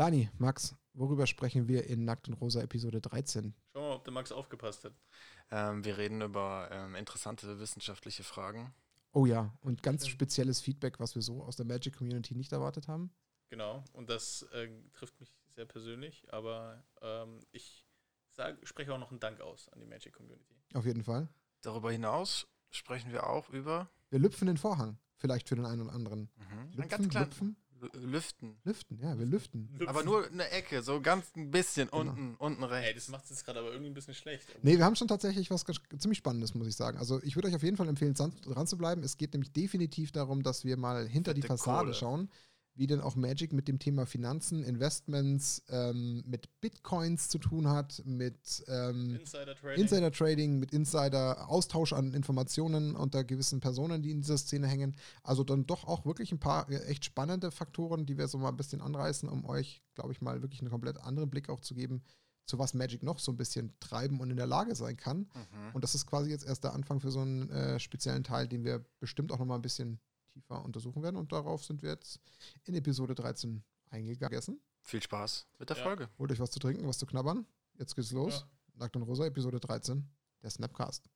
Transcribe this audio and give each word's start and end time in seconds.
Dani, 0.00 0.30
Max, 0.38 0.74
worüber 0.94 1.26
sprechen 1.26 1.68
wir 1.68 1.84
in 1.84 2.06
Nackt 2.06 2.26
und 2.26 2.32
Rosa 2.32 2.62
Episode 2.62 3.02
13? 3.02 3.52
Schauen 3.74 3.82
wir 3.82 3.88
mal, 3.90 3.94
ob 3.96 4.04
der 4.04 4.14
Max 4.14 4.32
aufgepasst 4.32 4.84
hat. 4.84 4.94
Ähm, 5.50 5.84
wir 5.84 5.98
reden 5.98 6.22
über 6.22 6.70
ähm, 6.72 6.94
interessante 6.94 7.60
wissenschaftliche 7.60 8.24
Fragen. 8.24 8.72
Oh 9.12 9.26
ja, 9.26 9.52
und 9.60 9.82
ganz 9.82 10.06
spezielles 10.06 10.62
Feedback, 10.62 11.00
was 11.00 11.16
wir 11.16 11.20
so 11.20 11.42
aus 11.42 11.56
der 11.56 11.66
Magic 11.66 11.98
Community 11.98 12.34
nicht 12.34 12.50
erwartet 12.50 12.88
haben. 12.88 13.10
Genau, 13.50 13.84
und 13.92 14.08
das 14.08 14.40
äh, 14.54 14.70
trifft 14.94 15.20
mich 15.20 15.36
sehr 15.50 15.66
persönlich, 15.66 16.24
aber 16.32 16.82
ähm, 17.02 17.40
ich 17.52 17.84
sag, 18.30 18.56
spreche 18.66 18.94
auch 18.94 18.98
noch 18.98 19.10
einen 19.10 19.20
Dank 19.20 19.42
aus 19.42 19.68
an 19.68 19.80
die 19.80 19.86
Magic 19.86 20.14
Community. 20.14 20.54
Auf 20.72 20.86
jeden 20.86 21.04
Fall. 21.04 21.28
Darüber 21.60 21.92
hinaus 21.92 22.46
sprechen 22.70 23.12
wir 23.12 23.26
auch 23.28 23.50
über 23.50 23.90
Wir 24.08 24.18
lüpfen 24.18 24.46
den 24.46 24.56
Vorhang, 24.56 24.96
vielleicht 25.16 25.46
für 25.50 25.56
den 25.56 25.66
einen 25.66 25.82
oder 25.82 25.92
anderen. 25.92 26.30
mhm, 26.36 26.68
Lüpfen, 26.70 26.80
ein 26.84 26.88
ganz 26.88 27.08
klein, 27.10 27.24
lüpfen, 27.24 27.48
Lü- 27.50 27.59
Lüften. 27.94 28.56
lüften, 28.64 28.98
ja, 29.02 29.18
wir 29.18 29.26
lüften. 29.26 29.68
Aber 29.86 30.02
nur 30.04 30.26
eine 30.26 30.50
Ecke, 30.50 30.82
so 30.82 31.00
ganz 31.00 31.26
ein 31.36 31.50
bisschen 31.50 31.88
Genau. 31.90 32.00
unten, 32.10 32.34
unten 32.36 32.62
Ey, 32.64 32.68
rechts. 32.68 33.06
das 33.06 33.08
macht 33.10 33.24
es 33.24 33.30
jetzt 33.30 33.44
gerade 33.44 33.58
aber 33.60 33.68
irgendwie 33.70 33.90
ein 33.90 33.94
bisschen 33.94 34.14
schlecht. 34.14 34.46
Nee, 34.62 34.76
wir 34.78 34.84
haben 34.84 34.96
schon 34.96 35.08
tatsächlich 35.08 35.50
was 35.50 35.64
ganz- 35.64 35.80
ziemlich 35.98 36.18
Spannendes, 36.18 36.54
muss 36.54 36.66
ich 36.66 36.76
sagen. 36.76 36.98
Also 36.98 37.20
ich 37.22 37.36
würde 37.36 37.48
euch 37.48 37.54
auf 37.54 37.62
jeden 37.62 37.76
Fall 37.76 37.88
empfehlen, 37.88 38.14
dran 38.14 38.66
zu 38.66 38.76
bleiben. 38.76 39.02
Es 39.02 39.16
geht 39.16 39.32
nämlich 39.32 39.52
definitiv 39.52 40.12
darum, 40.12 40.42
dass 40.42 40.64
wir 40.64 40.76
mal 40.76 41.06
hinter 41.06 41.34
die 41.34 41.42
Fette 41.42 41.54
Fassade 41.54 41.84
Kohle. 41.86 41.94
schauen, 41.94 42.30
wie 42.80 42.86
denn 42.86 43.02
auch 43.02 43.14
Magic 43.14 43.52
mit 43.52 43.68
dem 43.68 43.78
Thema 43.78 44.06
Finanzen, 44.06 44.64
Investments, 44.64 45.62
ähm, 45.68 46.24
mit 46.26 46.48
Bitcoins 46.62 47.28
zu 47.28 47.38
tun 47.38 47.68
hat, 47.68 48.00
mit 48.06 48.64
ähm, 48.68 49.16
Insider 49.16 49.54
Trading. 49.54 49.82
Insider 49.82 50.10
Trading, 50.10 50.58
mit 50.58 50.72
Insider 50.72 51.50
Austausch 51.50 51.92
an 51.92 52.14
Informationen 52.14 52.96
unter 52.96 53.22
gewissen 53.22 53.60
Personen, 53.60 54.00
die 54.00 54.10
in 54.10 54.22
dieser 54.22 54.38
Szene 54.38 54.66
hängen. 54.66 54.96
Also 55.22 55.44
dann 55.44 55.66
doch 55.66 55.84
auch 55.84 56.06
wirklich 56.06 56.32
ein 56.32 56.40
paar 56.40 56.70
äh, 56.70 56.82
echt 56.86 57.04
spannende 57.04 57.50
Faktoren, 57.50 58.06
die 58.06 58.16
wir 58.16 58.28
so 58.28 58.38
mal 58.38 58.48
ein 58.48 58.56
bisschen 58.56 58.80
anreißen, 58.80 59.28
um 59.28 59.44
euch, 59.44 59.82
glaube 59.94 60.12
ich, 60.12 60.22
mal 60.22 60.40
wirklich 60.40 60.62
einen 60.62 60.70
komplett 60.70 60.96
anderen 60.96 61.28
Blick 61.28 61.50
auch 61.50 61.60
zu 61.60 61.74
geben, 61.74 62.02
zu 62.46 62.58
was 62.58 62.72
Magic 62.72 63.02
noch 63.02 63.18
so 63.18 63.30
ein 63.30 63.36
bisschen 63.36 63.74
treiben 63.80 64.20
und 64.20 64.30
in 64.30 64.38
der 64.38 64.46
Lage 64.46 64.74
sein 64.74 64.96
kann. 64.96 65.18
Mhm. 65.18 65.74
Und 65.74 65.84
das 65.84 65.94
ist 65.94 66.06
quasi 66.06 66.30
jetzt 66.30 66.46
erst 66.46 66.64
der 66.64 66.72
Anfang 66.72 66.98
für 67.00 67.10
so 67.10 67.20
einen 67.20 67.50
äh, 67.50 67.78
speziellen 67.78 68.24
Teil, 68.24 68.48
den 68.48 68.64
wir 68.64 68.86
bestimmt 69.00 69.32
auch 69.32 69.38
noch 69.38 69.44
mal 69.44 69.56
ein 69.56 69.62
bisschen 69.62 70.00
tiefer 70.30 70.64
untersuchen 70.64 71.02
werden. 71.02 71.16
Und 71.16 71.32
darauf 71.32 71.64
sind 71.64 71.82
wir 71.82 71.90
jetzt 71.90 72.20
in 72.64 72.74
Episode 72.74 73.14
13 73.14 73.62
eingegangen. 73.90 74.60
Viel 74.82 75.02
Spaß 75.02 75.46
mit 75.58 75.68
der 75.68 75.76
Ja. 75.76 75.82
Folge. 75.82 76.08
Holt 76.18 76.32
euch 76.32 76.40
was 76.40 76.50
zu 76.50 76.58
trinken, 76.58 76.86
was 76.86 76.98
zu 76.98 77.06
knabbern. 77.06 77.46
Jetzt 77.78 77.94
geht's 77.94 78.12
los. 78.12 78.40
Ja. 78.40 78.50
Nackt 78.76 78.96
und 78.96 79.02
Rosa, 79.02 79.26
Episode 79.26 79.60
13, 79.60 80.08
der 80.42 80.50
Snapcast. 80.50 81.08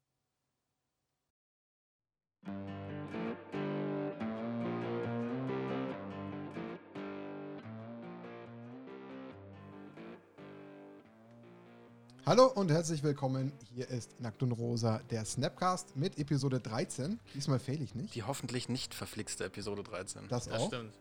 Hallo 12.26 12.46
und 12.46 12.70
herzlich 12.70 13.02
willkommen. 13.02 13.52
Hier 13.74 13.88
ist 13.90 14.18
Nackt 14.20 14.42
und 14.42 14.52
Rosa, 14.52 15.00
der 15.10 15.24
Snapcast 15.26 15.94
mit 15.94 16.18
Episode 16.18 16.58
13. 16.58 17.20
Diesmal 17.34 17.58
fehl 17.58 17.82
ich 17.82 17.94
nicht. 17.94 18.14
Die 18.14 18.22
hoffentlich 18.22 18.68
nicht 18.70 18.94
verflixte 18.94 19.44
Episode 19.44 19.82
13. 19.82 20.28
Das 20.28 20.46
Das 20.46 20.58
auch. 20.58 20.68
stimmt. 20.68 20.94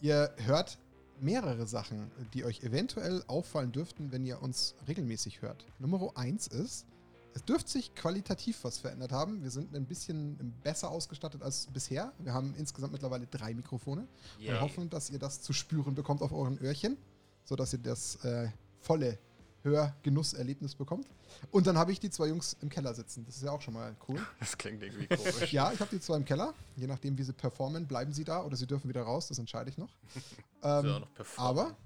Ihr 0.00 0.34
hört 0.38 0.78
mehrere 1.20 1.66
Sachen, 1.66 2.10
die 2.34 2.44
euch 2.44 2.62
eventuell 2.64 3.22
auffallen 3.28 3.70
dürften, 3.70 4.10
wenn 4.10 4.24
ihr 4.24 4.42
uns 4.42 4.74
regelmäßig 4.88 5.42
hört. 5.42 5.64
Nummer 5.78 6.10
eins 6.16 6.48
ist, 6.48 6.86
es 7.34 7.44
dürfte 7.44 7.70
sich 7.70 7.94
qualitativ 7.94 8.64
was 8.64 8.78
verändert 8.78 9.12
haben. 9.12 9.42
Wir 9.44 9.50
sind 9.52 9.76
ein 9.76 9.86
bisschen 9.86 10.54
besser 10.64 10.90
ausgestattet 10.90 11.42
als 11.42 11.68
bisher. 11.68 12.12
Wir 12.18 12.32
haben 12.34 12.54
insgesamt 12.58 12.92
mittlerweile 12.92 13.28
drei 13.28 13.54
Mikrofone 13.54 14.08
Yay. 14.40 14.50
und 14.54 14.60
hoffen, 14.60 14.90
dass 14.90 15.08
ihr 15.10 15.20
das 15.20 15.40
zu 15.40 15.52
spüren 15.52 15.94
bekommt 15.94 16.20
auf 16.20 16.32
euren 16.32 16.58
Öhrchen, 16.58 16.96
sodass 17.44 17.72
ihr 17.74 17.78
das 17.78 18.16
äh, 18.24 18.48
volle 18.80 19.18
Hörgenusserlebnis 19.62 20.74
bekommt. 20.74 21.06
Und 21.50 21.66
dann 21.66 21.76
habe 21.78 21.92
ich 21.92 22.00
die 22.00 22.10
zwei 22.10 22.26
Jungs 22.28 22.56
im 22.60 22.68
Keller 22.68 22.94
sitzen. 22.94 23.24
Das 23.26 23.36
ist 23.36 23.42
ja 23.42 23.50
auch 23.50 23.60
schon 23.60 23.74
mal 23.74 23.94
cool. 24.08 24.20
Das 24.40 24.56
klingt 24.56 24.82
irgendwie 24.82 25.06
komisch. 25.06 25.52
Ja, 25.52 25.72
ich 25.72 25.80
habe 25.80 25.90
die 25.90 26.00
zwei 26.00 26.16
im 26.16 26.24
Keller. 26.24 26.54
Je 26.76 26.86
nachdem, 26.86 27.16
wie 27.18 27.22
sie 27.22 27.32
performen, 27.32 27.86
bleiben 27.86 28.12
sie 28.12 28.24
da 28.24 28.42
oder 28.42 28.56
sie 28.56 28.66
dürfen 28.66 28.88
wieder 28.88 29.02
raus. 29.02 29.28
Das 29.28 29.38
entscheide 29.38 29.70
ich 29.70 29.78
noch. 29.78 29.90
Ähm, 30.62 30.86
noch 30.86 31.14
performen. 31.14 31.50
aber, 31.50 31.76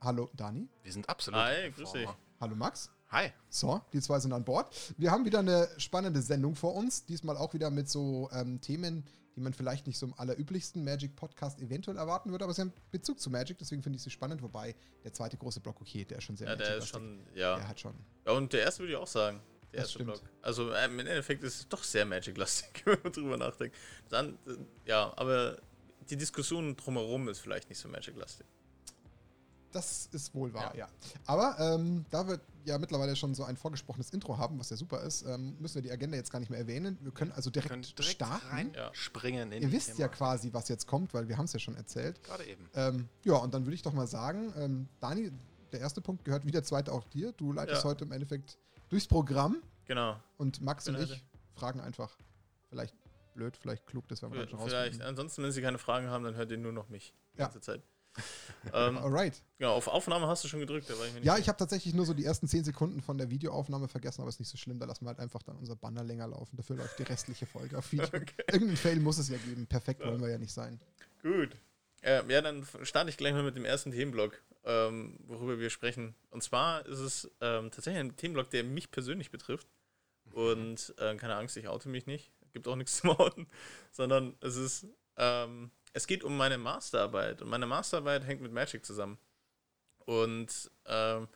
hallo 0.00 0.30
Dani, 0.34 0.66
Wir 0.82 0.92
sind 0.92 1.06
absolut. 1.10 1.38
Hi, 1.40 1.70
grüß 1.72 1.92
dich. 1.92 2.08
hallo 2.40 2.56
Max. 2.56 2.88
Hi. 3.10 3.30
So, 3.50 3.82
die 3.92 4.00
zwei 4.00 4.18
sind 4.18 4.32
an 4.32 4.44
Bord. 4.44 4.74
Wir 4.96 5.10
haben 5.10 5.26
wieder 5.26 5.40
eine 5.40 5.68
spannende 5.76 6.22
Sendung 6.22 6.56
vor 6.56 6.74
uns. 6.74 7.04
Diesmal 7.04 7.36
auch 7.36 7.52
wieder 7.52 7.70
mit 7.70 7.88
so 7.90 8.30
ähm, 8.32 8.62
Themen, 8.62 9.04
die 9.36 9.40
man 9.40 9.52
vielleicht 9.52 9.86
nicht 9.86 9.98
so 9.98 10.06
im 10.06 10.14
allerüblichsten 10.14 10.84
Magic-Podcast 10.84 11.60
eventuell 11.60 11.96
erwarten 11.96 12.30
würde, 12.30 12.44
aber 12.44 12.54
sie 12.54 12.62
haben 12.62 12.72
Bezug 12.90 13.20
zu 13.20 13.30
Magic, 13.30 13.58
deswegen 13.58 13.82
finde 13.82 13.96
ich 13.96 14.02
sie 14.02 14.10
spannend. 14.10 14.42
Wobei 14.42 14.74
der 15.02 15.12
zweite 15.12 15.36
große 15.36 15.60
Block, 15.60 15.80
okay, 15.80 16.04
der 16.04 16.18
ist 16.18 16.24
schon 16.24 16.36
sehr 16.36 16.48
Ja, 16.48 16.56
der 16.56 16.76
ist 16.76 16.88
schon, 16.88 17.20
ja. 17.34 17.56
Der 17.56 17.68
hat 17.68 17.80
schon. 17.80 17.94
ja. 18.26 18.32
Und 18.32 18.52
der 18.52 18.62
erste 18.62 18.80
würde 18.82 18.92
ich 18.92 18.98
auch 18.98 19.06
sagen. 19.06 19.40
Der 19.72 19.80
Das 19.80 19.88
erste 19.90 19.94
stimmt. 20.04 20.12
Block. 20.12 20.22
Also 20.42 20.72
ähm, 20.72 21.00
im 21.00 21.06
Endeffekt 21.06 21.42
ist 21.42 21.58
es 21.60 21.68
doch 21.68 21.82
sehr 21.82 22.04
Magic-lastig, 22.04 22.82
wenn 22.86 22.98
man 23.02 23.12
drüber 23.12 23.36
nachdenkt. 23.36 23.76
Dann, 24.08 24.38
äh, 24.46 24.56
ja, 24.86 25.12
aber 25.16 25.58
die 26.10 26.16
Diskussion 26.16 26.76
drumherum 26.76 27.28
ist 27.28 27.40
vielleicht 27.40 27.68
nicht 27.68 27.78
so 27.78 27.88
Magic-lastig. 27.88 28.46
Das 29.74 30.06
ist 30.12 30.34
wohl 30.34 30.54
wahr, 30.54 30.72
ja. 30.74 30.86
Ja. 30.86 30.88
Aber 31.26 31.56
ähm, 31.58 32.04
da 32.10 32.26
wir 32.28 32.40
ja 32.64 32.78
mittlerweile 32.78 33.16
schon 33.16 33.34
so 33.34 33.42
ein 33.44 33.56
vorgesprochenes 33.56 34.10
Intro 34.12 34.38
haben, 34.38 34.58
was 34.58 34.70
ja 34.70 34.76
super 34.76 35.00
ist, 35.02 35.22
ähm, 35.26 35.56
müssen 35.60 35.74
wir 35.74 35.82
die 35.82 35.90
Agenda 35.90 36.16
jetzt 36.16 36.30
gar 36.30 36.38
nicht 36.38 36.48
mehr 36.48 36.60
erwähnen. 36.60 36.96
Wir 37.02 37.10
können 37.12 37.32
also 37.32 37.50
direkt, 37.50 37.70
können 37.70 37.82
direkt 37.82 38.04
starten. 38.14 38.46
rein 38.46 38.72
Ja. 38.74 38.90
springen 38.94 39.50
in 39.52 39.62
Ihr 39.62 39.72
wisst 39.72 39.90
ja 39.90 39.94
Thema. 40.06 40.08
quasi, 40.08 40.52
was 40.52 40.68
jetzt 40.68 40.86
kommt, 40.86 41.12
weil 41.12 41.28
wir 41.28 41.36
haben 41.36 41.46
es 41.46 41.52
ja 41.52 41.58
schon 41.58 41.74
erzählt. 41.76 42.22
Gerade 42.22 42.44
eben. 42.46 42.70
Ähm, 42.74 43.08
ja, 43.24 43.34
und 43.34 43.52
dann 43.52 43.64
würde 43.66 43.74
ich 43.74 43.82
doch 43.82 43.92
mal 43.92 44.06
sagen, 44.06 44.52
ähm, 44.56 44.88
Dani, 45.00 45.32
der 45.72 45.80
erste 45.80 46.00
Punkt 46.00 46.24
gehört 46.24 46.46
wie 46.46 46.52
der 46.52 46.62
zweite 46.62 46.92
auch 46.92 47.04
dir. 47.04 47.32
Du 47.32 47.52
leitest 47.52 47.82
Ja. 47.82 47.90
heute 47.90 48.04
im 48.04 48.12
Endeffekt 48.12 48.56
durchs 48.90 49.08
Programm 49.08 49.56
Genau. 49.86 50.16
und 50.38 50.60
Max 50.62 50.84
Bin 50.84 50.94
und 50.94 51.02
ich 51.02 51.10
heute- 51.10 51.20
fragen 51.56 51.80
einfach. 51.80 52.16
Vielleicht 52.70 52.94
blöd, 53.34 53.56
vielleicht 53.56 53.86
klug, 53.86 54.06
das 54.08 54.22
werden 54.22 54.32
wir 54.34 54.40
dann 54.40 54.48
schon 54.48 54.60
Vielleicht. 54.60 54.74
rausfinden. 54.92 55.08
Ansonsten, 55.08 55.42
wenn 55.42 55.50
Sie 55.50 55.60
keine 55.62 55.78
Fragen 55.78 56.08
haben, 56.08 56.22
dann 56.22 56.36
hört 56.36 56.50
ihr 56.52 56.58
nur 56.58 56.70
noch 56.72 56.88
mich 56.88 57.12
die 57.34 57.38
Ja. 57.40 57.46
ganze 57.46 57.60
Zeit. 57.60 57.82
ähm, 58.72 58.98
Alright. 58.98 59.42
genau, 59.58 59.74
auf 59.74 59.88
Aufnahme 59.88 60.26
hast 60.26 60.44
du 60.44 60.48
schon 60.48 60.60
gedrückt. 60.60 60.88
Ich 60.88 61.24
Ja, 61.24 61.38
ich 61.38 61.48
habe 61.48 61.58
tatsächlich 61.58 61.94
nur 61.94 62.06
so 62.06 62.14
die 62.14 62.24
ersten 62.24 62.46
10 62.46 62.64
Sekunden 62.64 63.02
von 63.02 63.18
der 63.18 63.30
Videoaufnahme 63.30 63.88
vergessen, 63.88 64.20
aber 64.22 64.28
ist 64.28 64.38
nicht 64.38 64.50
so 64.50 64.56
schlimm. 64.56 64.78
Da 64.78 64.86
lassen 64.86 65.04
wir 65.04 65.08
halt 65.08 65.20
einfach 65.20 65.42
dann 65.42 65.56
unser 65.56 65.76
Banner 65.76 66.04
länger 66.04 66.28
laufen. 66.28 66.56
Dafür 66.56 66.76
läuft 66.76 66.98
die 66.98 67.04
restliche 67.04 67.46
Folge 67.46 67.78
auf 67.78 67.90
Video. 67.92 68.06
Irgendeinen 68.12 68.76
Fail 68.76 69.00
muss 69.00 69.18
es 69.18 69.28
ja 69.28 69.38
geben. 69.38 69.66
Perfekt 69.66 70.04
wollen 70.04 70.20
wir 70.20 70.30
ja 70.30 70.38
nicht 70.38 70.52
sein. 70.52 70.80
Gut. 71.22 71.50
Äh, 72.02 72.22
ja, 72.28 72.42
dann 72.42 72.66
starte 72.82 73.08
ich 73.08 73.16
gleich 73.16 73.32
mal 73.32 73.42
mit 73.42 73.56
dem 73.56 73.64
ersten 73.64 73.90
Themenblock, 73.90 74.42
ähm, 74.64 75.18
worüber 75.26 75.58
wir 75.58 75.70
sprechen. 75.70 76.14
Und 76.30 76.42
zwar 76.42 76.84
ist 76.84 76.98
es 76.98 77.30
ähm, 77.40 77.70
tatsächlich 77.70 78.00
ein 78.00 78.16
Themenblock, 78.16 78.50
der 78.50 78.62
mich 78.62 78.90
persönlich 78.90 79.30
betrifft. 79.30 79.66
Und 80.32 80.94
äh, 80.98 81.16
keine 81.16 81.36
Angst, 81.36 81.56
ich 81.56 81.68
oute 81.68 81.88
mich 81.88 82.06
nicht. 82.06 82.30
Gibt 82.52 82.68
auch 82.68 82.76
nichts 82.76 82.96
zu 83.00 83.08
outen. 83.08 83.46
Sondern 83.90 84.36
es 84.40 84.56
ist, 84.56 84.86
ähm, 85.16 85.70
es 85.94 86.06
geht 86.06 86.24
um 86.24 86.36
meine 86.36 86.58
Masterarbeit. 86.58 87.40
Und 87.40 87.48
meine 87.48 87.66
Masterarbeit 87.66 88.26
hängt 88.26 88.42
mit 88.42 88.52
Magic 88.52 88.84
zusammen. 88.84 89.16
Und 90.04 90.70
ähm, 90.86 91.28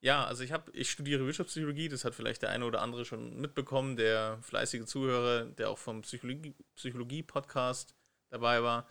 ja, 0.00 0.24
also 0.24 0.42
ich 0.44 0.52
habe, 0.52 0.70
ich 0.72 0.90
studiere 0.90 1.26
Wirtschaftspsychologie, 1.26 1.88
das 1.88 2.04
hat 2.04 2.14
vielleicht 2.14 2.40
der 2.40 2.50
eine 2.50 2.64
oder 2.64 2.80
andere 2.80 3.04
schon 3.04 3.38
mitbekommen, 3.38 3.96
der 3.96 4.38
fleißige 4.42 4.86
Zuhörer, 4.86 5.44
der 5.44 5.68
auch 5.68 5.76
vom 5.76 6.02
Psychologie- 6.02 6.54
Psychologie-Podcast 6.76 7.94
dabei 8.30 8.62
war. 8.62 8.88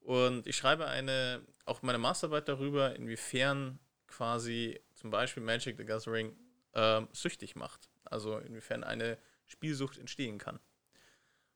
Und 0.00 0.46
ich 0.46 0.56
schreibe 0.56 0.86
eine, 0.86 1.46
auch 1.66 1.82
meine 1.82 1.98
Masterarbeit 1.98 2.48
darüber, 2.48 2.96
inwiefern 2.96 3.78
quasi 4.06 4.80
zum 4.94 5.10
Beispiel 5.10 5.42
Magic 5.42 5.76
the 5.76 5.84
Gathering 5.84 6.34
ähm, 6.72 7.06
süchtig 7.12 7.54
macht. 7.54 7.90
Also 8.04 8.38
inwiefern 8.38 8.82
eine 8.82 9.18
Spielsucht 9.46 9.98
entstehen 9.98 10.38
kann. 10.38 10.58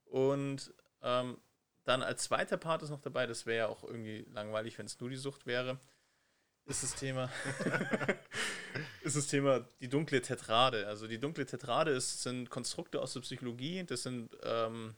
Und 0.04 0.74
ähm, 1.00 1.38
dann 1.84 2.02
als 2.02 2.24
zweiter 2.24 2.56
Part 2.56 2.82
ist 2.82 2.90
noch 2.90 3.00
dabei, 3.00 3.26
das 3.26 3.46
wäre 3.46 3.58
ja 3.58 3.66
auch 3.68 3.82
irgendwie 3.84 4.26
langweilig, 4.32 4.78
wenn 4.78 4.86
es 4.86 4.98
nur 5.00 5.10
die 5.10 5.16
Sucht 5.16 5.46
wäre, 5.46 5.78
ist 6.66 6.82
das 6.84 6.94
Thema, 6.94 7.28
ist 9.02 9.16
das 9.16 9.26
Thema 9.26 9.66
die 9.80 9.88
dunkle 9.88 10.20
Tetrade. 10.22 10.86
Also 10.86 11.06
die 11.08 11.18
dunkle 11.18 11.44
Tetrade 11.44 11.90
ist, 11.90 12.22
sind 12.22 12.50
Konstrukte 12.50 13.00
aus 13.00 13.12
der 13.14 13.20
Psychologie, 13.20 13.84
das 13.84 14.04
sind 14.04 14.30
ähm, 14.42 14.94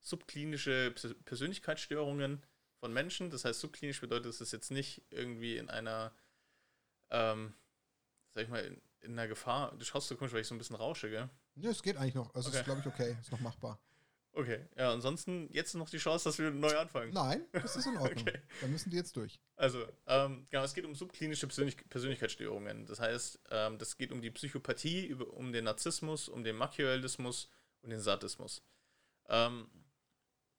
subklinische 0.00 0.92
Pers- 0.94 1.14
Persönlichkeitsstörungen 1.24 2.42
von 2.80 2.92
Menschen. 2.92 3.30
Das 3.30 3.44
heißt, 3.44 3.60
subklinisch 3.60 4.00
bedeutet, 4.00 4.26
dass 4.26 4.40
es 4.40 4.52
jetzt 4.52 4.70
nicht 4.70 5.02
irgendwie 5.10 5.56
in 5.56 5.68
einer, 5.70 6.12
ähm, 7.10 7.54
sag 8.34 8.44
ich 8.44 8.48
mal, 8.48 8.64
in, 8.64 8.80
in 9.00 9.12
einer 9.12 9.28
Gefahr. 9.28 9.74
Du 9.76 9.84
schaust 9.84 10.08
so 10.08 10.16
komisch, 10.16 10.32
weil 10.32 10.40
ich 10.40 10.46
so 10.46 10.54
ein 10.54 10.58
bisschen 10.58 10.76
rausche, 10.76 11.10
gell? 11.10 11.28
Ja, 11.56 11.70
es 11.70 11.82
geht 11.82 11.96
eigentlich 11.96 12.14
noch. 12.14 12.34
Also 12.34 12.48
Okay. 12.48 12.58
ist, 12.58 12.64
glaube 12.64 12.80
ich, 12.80 12.86
okay. 12.86 13.16
Ist 13.20 13.32
noch 13.32 13.40
machbar. 13.40 13.78
Okay, 14.36 14.66
ja, 14.76 14.92
ansonsten 14.92 15.48
jetzt 15.52 15.74
noch 15.74 15.88
die 15.88 15.98
Chance, 15.98 16.24
dass 16.24 16.38
wir 16.38 16.50
neu 16.50 16.76
anfangen. 16.76 17.12
Nein, 17.12 17.46
das 17.52 17.76
ist 17.76 17.86
in 17.86 17.96
Ordnung. 17.96 18.14
Okay. 18.26 18.40
Da 18.60 18.66
müssen 18.66 18.90
die 18.90 18.96
jetzt 18.96 19.16
durch. 19.16 19.40
Also, 19.56 19.86
ähm, 20.06 20.46
genau, 20.50 20.64
es 20.64 20.74
geht 20.74 20.84
um 20.84 20.94
subklinische 20.94 21.46
Persönlich 21.46 21.76
Persönlichkeitsstörungen. 21.88 22.84
Das 22.86 22.98
heißt, 22.98 23.40
ähm, 23.50 23.78
das 23.78 23.96
geht 23.96 24.10
um 24.10 24.20
die 24.22 24.30
Psychopathie, 24.30 25.06
über, 25.06 25.32
um 25.34 25.52
den 25.52 25.64
Narzissmus, 25.64 26.28
um 26.28 26.42
den 26.42 26.56
Machiavellismus 26.56 27.48
und 27.82 27.90
den 27.90 28.00
Sadismus. 28.00 28.62
Ähm, 29.28 29.68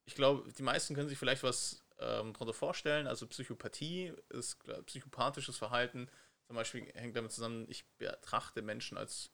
ich 0.06 0.14
glaube, 0.14 0.50
die 0.52 0.62
meisten 0.62 0.94
können 0.94 1.08
sich 1.08 1.18
vielleicht 1.18 1.42
was 1.42 1.84
ähm, 1.98 2.32
darunter 2.32 2.54
vorstellen. 2.54 3.06
Also 3.06 3.26
Psychopathie 3.26 4.12
ist 4.30 4.58
psychopathisches 4.86 5.58
Verhalten. 5.58 6.08
Zum 6.46 6.56
Beispiel 6.56 6.86
hängt 6.94 7.16
damit 7.16 7.32
zusammen, 7.32 7.66
ich 7.68 7.84
betrachte 7.98 8.62
Menschen 8.62 8.96
als 8.96 9.30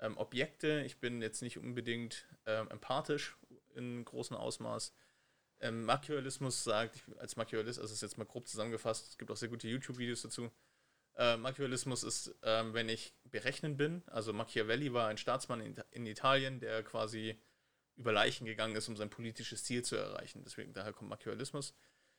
ähm, 0.00 0.16
Objekte. 0.16 0.82
Ich 0.84 0.98
bin 0.98 1.22
jetzt 1.22 1.42
nicht 1.42 1.58
unbedingt 1.58 2.26
ähm, 2.46 2.68
empathisch 2.70 3.36
in 3.76 4.04
großem 4.04 4.36
Ausmaß. 4.36 4.92
Ähm, 5.60 5.84
Machiavellismus 5.84 6.64
sagt, 6.64 7.02
als 7.18 7.36
Machiavellist, 7.36 7.78
also 7.78 7.92
ist 7.92 8.02
jetzt 8.02 8.18
mal 8.18 8.24
grob 8.24 8.46
zusammengefasst, 8.46 9.08
es 9.10 9.18
gibt 9.18 9.30
auch 9.30 9.36
sehr 9.36 9.48
gute 9.48 9.68
YouTube-Videos 9.68 10.22
dazu. 10.22 10.50
Äh, 11.16 11.38
Machiavellismus 11.38 12.02
ist, 12.02 12.34
ähm, 12.42 12.74
wenn 12.74 12.90
ich 12.90 13.14
berechnen 13.24 13.76
bin. 13.76 14.02
Also 14.06 14.32
Machiavelli 14.34 14.92
war 14.92 15.08
ein 15.08 15.16
Staatsmann 15.16 15.60
in, 15.60 15.74
in, 15.90 16.06
Italien, 16.06 16.60
der 16.60 16.82
quasi 16.82 17.40
über 17.96 18.12
Leichen 18.12 18.44
gegangen 18.44 18.76
ist, 18.76 18.88
um 18.88 18.96
sein 18.96 19.08
politisches 19.08 19.64
Ziel 19.64 19.82
zu 19.82 19.96
erreichen. 19.96 20.42
Deswegen 20.44 20.74
daher 20.74 20.92
kommt 20.92 21.08
Machiavellismus. 21.08 21.74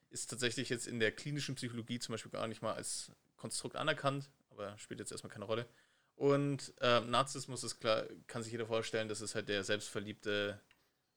Ist 0.10 0.30
tatsächlich 0.32 0.70
jetzt 0.70 0.88
in 0.88 1.00
der 1.00 1.12
klinischen 1.12 1.54
Psychologie 1.56 2.00
zum 2.00 2.14
Beispiel 2.14 2.32
gar 2.32 2.48
nicht 2.48 2.64
mal 2.64 2.74
als 2.74 3.12
Konstrukt 3.36 3.76
anerkannt, 3.76 4.32
aber 4.50 4.76
spielt 4.80 5.00
jetzt 5.00 5.12
erstmal 5.12 5.32
keine 5.32 5.46
Rolle. 5.46 5.68
Und 6.16 6.74
äh, 6.82 7.02
Narzissmus 7.02 7.64
ist 7.64 7.80
klar, 7.80 8.08
kann 8.26 8.42
sich 8.42 8.52
jeder 8.52 8.66
vorstellen, 8.66 9.08
das 9.08 9.22
ist 9.22 9.36
halt 9.36 9.50
der 9.50 9.64
selbstverliebte 9.64 10.60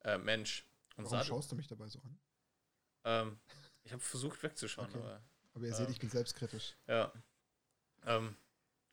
äh, 0.03 0.17
Mensch. 0.17 0.65
Und 0.97 1.05
Warum 1.05 1.25
schaust 1.25 1.51
du 1.51 1.55
mich 1.55 1.67
dabei 1.67 1.87
so 1.87 1.99
an? 1.99 2.19
Ähm, 3.03 3.39
ich 3.83 3.91
habe 3.91 4.01
versucht 4.01 4.41
wegzuschauen, 4.43 4.89
okay. 4.89 4.99
aber. 4.99 5.21
Aber 5.53 5.65
ihr 5.65 5.73
seht, 5.73 5.89
ich 5.89 5.99
bin 5.99 6.09
selbstkritisch. 6.09 6.77
Ja. 6.87 7.11
Ähm, 8.05 8.35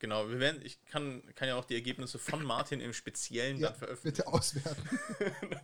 genau, 0.00 0.28
wir 0.28 0.40
werden, 0.40 0.60
ich 0.64 0.84
kann, 0.86 1.22
kann 1.36 1.46
ja 1.46 1.54
auch 1.54 1.64
die 1.64 1.74
Ergebnisse 1.74 2.18
von 2.18 2.42
Martin 2.42 2.80
im 2.80 2.92
Speziellen 2.92 3.58
ja, 3.58 3.68
dann 3.68 3.78
veröffentlichen. 3.78 4.16
Bitte 4.16 4.26
auswerten. 4.26 4.98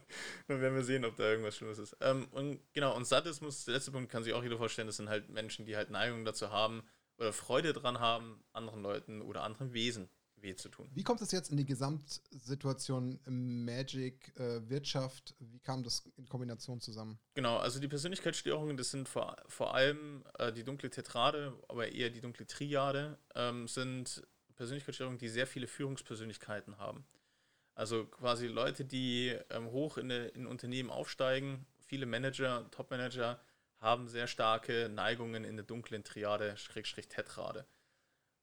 dann 0.46 0.60
werden 0.60 0.74
wir 0.76 0.84
sehen, 0.84 1.04
ob 1.04 1.16
da 1.16 1.24
irgendwas 1.24 1.56
Schlimmes 1.56 1.78
ist. 1.78 1.96
Ähm, 2.00 2.28
und 2.30 2.60
genau, 2.72 2.94
und 2.94 3.06
Sadismus, 3.06 3.64
der 3.64 3.74
letzte 3.74 3.90
Punkt 3.90 4.10
kann 4.10 4.22
sich 4.22 4.34
auch 4.34 4.42
jeder 4.42 4.56
vorstellen, 4.56 4.86
das 4.86 4.98
sind 4.98 5.08
halt 5.08 5.30
Menschen, 5.30 5.66
die 5.66 5.76
halt 5.76 5.90
Neigung 5.90 6.24
dazu 6.24 6.50
haben 6.50 6.84
oder 7.18 7.32
Freude 7.32 7.72
dran 7.72 7.98
haben, 7.98 8.44
anderen 8.52 8.82
Leuten 8.82 9.20
oder 9.20 9.42
anderen 9.42 9.72
Wesen 9.72 10.08
weh 10.44 10.54
zu 10.54 10.68
tun. 10.68 10.88
Wie 10.94 11.02
kommt 11.02 11.20
es 11.20 11.32
jetzt 11.32 11.50
in 11.50 11.56
die 11.56 11.64
Gesamtsituation 11.64 13.18
Magic, 13.26 14.32
äh, 14.38 14.68
Wirtschaft? 14.68 15.34
Wie 15.40 15.58
kam 15.58 15.82
das 15.82 16.04
in 16.16 16.28
Kombination 16.28 16.80
zusammen? 16.80 17.18
Genau, 17.34 17.56
also 17.56 17.80
die 17.80 17.88
Persönlichkeitsstörungen, 17.88 18.76
das 18.76 18.92
sind 18.92 19.08
vor, 19.08 19.36
vor 19.48 19.74
allem 19.74 20.24
äh, 20.38 20.52
die 20.52 20.62
dunkle 20.62 20.90
Tetrade, 20.90 21.58
aber 21.68 21.90
eher 21.90 22.10
die 22.10 22.20
dunkle 22.20 22.46
Triade, 22.46 23.18
ähm, 23.34 23.66
sind 23.66 24.22
Persönlichkeitsstörungen, 24.54 25.18
die 25.18 25.28
sehr 25.28 25.48
viele 25.48 25.66
Führungspersönlichkeiten 25.66 26.78
haben. 26.78 27.04
Also 27.74 28.04
quasi 28.04 28.46
Leute, 28.46 28.84
die 28.84 29.36
ähm, 29.50 29.70
hoch 29.72 29.98
in, 29.98 30.10
in 30.10 30.46
Unternehmen 30.46 30.90
aufsteigen, 30.90 31.66
viele 31.86 32.06
Manager, 32.06 32.70
Top-Manager 32.70 33.40
haben 33.78 34.08
sehr 34.08 34.28
starke 34.28 34.88
Neigungen 34.88 35.44
in 35.44 35.56
der 35.56 35.64
dunklen 35.64 36.04
Triade, 36.04 36.56
Schrägstrich 36.56 37.08
Tetrade. 37.08 37.66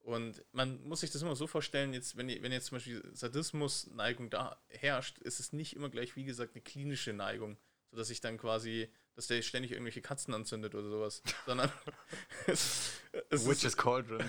Und 0.03 0.43
man 0.51 0.81
muss 0.83 1.01
sich 1.01 1.11
das 1.11 1.21
immer 1.21 1.35
so 1.35 1.45
vorstellen, 1.45 1.93
jetzt, 1.93 2.17
wenn, 2.17 2.27
wenn 2.27 2.51
jetzt 2.51 2.67
zum 2.67 2.77
Beispiel 2.77 3.03
Sadismus-Neigung 3.13 4.29
da 4.29 4.59
herrscht, 4.67 5.19
ist 5.19 5.39
es 5.39 5.53
nicht 5.53 5.75
immer 5.75 5.89
gleich, 5.89 6.15
wie 6.15 6.23
gesagt, 6.23 6.55
eine 6.55 6.63
klinische 6.63 7.13
Neigung, 7.13 7.57
sodass 7.91 8.09
ich 8.09 8.19
dann 8.19 8.37
quasi, 8.37 8.91
dass 9.15 9.27
der 9.27 9.41
ständig 9.43 9.71
irgendwelche 9.71 10.01
Katzen 10.01 10.33
anzündet 10.33 10.73
oder 10.73 10.89
sowas, 10.89 11.21
sondern 11.45 11.71
es, 12.47 12.93
es 13.29 13.47
Witch's 13.47 13.63
ist, 13.63 13.77
Cauldron. 13.77 14.23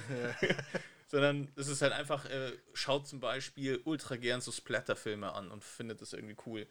sondern 1.07 1.51
es 1.57 1.69
ist 1.69 1.81
halt 1.81 1.93
einfach, 1.93 2.27
äh, 2.27 2.53
schaut 2.75 3.07
zum 3.07 3.21
Beispiel 3.21 3.81
ultra 3.85 4.17
gern 4.17 4.43
so 4.43 4.53
Splatter-Filme 4.53 5.33
an 5.33 5.51
und 5.51 5.65
findet 5.65 6.03
das 6.03 6.13
irgendwie 6.13 6.37
cool. 6.47 6.67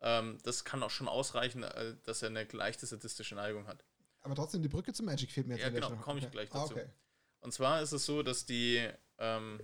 Ähm, 0.00 0.38
das 0.42 0.64
kann 0.64 0.82
auch 0.82 0.90
schon 0.90 1.08
ausreichen, 1.08 1.64
äh, 1.64 1.96
dass 2.04 2.22
er 2.22 2.28
eine 2.28 2.44
leichte 2.44 2.86
sadistische 2.86 3.34
Neigung 3.34 3.66
hat. 3.66 3.84
Aber 4.22 4.34
trotzdem, 4.34 4.62
die 4.62 4.68
Brücke 4.68 4.92
zum 4.92 5.06
Magic 5.06 5.30
fehlt 5.30 5.46
mir 5.46 5.54
jetzt 5.54 5.64
Ja, 5.64 5.70
genau, 5.70 5.90
komme 6.02 6.18
ich 6.18 6.24
okay. 6.26 6.32
gleich 6.32 6.48
dazu. 6.50 6.74
Ah, 6.74 6.80
okay. 6.80 6.88
Und 7.40 7.52
zwar 7.52 7.82
ist 7.82 7.92
es 7.92 8.04
so, 8.04 8.22
dass 8.22 8.46
die, 8.46 8.88
ähm, 9.18 9.60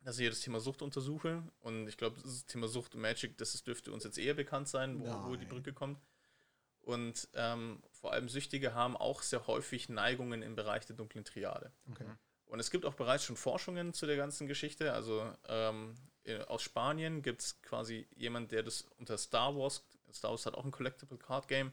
dass 0.00 0.18
ich 0.18 0.28
das 0.28 0.40
Thema 0.40 0.60
Sucht 0.60 0.82
untersuche 0.82 1.42
und 1.60 1.88
ich 1.88 1.96
glaube, 1.96 2.20
das 2.22 2.46
Thema 2.46 2.68
Sucht 2.68 2.94
und 2.94 3.00
Magic, 3.00 3.36
das 3.38 3.62
dürfte 3.64 3.92
uns 3.92 4.04
jetzt 4.04 4.18
eher 4.18 4.34
bekannt 4.34 4.68
sein, 4.68 5.00
wo, 5.00 5.30
wo 5.30 5.36
die 5.36 5.46
Brücke 5.46 5.72
kommt. 5.72 6.00
Und 6.80 7.28
ähm, 7.34 7.82
vor 7.90 8.12
allem 8.12 8.28
Süchtige 8.28 8.74
haben 8.74 8.96
auch 8.96 9.22
sehr 9.22 9.46
häufig 9.46 9.88
Neigungen 9.88 10.42
im 10.42 10.56
Bereich 10.56 10.84
der 10.84 10.96
dunklen 10.96 11.24
Triade. 11.24 11.72
Okay. 11.90 12.06
Und 12.46 12.58
es 12.58 12.70
gibt 12.70 12.84
auch 12.84 12.94
bereits 12.94 13.24
schon 13.24 13.36
Forschungen 13.36 13.94
zu 13.94 14.06
der 14.06 14.16
ganzen 14.16 14.46
Geschichte. 14.48 14.92
Also 14.92 15.32
ähm, 15.48 15.94
aus 16.48 16.62
Spanien 16.62 17.22
gibt 17.22 17.40
es 17.40 17.62
quasi 17.62 18.08
jemand, 18.16 18.52
der 18.52 18.62
das 18.62 18.82
unter 18.98 19.16
Star 19.16 19.56
Wars, 19.56 19.84
Star 20.12 20.32
Wars 20.32 20.44
hat 20.44 20.54
auch 20.54 20.64
ein 20.64 20.70
Collectible 20.70 21.18
Card 21.18 21.48
Game, 21.48 21.72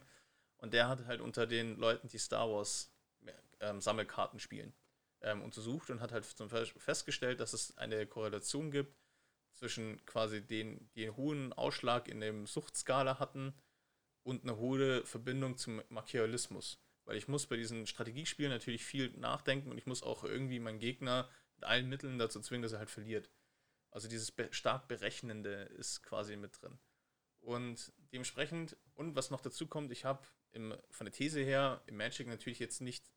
und 0.57 0.73
der 0.73 0.87
hat 0.87 1.05
halt 1.05 1.21
unter 1.21 1.47
den 1.47 1.77
Leuten, 1.77 2.07
die 2.07 2.17
Star 2.17 2.49
Wars 2.49 2.91
ähm, 3.59 3.81
Sammelkarten 3.81 4.39
spielen, 4.39 4.73
ähm, 5.21 5.41
untersucht 5.41 5.89
und 5.89 6.01
hat 6.01 6.11
halt 6.11 6.25
zum 6.25 6.49
festgestellt, 6.49 7.39
dass 7.39 7.53
es 7.53 7.77
eine 7.77 8.05
Korrelation 8.07 8.71
gibt 8.71 8.95
zwischen 9.53 10.03
quasi 10.05 10.41
den, 10.41 10.89
einen 10.95 11.17
hohen 11.17 11.53
Ausschlag 11.53 12.07
in 12.07 12.21
dem 12.21 12.47
Suchtskala 12.47 13.19
hatten 13.19 13.53
und 14.23 14.43
eine 14.43 14.57
hohe 14.57 15.05
Verbindung 15.05 15.57
zum 15.57 15.81
Machiavellismus. 15.89 16.81
Weil 17.05 17.17
ich 17.17 17.27
muss 17.27 17.47
bei 17.47 17.57
diesen 17.57 17.87
Strategiespielen 17.87 18.51
natürlich 18.51 18.85
viel 18.85 19.11
nachdenken 19.17 19.71
und 19.71 19.77
ich 19.77 19.87
muss 19.87 20.03
auch 20.03 20.23
irgendwie 20.23 20.59
meinen 20.59 20.79
Gegner 20.79 21.29
mit 21.55 21.65
allen 21.65 21.89
Mitteln 21.89 22.19
dazu 22.19 22.39
zwingen, 22.39 22.61
dass 22.61 22.73
er 22.73 22.79
halt 22.79 22.91
verliert. 22.91 23.29
Also 23.91 24.07
dieses 24.07 24.31
be 24.31 24.47
stark 24.51 24.87
Berechnende 24.87 25.63
ist 25.77 26.03
quasi 26.03 26.37
mit 26.37 26.61
drin. 26.61 26.77
Und 27.41 27.91
dementsprechend, 28.13 28.77
und 28.93 29.15
was 29.15 29.31
noch 29.31 29.41
dazu 29.41 29.67
kommt, 29.67 29.91
ich 29.91 30.05
habe 30.05 30.27
von 30.91 31.05
der 31.05 31.13
These 31.13 31.41
her 31.41 31.81
im 31.87 31.97
Magic 31.97 32.27
natürlich 32.27 32.59
jetzt 32.59 32.81
nicht 32.81 33.09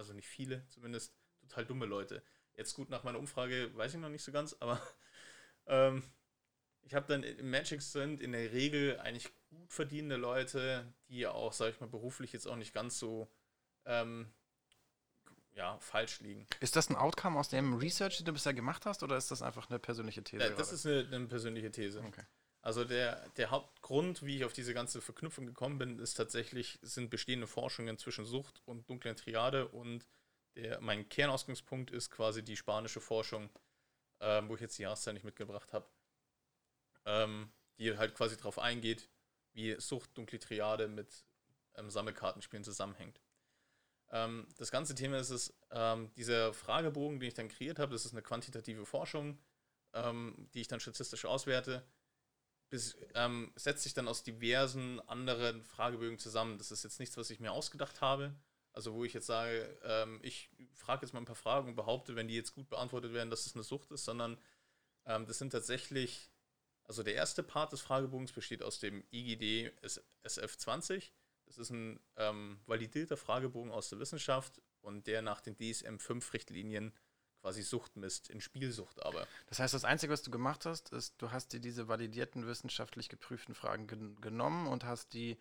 also 0.00 0.12
nicht 0.12 0.26
viele 0.26 0.66
zumindest, 0.68 1.14
total 1.42 1.66
dumme 1.66 1.86
Leute. 1.86 2.22
Jetzt 2.56 2.74
gut, 2.74 2.90
nach 2.90 3.04
meiner 3.04 3.18
Umfrage 3.18 3.70
weiß 3.76 3.94
ich 3.94 4.00
noch 4.00 4.08
nicht 4.08 4.24
so 4.24 4.32
ganz, 4.32 4.56
aber 4.58 4.80
ähm, 5.66 6.02
ich 6.82 6.94
habe 6.94 7.06
dann 7.06 7.22
im 7.22 7.50
Magic 7.50 7.82
sind 7.82 8.20
in 8.20 8.32
der 8.32 8.50
Regel 8.50 8.98
eigentlich 8.98 9.30
gut 9.50 9.72
verdienende 9.72 10.16
Leute, 10.16 10.92
die 11.08 11.26
auch, 11.26 11.52
sag 11.52 11.70
ich 11.70 11.80
mal, 11.80 11.88
beruflich 11.88 12.32
jetzt 12.32 12.46
auch 12.46 12.56
nicht 12.56 12.74
ganz 12.74 12.98
so 12.98 13.30
ähm, 13.84 14.32
ja, 15.54 15.78
falsch 15.80 16.20
liegen. 16.20 16.46
Ist 16.60 16.76
das 16.76 16.88
ein 16.88 16.96
Outcome 16.96 17.38
aus 17.38 17.50
dem 17.50 17.74
Research, 17.74 18.16
den 18.18 18.26
du 18.26 18.32
bisher 18.32 18.54
gemacht 18.54 18.86
hast, 18.86 19.02
oder 19.02 19.16
ist 19.16 19.30
das 19.30 19.42
einfach 19.42 19.68
eine 19.68 19.78
persönliche 19.78 20.22
These? 20.24 20.42
Ja, 20.42 20.48
das 20.50 20.70
gerade? 20.70 20.74
ist 20.74 20.86
eine, 20.86 21.16
eine, 21.16 21.26
persönliche 21.26 21.70
These. 21.70 22.02
Okay. 22.02 22.24
Also 22.62 22.84
der, 22.84 23.26
der 23.30 23.50
Hauptgrund, 23.50 24.22
wie 24.22 24.36
ich 24.36 24.44
auf 24.44 24.52
diese 24.52 24.74
ganze 24.74 25.00
Verknüpfung 25.00 25.46
gekommen 25.46 25.78
bin, 25.78 25.98
ist 25.98 26.14
tatsächlich, 26.14 26.78
sind 26.82 27.08
bestehende 27.08 27.46
Forschungen 27.46 27.96
zwischen 27.96 28.26
Sucht 28.26 28.60
und 28.66 28.88
dunklen 28.88 29.16
Triade 29.16 29.68
und 29.68 30.06
der, 30.56 30.80
mein 30.80 31.08
Kernausgangspunkt 31.08 31.90
ist 31.90 32.10
quasi 32.10 32.42
die 32.42 32.56
spanische 32.56 33.00
Forschung, 33.00 33.48
ähm, 34.20 34.48
wo 34.48 34.56
ich 34.56 34.60
jetzt 34.60 34.78
die 34.78 34.82
Jahreszahl 34.82 35.14
nicht 35.14 35.24
mitgebracht 35.24 35.72
habe, 35.72 35.88
ähm, 37.06 37.50
die 37.78 37.96
halt 37.96 38.14
quasi 38.14 38.36
darauf 38.36 38.58
eingeht, 38.58 39.08
wie 39.52 39.80
Sucht, 39.80 40.16
dunkle 40.18 40.38
Triade 40.38 40.86
mit 40.86 41.24
ähm, 41.76 41.88
Sammelkartenspielen 41.88 42.64
zusammenhängt. 42.64 43.22
Ähm, 44.10 44.46
das 44.58 44.70
ganze 44.70 44.94
Thema 44.94 45.18
ist 45.18 45.30
es, 45.30 45.56
ähm, 45.70 46.12
dieser 46.14 46.52
Fragebogen, 46.52 47.20
den 47.20 47.28
ich 47.28 47.34
dann 47.34 47.48
kreiert 47.48 47.78
habe, 47.78 47.92
das 47.92 48.04
ist 48.04 48.12
eine 48.12 48.22
quantitative 48.22 48.84
Forschung, 48.84 49.38
ähm, 49.94 50.48
die 50.52 50.60
ich 50.60 50.68
dann 50.68 50.80
statistisch 50.80 51.24
auswerte 51.24 51.86
bis, 52.70 52.96
ähm, 53.14 53.52
setzt 53.56 53.82
sich 53.82 53.94
dann 53.94 54.08
aus 54.08 54.22
diversen 54.22 55.00
anderen 55.00 55.64
Fragebögen 55.64 56.18
zusammen. 56.18 56.56
Das 56.56 56.70
ist 56.70 56.84
jetzt 56.84 57.00
nichts, 57.00 57.16
was 57.16 57.30
ich 57.30 57.40
mir 57.40 57.52
ausgedacht 57.52 58.00
habe. 58.00 58.34
Also 58.72 58.94
wo 58.94 59.04
ich 59.04 59.12
jetzt 59.12 59.26
sage, 59.26 59.78
ähm, 59.82 60.20
ich 60.22 60.48
frage 60.74 61.04
jetzt 61.04 61.12
mal 61.12 61.20
ein 61.20 61.26
paar 61.26 61.34
Fragen 61.34 61.68
und 61.68 61.74
behaupte, 61.74 62.14
wenn 62.14 62.28
die 62.28 62.36
jetzt 62.36 62.54
gut 62.54 62.68
beantwortet 62.68 63.12
werden, 63.12 63.28
dass 63.28 63.46
es 63.46 63.54
eine 63.54 63.64
Sucht 63.64 63.90
ist, 63.90 64.04
sondern 64.04 64.38
ähm, 65.06 65.26
das 65.26 65.38
sind 65.38 65.50
tatsächlich, 65.50 66.30
also 66.84 67.02
der 67.02 67.14
erste 67.14 67.42
Part 67.42 67.72
des 67.72 67.80
Fragebogens 67.80 68.32
besteht 68.32 68.62
aus 68.62 68.78
dem 68.78 69.04
IGD 69.10 69.72
SF20. 70.24 71.10
Das 71.46 71.58
ist 71.58 71.70
ein 71.70 71.98
ähm, 72.16 72.60
validierter 72.66 73.16
Fragebogen 73.16 73.72
aus 73.72 73.88
der 73.88 73.98
Wissenschaft 73.98 74.62
und 74.82 75.08
der 75.08 75.20
nach 75.20 75.40
den 75.40 75.56
DSM-5-Richtlinien 75.56 76.92
quasi 77.40 77.62
Sucht 77.62 77.96
misst, 77.96 78.30
in 78.30 78.40
Spielsucht 78.40 79.02
aber. 79.04 79.26
Das 79.48 79.58
heißt, 79.58 79.74
das 79.74 79.84
Einzige, 79.84 80.12
was 80.12 80.22
du 80.22 80.30
gemacht 80.30 80.66
hast, 80.66 80.92
ist, 80.92 81.20
du 81.20 81.30
hast 81.30 81.52
dir 81.52 81.60
diese 81.60 81.88
validierten, 81.88 82.46
wissenschaftlich 82.46 83.08
geprüften 83.08 83.54
Fragen 83.54 83.86
gen 83.86 84.20
genommen 84.20 84.66
und 84.66 84.84
hast 84.84 85.14
die 85.14 85.38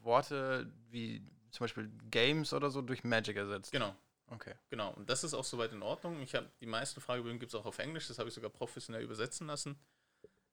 Worte 0.00 0.72
wie 0.90 1.24
zum 1.50 1.64
Beispiel 1.64 1.90
Games 2.10 2.52
oder 2.52 2.70
so 2.70 2.82
durch 2.82 3.04
Magic 3.04 3.36
ersetzt. 3.36 3.72
Genau. 3.72 3.94
Okay. 4.28 4.54
Genau. 4.70 4.92
Und 4.94 5.10
das 5.10 5.24
ist 5.24 5.34
auch 5.34 5.44
soweit 5.44 5.72
in 5.72 5.82
Ordnung. 5.82 6.20
Ich 6.22 6.34
habe 6.34 6.50
die 6.60 6.66
meisten 6.66 7.00
Fragebögen 7.00 7.38
gibt 7.38 7.52
es 7.52 7.54
auch 7.54 7.66
auf 7.66 7.78
Englisch, 7.78 8.08
das 8.08 8.18
habe 8.18 8.28
ich 8.28 8.34
sogar 8.34 8.50
professionell 8.50 9.02
übersetzen 9.02 9.46
lassen 9.46 9.78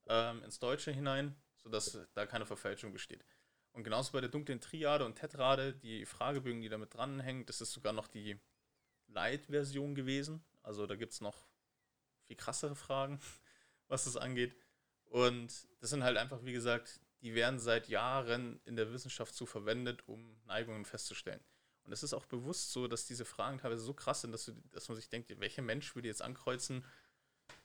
ähm, 0.08 0.44
ins 0.44 0.60
Deutsche 0.60 0.92
hinein, 0.92 1.36
sodass 1.56 1.98
da 2.14 2.26
keine 2.26 2.46
Verfälschung 2.46 2.92
besteht. 2.92 3.24
Und 3.72 3.84
genauso 3.84 4.12
bei 4.12 4.22
der 4.22 4.30
dunklen 4.30 4.60
Triade 4.60 5.06
und 5.06 5.16
Tetrade, 5.16 5.74
die 5.74 6.06
Fragebögen, 6.06 6.62
die 6.62 6.70
damit 6.70 6.94
dranhängen, 6.94 7.46
das 7.46 7.62
ist 7.62 7.72
sogar 7.72 7.94
noch 7.94 8.08
die 8.08 8.38
Light-Version 9.08 9.96
gewesen. 9.96 10.44
Also 10.62 10.88
da 10.88 10.96
gibt 10.96 11.14
es 11.14 11.22
noch 11.22 11.48
viel 12.26 12.36
krassere 12.36 12.76
Fragen, 12.76 13.20
was 13.88 14.06
das 14.06 14.18
angeht. 14.18 14.56
Und 15.06 15.68
das 15.80 15.90
sind 15.90 16.04
halt 16.04 16.18
einfach, 16.18 16.44
wie 16.44 16.54
gesagt, 16.54 17.00
die 17.22 17.34
werden 17.34 17.60
seit 17.60 17.90
Jahren 17.90 18.62
in 18.66 18.76
der 18.76 18.94
Wissenschaft 18.94 19.34
so 19.34 19.46
verwendet, 19.46 20.08
um 20.08 20.40
Neigungen 20.46 20.86
festzustellen. 20.86 21.44
Und 21.84 21.92
es 21.92 22.04
ist 22.04 22.14
auch 22.14 22.26
bewusst 22.26 22.72
so, 22.72 22.88
dass 22.88 23.06
diese 23.06 23.26
Fragen 23.26 23.58
teilweise 23.58 23.82
so 23.82 23.94
krass 23.94 24.22
sind, 24.22 24.32
dass, 24.32 24.46
du, 24.46 24.54
dass 24.72 24.88
man 24.88 24.96
sich 24.96 25.10
denkt, 25.10 25.38
welcher 25.40 25.64
Mensch 25.64 25.96
würde 25.96 26.08
jetzt 26.08 26.22
ankreuzen, 26.22 26.86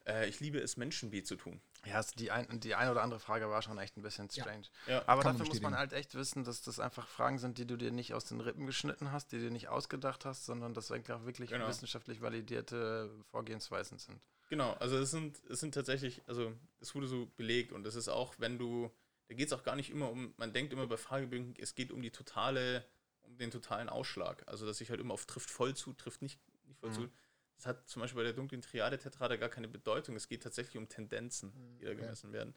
äh, 0.06 0.28
ich 0.28 0.40
liebe 0.40 0.58
es, 0.58 0.76
Menschenweh 0.76 1.22
zu 1.22 1.36
tun. 1.36 1.60
Ja, 1.84 1.96
also 1.96 2.12
die, 2.16 2.30
ein, 2.30 2.60
die 2.60 2.74
eine 2.74 2.90
oder 2.90 3.02
andere 3.02 3.20
Frage 3.20 3.48
war 3.50 3.60
schon 3.62 3.76
echt 3.78 3.96
ein 3.96 4.02
bisschen 4.02 4.30
strange. 4.30 4.66
Ja. 4.86 5.02
Aber 5.06 5.22
Kann 5.22 5.32
man 5.32 5.38
dafür 5.38 5.46
muss 5.54 5.60
man 5.62 5.76
halt 5.76 5.92
echt 5.92 6.14
wissen, 6.14 6.44
dass 6.44 6.62
das 6.62 6.80
einfach 6.80 7.06
Fragen 7.08 7.38
sind, 7.38 7.58
die 7.58 7.66
du 7.66 7.76
dir 7.76 7.90
nicht 7.90 8.14
aus 8.14 8.24
den 8.24 8.40
Rippen 8.40 8.66
geschnitten 8.66 9.12
hast, 9.12 9.32
die 9.32 9.36
du 9.38 9.44
dir 9.44 9.50
nicht 9.50 9.68
ausgedacht 9.68 10.24
hast, 10.24 10.46
sondern 10.46 10.72
dass 10.74 10.90
eigentlich 10.90 11.12
auch 11.12 11.24
wirklich 11.26 11.50
Genau. 11.50 11.68
wissenschaftlich 11.68 12.22
validierte 12.22 13.10
Vorgehensweisen 13.30 13.98
sind. 13.98 14.20
Genau, 14.48 14.72
also 14.74 14.96
es 14.98 15.10
sind, 15.10 15.42
es 15.50 15.60
sind 15.60 15.74
tatsächlich, 15.74 16.22
also 16.26 16.52
es 16.80 16.94
wurde 16.94 17.06
so 17.06 17.26
belegt 17.36 17.72
und 17.72 17.86
es 17.86 17.94
ist 17.94 18.08
auch, 18.08 18.34
wenn 18.38 18.58
du, 18.58 18.90
da 19.28 19.34
geht 19.34 19.48
es 19.48 19.52
auch 19.52 19.62
gar 19.62 19.74
nicht 19.76 19.90
immer 19.90 20.10
um, 20.10 20.34
man 20.36 20.52
denkt 20.52 20.72
immer 20.72 20.86
bei 20.86 20.96
Fragebögen, 20.96 21.54
es 21.58 21.74
geht 21.74 21.90
um 21.90 22.02
die 22.02 22.10
totale, 22.10 22.84
um 23.22 23.36
den 23.38 23.50
totalen 23.50 23.88
Ausschlag. 23.88 24.42
Also 24.46 24.66
dass 24.66 24.80
ich 24.80 24.90
halt 24.90 25.00
immer 25.00 25.14
auf 25.14 25.24
trifft 25.26 25.50
voll 25.50 25.74
zu, 25.74 25.92
trifft 25.94 26.20
nicht, 26.22 26.38
nicht 26.66 26.78
voll 26.78 26.90
Mhm. 26.90 26.94
zu. 26.94 27.08
Das 27.56 27.66
hat 27.66 27.88
zum 27.88 28.02
Beispiel 28.02 28.18
bei 28.18 28.24
der 28.24 28.32
dunklen 28.32 28.62
Triade 28.62 28.98
Tetrade 28.98 29.38
gar 29.38 29.48
keine 29.48 29.68
Bedeutung. 29.68 30.16
Es 30.16 30.28
geht 30.28 30.42
tatsächlich 30.42 30.76
um 30.76 30.88
Tendenzen, 30.88 31.52
die 31.78 31.84
da 31.84 31.90
Okay. 31.92 32.00
gemessen 32.00 32.32
werden. 32.32 32.54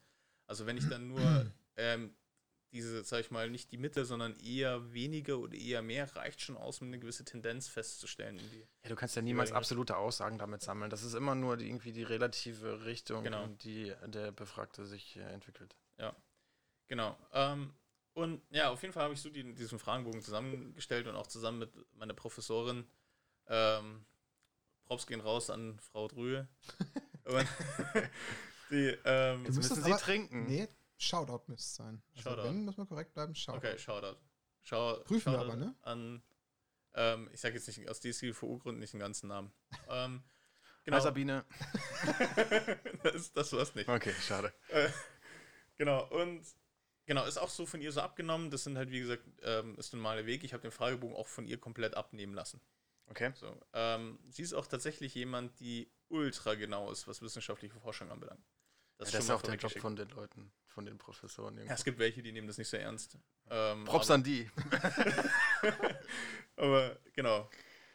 Also 0.47 0.65
wenn 0.65 0.77
ich 0.77 0.87
dann 0.89 1.07
nur 1.07 1.45
ähm, 1.77 2.15
diese, 2.73 3.03
sag 3.03 3.21
ich 3.21 3.31
mal, 3.31 3.49
nicht 3.49 3.71
die 3.71 3.77
Mitte, 3.77 4.03
sondern 4.03 4.35
eher 4.39 4.91
weniger 4.91 5.39
oder 5.39 5.55
eher 5.55 5.81
mehr, 5.81 6.13
reicht 6.15 6.41
schon 6.41 6.57
aus, 6.57 6.81
um 6.81 6.87
eine 6.87 6.99
gewisse 6.99 7.23
Tendenz 7.23 7.67
festzustellen. 7.69 8.39
Ja, 8.83 8.89
du 8.89 8.95
kannst 8.95 9.15
ja 9.15 9.21
niemals 9.21 9.53
absolute 9.53 9.95
Aussagen 9.95 10.37
damit 10.37 10.61
sammeln. 10.61 10.89
Das 10.89 11.03
ist 11.03 11.13
immer 11.13 11.33
nur 11.35 11.55
die, 11.57 11.67
irgendwie 11.67 11.93
die 11.93 12.03
relative 12.03 12.85
Richtung, 12.85 13.23
Genau. 13.23 13.45
in 13.45 13.57
die 13.59 13.93
der 14.07 14.31
Befragte 14.31 14.85
sich 14.85 15.15
äh, 15.15 15.21
entwickelt. 15.21 15.77
Genau. 16.89 17.17
Ähm, 17.33 17.73
und 18.13 18.41
ja, 18.49 18.69
auf 18.69 18.81
jeden 18.81 18.93
Fall 18.93 19.03
habe 19.03 19.13
ich 19.13 19.21
so 19.21 19.29
die, 19.29 19.53
diesen 19.53 19.77
Fragenbogen 19.77 20.21
zusammengestellt 20.21 21.05
und 21.07 21.15
auch 21.15 21.27
zusammen 21.27 21.59
mit 21.59 21.95
meiner 21.95 22.13
Professorin. 22.13 22.87
Ähm, 23.47 24.05
Props 24.87 25.05
gehen 25.05 25.21
raus 25.21 25.49
an 25.49 25.79
Frau 25.79 26.07
Drühe. 26.07 26.47
die, 28.71 28.97
ähm, 29.05 29.45
Jetzt 29.45 29.55
müssen 29.57 29.75
sie 29.83 29.91
aber- 29.91 30.01
trinken. 30.01 30.45
Nee, 30.45 30.67
Shoutout 30.97 31.43
müsste 31.47 31.65
es 31.67 31.75
sein. 31.75 32.01
Also 32.15 32.29
Shoutout. 32.29 32.43
wenn, 32.47 32.65
muss 32.65 32.77
man 32.77 32.87
korrekt 32.87 33.13
bleiben, 33.13 33.35
Shoutout. 33.35 33.57
okay, 33.57 33.77
Shoutout. 33.77 34.17
Schau, 34.63 34.95
Prüfen 35.01 35.33
wir 35.33 35.39
Shoutout 35.39 35.51
aber, 35.51 35.55
ne? 35.57 35.75
An, 35.81 36.23
ähm, 36.95 37.29
ich 37.33 37.39
sage 37.39 37.55
jetzt 37.55 37.67
nicht 37.67 37.87
aus 37.89 37.99
DSGVO-Gründen 37.99 38.79
nicht 38.79 38.93
den 38.93 38.99
ganzen 38.99 39.27
Namen. 39.27 39.51
ähm, 39.89 40.23
Hi 40.23 40.91
genau. 40.91 40.99
Sabine. 41.01 41.45
das, 43.03 43.33
das 43.33 43.51
war's 43.53 43.75
nicht. 43.75 43.89
Okay, 43.89 44.13
schade. 44.21 44.53
Äh, 44.69 44.89
genau, 45.77 46.07
und 46.09 46.45
genau, 47.05 47.25
ist 47.25 47.37
auch 47.37 47.49
so 47.49 47.65
von 47.65 47.81
ihr 47.81 47.91
so 47.91 48.01
abgenommen. 48.01 48.49
Das 48.51 48.63
sind 48.63 48.77
halt, 48.77 48.89
wie 48.89 48.99
gesagt, 48.99 49.23
ähm, 49.43 49.75
ist 49.77 49.93
ein 49.93 49.97
normaler 49.97 50.25
Weg. 50.25 50.43
Ich 50.45 50.53
habe 50.53 50.61
den 50.61 50.71
Fragebogen 50.71 51.15
auch 51.15 51.27
von 51.27 51.45
ihr 51.45 51.59
komplett 51.59 51.95
abnehmen 51.95 52.33
lassen. 52.33 52.61
Okay. 53.07 53.31
So, 53.35 53.59
ähm, 53.73 54.19
sie 54.29 54.43
ist 54.43 54.53
auch 54.53 54.67
tatsächlich 54.67 55.15
jemand, 55.15 55.59
die 55.59 55.89
ultra 56.09 56.55
genau 56.55 56.91
ist, 56.91 57.07
was 57.07 57.21
wissenschaftliche 57.21 57.79
Forschung 57.79 58.11
anbelangt. 58.11 58.43
Das, 58.97 59.11
schon 59.11 59.19
ist 59.19 59.27
mal 59.27 59.35
auch 59.35 59.41
der 59.41 59.53
Job 59.53 59.71
vorweggeschickt. 59.71 59.81
von 59.81 59.95
den 59.95 60.09
Leuten, 60.09 60.51
von 60.67 60.85
den 60.85 60.97
Professoren. 60.97 61.57
Ja, 61.57 61.73
es 61.73 61.83
gibt 61.83 61.99
welche, 61.99 62.21
die 62.23 62.31
nehmen 62.31 62.47
das 62.47 62.57
nicht 62.57 62.69
so 62.69 62.77
ernst. 62.77 63.17
Ähm, 63.49 63.85
Props 63.85 64.09
aber, 64.09 64.15
an 64.15 64.23
die. 64.23 64.49
aber 66.55 66.97
genau. 67.13 67.49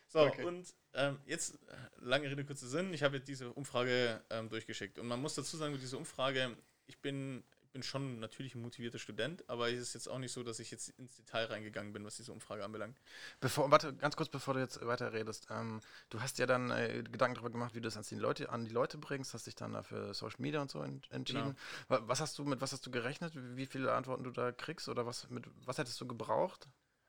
So, 0.08 0.20
Okay. 0.20 0.44
und 0.44 0.72
ähm, 0.94 1.18
jetzt, 1.26 1.54
äh, 1.54 1.76
lange 2.00 2.30
Rede, 2.30 2.44
kurzer 2.44 2.68
Sinn, 2.68 2.92
ich 2.92 3.02
habe 3.02 3.16
jetzt 3.16 3.28
diese 3.28 3.50
Umfrage 3.52 4.22
ähm, 4.30 4.48
durchgeschickt. 4.48 4.98
Und 4.98 5.08
man 5.08 5.20
muss 5.20 5.34
dazu 5.34 5.56
sagen, 5.56 5.72
mit 5.72 5.82
dieser 5.82 5.96
Umfrage, 5.96 6.56
ich 6.86 7.00
bin, 7.00 7.42
bin 7.72 7.82
schon 7.82 8.20
natürlich 8.20 8.54
ein 8.54 8.62
motivierter 8.62 8.98
Student, 8.98 9.48
aber 9.48 9.70
es 9.70 9.78
ist 9.80 9.94
jetzt 9.94 10.08
auch 10.08 10.18
nicht 10.18 10.32
so, 10.32 10.42
dass 10.42 10.58
ich 10.60 10.70
jetzt 10.70 10.90
ins 10.98 11.16
Detail 11.16 11.46
reingegangen 11.46 11.92
bin, 11.92 12.04
was 12.04 12.16
diese 12.16 12.32
Umfrage 12.32 12.64
anbelangt. 12.64 13.00
Bevor, 13.40 13.70
warte, 13.70 13.94
ganz 13.94 14.16
kurz, 14.16 14.28
bevor 14.28 14.54
du 14.54 14.60
jetzt 14.60 14.84
weiterredest. 14.86 15.46
Ähm, 15.50 15.80
du 16.10 16.20
hast 16.20 16.38
ja 16.38 16.46
dann 16.46 16.70
äh, 16.70 17.02
Gedanken 17.02 17.34
darüber 17.34 17.50
gemacht, 17.50 17.74
wie 17.74 17.80
du 17.80 17.88
das 17.88 17.96
an 17.96 18.04
die, 18.08 18.14
Leute, 18.16 18.48
an 18.50 18.64
die 18.64 18.70
Leute 18.72 18.98
bringst, 18.98 19.34
hast 19.34 19.46
dich 19.46 19.54
dann 19.54 19.72
dafür 19.72 20.14
Social 20.14 20.40
Media 20.40 20.60
und 20.62 20.70
so 20.70 20.82
ent 20.82 21.10
entschieden. 21.10 21.56
Wa- 21.88 22.02
Was 22.06 22.20
hast 22.20 22.38
du 22.38 22.44
mit 22.44 22.60
was 22.60 22.72
hast 22.72 22.86
du 22.86 22.90
gerechnet? 22.90 23.32
Wie 23.34 23.66
viele 23.66 23.92
Antworten 23.92 24.24
du 24.24 24.30
da 24.30 24.52
kriegst 24.52 24.88
oder 24.88 25.06
was 25.06 25.28
mit 25.30 25.46
was 25.66 25.78
hättest 25.78 26.00
du 26.00 26.06
gebraucht? 26.06 26.68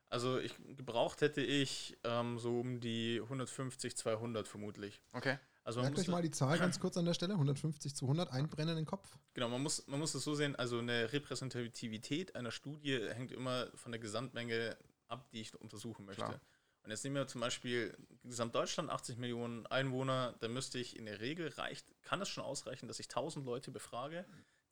Also 0.10 0.38
ich 0.40 0.56
gebraucht 0.78 1.22
hätte 1.22 1.42
ich 1.42 1.98
ähm, 2.04 2.38
so 2.38 2.60
um 2.60 2.80
die 2.80 3.20
150, 3.22 3.98
200 3.98 4.48
vermutlich. 4.48 5.02
Okay. 5.12 5.40
Also 5.66 5.80
man 5.80 5.86
Merkt 5.86 5.98
muss, 5.98 6.08
euch 6.08 6.12
mal 6.12 6.22
die 6.22 6.32
Zahl 6.32 6.60
ganz 6.60 6.80
kurz 6.80 6.98
an 6.98 7.06
der 7.06 7.14
Stelle. 7.14 7.34
150 7.34 7.96
zu 7.96 8.06
100 8.06 8.32
einbrennen 8.32 8.72
in 8.72 8.84
den 8.84 8.86
Kopf. 8.86 9.18
genau, 9.34 9.48
man 9.50 9.62
muss, 9.64 9.88
man 9.88 10.00
muss 10.00 10.14
es 10.14 10.24
so 10.24 10.36
sehen, 10.36 10.56
also 10.56 10.80
eine 10.80 11.14
Repräsentativität 11.14 12.36
einer 12.36 12.52
Studie 12.52 13.00
hängt 13.14 13.32
immer 13.32 13.68
von 13.76 13.92
der 13.92 14.00
Gesamtmenge 14.00 14.78
ab, 15.08 15.30
die 15.32 15.42
ich 15.42 15.54
untersuchen 15.60 16.06
möchte. 16.06 16.24
Klar. 16.24 16.42
Und 16.84 16.92
jetzt 16.92 17.04
nehmen 17.06 17.16
wir 17.16 17.28
zum 17.28 17.40
Beispiel 17.40 17.96
Gesamtdeutschland, 18.24 18.90
80 18.90 19.18
Millionen 19.18 19.66
Einwohner, 19.68 20.36
da 20.42 20.50
müsste 20.50 20.80
ich 20.80 20.98
in 20.98 21.06
der 21.06 21.22
Regel 21.22 21.48
reicht, 21.50 21.94
kann 22.02 22.22
es 22.22 22.28
schon 22.28 22.44
ausreichen, 22.44 22.90
dass 22.90 23.00
ich 23.00 23.08
1000 23.08 23.46
Leute 23.46 23.72
befrage, 23.72 24.26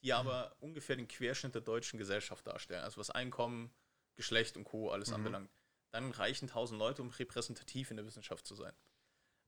die 0.04 0.12
aber 0.12 0.54
ungefähr 0.60 0.98
den 0.98 1.08
Querschnitt 1.08 1.56
der 1.56 1.62
deutschen 1.62 1.98
Gesellschaft 2.00 2.46
darstellen, 2.46 2.84
also 2.84 3.00
was 3.00 3.12
Einkommen, 3.12 3.72
Geschlecht 4.16 4.58
und 4.58 4.66
Co. 4.66 4.90
alles 4.92 5.10
Mhm. 5.10 5.16
anbelangt. 5.16 5.52
Dann 5.92 6.12
reichen 6.12 6.50
1000 6.50 6.78
Leute, 6.78 7.02
um 7.02 7.10
repräsentativ 7.12 7.92
in 7.92 7.98
der 7.98 8.06
Wissenschaft 8.06 8.46
zu 8.46 8.56
sein. 8.56 8.74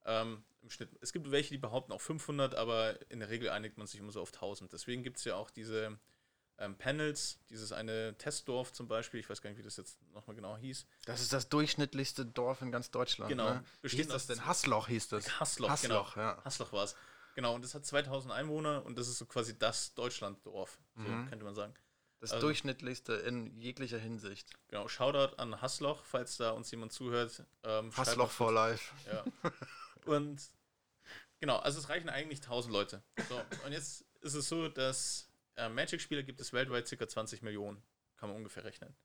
Ähm, 0.06 0.44
Im 0.62 0.70
Schnitt. 0.70 0.90
Es 1.02 1.14
gibt 1.14 1.30
welche, 1.32 1.50
die 1.52 1.58
behaupten 1.58 1.92
auch 1.92 2.02
500, 2.02 2.56
aber 2.56 3.00
in 3.12 3.20
der 3.20 3.30
Regel 3.30 3.50
einigt 3.50 3.78
man 3.78 3.88
sich 3.88 4.00
immer 4.00 4.12
so 4.12 4.22
auf 4.22 4.34
1000. 4.34 4.72
Deswegen 4.74 5.04
gibt 5.04 5.18
es 5.18 5.24
ja 5.26 5.36
auch 5.36 5.50
diese 5.50 5.98
ähm, 6.58 6.78
Panels, 6.78 7.40
dieses 7.50 7.72
eine 7.72 8.16
Testdorf 8.18 8.72
zum 8.72 8.88
Beispiel, 8.88 9.20
ich 9.20 9.30
weiß 9.30 9.42
gar 9.42 9.50
nicht, 9.50 9.60
wie 9.60 9.64
das 9.64 9.78
jetzt 9.78 10.00
nochmal 10.14 10.36
genau 10.36 10.56
hieß. 10.58 10.86
Das 11.06 11.22
ist 11.22 11.34
das 11.34 11.50
durchschnittlichste 11.50 12.26
Dorf 12.26 12.62
in 12.62 12.72
ganz 12.72 12.92
Deutschland. 12.92 13.30
Genau. 13.30 13.56
Ne? 13.56 13.64
Wie 13.82 13.90
hieß 13.90 14.08
das 14.08 14.28
denn? 14.28 14.46
Hassloch 14.46 14.88
hieß 14.88 15.08
das. 15.10 15.40
Hassloch, 15.40 15.70
Hassloch, 15.70 16.14
genau. 16.14 16.28
ja. 16.28 16.42
Hassloch 16.46 16.72
war 16.72 16.84
es. 16.84 16.96
Genau, 17.36 17.56
und 17.56 17.64
das 17.64 17.74
hat 17.74 17.84
2000 17.86 18.32
Einwohner 18.34 18.86
und 18.86 18.98
das 18.98 19.08
ist 19.08 19.18
so 19.18 19.26
quasi 19.26 19.58
das 19.58 19.96
Deutschlanddorf, 19.96 20.78
so 20.96 21.02
Mhm. 21.02 21.28
könnte 21.30 21.44
man 21.46 21.56
sagen. 21.56 21.74
Das 22.20 22.32
Also- 22.32 22.46
durchschnittlichste 22.46 23.14
in 23.16 23.60
jeglicher 23.60 23.98
Hinsicht. 23.98 24.52
Genau, 24.70 24.88
Shoutout 24.88 25.36
an 25.38 25.60
Hassloch, 25.60 26.06
falls 26.06 26.38
da 26.38 26.52
uns 26.52 26.70
jemand 26.72 26.94
zuhört. 26.94 27.44
Ähm, 27.64 27.92
Hassloch 27.98 28.30
for 28.30 28.54
life. 28.54 28.94
Ja. 29.12 29.24
Und 30.06 30.42
genau, 31.40 31.58
also 31.58 31.80
es 31.80 31.90
reichen 31.90 32.10
eigentlich 32.10 32.40
1000 32.40 32.74
Leute. 32.74 33.04
So, 33.30 33.42
und 33.66 33.72
jetzt 33.72 34.06
ist 34.22 34.34
es 34.34 34.48
so, 34.48 34.70
dass 34.70 35.30
äh, 35.56 35.70
Magic-Spieler 35.70 36.24
gibt 36.24 36.40
es 36.40 36.54
weltweit 36.54 36.90
ca. 36.90 37.08
20 37.08 37.42
Millionen, 37.42 37.82
kann 38.18 38.30
man 38.30 38.38
ungefähr 38.38 38.64
rechnen. 38.64 38.96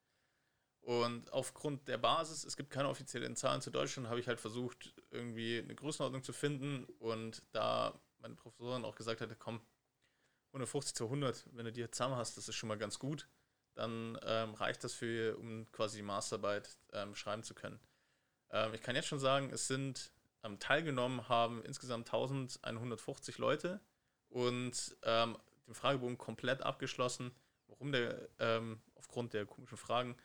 Und 0.81 1.31
aufgrund 1.33 1.87
der 1.87 1.99
Basis, 1.99 2.45
es 2.45 2.57
gibt 2.57 2.71
keine 2.71 2.89
offiziellen 2.89 3.37
Zahlen 3.37 3.61
zu 3.61 3.71
Deutschland, 3.71 4.09
habe 4.09 4.21
ich 4.21 4.29
halt 4.29 4.41
versucht, 4.41 4.95
irgendwie 5.11 5.59
eine 5.59 5.75
Größenordnung 5.75 6.23
zu 6.23 6.33
finden. 6.33 6.85
Und 6.99 7.43
da 7.53 8.01
meine 8.21 8.35
Professorin 8.35 8.85
auch 8.85 8.95
gesagt 8.95 9.21
hatte, 9.21 9.37
komm, 9.37 9.61
150 10.53 10.95
zu 10.95 11.05
100, 11.05 11.45
wenn 11.53 11.67
du 11.67 11.73
die 11.73 11.91
zusammen 11.91 12.17
hast, 12.17 12.37
das 12.37 12.49
ist 12.49 12.55
schon 12.55 12.69
mal 12.69 12.79
ganz 12.79 12.99
gut, 12.99 13.29
dann 13.75 14.19
ähm, 14.23 14.55
reicht 14.55 14.83
das 14.83 14.95
für, 14.95 15.37
um 15.37 15.71
quasi 15.73 15.99
die 15.99 16.03
Masterarbeit 16.03 16.79
ähm, 16.93 17.15
schreiben 17.15 17.43
zu 17.43 17.55
können. 17.55 17.79
Ähm, 18.51 18.73
ich 18.73 18.81
kann 18.81 18.97
jetzt 18.97 19.09
schon 19.09 19.21
sagen, 19.21 19.51
es 19.51 19.69
sind 19.69 20.11
ähm, 20.43 20.59
teilgenommen 20.59 21.29
haben 21.29 21.63
insgesamt 21.65 22.09
1150 22.09 23.39
Leute 23.39 23.81
und 24.29 24.97
ähm, 25.03 25.37
den 25.67 25.75
Fragebogen 25.75 26.19
komplett 26.19 26.63
abgeschlossen. 26.63 27.33
Warum 27.67 27.93
der, 27.93 28.29
ähm, 28.39 28.81
aufgrund 28.95 29.35
der 29.35 29.47
komischen 29.47 29.77
Fragen, 29.77 30.17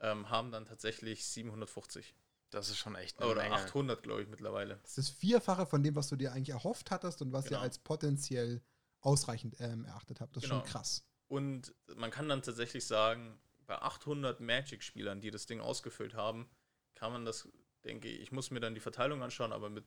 ähm, 0.00 0.28
haben 0.30 0.50
dann 0.50 0.64
tatsächlich 0.66 1.24
750 1.26 2.14
Das 2.50 2.68
ist 2.68 2.76
schon 2.78 2.96
echt 2.96 3.18
eine 3.20 3.30
oder 3.30 3.42
Menge. 3.42 3.54
800, 3.54 4.02
glaube 4.02 4.22
ich, 4.22 4.28
mittlerweile. 4.28 4.76
Das 4.82 4.90
ist 4.90 4.98
das 4.98 5.08
Vierfache 5.10 5.64
von 5.66 5.82
dem, 5.82 5.94
was 5.96 6.08
du 6.08 6.16
dir 6.16 6.32
eigentlich 6.32 6.50
erhofft 6.50 6.90
hattest 6.90 7.22
und 7.22 7.32
was 7.32 7.46
Genau. 7.46 7.58
ihr 7.60 7.62
als 7.62 7.78
potenziell 7.78 8.62
ausreichend 9.00 9.56
ähm, 9.60 9.84
erachtet 9.86 10.20
habt. 10.20 10.36
Das 10.36 10.42
ist 10.44 10.50
Genau. 10.50 10.60
schon 10.62 10.70
krass. 10.70 11.04
Und 11.28 11.74
man 11.96 12.10
kann 12.10 12.28
dann 12.28 12.42
tatsächlich 12.42 12.86
sagen, 12.86 13.40
bei 13.66 13.80
800 13.80 14.40
Magic-Spielern, 14.40 15.20
die 15.22 15.30
das 15.30 15.46
Ding 15.46 15.60
ausgefüllt 15.60 16.14
haben, 16.14 16.50
kann 16.94 17.10
man 17.12 17.24
das, 17.24 17.48
denke 17.84 18.08
ich, 18.08 18.20
ich 18.20 18.32
muss 18.32 18.50
mir 18.50 18.60
dann 18.60 18.74
die 18.74 18.80
Verteilung 18.80 19.22
anschauen, 19.22 19.52
aber 19.52 19.70
mit 19.70 19.84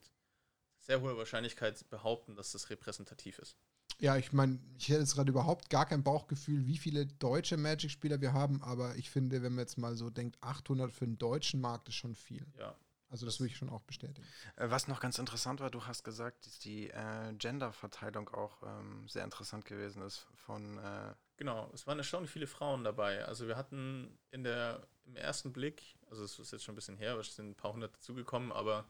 sehr 0.79 1.01
hoher 1.01 1.17
Wahrscheinlichkeit 1.17 1.89
behaupten, 1.89 2.35
dass 2.35 2.51
das 2.51 2.69
repräsentativ 2.69 3.39
ist. 3.39 3.57
Ja, 3.99 4.17
ich 4.17 4.33
meine, 4.33 4.59
ich 4.77 4.89
hätte 4.89 4.99
jetzt 4.99 5.15
gerade 5.15 5.31
überhaupt 5.31 5.69
gar 5.69 5.85
kein 5.85 6.03
Bauchgefühl, 6.03 6.65
wie 6.67 6.77
viele 6.77 7.05
deutsche 7.05 7.55
Magic-Spieler 7.57 8.19
wir 8.19 8.33
haben, 8.33 8.61
aber 8.61 8.95
ich 8.97 9.09
finde, 9.09 9.41
wenn 9.41 9.53
man 9.53 9.59
jetzt 9.63 9.77
mal 9.77 9.95
so 9.95 10.09
denkt, 10.09 10.37
800 10.41 10.91
für 10.91 11.05
den 11.05 11.17
deutschen 11.17 11.61
Markt 11.61 11.87
ist 11.87 11.95
schon 11.95 12.13
viel. 12.13 12.45
Ja, 12.59 12.75
Also 13.09 13.25
das 13.25 13.39
würde 13.39 13.51
ich 13.51 13.57
schon 13.57 13.69
auch 13.69 13.81
bestätigen. 13.83 14.27
Äh, 14.57 14.69
Was 14.69 14.87
noch 14.89 14.99
ganz 14.99 15.17
interessant 15.17 15.61
war, 15.61 15.71
du 15.71 15.85
hast 15.85 16.03
gesagt, 16.03 16.45
dass 16.45 16.59
die 16.59 16.89
äh, 16.89 17.33
Gender-Verteilung 17.37 18.29
auch 18.29 18.61
ähm, 18.63 19.07
sehr 19.07 19.23
interessant 19.23 19.63
gewesen 19.65 20.01
ist 20.01 20.27
von 20.35 20.77
äh, 20.77 21.13
genau. 21.37 21.71
Es 21.73 21.87
waren 21.87 21.97
erstaunlich 21.97 22.31
viele 22.31 22.47
Frauen 22.47 22.83
dabei. 22.83 23.23
Also 23.25 23.47
wir 23.47 23.55
hatten 23.55 24.17
in 24.31 24.43
der, 24.43 24.85
im 25.05 25.15
ersten 25.15 25.53
Blick, 25.53 25.95
also 26.09 26.23
es 26.23 26.37
ist 26.39 26.51
jetzt 26.51 26.63
schon 26.63 26.73
ein 26.73 26.75
bisschen 26.75 26.97
her, 26.97 27.17
es 27.17 27.35
sind 27.35 27.49
ein 27.49 27.55
paar 27.55 27.73
hundert 27.73 27.95
dazugekommen, 27.95 28.51
aber 28.51 28.85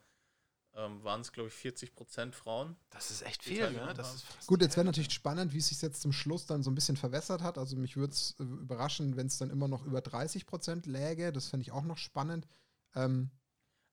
ähm, 0.76 1.02
waren 1.02 1.22
es, 1.22 1.32
glaube 1.32 1.48
ich, 1.48 1.54
40% 1.54 2.32
Frauen. 2.32 2.76
Das 2.90 3.10
ist 3.10 3.22
echt 3.22 3.42
viel, 3.42 3.70
ne? 3.70 3.94
Das 3.96 4.14
ist 4.14 4.46
Gut, 4.46 4.60
jetzt 4.60 4.76
wäre 4.76 4.84
natürlich 4.84 5.12
spannend, 5.12 5.54
wie 5.54 5.58
es 5.58 5.68
sich 5.68 5.80
jetzt 5.80 6.02
zum 6.02 6.12
Schluss 6.12 6.44
dann 6.44 6.62
so 6.62 6.70
ein 6.70 6.74
bisschen 6.74 6.98
verwässert 6.98 7.42
hat. 7.42 7.56
Also 7.56 7.76
mich 7.76 7.96
würde 7.96 8.12
es 8.12 8.36
äh, 8.38 8.42
überraschen, 8.42 9.16
wenn 9.16 9.26
es 9.26 9.38
dann 9.38 9.50
immer 9.50 9.68
noch 9.68 9.84
über 9.86 10.00
30% 10.00 10.88
läge. 10.88 11.32
Das 11.32 11.48
fände 11.48 11.62
ich 11.62 11.72
auch 11.72 11.84
noch 11.84 11.96
spannend. 11.96 12.46
Ähm, 12.94 13.30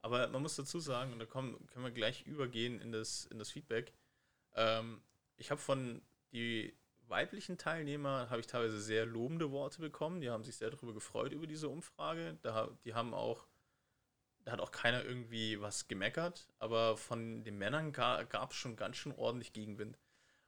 Aber 0.01 0.27
man 0.27 0.41
muss 0.41 0.57
dazu 0.57 0.79
sagen, 0.79 1.13
und 1.13 1.19
da 1.19 1.25
kommen, 1.25 1.65
können 1.67 1.85
wir 1.85 1.91
gleich 1.91 2.25
übergehen 2.25 2.81
in 2.81 2.91
das, 2.91 3.25
in 3.27 3.39
das 3.39 3.49
Feedback. 3.49 3.93
Ähm, 4.55 5.01
ich 5.37 5.51
habe 5.51 5.61
von 5.61 6.01
die 6.33 6.75
weiblichen 7.07 7.57
Teilnehmer 7.57 8.29
habe 8.29 8.39
ich 8.39 8.47
teilweise 8.47 8.81
sehr 8.81 9.05
lobende 9.05 9.51
Worte 9.51 9.81
bekommen. 9.81 10.21
Die 10.21 10.29
haben 10.29 10.43
sich 10.43 10.55
sehr 10.55 10.69
darüber 10.69 10.93
gefreut 10.93 11.31
über 11.31 11.47
diese 11.47 11.69
Umfrage. 11.69 12.37
Da, 12.41 12.69
die 12.85 12.93
haben 12.93 13.13
auch 13.13 13.47
da 14.45 14.51
hat 14.51 14.59
auch 14.59 14.71
keiner 14.71 15.03
irgendwie 15.03 15.61
was 15.61 15.87
gemeckert, 15.87 16.47
aber 16.59 16.97
von 16.97 17.43
den 17.43 17.57
Männern 17.57 17.93
gab 17.93 18.51
es 18.51 18.57
schon 18.57 18.75
ganz 18.75 18.97
schön 18.97 19.13
ordentlich 19.13 19.53
Gegenwind. 19.53 19.97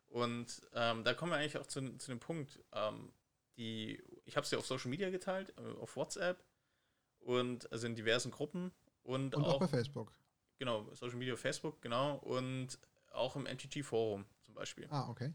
Und 0.07 0.61
ähm, 0.73 1.03
da 1.03 1.13
kommen 1.13 1.31
wir 1.31 1.37
eigentlich 1.37 1.57
auch 1.57 1.65
zu, 1.65 1.97
zu 1.97 2.11
dem 2.11 2.19
Punkt, 2.19 2.59
ähm, 2.73 3.11
die, 3.57 4.01
ich 4.25 4.35
habe 4.35 4.43
es 4.43 4.51
ja 4.51 4.57
auf 4.57 4.65
Social 4.65 4.89
Media 4.89 5.09
geteilt, 5.09 5.53
äh, 5.57 5.81
auf 5.81 5.95
WhatsApp 5.95 6.43
und 7.19 7.71
also 7.71 7.87
in 7.87 7.95
diversen 7.95 8.31
Gruppen 8.31 8.71
und, 9.03 9.35
und 9.35 9.43
auch, 9.43 9.55
auch, 9.55 9.59
bei 9.59 9.67
Facebook. 9.67 10.13
Genau, 10.57 10.87
Social 10.93 11.17
Media, 11.17 11.35
Facebook, 11.35 11.81
genau, 11.81 12.15
und 12.17 12.79
auch 13.11 13.35
im 13.35 13.43
MTG-Forum 13.43 14.25
zum 14.41 14.55
Beispiel. 14.55 14.87
Ah, 14.89 15.09
okay. 15.09 15.33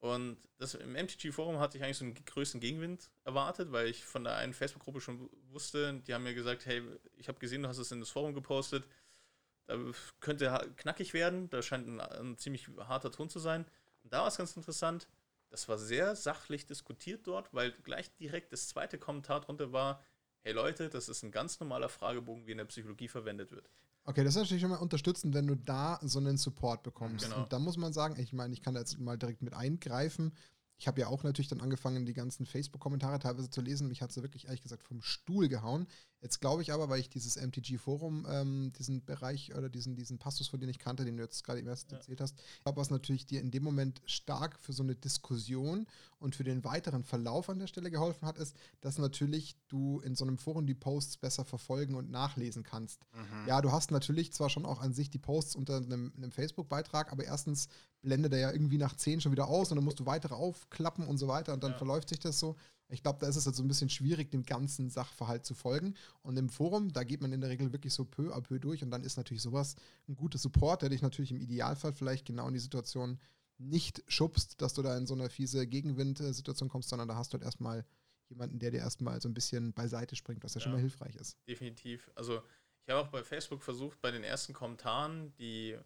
Und 0.00 0.36
das, 0.58 0.74
im 0.74 0.92
MTG-Forum 0.92 1.58
hatte 1.58 1.76
ich 1.76 1.84
eigentlich 1.84 1.98
so 1.98 2.04
einen 2.04 2.14
größten 2.14 2.60
Gegenwind 2.60 3.10
erwartet, 3.24 3.72
weil 3.72 3.88
ich 3.88 4.04
von 4.04 4.22
der 4.22 4.36
einen 4.36 4.54
Facebook-Gruppe 4.54 5.00
schon 5.00 5.28
wusste, 5.50 6.00
die 6.06 6.14
haben 6.14 6.22
mir 6.22 6.34
gesagt, 6.34 6.66
hey, 6.66 6.82
ich 7.16 7.28
habe 7.28 7.40
gesehen, 7.40 7.62
du 7.62 7.68
hast 7.68 7.78
es 7.78 7.90
in 7.90 8.00
das 8.00 8.10
Forum 8.10 8.32
gepostet, 8.32 8.86
da 9.66 9.76
könnte 10.20 10.72
knackig 10.76 11.14
werden, 11.14 11.50
da 11.50 11.62
scheint 11.62 11.88
ein, 11.88 12.00
ein 12.00 12.38
ziemlich 12.38 12.68
harter 12.78 13.10
Ton 13.10 13.28
zu 13.28 13.40
sein. 13.40 13.66
Und 14.04 14.12
da 14.12 14.20
war 14.20 14.28
es 14.28 14.36
ganz 14.36 14.56
interessant, 14.56 15.08
das 15.50 15.68
war 15.68 15.78
sehr 15.78 16.14
sachlich 16.14 16.66
diskutiert 16.66 17.26
dort, 17.26 17.52
weil 17.52 17.72
gleich 17.72 18.14
direkt 18.16 18.52
das 18.52 18.68
zweite 18.68 18.98
Kommentar 18.98 19.40
drunter 19.40 19.72
war, 19.72 20.04
hey 20.40 20.52
Leute, 20.52 20.88
das 20.88 21.08
ist 21.08 21.22
ein 21.22 21.32
ganz 21.32 21.58
normaler 21.58 21.88
Fragebogen, 21.88 22.46
wie 22.46 22.52
in 22.52 22.58
der 22.58 22.66
Psychologie 22.66 23.08
verwendet 23.08 23.50
wird. 23.50 23.68
Okay, 24.08 24.24
das 24.24 24.34
ist 24.34 24.40
natürlich 24.40 24.62
schon 24.62 24.70
mal 24.70 24.76
unterstützend, 24.76 25.34
wenn 25.34 25.46
du 25.46 25.54
da 25.54 26.00
so 26.02 26.18
einen 26.18 26.38
Support 26.38 26.82
bekommst. 26.82 27.26
Genau. 27.26 27.42
Und 27.42 27.52
da 27.52 27.58
muss 27.58 27.76
man 27.76 27.92
sagen, 27.92 28.18
ich 28.18 28.32
meine, 28.32 28.54
ich 28.54 28.62
kann 28.62 28.72
da 28.72 28.80
jetzt 28.80 28.98
mal 28.98 29.18
direkt 29.18 29.42
mit 29.42 29.52
eingreifen 29.52 30.32
ich 30.78 30.86
habe 30.86 31.00
ja 31.00 31.08
auch 31.08 31.24
natürlich 31.24 31.48
dann 31.48 31.60
angefangen, 31.60 32.06
die 32.06 32.14
ganzen 32.14 32.46
Facebook-Kommentare 32.46 33.18
teilweise 33.18 33.50
zu 33.50 33.60
lesen. 33.60 33.88
Mich 33.88 34.00
hat 34.00 34.12
sie 34.12 34.22
wirklich, 34.22 34.46
ehrlich 34.46 34.62
gesagt, 34.62 34.84
vom 34.84 35.02
Stuhl 35.02 35.48
gehauen. 35.48 35.88
Jetzt 36.20 36.40
glaube 36.40 36.62
ich 36.62 36.72
aber, 36.72 36.88
weil 36.88 37.00
ich 37.00 37.08
dieses 37.08 37.36
MTG-Forum, 37.36 38.26
ähm, 38.28 38.72
diesen 38.76 39.04
Bereich 39.04 39.54
oder 39.54 39.68
diesen, 39.68 39.94
diesen 39.94 40.18
Passus 40.18 40.48
von 40.48 40.58
dir 40.58 40.66
nicht 40.66 40.80
kannte, 40.80 41.04
den 41.04 41.16
du 41.16 41.22
jetzt 41.22 41.44
gerade 41.44 41.60
eben 41.60 41.68
erst 41.68 41.92
ja. 41.92 41.98
erzählt 41.98 42.20
hast, 42.20 42.36
glaube 42.62 42.80
was 42.80 42.90
natürlich 42.90 43.26
dir 43.26 43.40
in 43.40 43.50
dem 43.50 43.62
Moment 43.62 44.02
stark 44.04 44.58
für 44.58 44.72
so 44.72 44.82
eine 44.82 44.96
Diskussion 44.96 45.86
und 46.18 46.34
für 46.34 46.42
den 46.42 46.64
weiteren 46.64 47.04
Verlauf 47.04 47.48
an 47.48 47.60
der 47.60 47.68
Stelle 47.68 47.90
geholfen 47.90 48.26
hat, 48.26 48.38
ist, 48.38 48.56
dass 48.80 48.98
natürlich 48.98 49.56
du 49.68 50.00
in 50.00 50.16
so 50.16 50.24
einem 50.24 50.38
Forum 50.38 50.66
die 50.66 50.74
Posts 50.74 51.18
besser 51.18 51.44
verfolgen 51.44 51.94
und 51.94 52.10
nachlesen 52.10 52.64
kannst. 52.64 53.06
Mhm. 53.14 53.46
Ja, 53.46 53.60
du 53.60 53.70
hast 53.70 53.92
natürlich 53.92 54.32
zwar 54.32 54.50
schon 54.50 54.66
auch 54.66 54.80
an 54.80 54.92
sich 54.92 55.10
die 55.10 55.18
Posts 55.18 55.54
unter 55.54 55.76
einem, 55.76 56.12
einem 56.16 56.32
Facebook-Beitrag, 56.32 57.12
aber 57.12 57.24
erstens 57.24 57.68
blendet 58.02 58.32
er 58.32 58.38
ja 58.38 58.52
irgendwie 58.52 58.78
nach 58.78 58.96
10 58.96 59.20
schon 59.20 59.32
wieder 59.32 59.48
aus 59.48 59.70
und 59.70 59.76
dann 59.76 59.84
musst 59.84 60.00
du 60.00 60.06
weitere 60.06 60.34
aufklappen 60.34 61.06
und 61.06 61.18
so 61.18 61.28
weiter 61.28 61.52
und 61.52 61.62
dann 61.62 61.72
ja. 61.72 61.78
verläuft 61.78 62.08
sich 62.08 62.18
das 62.18 62.38
so. 62.40 62.56
Ich 62.90 63.02
glaube, 63.02 63.18
da 63.20 63.28
ist 63.28 63.36
es 63.36 63.44
halt 63.44 63.54
so 63.54 63.62
ein 63.62 63.68
bisschen 63.68 63.90
schwierig, 63.90 64.30
dem 64.30 64.44
ganzen 64.44 64.88
Sachverhalt 64.88 65.44
zu 65.44 65.54
folgen. 65.54 65.94
Und 66.22 66.36
im 66.38 66.48
Forum, 66.48 66.92
da 66.92 67.04
geht 67.04 67.20
man 67.20 67.32
in 67.32 67.40
der 67.40 67.50
Regel 67.50 67.72
wirklich 67.72 67.92
so 67.92 68.04
peu 68.04 68.34
à 68.34 68.40
peu 68.40 68.58
durch 68.58 68.82
und 68.82 68.90
dann 68.90 69.04
ist 69.04 69.16
natürlich 69.16 69.42
sowas 69.42 69.76
ein 70.08 70.16
guter 70.16 70.38
Support, 70.38 70.82
der 70.82 70.88
dich 70.88 71.02
natürlich 71.02 71.30
im 71.30 71.40
Idealfall 71.40 71.92
vielleicht 71.92 72.26
genau 72.26 72.48
in 72.48 72.54
die 72.54 72.60
Situation 72.60 73.18
nicht 73.58 74.02
schubst, 74.06 74.62
dass 74.62 74.74
du 74.74 74.82
da 74.82 74.96
in 74.96 75.06
so 75.06 75.14
eine 75.14 75.28
fiese 75.28 75.66
Gegenwind-Situation 75.66 76.68
kommst, 76.68 76.88
sondern 76.88 77.08
da 77.08 77.16
hast 77.16 77.32
du 77.32 77.34
halt 77.34 77.44
erstmal 77.44 77.84
jemanden, 78.28 78.58
der 78.58 78.70
dir 78.70 78.78
erstmal 78.78 79.20
so 79.20 79.28
ein 79.28 79.34
bisschen 79.34 79.72
beiseite 79.72 80.16
springt, 80.16 80.44
was 80.44 80.54
ja, 80.54 80.60
ja 80.60 80.62
schon 80.62 80.72
mal 80.72 80.80
hilfreich 80.80 81.16
ist. 81.16 81.36
Definitiv. 81.46 82.10
Also 82.14 82.42
ich 82.84 82.90
habe 82.90 83.00
auch 83.00 83.08
bei 83.08 83.22
Facebook 83.22 83.62
versucht, 83.62 84.00
bei 84.00 84.10
den 84.10 84.24
ersten 84.24 84.52
Kommentaren, 84.52 85.34
die 85.34 85.76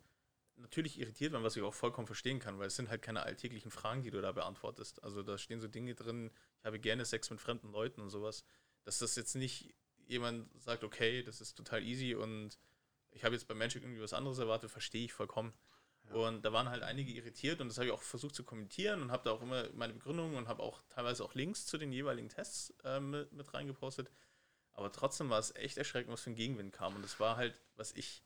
natürlich 0.57 1.01
irritiert 1.01 1.33
waren, 1.33 1.43
was 1.43 1.57
ich 1.57 1.63
auch 1.63 1.75
vollkommen 1.75 2.07
verstehen 2.07 2.39
kann, 2.39 2.59
weil 2.59 2.69
es 2.69 2.77
sind 2.77 2.89
halt 2.89 3.03
keine 3.03 3.23
alltäglichen 3.23 3.71
Fragen, 3.71 4.03
die 4.03 4.11
du 4.11 4.21
da 4.21 4.33
beantwortest. 4.33 5.03
Also 5.03 5.23
da 5.23 5.39
stehen 5.39 5.61
so 5.61 5.69
Dinge 5.69 5.95
drin, 5.95 6.31
ich 6.63 6.67
habe 6.67 6.79
gerne 6.79 7.05
Sex 7.05 7.29
mit 7.29 7.41
fremden 7.41 7.73
Leuten 7.73 8.01
und 8.01 8.11
sowas. 8.11 8.45
Dass 8.85 8.99
das 8.99 9.17
jetzt 9.17 9.35
nicht 9.35 9.75
jemand 10.07 10.49
sagt, 10.63 10.85
okay, 10.85 11.25
das 11.25 11.41
ist 11.41 11.55
total 11.55 11.83
easy 11.83 12.15
und 12.15 12.57
ich 13.11 13.25
habe 13.25 13.35
jetzt 13.35 13.49
bei 13.49 13.55
Magic 13.55 13.83
irgendwie 13.83 14.01
was 14.01 14.13
anderes 14.13 14.39
erwartet, 14.39 14.71
verstehe 14.71 15.05
ich 15.05 15.13
vollkommen. 15.13 15.53
Ja. 16.09 16.15
Und 16.15 16.45
da 16.45 16.53
waren 16.53 16.69
halt 16.69 16.85
einige 16.85 17.13
irritiert 17.13 17.61
und 17.61 17.69
das 17.69 17.79
habe 17.79 17.87
ich 17.87 17.93
auch 17.93 18.03
versucht 18.03 18.37
zu 18.37 18.45
kommentieren 18.45 19.03
und 19.03 19.11
habe 19.11 19.25
da 19.25 19.33
auch 19.33 19.43
immer 19.43 19.69
meine 19.75 19.93
Begründungen 19.93 20.37
und 20.37 20.47
habe 20.47 20.63
auch 20.63 20.83
teilweise 20.89 21.25
auch 21.25 21.35
Links 21.35 21.67
zu 21.67 21.79
den 21.79 21.93
jeweiligen 21.93 22.29
Tests 22.29 22.73
äh, 22.85 23.01
mit, 23.01 23.33
mit 23.33 23.53
reingepostet. 23.53 24.09
Aber 24.73 24.93
trotzdem 24.93 25.31
war 25.31 25.41
es 25.41 25.55
echt 25.57 25.79
erschreckend, 25.79 26.13
was 26.13 26.23
für 26.23 26.31
ein 26.31 26.37
Gegenwind 26.37 26.73
kam. 26.73 26.95
Und 26.95 27.03
das 27.03 27.19
war 27.19 27.37
halt, 27.37 27.55
was 27.75 27.93
ich 27.93 28.23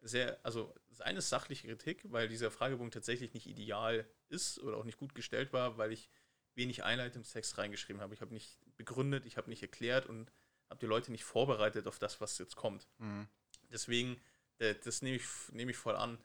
sehr, 0.00 0.38
also 0.44 0.74
seine 0.90 1.22
sachliche 1.22 1.66
Kritik, 1.66 2.02
weil 2.04 2.28
dieser 2.28 2.50
Fragebogen 2.50 2.90
tatsächlich 2.90 3.34
nicht 3.34 3.46
ideal 3.46 4.06
ist 4.28 4.60
oder 4.60 4.76
auch 4.76 4.84
nicht 4.84 4.98
gut 4.98 5.14
gestellt 5.14 5.52
war, 5.52 5.78
weil 5.78 5.92
ich 5.92 6.08
wenig 6.58 6.84
Einleitungstext 6.84 7.56
reingeschrieben 7.56 8.02
habe. 8.02 8.12
Ich 8.12 8.20
habe 8.20 8.34
nicht 8.34 8.58
begründet, 8.76 9.24
ich 9.24 9.38
habe 9.38 9.48
nicht 9.48 9.62
erklärt 9.62 10.04
und 10.04 10.30
habe 10.68 10.80
die 10.80 10.86
Leute 10.86 11.10
nicht 11.10 11.24
vorbereitet 11.24 11.86
auf 11.86 11.98
das, 11.98 12.20
was 12.20 12.36
jetzt 12.36 12.56
kommt. 12.56 12.86
Mhm. 12.98 13.26
Deswegen, 13.72 14.20
das 14.58 15.00
nehme 15.00 15.16
ich, 15.16 15.24
nehme 15.52 15.70
ich 15.70 15.76
voll 15.76 15.96
an. 15.96 16.18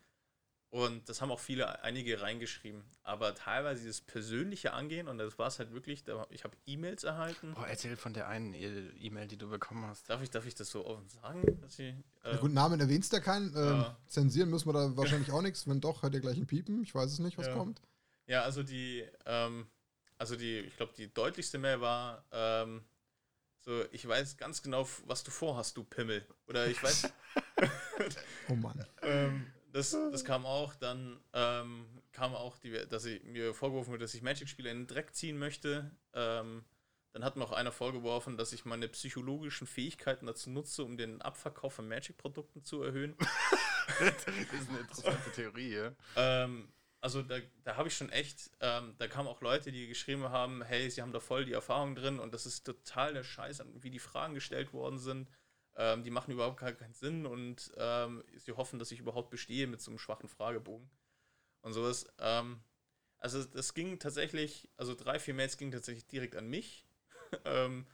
Und 0.73 1.07
das 1.07 1.21
haben 1.21 1.29
auch 1.29 1.39
viele, 1.39 1.83
einige 1.83 2.19
reingeschrieben. 2.19 2.83
Aber 3.03 3.35
teilweise 3.35 3.81
dieses 3.81 4.01
persönliche 4.01 4.73
Angehen, 4.73 5.07
und 5.07 5.19
das 5.19 5.37
war 5.37 5.45
es 5.45 5.59
halt 5.59 5.71
wirklich, 5.71 6.03
ich 6.31 6.43
habe 6.43 6.57
E-Mails 6.65 7.03
erhalten. 7.03 7.53
Boah, 7.53 7.67
erzähl 7.67 7.95
von 7.95 8.15
der 8.15 8.27
einen 8.27 8.55
e- 8.55 8.89
E-Mail, 8.99 9.27
die 9.27 9.37
du 9.37 9.47
bekommen 9.47 9.85
hast. 9.85 10.09
Darf 10.09 10.23
ich, 10.23 10.31
darf 10.31 10.47
ich 10.47 10.55
das 10.55 10.71
so 10.71 10.83
offen 10.83 11.07
sagen? 11.09 11.43
Dass 11.61 11.77
ich, 11.77 11.93
äh, 12.23 12.37
gut, 12.37 12.51
Namen 12.51 12.79
erwähnst 12.79 13.13
du 13.13 13.17
ja 13.17 13.21
keinen. 13.21 13.55
Ähm, 13.55 13.81
ja. 13.81 13.97
Zensieren 14.07 14.49
müssen 14.49 14.67
wir 14.67 14.73
da 14.73 14.79
wahrscheinlich 14.97 15.31
auch 15.31 15.43
nichts. 15.43 15.67
Wenn 15.67 15.79
doch, 15.79 16.01
hört 16.01 16.15
ihr 16.15 16.21
gleich 16.21 16.37
ein 16.37 16.47
Piepen. 16.47 16.81
Ich 16.81 16.95
weiß 16.95 17.11
es 17.11 17.19
nicht, 17.19 17.37
was 17.37 17.45
ja. 17.45 17.53
kommt. 17.53 17.79
Ja, 18.25 18.41
also 18.41 18.63
die, 18.63 19.05
ähm, 19.27 19.67
also 20.23 20.37
die, 20.37 20.59
ich 20.59 20.77
glaube, 20.77 20.93
die 20.95 21.13
deutlichste 21.13 21.57
Mail 21.57 21.81
war, 21.81 22.23
ähm, 22.31 22.81
so, 23.59 23.83
ich 23.91 24.07
weiß 24.07 24.37
ganz 24.37 24.61
genau, 24.61 24.87
was 25.05 25.21
du 25.25 25.31
vorhast, 25.31 25.75
du 25.75 25.83
Pimmel. 25.83 26.25
Oder 26.47 26.67
ich 26.67 26.81
weiß. 26.81 27.11
oh 28.47 28.55
Mann. 28.55 28.85
ähm, 29.01 29.45
das, 29.73 29.91
das 29.91 30.23
kam 30.23 30.45
auch. 30.45 30.75
Dann 30.75 31.19
ähm, 31.33 31.85
kam 32.13 32.35
auch, 32.35 32.57
die, 32.57 32.71
dass 32.87 33.03
ich, 33.03 33.21
mir 33.25 33.53
vorgeworfen 33.53 33.91
wurde, 33.91 34.05
dass 34.05 34.13
ich 34.13 34.21
Magic-Spiele 34.21 34.69
in 34.69 34.83
den 34.83 34.87
Dreck 34.87 35.13
ziehen 35.13 35.37
möchte. 35.37 35.91
Ähm, 36.13 36.63
dann 37.11 37.25
hat 37.25 37.35
mir 37.35 37.43
auch 37.43 37.51
einer 37.51 37.73
vorgeworfen, 37.73 38.37
dass 38.37 38.53
ich 38.53 38.63
meine 38.63 38.87
psychologischen 38.87 39.67
Fähigkeiten 39.67 40.25
dazu 40.25 40.49
nutze, 40.51 40.85
um 40.85 40.95
den 40.95 41.21
Abverkauf 41.21 41.73
von 41.73 41.89
Magic-Produkten 41.89 42.63
zu 42.63 42.81
erhöhen. 42.81 43.17
das 43.99 44.07
ist 44.25 44.69
eine 44.69 44.79
interessante 44.79 45.31
Theorie, 45.33 45.73
ja. 45.73 45.91
Ähm, 46.15 46.69
also 47.03 47.21
da, 47.21 47.39
da 47.65 47.75
habe 47.75 47.89
ich 47.89 47.97
schon 47.97 48.09
echt, 48.09 48.49
ähm, 48.61 48.95
da 48.97 49.09
kamen 49.09 49.27
auch 49.27 49.41
Leute, 49.41 49.73
die 49.73 49.87
geschrieben 49.87 50.29
haben, 50.29 50.63
hey, 50.63 50.89
sie 50.89 51.01
haben 51.01 51.11
da 51.11 51.19
voll 51.19 51.43
die 51.43 51.51
Erfahrung 51.51 51.95
drin 51.95 52.17
und 52.17 52.33
das 52.33 52.45
ist 52.45 52.63
total 52.63 53.13
der 53.13 53.25
Scheiß, 53.25 53.61
wie 53.81 53.89
die 53.89 53.99
Fragen 53.99 54.33
gestellt 54.35 54.71
worden 54.71 54.97
sind. 54.97 55.27
Ähm, 55.75 56.05
die 56.05 56.11
machen 56.11 56.31
überhaupt 56.31 56.61
gar 56.61 56.71
keinen 56.71 56.93
Sinn 56.93 57.25
und 57.25 57.73
ähm, 57.75 58.23
sie 58.37 58.53
hoffen, 58.53 58.79
dass 58.79 58.89
ich 58.93 59.01
überhaupt 59.01 59.31
bestehe 59.31 59.67
mit 59.67 59.81
so 59.81 59.91
einem 59.91 59.99
schwachen 59.99 60.29
Fragebogen 60.29 60.89
und 61.59 61.73
sowas. 61.73 62.05
Ähm, 62.19 62.63
also 63.17 63.43
das 63.43 63.73
ging 63.73 63.99
tatsächlich, 63.99 64.69
also 64.77 64.95
drei, 64.95 65.19
vier 65.19 65.33
Mails 65.33 65.57
gingen 65.57 65.73
tatsächlich 65.73 66.07
direkt 66.07 66.37
an 66.37 66.47
mich. 66.49 66.85
Ähm, 67.45 67.87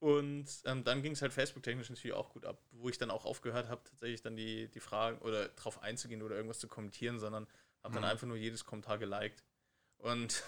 und 0.00 0.46
ähm, 0.64 0.82
dann 0.82 1.02
ging 1.02 1.12
es 1.12 1.22
halt 1.22 1.32
Facebook-technisch 1.32 1.88
natürlich 1.88 2.16
auch 2.16 2.30
gut 2.30 2.44
ab, 2.44 2.60
wo 2.72 2.88
ich 2.88 2.98
dann 2.98 3.12
auch 3.12 3.24
aufgehört 3.24 3.68
habe, 3.68 3.84
tatsächlich 3.84 4.22
dann 4.22 4.34
die, 4.34 4.68
die 4.68 4.80
Fragen 4.80 5.18
oder 5.18 5.48
drauf 5.50 5.80
einzugehen 5.82 6.22
oder 6.22 6.34
irgendwas 6.34 6.58
zu 6.58 6.66
kommentieren, 6.66 7.20
sondern 7.20 7.46
habe 7.86 7.94
dann 7.94 8.04
mhm. 8.04 8.10
einfach 8.10 8.26
nur 8.26 8.36
jedes 8.36 8.64
Kommentar 8.64 8.98
geliked. 8.98 9.42
Und 9.98 10.42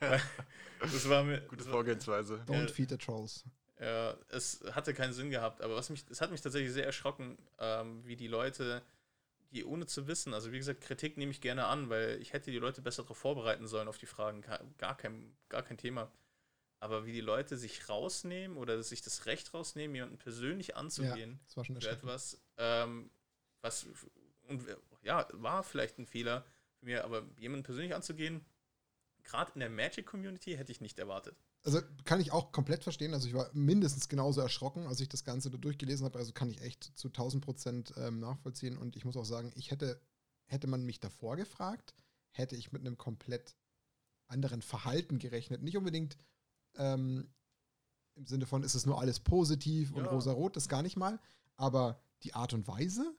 das 0.80 1.08
war 1.08 1.24
mir. 1.24 1.40
Gute 1.42 1.64
Vorgehensweise. 1.64 2.42
Don't 2.46 2.70
feed 2.70 2.88
the 2.88 2.96
trolls. 2.96 3.44
Ja, 3.78 4.16
es 4.28 4.62
hatte 4.70 4.94
keinen 4.94 5.12
Sinn 5.12 5.30
gehabt, 5.30 5.60
aber 5.60 5.74
was 5.74 5.90
mich, 5.90 6.04
es 6.08 6.20
hat 6.20 6.30
mich 6.30 6.40
tatsächlich 6.40 6.72
sehr 6.72 6.86
erschrocken, 6.86 7.36
ähm, 7.58 8.06
wie 8.06 8.14
die 8.14 8.28
Leute, 8.28 8.80
die 9.50 9.64
ohne 9.64 9.86
zu 9.86 10.06
wissen, 10.06 10.34
also 10.34 10.52
wie 10.52 10.58
gesagt, 10.58 10.82
Kritik 10.82 11.16
nehme 11.16 11.32
ich 11.32 11.40
gerne 11.40 11.66
an, 11.66 11.90
weil 11.90 12.20
ich 12.22 12.32
hätte 12.32 12.52
die 12.52 12.58
Leute 12.58 12.80
besser 12.80 13.02
darauf 13.02 13.18
vorbereiten 13.18 13.66
sollen 13.66 13.88
auf 13.88 13.98
die 13.98 14.06
Fragen, 14.06 14.42
gar 14.78 14.96
kein, 14.96 15.36
gar 15.48 15.62
kein 15.62 15.78
Thema. 15.78 16.12
Aber 16.78 17.06
wie 17.06 17.12
die 17.12 17.20
Leute 17.20 17.56
sich 17.56 17.88
rausnehmen 17.88 18.56
oder 18.56 18.80
sich 18.84 19.02
das 19.02 19.26
Recht 19.26 19.52
rausnehmen, 19.52 19.96
jemanden 19.96 20.18
persönlich 20.18 20.76
anzugehen, 20.76 21.32
ja, 21.32 21.38
das 21.44 21.56
war 21.56 21.64
schon 21.64 21.80
für 21.80 21.90
etwas, 21.90 22.40
ähm, 22.58 23.10
was 23.62 23.86
und 24.46 24.64
ja, 25.02 25.26
war 25.32 25.64
vielleicht 25.64 25.98
ein 25.98 26.06
Fehler 26.06 26.44
mich, 26.82 27.02
aber 27.02 27.22
jemanden 27.38 27.64
persönlich 27.64 27.94
anzugehen, 27.94 28.44
gerade 29.22 29.52
in 29.54 29.60
der 29.60 29.70
Magic 29.70 30.06
Community 30.06 30.56
hätte 30.56 30.72
ich 30.72 30.80
nicht 30.80 30.98
erwartet. 30.98 31.36
also 31.64 31.80
kann 32.04 32.20
ich 32.20 32.32
auch 32.32 32.50
komplett 32.52 32.82
verstehen. 32.82 33.14
Also 33.14 33.28
ich 33.28 33.34
war 33.34 33.48
mindestens 33.52 34.08
genauso 34.08 34.40
erschrocken, 34.40 34.86
als 34.86 35.00
ich 35.00 35.08
das 35.08 35.24
Ganze 35.24 35.50
da 35.50 35.58
durchgelesen 35.58 36.04
habe. 36.04 36.18
Also 36.18 36.32
kann 36.32 36.50
ich 36.50 36.60
echt 36.60 36.84
zu 36.98 37.08
1000 37.08 37.44
Prozent 37.44 37.94
ähm, 37.96 38.18
nachvollziehen. 38.18 38.76
Und 38.76 38.96
ich 38.96 39.04
muss 39.04 39.16
auch 39.16 39.24
sagen, 39.24 39.52
ich 39.54 39.70
hätte, 39.70 40.00
hätte 40.46 40.66
man 40.66 40.84
mich 40.84 40.98
davor 41.00 41.36
gefragt, 41.36 41.94
hätte 42.30 42.56
ich 42.56 42.72
mit 42.72 42.80
einem 42.80 42.98
komplett 42.98 43.56
anderen 44.26 44.62
Verhalten 44.62 45.18
gerechnet. 45.18 45.62
Nicht 45.62 45.76
unbedingt 45.76 46.16
ähm, 46.76 47.32
im 48.14 48.26
Sinne 48.26 48.46
von, 48.46 48.62
ist 48.64 48.74
es 48.74 48.86
nur 48.86 49.00
alles 49.00 49.20
positiv 49.20 49.92
und 49.92 50.04
Ja. 50.04 50.10
rosarot, 50.10 50.56
das 50.56 50.68
gar 50.68 50.82
nicht 50.82 50.96
mal. 50.96 51.20
Aber 51.56 52.02
die 52.24 52.34
Art 52.34 52.54
und 52.54 52.66
Weise, 52.66 53.14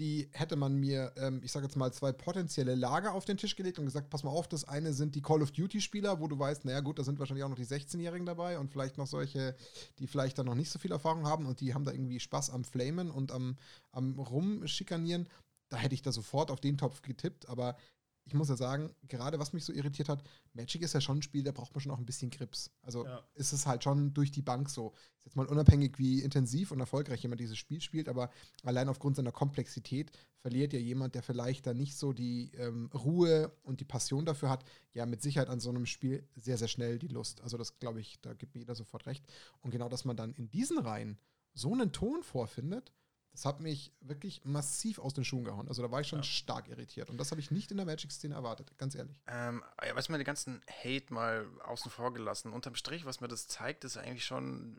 die 0.00 0.30
hätte 0.32 0.56
man 0.56 0.76
mir, 0.76 1.12
ähm, 1.16 1.42
ich 1.44 1.52
sage 1.52 1.66
jetzt 1.66 1.76
mal, 1.76 1.92
zwei 1.92 2.10
potenzielle 2.10 2.74
Lager 2.74 3.12
auf 3.12 3.26
den 3.26 3.36
Tisch 3.36 3.54
gelegt 3.54 3.78
und 3.78 3.84
gesagt, 3.84 4.08
pass 4.08 4.24
mal 4.24 4.30
auf, 4.30 4.48
das 4.48 4.64
eine 4.64 4.94
sind 4.94 5.14
die 5.14 5.20
Call 5.20 5.42
of 5.42 5.52
Duty-Spieler, 5.52 6.20
wo 6.20 6.26
du 6.26 6.38
weißt, 6.38 6.64
naja 6.64 6.80
gut, 6.80 6.98
da 6.98 7.04
sind 7.04 7.18
wahrscheinlich 7.18 7.44
auch 7.44 7.50
noch 7.50 7.56
die 7.56 7.66
16-Jährigen 7.66 8.24
dabei 8.24 8.58
und 8.58 8.70
vielleicht 8.70 8.96
noch 8.96 9.06
solche, 9.06 9.54
die 9.98 10.06
vielleicht 10.06 10.38
dann 10.38 10.46
noch 10.46 10.54
nicht 10.54 10.70
so 10.70 10.78
viel 10.78 10.90
Erfahrung 10.90 11.26
haben 11.26 11.44
und 11.44 11.60
die 11.60 11.74
haben 11.74 11.84
da 11.84 11.92
irgendwie 11.92 12.18
Spaß 12.18 12.48
am 12.48 12.64
Flamen 12.64 13.10
und 13.10 13.30
am, 13.30 13.58
am 13.92 14.18
Rumschikanieren. 14.18 15.28
Da 15.68 15.76
hätte 15.76 15.94
ich 15.94 16.02
da 16.02 16.12
sofort 16.12 16.50
auf 16.50 16.60
den 16.60 16.78
Topf 16.78 17.02
getippt, 17.02 17.48
aber 17.50 17.76
ich 18.24 18.34
muss 18.34 18.48
ja 18.48 18.56
sagen, 18.56 18.94
gerade 19.08 19.38
was 19.38 19.52
mich 19.52 19.64
so 19.64 19.72
irritiert 19.72 20.08
hat, 20.08 20.22
Magic 20.52 20.82
ist 20.82 20.92
ja 20.94 21.00
schon 21.00 21.18
ein 21.18 21.22
Spiel, 21.22 21.42
da 21.42 21.52
braucht 21.52 21.74
man 21.74 21.80
schon 21.80 21.90
auch 21.92 21.98
ein 21.98 22.06
bisschen 22.06 22.30
Grips. 22.30 22.70
Also 22.82 23.04
Ja. 23.04 23.24
ist 23.34 23.52
es 23.52 23.66
halt 23.66 23.82
schon 23.82 24.14
durch 24.14 24.30
die 24.30 24.42
Bank 24.42 24.68
so. 24.70 24.92
Ist 25.18 25.26
jetzt 25.26 25.36
mal 25.36 25.46
unabhängig, 25.46 25.98
wie 25.98 26.20
intensiv 26.20 26.70
und 26.70 26.80
erfolgreich 26.80 27.22
jemand 27.22 27.40
dieses 27.40 27.58
Spiel 27.58 27.80
spielt, 27.80 28.08
aber 28.08 28.30
allein 28.62 28.88
aufgrund 28.88 29.16
seiner 29.16 29.32
Komplexität 29.32 30.12
verliert 30.38 30.72
ja 30.72 30.78
jemand, 30.78 31.14
der 31.14 31.22
vielleicht 31.22 31.66
da 31.66 31.74
nicht 31.74 31.96
so 31.96 32.12
die 32.12 32.52
ähm, 32.54 32.90
Ruhe 32.94 33.52
und 33.62 33.80
die 33.80 33.84
Passion 33.84 34.24
dafür 34.24 34.48
hat, 34.50 34.64
ja 34.92 35.06
mit 35.06 35.22
Sicherheit 35.22 35.48
an 35.48 35.60
so 35.60 35.70
einem 35.70 35.86
Spiel 35.86 36.26
sehr, 36.36 36.56
sehr 36.58 36.68
schnell 36.68 36.98
die 36.98 37.08
Lust. 37.08 37.40
Also 37.42 37.58
das 37.58 37.78
glaube 37.78 38.00
ich, 38.00 38.20
da 38.20 38.32
gibt 38.34 38.54
mir 38.54 38.60
jeder 38.60 38.74
sofort 38.74 39.06
recht. 39.06 39.24
Und 39.60 39.70
genau, 39.70 39.88
dass 39.88 40.04
man 40.04 40.16
dann 40.16 40.32
in 40.34 40.50
diesen 40.50 40.78
Reihen 40.78 41.18
so 41.52 41.72
einen 41.72 41.92
Ton 41.92 42.22
vorfindet, 42.22 42.92
das 43.32 43.44
hat 43.44 43.60
mich 43.60 43.92
wirklich 44.00 44.44
massiv 44.44 44.98
aus 44.98 45.14
den 45.14 45.24
Schuhen 45.24 45.44
gehauen. 45.44 45.68
Also 45.68 45.82
da 45.82 45.90
war 45.90 46.00
ich 46.00 46.08
schon 46.08 46.18
Ja. 46.20 46.24
stark 46.24 46.68
irritiert. 46.68 47.10
Und 47.10 47.18
das 47.18 47.30
habe 47.30 47.40
ich 47.40 47.50
nicht 47.50 47.70
in 47.70 47.76
der 47.76 47.86
Magic-Szene 47.86 48.34
erwartet, 48.34 48.76
ganz 48.78 48.94
ehrlich. 48.94 49.16
Ähm, 49.28 49.62
ja, 49.86 49.94
was 49.94 50.08
mir 50.08 50.18
den 50.18 50.24
ganzen 50.24 50.60
Hate 50.68 51.12
mal 51.12 51.46
außen 51.64 51.90
vor 51.90 52.12
gelassen. 52.12 52.52
Unterm 52.52 52.74
Strich, 52.74 53.04
was 53.04 53.20
mir 53.20 53.28
das 53.28 53.46
zeigt, 53.46 53.84
ist 53.84 53.96
eigentlich 53.96 54.24
schon 54.24 54.76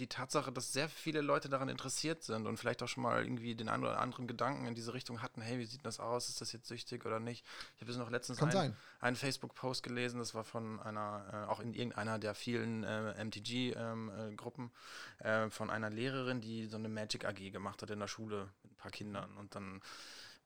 die 0.00 0.06
Tatsache, 0.06 0.50
dass 0.50 0.72
sehr 0.72 0.88
viele 0.88 1.20
Leute 1.20 1.48
daran 1.48 1.68
interessiert 1.68 2.22
sind 2.22 2.46
und 2.46 2.56
vielleicht 2.56 2.82
auch 2.82 2.88
schon 2.88 3.02
mal 3.02 3.22
irgendwie 3.22 3.54
den 3.54 3.68
einen 3.68 3.84
oder 3.84 4.00
anderen 4.00 4.26
Gedanken 4.26 4.66
in 4.66 4.74
diese 4.74 4.94
Richtung 4.94 5.22
hatten, 5.22 5.40
hey, 5.40 5.58
wie 5.58 5.66
sieht 5.66 5.84
das 5.84 6.00
aus? 6.00 6.28
Ist 6.28 6.40
das 6.40 6.52
jetzt 6.52 6.68
süchtig 6.68 7.04
oder 7.06 7.20
nicht? 7.20 7.44
Ich 7.76 7.82
habe 7.82 7.92
jetzt 7.92 7.98
noch 7.98 8.10
letztens 8.10 8.38
Kann 8.38 8.74
einen, 9.00 9.16
Facebook-Post 9.16 9.82
gelesen, 9.82 10.18
das 10.18 10.34
war 10.34 10.44
von 10.44 10.80
einer, 10.80 11.46
äh, 11.46 11.50
auch 11.50 11.60
in 11.60 11.74
irgendeiner 11.74 12.18
der 12.18 12.34
vielen 12.34 12.84
äh, 12.84 13.24
MTG-Gruppen, 13.24 14.70
äh, 15.18 15.50
von 15.50 15.70
einer 15.70 15.90
Lehrerin, 15.90 16.40
die 16.40 16.66
so 16.66 16.76
eine 16.76 16.88
Magic 16.88 17.24
AG 17.24 17.50
gemacht 17.50 17.82
hat 17.82 17.90
in 17.90 18.00
der 18.00 18.08
Schule 18.08 18.48
mit 18.62 18.72
ein 18.72 18.76
paar 18.76 18.90
Kindern 18.90 19.36
und 19.36 19.54
dann 19.54 19.80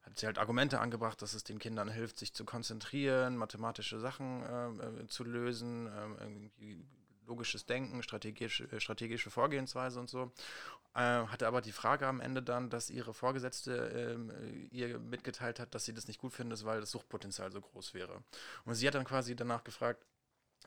hat 0.02 0.18
sie 0.18 0.26
halt 0.26 0.38
Argumente 0.38 0.80
angebracht, 0.80 1.22
dass 1.22 1.32
es 1.32 1.44
den 1.44 1.58
Kindern 1.58 1.88
hilft, 1.88 2.18
sich 2.18 2.34
zu 2.34 2.44
konzentrieren, 2.44 3.36
mathematische 3.36 3.98
Sachen 3.98 4.42
äh, 4.42 5.02
äh, 5.02 5.06
zu 5.06 5.24
lösen, 5.24 5.86
äh, 5.86 6.22
irgendwie 6.22 6.84
logisches 7.26 7.66
Denken, 7.66 8.02
strategische, 8.02 8.64
äh, 8.72 8.80
strategische 8.80 9.30
Vorgehensweise 9.30 10.00
und 10.00 10.10
so. 10.10 10.32
Äh, 10.94 11.26
hatte 11.26 11.46
aber 11.46 11.60
die 11.60 11.72
Frage 11.72 12.06
am 12.06 12.20
Ende 12.20 12.42
dann, 12.42 12.70
dass 12.70 12.90
ihre 12.90 13.14
Vorgesetzte 13.14 14.14
ähm, 14.14 14.30
äh, 14.30 14.76
ihr 14.76 14.98
mitgeteilt 14.98 15.58
hat, 15.58 15.74
dass 15.74 15.84
sie 15.84 15.92
das 15.92 16.06
nicht 16.06 16.20
gut 16.20 16.32
findet, 16.32 16.64
weil 16.64 16.80
das 16.80 16.92
Suchtpotenzial 16.92 17.50
so 17.50 17.60
groß 17.60 17.94
wäre. 17.94 18.22
Und 18.64 18.74
sie 18.74 18.86
hat 18.86 18.94
dann 18.94 19.04
quasi 19.04 19.34
danach 19.34 19.64
gefragt, 19.64 20.04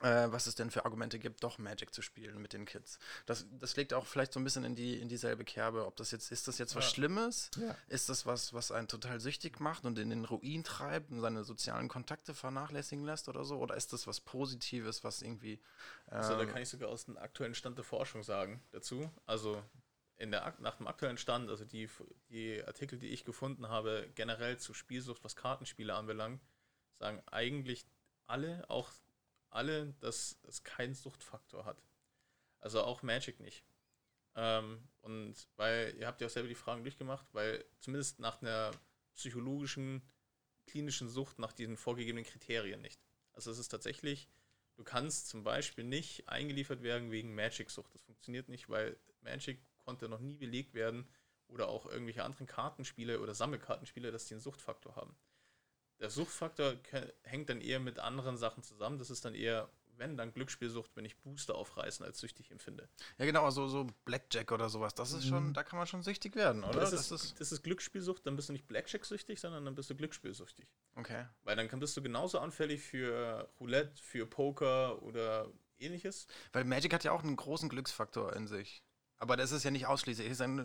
äh, 0.01 0.31
was 0.31 0.47
es 0.47 0.55
denn 0.55 0.69
für 0.69 0.85
Argumente 0.85 1.19
gibt, 1.19 1.43
doch 1.43 1.57
Magic 1.57 1.93
zu 1.93 2.01
spielen 2.01 2.41
mit 2.41 2.53
den 2.53 2.65
Kids. 2.65 2.99
Das, 3.25 3.45
das 3.59 3.75
legt 3.75 3.93
auch 3.93 4.05
vielleicht 4.05 4.33
so 4.33 4.39
ein 4.39 4.43
bisschen 4.43 4.63
in, 4.63 4.75
die, 4.75 4.99
in 4.99 5.07
dieselbe 5.07 5.43
Kerbe, 5.43 5.85
ob 5.85 5.95
das 5.95 6.11
jetzt, 6.11 6.31
ist 6.31 6.47
das 6.47 6.57
jetzt 6.57 6.75
was 6.75 6.85
Ja. 6.85 6.91
Schlimmes? 6.91 7.49
Ja. 7.57 7.75
Ist 7.87 8.09
das 8.09 8.25
was, 8.25 8.53
was 8.53 8.71
einen 8.71 8.87
total 8.87 9.19
süchtig 9.19 9.59
macht 9.59 9.85
und 9.85 9.97
in 9.97 10.09
den 10.09 10.25
Ruin 10.25 10.63
treibt 10.63 11.11
und 11.11 11.19
seine 11.21 11.43
sozialen 11.43 11.87
Kontakte 11.87 12.33
vernachlässigen 12.33 13.05
lässt 13.05 13.27
oder 13.27 13.43
so? 13.43 13.57
Oder 13.57 13.75
ist 13.75 13.93
das 13.93 14.07
was 14.07 14.19
Positives, 14.19 15.03
was 15.03 15.21
irgendwie. 15.21 15.59
Also 16.07 16.35
da 16.35 16.43
ähm, 16.43 16.49
kann 16.49 16.61
ich 16.61 16.69
sogar 16.69 16.89
aus 16.89 17.05
dem 17.05 17.17
aktuellen 17.17 17.55
Stand 17.55 17.77
der 17.77 17.85
Forschung 17.85 18.23
sagen 18.23 18.61
dazu. 18.71 19.09
Also 19.25 19.63
in 20.17 20.31
der, 20.31 20.55
nach 20.59 20.75
dem 20.75 20.87
aktuellen 20.87 21.17
Stand, 21.17 21.49
also 21.49 21.65
die, 21.65 21.89
die 22.29 22.63
Artikel, 22.63 22.97
die 22.99 23.07
ich 23.07 23.25
gefunden 23.25 23.69
habe, 23.69 24.09
generell 24.15 24.57
zu 24.57 24.73
Spielsucht, 24.73 25.23
was 25.23 25.35
Kartenspiele 25.35 25.93
anbelangt, 25.93 26.41
sagen 26.99 27.21
eigentlich 27.27 27.85
alle, 28.25 28.69
auch 28.69 28.91
alle, 29.57 29.93
dass 29.99 30.39
es 30.43 30.63
keinen 30.63 30.93
Suchtfaktor 30.93 31.65
hat. 31.65 31.83
Also 32.59 32.81
auch 32.83 33.01
Magic 33.01 33.39
nicht. 33.39 33.65
Ähm, 34.35 34.87
und 35.01 35.35
weil, 35.55 35.95
ihr 35.97 36.07
habt 36.07 36.21
ja 36.21 36.27
auch 36.27 36.31
selber 36.31 36.47
die 36.47 36.55
Fragen 36.55 36.83
durchgemacht, 36.83 37.27
weil 37.33 37.65
zumindest 37.79 38.19
nach 38.19 38.41
einer 38.41 38.71
psychologischen, 39.15 40.01
klinischen 40.67 41.09
Sucht 41.09 41.39
nach 41.39 41.53
diesen 41.53 41.75
vorgegebenen 41.75 42.25
Kriterien 42.25 42.81
nicht. 42.81 43.01
Also 43.33 43.51
es 43.51 43.57
ist 43.57 43.69
tatsächlich, 43.69 44.29
du 44.75 44.83
kannst 44.83 45.27
zum 45.27 45.43
Beispiel 45.43 45.83
nicht 45.83 46.29
eingeliefert 46.29 46.83
werden 46.83 47.11
wegen 47.11 47.33
Magic-Sucht. 47.33 47.93
Das 47.93 48.01
funktioniert 48.01 48.47
nicht, 48.47 48.69
weil 48.69 48.99
Magic 49.21 49.59
konnte 49.79 50.07
noch 50.07 50.19
nie 50.19 50.37
belegt 50.37 50.75
werden 50.75 51.07
oder 51.47 51.67
auch 51.67 51.85
irgendwelche 51.85 52.23
anderen 52.23 52.45
Kartenspiele 52.45 53.19
oder 53.21 53.33
Sammelkartenspiele, 53.33 54.11
dass 54.11 54.25
die 54.25 54.35
einen 54.35 54.41
Suchtfaktor 54.41 54.95
haben. 54.95 55.15
Der 55.99 56.09
Suchtfaktor 56.09 56.75
hängt 57.23 57.49
dann 57.49 57.61
eher 57.61 57.79
mit 57.79 57.99
anderen 57.99 58.37
Sachen 58.37 58.63
zusammen. 58.63 58.99
Das 58.99 59.09
ist 59.09 59.25
dann 59.25 59.33
eher, 59.33 59.69
wenn 59.97 60.15
dann 60.15 60.31
Glücksspielsucht, 60.31 60.95
wenn 60.95 61.05
ich 61.05 61.17
Booster 61.17 61.55
aufreißen 61.55 62.05
als 62.05 62.19
süchtig 62.19 62.51
empfinde. 62.51 62.87
ja, 63.17 63.25
genau, 63.25 63.45
also 63.45 63.67
so 63.67 63.87
Blackjack 64.05 64.51
oder 64.51 64.69
sowas. 64.69 64.93
Das 64.93 65.11
ist 65.11 65.25
schon, 65.27 65.47
Mhm. 65.47 65.53
da 65.53 65.63
kann 65.63 65.79
man 65.79 65.87
schon 65.87 66.03
süchtig 66.03 66.35
werden, 66.35 66.63
oder? 66.63 66.79
Das, 66.81 66.93
ist, 66.93 67.11
das 67.39 67.51
ist 67.51 67.63
Glücksspielsucht, 67.63 68.25
dann 68.27 68.35
bist 68.35 68.49
du 68.49 68.53
nicht 68.53 68.67
Blackjack-süchtig, 68.67 69.39
sondern 69.39 69.65
dann 69.65 69.73
bist 69.73 69.89
du 69.89 69.95
Glücksspielsüchtig. 69.95 70.67
okay. 70.95 71.25
Weil 71.43 71.55
dann 71.55 71.79
bist 71.79 71.97
du 71.97 72.03
genauso 72.03 72.37
anfällig 72.39 72.81
für 72.83 73.49
Roulette, 73.59 73.99
für 74.03 74.27
Poker 74.27 75.01
oder 75.01 75.49
ähnliches. 75.79 76.27
Weil 76.53 76.63
Magic 76.63 76.93
hat 76.93 77.03
ja 77.03 77.11
auch 77.11 77.23
einen 77.23 77.35
großen 77.35 77.67
Glücksfaktor 77.69 78.35
in 78.35 78.45
sich. 78.47 78.83
Aber 79.19 79.35
das 79.35 79.51
ist 79.51 79.63
ja 79.63 79.71
nicht 79.71 79.87
ausschließlich, 79.87 80.27
es 80.27 80.33
ist 80.33 80.41
ein, 80.41 80.59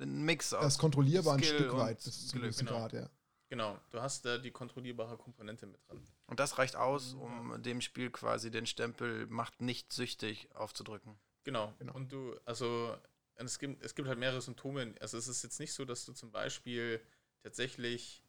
ein 0.00 0.22
Mix 0.24 0.52
aus. 0.54 0.62
Das 0.62 0.74
ist 0.74 0.78
kontrollierbar 0.78 1.34
ein 1.34 1.42
Skill 1.42 1.56
Stück 1.58 1.72
weit, 1.76 2.04
bis 2.04 2.28
zu 2.28 2.34
einem 2.36 2.42
Glück, 2.42 2.42
gewissen 2.44 2.66
genau. 2.66 2.78
Grad, 2.78 2.92
ja. 2.92 3.10
Genau, 3.48 3.78
du 3.90 4.00
hast 4.00 4.24
da 4.24 4.38
die 4.38 4.50
kontrollierbare 4.50 5.16
Komponente 5.16 5.66
mit 5.66 5.80
drin. 5.88 6.02
Und 6.26 6.40
das 6.40 6.58
reicht 6.58 6.74
aus, 6.74 7.14
um 7.14 7.62
dem 7.62 7.80
Spiel 7.80 8.10
quasi 8.10 8.50
den 8.50 8.66
Stempel 8.66 9.26
macht 9.26 9.60
nicht 9.60 9.92
süchtig 9.92 10.48
aufzudrücken. 10.54 11.16
Genau. 11.44 11.72
Genau. 11.78 11.94
Und 11.94 12.10
du, 12.10 12.36
also 12.44 12.96
es 13.36 13.58
gibt, 13.58 13.84
es 13.84 13.94
gibt 13.94 14.08
halt 14.08 14.18
mehrere 14.18 14.40
Symptome. 14.40 14.94
Also 15.00 15.16
es 15.16 15.28
ist 15.28 15.44
jetzt 15.44 15.60
nicht 15.60 15.72
so, 15.72 15.84
dass 15.84 16.04
du 16.04 16.12
zum 16.12 16.32
Beispiel 16.32 17.00
tatsächlich 17.42 18.24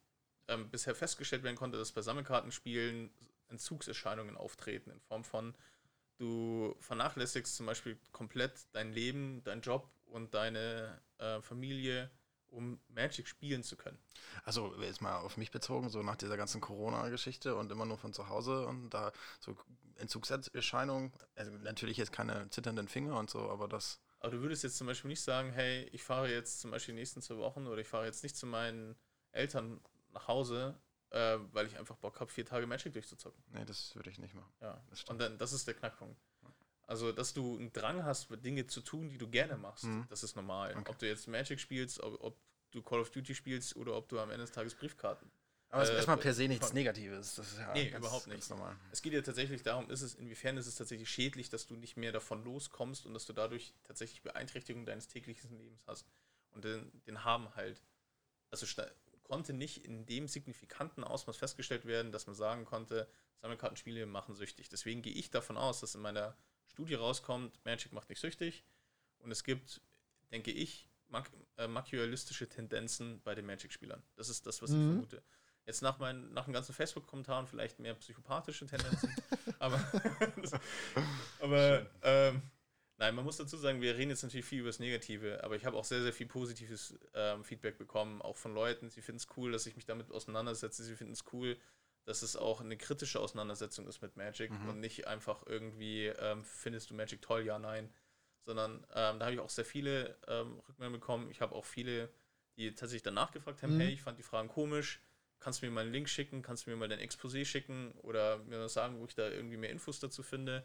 ähm, 0.46 0.70
bisher 0.70 0.94
festgestellt 0.94 1.42
werden 1.42 1.56
konnte, 1.56 1.78
dass 1.78 1.90
bei 1.92 2.02
Sammelkartenspielen 2.02 3.10
Entzugserscheinungen 3.48 4.36
auftreten 4.36 4.90
in 4.90 5.00
Form 5.00 5.24
von 5.24 5.54
du 6.18 6.76
vernachlässigst 6.80 7.56
zum 7.56 7.66
Beispiel 7.66 7.98
komplett 8.12 8.66
dein 8.72 8.92
Leben, 8.92 9.42
dein 9.44 9.60
Job 9.60 9.88
und 10.06 10.34
deine 10.34 11.00
äh, 11.18 11.40
Familie, 11.40 12.10
um 12.50 12.80
Magic 12.88 13.28
spielen 13.28 13.62
zu 13.62 13.76
können. 13.76 13.98
Also 14.44 14.74
jetzt 14.80 15.00
mal 15.00 15.16
auf 15.16 15.36
mich 15.36 15.50
bezogen, 15.50 15.90
so 15.90 16.02
nach 16.02 16.16
dieser 16.16 16.36
ganzen 16.36 16.60
Corona-Geschichte 16.60 17.54
und 17.56 17.70
immer 17.70 17.84
nur 17.86 17.98
von 17.98 18.12
zu 18.12 18.28
Hause 18.28 18.66
und 18.66 18.90
da 18.90 19.12
so 19.40 19.56
Entzugserscheinungen, 19.96 21.12
also 21.34 21.50
natürlich 21.58 21.96
jetzt 21.96 22.12
keine 22.12 22.48
zitternden 22.50 22.88
Finger 22.88 23.18
und 23.18 23.30
so, 23.30 23.50
aber 23.50 23.68
das, 23.68 24.00
Aber 24.20 24.32
du 24.32 24.40
würdest 24.40 24.62
jetzt 24.62 24.76
zum 24.76 24.86
Beispiel 24.86 25.08
nicht 25.08 25.22
sagen, 25.22 25.52
hey, 25.52 25.88
ich 25.92 26.02
fahre 26.02 26.30
jetzt 26.30 26.60
zum 26.60 26.70
Beispiel 26.70 26.94
die 26.94 27.00
nächsten 27.00 27.20
zwei 27.20 27.36
Wochen 27.36 27.66
oder 27.66 27.80
ich 27.80 27.88
fahre 27.88 28.06
jetzt 28.06 28.22
nicht 28.22 28.36
zu 28.36 28.46
meinen 28.46 28.96
Eltern 29.32 29.80
nach 30.12 30.28
Hause, 30.28 30.78
äh, 31.10 31.38
weil 31.52 31.66
ich 31.66 31.78
einfach 31.78 31.96
Bock 31.96 32.20
habe, 32.20 32.30
vier 32.30 32.44
Tage 32.44 32.66
Magic 32.66 32.92
durchzuzocken. 32.92 33.42
nee, 33.52 33.64
das 33.64 33.94
würde 33.96 34.10
ich 34.10 34.18
nicht 34.18 34.34
machen. 34.34 34.52
Ja. 34.60 34.82
Das 34.90 35.00
stimmt. 35.00 35.10
Und 35.10 35.18
dann, 35.20 35.38
das 35.38 35.52
ist 35.52 35.66
der 35.66 35.74
Knackpunkt. 35.74 36.20
Also, 36.88 37.12
dass 37.12 37.34
du 37.34 37.56
einen 37.58 37.70
Drang 37.72 38.02
hast, 38.04 38.28
Dinge 38.42 38.66
zu 38.66 38.80
tun, 38.80 39.10
die 39.10 39.18
du 39.18 39.28
gerne 39.28 39.56
machst, 39.58 39.84
Mhm. 39.84 40.06
das 40.08 40.22
ist 40.24 40.34
normal. 40.36 40.74
Okay. 40.74 40.90
Ob 40.90 40.98
du 40.98 41.06
jetzt 41.06 41.28
Magic 41.28 41.60
spielst, 41.60 42.00
ob, 42.00 42.18
ob 42.24 42.36
du 42.70 42.82
Call 42.82 43.00
of 43.00 43.10
Duty 43.10 43.34
spielst 43.34 43.76
oder 43.76 43.94
ob 43.94 44.08
du 44.08 44.18
am 44.18 44.30
Ende 44.30 44.42
des 44.44 44.52
Tages 44.52 44.74
Briefkarten. 44.74 45.30
Aber 45.68 45.82
es 45.82 45.90
ist 45.90 45.92
Äh, 45.92 45.96
erstmal 45.98 46.16
per 46.16 46.32
se 46.32 46.48
nichts 46.48 46.72
Negatives. 46.72 47.34
Das 47.34 47.52
ist 47.52 47.58
ja 47.58 47.72
Nee, 47.74 47.90
ganz, 47.90 48.02
überhaupt 48.02 48.26
nicht. 48.26 48.48
normal. 48.48 48.74
Es 48.90 49.02
geht 49.02 49.12
ja 49.12 49.20
tatsächlich 49.20 49.62
darum, 49.62 49.90
ist 49.90 50.00
es, 50.00 50.14
inwiefern 50.14 50.56
ist 50.56 50.66
es 50.66 50.76
tatsächlich 50.76 51.10
schädlich, 51.10 51.50
dass 51.50 51.66
du 51.66 51.76
nicht 51.76 51.98
mehr 51.98 52.10
davon 52.10 52.42
loskommst 52.42 53.04
und 53.04 53.12
dass 53.12 53.26
du 53.26 53.34
dadurch 53.34 53.74
tatsächlich 53.84 54.22
Beeinträchtigung 54.22 54.86
deines 54.86 55.08
täglichen 55.08 55.58
Lebens 55.58 55.82
hast. 55.86 56.06
Und 56.52 56.64
den, 56.64 56.90
den 57.06 57.22
haben 57.22 57.54
halt, 57.54 57.82
also 58.50 58.64
konnte 59.24 59.52
nicht 59.52 59.84
in 59.84 60.06
dem 60.06 60.26
signifikanten 60.26 61.04
Ausmaß 61.04 61.36
festgestellt 61.36 61.84
werden, 61.84 62.12
dass 62.12 62.26
man 62.26 62.34
sagen 62.34 62.64
konnte, 62.64 63.06
Sammelkartenspiele 63.42 64.06
machen 64.06 64.34
süchtig. 64.34 64.70
Deswegen 64.70 65.02
gehe 65.02 65.12
ich 65.12 65.30
davon 65.30 65.58
aus, 65.58 65.80
dass 65.80 65.94
in 65.94 66.00
meiner 66.00 66.34
Studie 66.78 66.94
rauskommt, 66.94 67.58
Magic 67.64 67.92
macht 67.92 68.08
nicht 68.08 68.20
süchtig 68.20 68.62
und 69.18 69.32
es 69.32 69.42
gibt, 69.42 69.80
denke 70.30 70.52
ich, 70.52 70.88
mak 71.08 71.28
äh, 71.56 71.66
machiavellistische 71.66 72.48
Tendenzen 72.48 73.20
bei 73.24 73.34
den 73.34 73.46
Magic-Spielern. 73.46 74.00
Das 74.14 74.28
ist 74.28 74.46
das, 74.46 74.62
was 74.62 74.70
ich 74.70 74.76
Mhm. 74.76 74.90
vermute. 74.92 75.22
Jetzt 75.66 75.82
nach, 75.82 75.98
meinen, 75.98 76.32
nach 76.32 76.44
den 76.44 76.54
ganzen 76.54 76.72
Facebook-Kommentaren 76.72 77.48
vielleicht 77.48 77.80
mehr 77.80 77.94
psychopathische 77.94 78.64
Tendenzen. 78.66 79.12
aber 79.58 79.80
aber 81.40 81.84
ähm, 82.02 82.42
nein, 82.96 83.14
man 83.16 83.24
muss 83.24 83.38
dazu 83.38 83.56
sagen, 83.56 83.80
wir 83.80 83.96
reden 83.96 84.10
jetzt 84.10 84.22
natürlich 84.22 84.46
viel 84.46 84.60
über 84.60 84.68
das 84.68 84.78
Negative, 84.78 85.42
aber 85.42 85.56
ich 85.56 85.64
habe 85.64 85.76
auch 85.76 85.84
sehr, 85.84 86.02
sehr 86.02 86.12
viel 86.12 86.28
positives 86.28 86.96
ähm, 87.12 87.42
Feedback 87.42 87.76
bekommen, 87.76 88.22
auch 88.22 88.36
von 88.36 88.54
Leuten. 88.54 88.88
Sie 88.88 89.02
finden 89.02 89.16
es 89.18 89.26
cool, 89.36 89.50
dass 89.50 89.66
ich 89.66 89.74
mich 89.74 89.84
damit 89.84 90.12
auseinandersetze. 90.12 90.84
Sie 90.84 90.94
finden 90.94 91.14
es 91.14 91.24
cool, 91.32 91.56
dass 92.08 92.22
es 92.22 92.36
auch 92.36 92.62
eine 92.62 92.78
kritische 92.78 93.20
Auseinandersetzung 93.20 93.86
ist 93.86 94.00
mit 94.00 94.16
Magic 94.16 94.50
mhm. 94.50 94.70
und 94.70 94.80
nicht 94.80 95.06
einfach 95.06 95.46
irgendwie, 95.46 96.06
ähm, 96.06 96.42
findest 96.42 96.88
du 96.88 96.94
Magic 96.94 97.20
toll, 97.20 97.44
ja, 97.44 97.58
nein. 97.58 97.92
Sondern 98.46 98.78
ähm, 98.94 99.18
da 99.18 99.26
habe 99.26 99.34
ich 99.34 99.40
auch 99.40 99.50
sehr 99.50 99.66
viele 99.66 100.16
ähm, 100.26 100.58
Rückmeldungen 100.66 101.00
bekommen. 101.00 101.30
Ich 101.30 101.42
habe 101.42 101.54
auch 101.54 101.66
viele, 101.66 102.08
die 102.56 102.70
tatsächlich 102.70 103.02
danach 103.02 103.30
gefragt 103.30 103.62
haben, 103.62 103.74
mhm. 103.74 103.80
hey, 103.80 103.92
ich 103.92 104.00
fand 104.00 104.18
die 104.18 104.22
Fragen 104.22 104.48
komisch, 104.48 105.02
kannst 105.38 105.60
du 105.60 105.66
mir 105.66 105.72
mal 105.72 105.82
einen 105.82 105.92
Link 105.92 106.08
schicken, 106.08 106.40
kannst 106.40 106.64
du 106.64 106.70
mir 106.70 106.76
mal 106.76 106.88
dein 106.88 106.98
Exposé 106.98 107.44
schicken 107.44 107.92
oder 107.98 108.38
mir 108.38 108.66
sagen, 108.70 108.98
wo 109.00 109.04
ich 109.04 109.14
da 109.14 109.28
irgendwie 109.28 109.58
mehr 109.58 109.70
Infos 109.70 110.00
dazu 110.00 110.22
finde. 110.22 110.64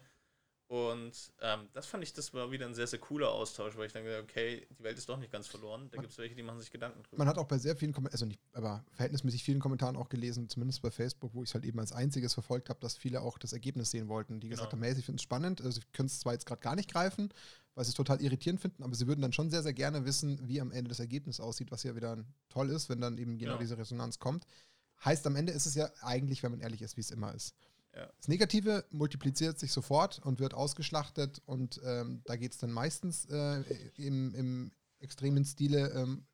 Und 0.66 1.32
ähm, 1.42 1.68
das 1.74 1.86
fand 1.86 2.02
ich, 2.02 2.14
das 2.14 2.32
war 2.32 2.50
wieder 2.50 2.66
ein 2.66 2.74
sehr, 2.74 2.86
sehr 2.86 2.98
cooler 2.98 3.30
Austausch, 3.30 3.76
weil 3.76 3.86
ich 3.86 3.92
dann 3.92 4.02
gedacht 4.02 4.22
okay, 4.22 4.66
die 4.78 4.82
Welt 4.82 4.96
ist 4.96 5.08
doch 5.08 5.18
nicht 5.18 5.30
ganz 5.30 5.46
verloren. 5.46 5.88
Da 5.90 5.98
gibt 5.98 6.10
es 6.10 6.18
welche, 6.18 6.34
die 6.34 6.42
machen 6.42 6.58
sich 6.58 6.70
Gedanken 6.70 7.02
drüber. 7.02 7.18
Man 7.18 7.28
hat 7.28 7.36
auch 7.36 7.46
bei 7.46 7.58
sehr 7.58 7.76
vielen, 7.76 7.92
Kom 7.92 8.06
also 8.06 8.24
nicht, 8.24 8.40
aber 8.52 8.82
verhältnismäßig 8.92 9.44
vielen 9.44 9.60
Kommentaren 9.60 9.96
auch 9.96 10.08
gelesen, 10.08 10.48
zumindest 10.48 10.80
bei 10.80 10.90
Facebook, 10.90 11.34
wo 11.34 11.42
ich 11.42 11.50
es 11.50 11.54
halt 11.54 11.66
eben 11.66 11.78
als 11.80 11.92
einziges 11.92 12.32
verfolgt 12.32 12.70
habe, 12.70 12.80
dass 12.80 12.96
viele 12.96 13.20
auch 13.20 13.36
das 13.36 13.52
Ergebnis 13.52 13.90
sehen 13.90 14.08
wollten, 14.08 14.40
die 14.40 14.48
genau. 14.48 14.56
gesagt 14.56 14.72
haben, 14.72 14.82
hey, 14.82 14.94
sie 14.94 15.02
finden 15.02 15.18
es 15.18 15.22
spannend, 15.22 15.60
also 15.60 15.80
sie 15.80 15.86
können 15.92 16.06
es 16.06 16.18
zwar 16.18 16.32
jetzt 16.32 16.46
gerade 16.46 16.62
gar 16.62 16.76
nicht 16.76 16.90
greifen, 16.90 17.28
weil 17.74 17.84
sie 17.84 17.90
es 17.90 17.94
total 17.94 18.22
irritierend 18.22 18.60
finden, 18.60 18.82
aber 18.82 18.94
sie 18.94 19.06
würden 19.06 19.20
dann 19.20 19.34
schon 19.34 19.50
sehr, 19.50 19.62
sehr 19.62 19.74
gerne 19.74 20.06
wissen, 20.06 20.40
wie 20.48 20.62
am 20.62 20.72
Ende 20.72 20.88
das 20.88 20.98
Ergebnis 20.98 21.40
aussieht, 21.40 21.72
was 21.72 21.82
ja 21.82 21.94
wieder 21.94 22.24
toll 22.48 22.70
ist, 22.70 22.88
wenn 22.88 23.02
dann 23.02 23.18
eben 23.18 23.36
genau, 23.36 23.52
genau. 23.52 23.60
diese 23.60 23.76
Resonanz 23.76 24.18
kommt. 24.18 24.46
Heißt, 25.04 25.26
am 25.26 25.36
Ende 25.36 25.52
ist 25.52 25.66
es 25.66 25.74
ja 25.74 25.90
eigentlich, 26.00 26.42
wenn 26.42 26.52
man 26.52 26.60
ehrlich 26.60 26.80
ist, 26.80 26.96
wie 26.96 27.02
es 27.02 27.10
immer 27.10 27.34
ist. 27.34 27.54
Ja. 27.94 28.10
Das 28.16 28.28
Negative 28.28 28.84
multipliziert 28.90 29.58
sich 29.58 29.72
sofort 29.72 30.18
und 30.24 30.40
wird 30.40 30.54
ausgeschlachtet 30.54 31.40
und 31.46 31.80
ähm, 31.84 32.22
da 32.24 32.36
geht 32.36 32.52
es 32.52 32.58
dann 32.58 32.72
meistens 32.72 33.26
äh, 33.26 33.62
im, 33.96 34.34
im, 34.34 34.72
extremen 35.00 35.44
Stile 35.44 35.90
ähm, 35.90 36.26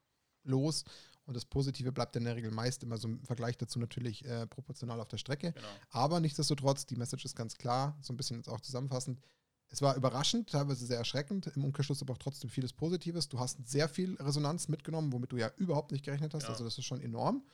los. 0.44 0.85
Und 1.27 1.35
das 1.35 1.44
Positive 1.44 1.90
bleibt 1.92 2.14
in 2.16 2.25
der 2.25 2.37
Regel 2.37 2.53
meist 2.53 2.85
immer 2.85 2.99
so 2.99 3.09
im 3.09 3.23
Vergleich 3.25 3.57
dazu 3.59 3.79
natürlich 3.81 4.25
äh, 4.25 4.46
proportional 4.46 5.01
auf 5.01 5.09
der 5.09 5.18
Strecke. 5.18 5.53
Genau. 5.53 5.66
Aber 5.90 6.20
nichtsdestotrotz, 6.20 6.87
die 6.87 6.96
Message 6.96 7.25
ist 7.25 7.35
ganz 7.35 7.57
klar, 7.57 7.99
so 8.01 8.12
ein 8.12 8.16
bisschen 8.16 8.37
jetzt 8.37 8.49
auch 8.49 8.61
zusammenfassend. 8.61 9.20
Es 9.68 9.83
war 9.83 9.96
überraschend, 9.96 10.51
teilweise 10.51 10.85
sehr 10.85 10.99
erschreckend, 10.99 11.49
im 11.55 11.64
Umkehrschluss 11.64 12.03
aber 12.03 12.14
auch 12.14 12.18
trotzdem 12.18 12.51
vieles 12.51 12.73
Positives. 12.73 13.29
Du 13.29 13.38
hast 13.38 13.59
sehr 13.68 13.88
viel 13.88 14.16
Resonanz 14.16 14.68
mitgenommen, 14.68 15.12
womit 15.12 15.31
du 15.31 15.37
ja 15.37 15.51
überhaupt 15.57 15.92
nicht 15.92 16.05
gerechnet 16.05 16.35
hast. 16.35 16.44
Ja. 16.44 16.49
Also 16.51 16.64
das 16.64 16.77
ist 16.77 16.85
schon 16.85 17.01
enorm. 17.01 17.44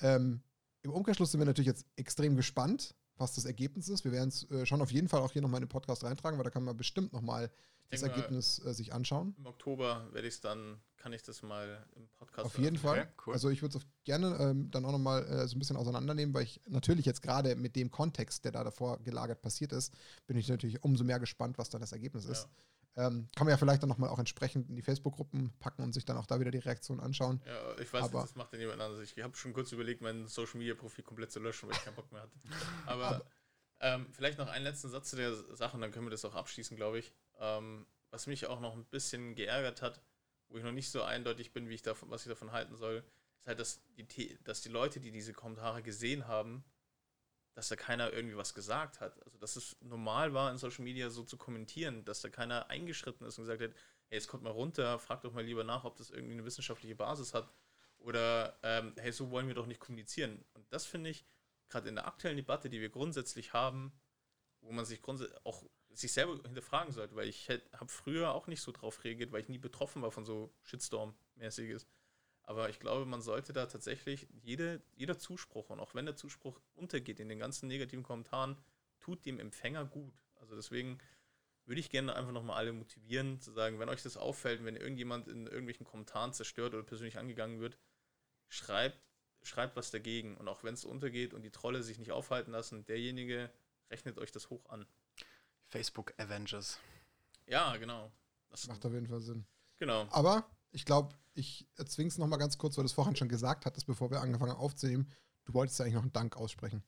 Ähm, 0.00 0.42
Im 0.82 0.92
Umkehrschluss 0.92 1.32
sind 1.32 1.40
wir 1.40 1.46
natürlich 1.46 1.68
jetzt 1.68 1.86
extrem 1.96 2.36
gespannt, 2.36 2.94
was 3.16 3.34
das 3.34 3.44
Ergebnis 3.44 3.88
ist. 3.88 4.04
Wir 4.04 4.12
werden 4.12 4.28
es 4.28 4.50
äh, 4.50 4.66
schon 4.66 4.80
auf 4.80 4.90
jeden 4.90 5.08
Fall 5.08 5.20
auch 5.20 5.32
hier 5.32 5.42
nochmal 5.42 5.58
in 5.58 5.66
den 5.66 5.70
Podcast 5.70 6.04
reintragen, 6.04 6.38
weil 6.38 6.44
da 6.44 6.50
kann 6.50 6.64
man 6.64 6.76
bestimmt 6.76 7.12
nochmal 7.12 7.50
das 7.92 8.02
Ergebnis 8.02 8.64
äh, 8.64 8.72
sich 8.72 8.92
anschauen. 8.92 9.34
Im 9.38 9.46
Oktober 9.46 10.08
werde 10.12 10.26
ich 10.26 10.34
es 10.34 10.40
dann, 10.40 10.80
kann 10.96 11.12
ich 11.12 11.22
das 11.22 11.42
mal 11.42 11.84
im 11.94 12.08
Podcast 12.08 12.46
Auf 12.46 12.58
jeden 12.58 12.78
Fall. 12.78 13.00
Okay, 13.00 13.08
cool. 13.26 13.34
Also 13.34 13.50
ich 13.50 13.60
würde 13.62 13.78
es 13.78 13.84
gerne 14.04 14.36
ähm, 14.40 14.70
dann 14.70 14.84
auch 14.84 14.92
nochmal 14.92 15.24
äh, 15.26 15.46
so 15.46 15.56
ein 15.56 15.58
bisschen 15.58 15.76
auseinandernehmen, 15.76 16.34
weil 16.34 16.44
ich 16.44 16.60
natürlich 16.68 17.04
jetzt 17.04 17.22
gerade 17.22 17.54
mit 17.54 17.76
dem 17.76 17.90
Kontext, 17.90 18.44
der 18.44 18.52
da 18.52 18.64
davor 18.64 19.02
gelagert 19.02 19.42
passiert 19.42 19.72
ist, 19.72 19.94
bin 20.26 20.36
ich 20.36 20.48
natürlich 20.48 20.82
umso 20.82 21.04
mehr 21.04 21.20
gespannt, 21.20 21.58
was 21.58 21.68
da 21.68 21.78
das 21.78 21.92
Ergebnis 21.92 22.24
ist. 22.24 22.48
Ähm, 22.94 23.28
kann 23.34 23.46
man 23.46 23.52
ja 23.52 23.56
vielleicht 23.56 23.82
dann 23.82 23.88
nochmal 23.88 24.10
auch 24.10 24.18
entsprechend 24.18 24.68
in 24.68 24.76
die 24.76 24.82
Facebook-Gruppen 24.82 25.52
packen 25.58 25.82
und 25.82 25.92
sich 25.92 26.04
dann 26.04 26.18
auch 26.18 26.26
da 26.26 26.40
wieder 26.40 26.50
die 26.50 26.58
Reaktion 26.58 27.00
anschauen. 27.00 27.40
Ja, 27.46 27.78
ich 27.78 27.90
weiß 27.90 28.04
aber, 28.04 28.20
nicht, 28.20 28.30
das 28.30 28.36
macht 28.36 28.52
ja 28.52 28.58
niemand 28.58 28.82
anders. 28.82 29.00
Ich 29.00 29.22
habe 29.22 29.34
schon 29.34 29.54
kurz 29.54 29.72
überlegt, 29.72 30.02
mein 30.02 30.26
Social-Media-Profil 30.26 31.02
komplett 31.02 31.32
zu 31.32 31.40
löschen, 31.40 31.68
weil 31.68 31.76
ich 31.76 31.84
keinen 31.84 31.96
Bock 31.96 32.12
mehr 32.12 32.22
hatte. 32.22 32.38
Aber, 32.86 33.06
aber 33.06 33.24
ähm, 33.80 34.06
vielleicht 34.12 34.38
noch 34.38 34.48
einen 34.48 34.64
letzten 34.64 34.88
Satz 34.90 35.10
zu 35.10 35.16
der 35.16 35.34
Sache 35.56 35.74
und 35.74 35.80
dann 35.80 35.90
können 35.90 36.06
wir 36.06 36.10
das 36.10 36.24
auch 36.24 36.34
abschließen, 36.34 36.76
glaube 36.76 36.98
ich. 36.98 37.12
Ähm, 37.40 37.86
was 38.10 38.26
mich 38.26 38.46
auch 38.46 38.60
noch 38.60 38.74
ein 38.74 38.84
bisschen 38.84 39.34
geärgert 39.34 39.82
hat, 39.82 40.02
wo 40.48 40.58
ich 40.58 40.64
noch 40.64 40.72
nicht 40.72 40.90
so 40.90 41.02
eindeutig 41.02 41.52
bin, 41.52 41.68
wie 41.68 41.74
ich 41.74 41.82
davon, 41.82 42.10
was 42.10 42.22
ich 42.22 42.28
davon 42.28 42.52
halten 42.52 42.76
soll, 42.76 43.02
ist 43.38 43.46
halt, 43.46 43.58
dass 43.58 43.82
die, 43.96 44.38
dass 44.44 44.60
die 44.60 44.68
Leute, 44.68 45.00
die 45.00 45.10
diese 45.10 45.32
Kommentare 45.32 45.82
gesehen 45.82 46.28
haben, 46.28 46.62
dass 47.54 47.68
da 47.68 47.76
keiner 47.76 48.12
irgendwie 48.12 48.36
was 48.36 48.54
gesagt 48.54 49.00
hat. 49.00 49.22
Also, 49.24 49.38
dass 49.38 49.56
es 49.56 49.76
normal 49.80 50.32
war, 50.34 50.50
in 50.50 50.58
Social 50.58 50.84
Media 50.84 51.10
so 51.10 51.22
zu 51.22 51.36
kommentieren, 51.36 52.04
dass 52.04 52.20
da 52.20 52.28
keiner 52.28 52.70
eingeschritten 52.70 53.26
ist 53.26 53.38
und 53.38 53.44
gesagt 53.44 53.62
hat, 53.62 53.72
hey, 54.08 54.18
jetzt 54.18 54.28
kommt 54.28 54.42
mal 54.42 54.50
runter, 54.50 54.98
frag 54.98 55.22
doch 55.22 55.32
mal 55.32 55.44
lieber 55.44 55.64
nach, 55.64 55.84
ob 55.84 55.96
das 55.96 56.10
irgendwie 56.10 56.34
eine 56.34 56.44
wissenschaftliche 56.44 56.94
Basis 56.94 57.34
hat. 57.34 57.52
Oder, 57.98 58.58
ähm, 58.62 58.94
hey, 58.96 59.12
so 59.12 59.30
wollen 59.30 59.46
wir 59.46 59.54
doch 59.54 59.66
nicht 59.66 59.80
kommunizieren. 59.80 60.44
Und 60.54 60.70
das 60.72 60.86
finde 60.86 61.10
ich, 61.10 61.24
gerade 61.68 61.88
in 61.88 61.94
der 61.94 62.06
aktuellen 62.06 62.36
Debatte, 62.36 62.68
die 62.68 62.80
wir 62.80 62.90
grundsätzlich 62.90 63.52
haben, 63.52 63.92
wo 64.60 64.72
man 64.72 64.84
sich 64.84 65.02
grundsätzlich 65.02 65.38
auch 65.44 65.64
sich 65.90 66.12
selber 66.12 66.40
hinterfragen 66.42 66.92
sollte, 66.92 67.14
weil 67.16 67.28
ich 67.28 67.48
habe 67.48 67.88
früher 67.88 68.32
auch 68.32 68.46
nicht 68.46 68.62
so 68.62 68.72
drauf 68.72 69.04
reagiert, 69.04 69.32
weil 69.32 69.42
ich 69.42 69.48
nie 69.48 69.58
betroffen 69.58 70.02
war 70.02 70.10
von 70.10 70.24
so 70.24 70.52
Shitstorm-mäßiges. 70.64 71.86
Aber 72.52 72.68
ich 72.68 72.78
glaube, 72.78 73.06
man 73.06 73.22
sollte 73.22 73.54
da 73.54 73.64
tatsächlich 73.64 74.28
jede, 74.42 74.82
jeder 74.94 75.18
Zuspruch 75.18 75.70
und 75.70 75.80
auch 75.80 75.94
wenn 75.94 76.04
der 76.04 76.16
Zuspruch 76.16 76.60
untergeht 76.74 77.18
in 77.18 77.30
den 77.30 77.38
ganzen 77.38 77.66
negativen 77.66 78.02
Kommentaren, 78.02 78.58
tut 79.00 79.24
dem 79.24 79.40
Empfänger 79.40 79.86
gut. 79.86 80.12
Also 80.38 80.54
deswegen 80.54 80.98
würde 81.64 81.80
ich 81.80 81.88
gerne 81.88 82.14
einfach 82.14 82.32
nochmal 82.32 82.58
alle 82.58 82.74
motivieren, 82.74 83.40
zu 83.40 83.52
sagen, 83.52 83.78
wenn 83.78 83.88
euch 83.88 84.02
das 84.02 84.18
auffällt, 84.18 84.66
wenn 84.66 84.76
irgendjemand 84.76 85.28
in 85.28 85.46
irgendwelchen 85.46 85.86
Kommentaren 85.86 86.34
zerstört 86.34 86.74
oder 86.74 86.82
persönlich 86.82 87.16
angegangen 87.16 87.58
wird, 87.58 87.78
schreibt, 88.48 89.00
schreibt 89.40 89.74
was 89.74 89.90
dagegen. 89.90 90.36
Und 90.36 90.46
auch 90.46 90.62
wenn 90.62 90.74
es 90.74 90.84
untergeht 90.84 91.32
und 91.32 91.44
die 91.44 91.52
Trolle 91.52 91.82
sich 91.82 91.98
nicht 91.98 92.12
aufhalten 92.12 92.52
lassen, 92.52 92.84
derjenige 92.84 93.50
rechnet 93.90 94.18
euch 94.18 94.30
das 94.30 94.50
hoch 94.50 94.68
an. 94.68 94.84
Facebook 95.68 96.12
Avengers. 96.18 96.78
Ja, 97.46 97.74
genau. 97.78 98.12
Das 98.50 98.66
macht 98.66 98.84
auf 98.84 98.92
jeden 98.92 99.06
Fall 99.06 99.20
Sinn. 99.20 99.46
Genau. 99.78 100.06
Aber 100.10 100.46
ich 100.72 100.84
glaube, 100.84 101.14
ich 101.34 101.68
erzwinge 101.76 102.08
es 102.08 102.18
nochmal 102.18 102.38
ganz 102.38 102.58
kurz, 102.58 102.76
weil 102.76 102.82
du 102.82 102.86
es 102.86 102.92
vorhin 102.92 103.16
schon 103.16 103.28
gesagt 103.28 103.64
hattest, 103.66 103.86
bevor 103.86 104.10
wir 104.10 104.20
angefangen 104.20 104.52
haben 104.52 104.58
aufzunehmen. 104.58 105.08
Du 105.44 105.54
wolltest 105.54 105.78
ja 105.78 105.84
eigentlich 105.84 105.94
noch 105.94 106.02
einen 106.02 106.12
Dank 106.12 106.36
aussprechen. 106.36 106.82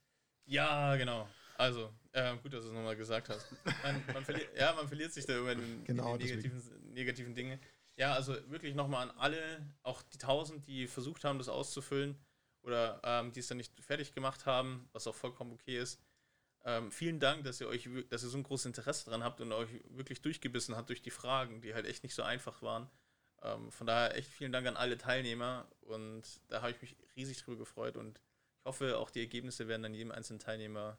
Ja, 0.46 0.96
genau. 0.96 1.28
Also, 1.56 1.92
äh, 2.12 2.36
gut, 2.38 2.52
dass 2.52 2.64
du 2.64 2.70
es 2.70 2.74
nochmal 2.74 2.96
gesagt 2.96 3.28
hast. 3.28 3.46
Man, 3.82 4.02
man 4.12 4.24
verliert, 4.24 4.48
ja, 4.58 4.74
man 4.74 4.88
verliert 4.88 5.12
sich 5.12 5.24
da 5.24 5.38
über 5.38 5.54
den, 5.54 5.84
genau, 5.84 6.16
die 6.16 6.24
negativen, 6.24 6.92
negativen 6.92 7.34
Dinge. 7.34 7.60
Ja, 7.96 8.12
also 8.12 8.34
wirklich 8.50 8.74
nochmal 8.74 9.08
an 9.08 9.16
alle, 9.18 9.64
auch 9.82 10.02
die 10.02 10.18
tausend, 10.18 10.66
die 10.66 10.88
versucht 10.88 11.24
haben, 11.24 11.38
das 11.38 11.48
auszufüllen 11.48 12.18
oder 12.62 13.00
ähm, 13.04 13.32
die 13.32 13.40
es 13.40 13.46
dann 13.46 13.58
nicht 13.58 13.78
fertig 13.80 14.12
gemacht 14.12 14.46
haben, 14.46 14.88
was 14.92 15.06
auch 15.06 15.14
vollkommen 15.14 15.52
okay 15.52 15.78
ist. 15.78 16.00
Ähm, 16.64 16.90
vielen 16.90 17.20
Dank, 17.20 17.44
dass 17.44 17.60
ihr 17.60 17.68
euch, 17.68 17.88
dass 18.08 18.24
ihr 18.24 18.30
so 18.30 18.38
ein 18.38 18.42
großes 18.42 18.66
Interesse 18.66 19.10
dran 19.10 19.22
habt 19.22 19.40
und 19.40 19.52
euch 19.52 19.68
wirklich 19.90 20.22
durchgebissen 20.22 20.74
habt 20.74 20.88
durch 20.88 21.02
die 21.02 21.10
Fragen, 21.10 21.60
die 21.60 21.74
halt 21.74 21.86
echt 21.86 22.02
nicht 22.02 22.14
so 22.14 22.22
einfach 22.22 22.62
waren. 22.62 22.90
Ähm, 23.44 23.70
von 23.70 23.86
daher 23.86 24.16
echt 24.16 24.30
vielen 24.30 24.52
Dank 24.52 24.66
an 24.66 24.76
alle 24.76 24.98
Teilnehmer 24.98 25.66
und 25.82 26.22
da 26.48 26.62
habe 26.62 26.72
ich 26.72 26.80
mich 26.80 26.96
riesig 27.16 27.38
drüber 27.42 27.58
gefreut 27.58 27.96
und 27.96 28.20
ich 28.58 28.64
hoffe, 28.64 28.98
auch 28.98 29.10
die 29.10 29.20
Ergebnisse 29.20 29.68
werden 29.68 29.82
dann 29.82 29.94
jedem 29.94 30.10
einzelnen 30.10 30.40
Teilnehmer 30.40 30.98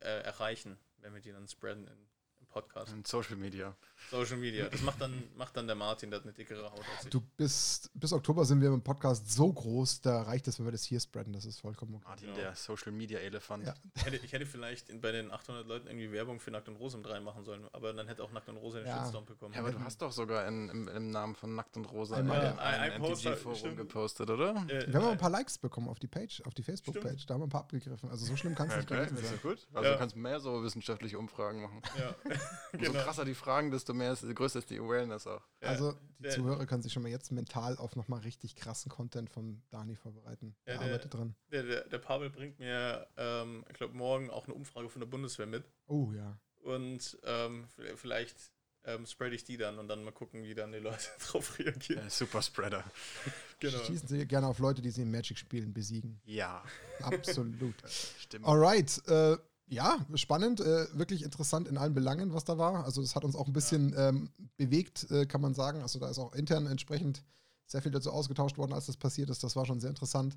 äh, 0.00 0.22
erreichen, 0.22 0.78
wenn 0.98 1.12
wir 1.12 1.20
die 1.20 1.32
dann 1.32 1.46
spreaden 1.46 1.86
in 1.86 2.08
Podcast. 2.56 2.90
In 2.90 3.04
Social 3.04 3.36
Media. 3.36 3.76
Social 4.10 4.38
Media. 4.38 4.68
Das 4.70 4.80
macht 4.80 4.98
dann, 4.98 5.22
macht 5.36 5.54
dann 5.58 5.66
der 5.66 5.76
Martin, 5.76 6.10
der 6.10 6.20
hat 6.20 6.24
eine 6.24 6.32
dickere 6.32 6.64
Haut 6.70 6.78
als 6.78 7.04
ich. 7.04 7.10
Du 7.10 7.20
bist, 7.36 7.90
bis 7.92 8.14
Oktober 8.14 8.46
sind 8.46 8.62
wir 8.62 8.68
im 8.68 8.80
Podcast 8.80 9.30
so 9.30 9.52
groß, 9.52 10.00
da 10.00 10.22
reicht 10.22 10.48
es, 10.48 10.58
wenn 10.58 10.64
wir 10.64 10.72
das 10.72 10.84
hier 10.84 10.98
spreaden. 10.98 11.34
Das 11.34 11.44
ist 11.44 11.60
vollkommen 11.60 11.96
okay. 11.96 12.04
Martin, 12.06 12.28
genau. 12.28 12.38
der 12.38 12.54
Social 12.54 12.92
Media 12.92 13.18
Elefant. 13.18 13.66
Ja. 13.66 13.74
Ich, 13.94 14.06
hätte, 14.06 14.16
ich 14.16 14.32
hätte 14.32 14.46
vielleicht 14.46 14.98
bei 15.02 15.12
den 15.12 15.30
800 15.30 15.66
Leuten 15.66 15.88
irgendwie 15.88 16.10
Werbung 16.12 16.40
für 16.40 16.50
Nackt 16.50 16.66
und 16.68 16.76
Rose 16.76 16.96
im 16.96 17.02
3 17.02 17.20
machen 17.20 17.44
sollen, 17.44 17.66
aber 17.72 17.92
dann 17.92 18.08
hätte 18.08 18.24
auch 18.24 18.32
Nackt 18.32 18.48
und 18.48 18.56
Rose 18.56 18.78
den 18.78 18.86
ja. 18.86 19.02
Shitstorm 19.02 19.26
bekommen. 19.26 19.52
Ja, 19.52 19.60
aber 19.60 19.72
du 19.72 19.80
hast 19.80 20.00
doch 20.00 20.12
sogar 20.12 20.48
in, 20.48 20.70
im, 20.70 20.88
im, 20.88 21.10
Namen 21.10 21.34
von 21.34 21.54
Nackt 21.54 21.76
und 21.76 21.84
Rose 21.84 22.16
ein, 22.16 22.26
ja, 22.26 22.56
ein, 22.56 22.92
ein 22.92 23.02
MTG-Forum 23.02 23.76
gepostet, 23.76 24.30
oder? 24.30 24.64
Äh, 24.68 24.90
wir 24.90 24.94
haben 24.94 25.08
ein 25.08 25.18
paar 25.18 25.30
Likes 25.30 25.58
bekommen 25.58 25.88
auf 25.90 25.98
die 25.98 26.08
Page, 26.08 26.42
auf 26.46 26.54
die 26.54 26.62
Facebook-Page. 26.62 27.26
Da 27.26 27.34
haben 27.34 27.42
wir 27.42 27.46
ein 27.48 27.50
paar 27.50 27.62
abgegriffen. 27.62 28.08
Also 28.08 28.24
so 28.24 28.34
schlimm 28.34 28.54
kann 28.54 28.70
es 28.70 28.76
nicht 28.76 28.88
gewesen 28.88 29.16
sein. 29.18 29.38
gut. 29.42 29.66
Also 29.74 29.90
du 29.90 29.98
kannst 29.98 30.16
mehr 30.16 30.40
so 30.40 30.62
wissenschaftliche 30.62 31.18
Umfragen 31.18 31.60
machen. 31.60 31.82
Ja, 31.98 32.14
genau. 32.72 32.92
So 32.92 32.98
krasser 32.98 33.24
die 33.24 33.34
Fragen, 33.34 33.70
desto 33.70 33.94
mehr 33.94 34.12
ist, 34.12 34.22
größer 34.22 34.58
ist 34.58 34.70
die 34.70 34.78
Awareness 34.78 35.26
auch. 35.26 35.42
Ja, 35.62 35.68
also 35.68 35.92
die 36.18 36.24
der, 36.24 36.32
Zuhörer 36.32 36.66
können 36.66 36.82
sich 36.82 36.92
schon 36.92 37.02
mal 37.02 37.10
jetzt 37.10 37.32
mental 37.32 37.76
auf 37.78 37.96
nochmal 37.96 38.20
richtig 38.20 38.56
krassen 38.56 38.90
Content 38.90 39.30
von 39.30 39.62
Dani 39.70 39.96
vorbereiten. 39.96 40.56
Ja, 40.66 40.74
er 40.74 40.80
arbeitet 40.80 41.12
der, 41.12 41.20
dran. 41.20 41.36
Der, 41.50 41.62
der, 41.62 41.84
der, 41.88 41.98
Pavel 41.98 42.30
bringt 42.30 42.58
mir, 42.58 43.06
ähm, 43.16 43.64
ich 43.68 43.74
glaube, 43.74 43.94
morgen 43.94 44.30
auch 44.30 44.46
eine 44.46 44.54
Umfrage 44.54 44.88
von 44.88 45.00
der 45.00 45.06
Bundeswehr 45.06 45.46
mit. 45.46 45.64
Oh 45.86 46.12
ja. 46.12 46.38
Und 46.62 47.18
ähm, 47.24 47.68
vielleicht 47.94 48.50
ähm, 48.86 49.04
spread 49.04 49.32
ich 49.32 49.44
die 49.44 49.56
dann 49.56 49.78
und 49.78 49.88
dann 49.88 50.04
mal 50.04 50.12
gucken, 50.12 50.44
wie 50.44 50.54
dann 50.54 50.72
die 50.72 50.78
Leute 50.78 51.04
drauf 51.26 51.58
reagieren. 51.58 52.04
Ja, 52.04 52.10
super 52.10 52.40
Spreader. 52.40 52.84
genau. 53.60 53.78
Schießen 53.84 54.08
Sie 54.08 54.26
gerne 54.26 54.46
auf 54.46 54.58
Leute, 54.58 54.80
die 54.80 54.90
Sie 54.90 55.02
in 55.02 55.10
Magic-Spielen 55.10 55.72
besiegen. 55.72 56.20
Ja. 56.24 56.64
Absolut. 57.00 57.74
Stimmt. 58.18 58.46
Alright. 58.46 59.02
Äh, 59.08 59.36
ja, 59.68 59.98
spannend, 60.14 60.60
äh, 60.60 60.86
wirklich 60.96 61.22
interessant 61.22 61.66
in 61.66 61.76
allen 61.76 61.94
Belangen, 61.94 62.32
was 62.32 62.44
da 62.44 62.56
war. 62.56 62.84
Also 62.84 63.00
das 63.00 63.16
hat 63.16 63.24
uns 63.24 63.34
auch 63.34 63.46
ein 63.46 63.52
bisschen 63.52 63.90
ja. 63.90 64.10
ähm, 64.10 64.30
bewegt, 64.56 65.10
äh, 65.10 65.26
kann 65.26 65.40
man 65.40 65.54
sagen. 65.54 65.82
Also 65.82 65.98
da 65.98 66.08
ist 66.08 66.18
auch 66.18 66.34
intern 66.34 66.66
entsprechend 66.66 67.24
sehr 67.66 67.82
viel 67.82 67.90
dazu 67.90 68.12
ausgetauscht 68.12 68.58
worden, 68.58 68.72
als 68.72 68.86
das 68.86 68.96
passiert 68.96 69.28
ist. 69.28 69.42
Das 69.42 69.56
war 69.56 69.66
schon 69.66 69.80
sehr 69.80 69.90
interessant. 69.90 70.36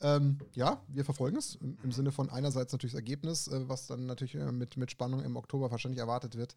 Ähm, 0.00 0.38
ja, 0.54 0.80
wir 0.86 1.04
verfolgen 1.04 1.36
es 1.36 1.56
im, 1.56 1.76
im, 1.82 1.90
Sinne 1.90 2.12
von 2.12 2.30
einerseits 2.30 2.72
natürlich 2.72 2.92
das 2.92 3.00
Ergebnis, 3.00 3.48
äh, 3.48 3.68
was 3.68 3.88
dann 3.88 4.06
natürlich 4.06 4.36
äh, 4.36 4.52
mit, 4.52 4.76
mit 4.76 4.90
Spannung 4.90 5.24
im 5.24 5.36
Oktober 5.36 5.70
wahrscheinlich 5.72 5.98
erwartet 5.98 6.36
wird. 6.36 6.54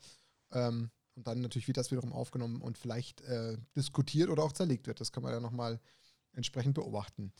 Ähm, 0.51 0.91
und 1.15 1.27
dann 1.27 1.41
natürlich 1.41 1.67
wird 1.67 1.77
das 1.77 1.91
wiederum 1.91 2.13
aufgenommen 2.13 2.61
und 2.61 2.77
vielleicht 2.77 3.21
äh, 3.21 3.57
diskutiert 3.75 4.29
oder 4.29 4.43
auch 4.43 4.53
zerlegt 4.53 4.87
wird. 4.87 5.01
Das 5.01 5.11
kann 5.11 5.23
man 5.23 5.33
ja 5.33 5.39
nochmal 5.39 5.79
entsprechend 6.33 6.75
beobachten. 6.75 7.33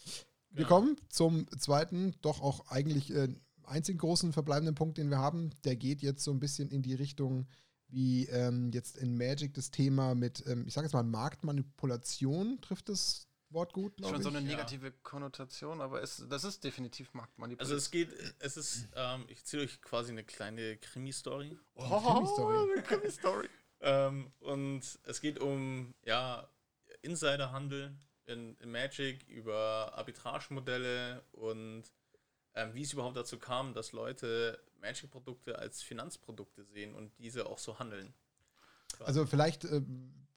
Wir 0.50 0.66
genau. 0.66 0.76
kommen 0.76 0.98
zum 1.10 1.48
zweiten, 1.60 2.14
doch 2.22 2.42
auch 2.42 2.68
eigentlich 2.68 3.14
äh, 3.14 3.30
einzigen 3.66 4.00
großen 4.00 4.34
verbleibenden 4.34 4.76
Punkt, 4.76 4.98
den 4.98 5.10
wir 5.10 5.18
haben. 5.18 5.52
Der 5.64 5.76
geht 5.76 6.02
jetzt 6.02 6.24
so 6.24 6.32
ein 6.32 6.40
bisschen 6.40 6.70
in 6.70 6.82
die 6.82 6.94
Richtung, 6.94 7.48
wie 7.88 8.26
ähm, 8.28 8.72
jetzt 8.72 8.98
in 8.98 9.18
Magic 9.18 9.54
das 9.54 9.72
Thema 9.72 10.16
mit, 10.16 10.44
ähm, 10.48 10.66
ich 10.68 10.74
sage 10.74 10.86
jetzt 10.86 10.94
mal, 10.94 11.04
Marktmanipulation 11.04 12.60
trifft 12.62 12.90
das 12.90 13.28
Wort 13.50 13.74
gut, 13.74 13.94
Schon 14.02 14.16
ich. 14.16 14.24
so 14.24 14.30
eine 14.30 14.42
negative 14.42 14.88
ja. 14.88 14.94
Konnotation, 15.04 15.82
aber 15.82 16.02
es, 16.02 16.26
das 16.30 16.46
ist 16.46 16.64
definitiv 16.64 17.14
Marktmanipulation. 17.14 17.76
Also 17.76 17.76
es 17.76 17.92
geht, 17.92 18.10
es 18.40 18.56
ist, 18.56 18.88
ähm, 18.96 19.26
ich 19.28 19.40
erzähle 19.40 19.64
euch 19.64 19.82
quasi 19.82 20.12
eine 20.12 20.24
kleine 20.24 20.78
Krimi-Story. 20.78 21.58
Oh, 21.76 21.84
Krimi-Story. 21.84 22.72
Eine 22.72 22.84
Krimi-Story. 22.84 23.50
ähm, 23.82 24.32
und 24.40 24.82
es 25.04 25.20
geht 25.20 25.40
um, 25.40 25.94
ja, 26.06 26.48
Insiderhandel 27.02 27.94
in, 28.26 28.56
in 28.58 28.72
Magic, 28.72 29.28
über 29.28 29.92
Arbitragemodelle 29.96 31.24
und 31.34 31.84
ähm, 32.56 32.74
wie 32.74 32.82
es 32.82 32.94
überhaupt 32.94 33.18
dazu 33.18 33.38
kam, 33.40 33.74
dass 33.74 33.92
Leute 33.92 34.60
Magic-Produkte 34.82 35.60
als 35.60 35.82
Finanzprodukte 35.82 36.66
sehen 36.66 36.96
und 36.96 37.12
diese 37.20 37.46
auch 37.46 37.60
so 37.60 37.80
handeln. 37.80 38.14
Also 39.00 39.26
vielleicht 39.26 39.66
äh, 39.66 39.82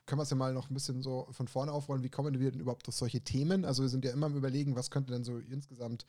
können 0.07 0.19
wir 0.19 0.23
es 0.23 0.31
ja 0.31 0.37
mal 0.37 0.53
noch 0.53 0.71
ein 0.71 0.75
bisschen 0.75 1.03
so 1.03 1.27
von 1.31 1.49
vorne 1.49 1.73
aufrollen. 1.73 2.03
Wie 2.03 2.11
kommen 2.11 2.39
wir 2.39 2.51
denn 2.51 2.61
überhaupt 2.61 2.89
auf 2.89 2.95
solche 2.95 3.23
Themen? 3.23 3.65
Also 3.65 3.83
wir 3.83 3.89
sind 3.89 4.05
ja 4.05 4.13
immer 4.13 4.27
am 4.27 4.37
Überlegen, 4.37 4.77
was 4.77 4.91
könnte 4.91 5.13
denn 5.13 5.25
so 5.25 5.39
insgesamt 5.39 6.07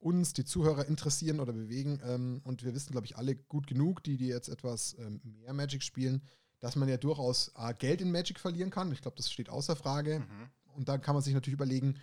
uns, 0.00 0.32
die 0.32 0.44
Zuhörer, 0.44 0.86
interessieren 0.86 1.40
oder 1.40 1.52
bewegen. 1.52 2.00
Ähm, 2.04 2.40
und 2.44 2.64
wir 2.64 2.74
wissen, 2.74 2.92
glaube 2.92 3.06
ich, 3.06 3.16
alle 3.16 3.36
gut 3.36 3.66
genug, 3.66 4.02
die, 4.02 4.16
die 4.16 4.28
jetzt 4.28 4.48
etwas 4.48 4.96
ähm, 4.98 5.20
mehr 5.24 5.52
Magic 5.52 5.82
spielen, 5.82 6.22
dass 6.60 6.76
man 6.76 6.88
ja 6.88 6.96
durchaus 6.96 7.54
A, 7.56 7.72
Geld 7.72 8.00
in 8.00 8.10
Magic 8.10 8.38
verlieren 8.38 8.70
kann. 8.70 8.92
Ich 8.92 9.02
glaube, 9.02 9.16
das 9.16 9.30
steht 9.30 9.48
außer 9.48 9.76
Frage. 9.76 10.20
Mhm. 10.20 10.48
Und 10.76 10.88
dann 10.88 11.00
kann 11.00 11.14
man 11.14 11.22
sich 11.22 11.34
natürlich 11.34 11.54
überlegen, 11.54 12.00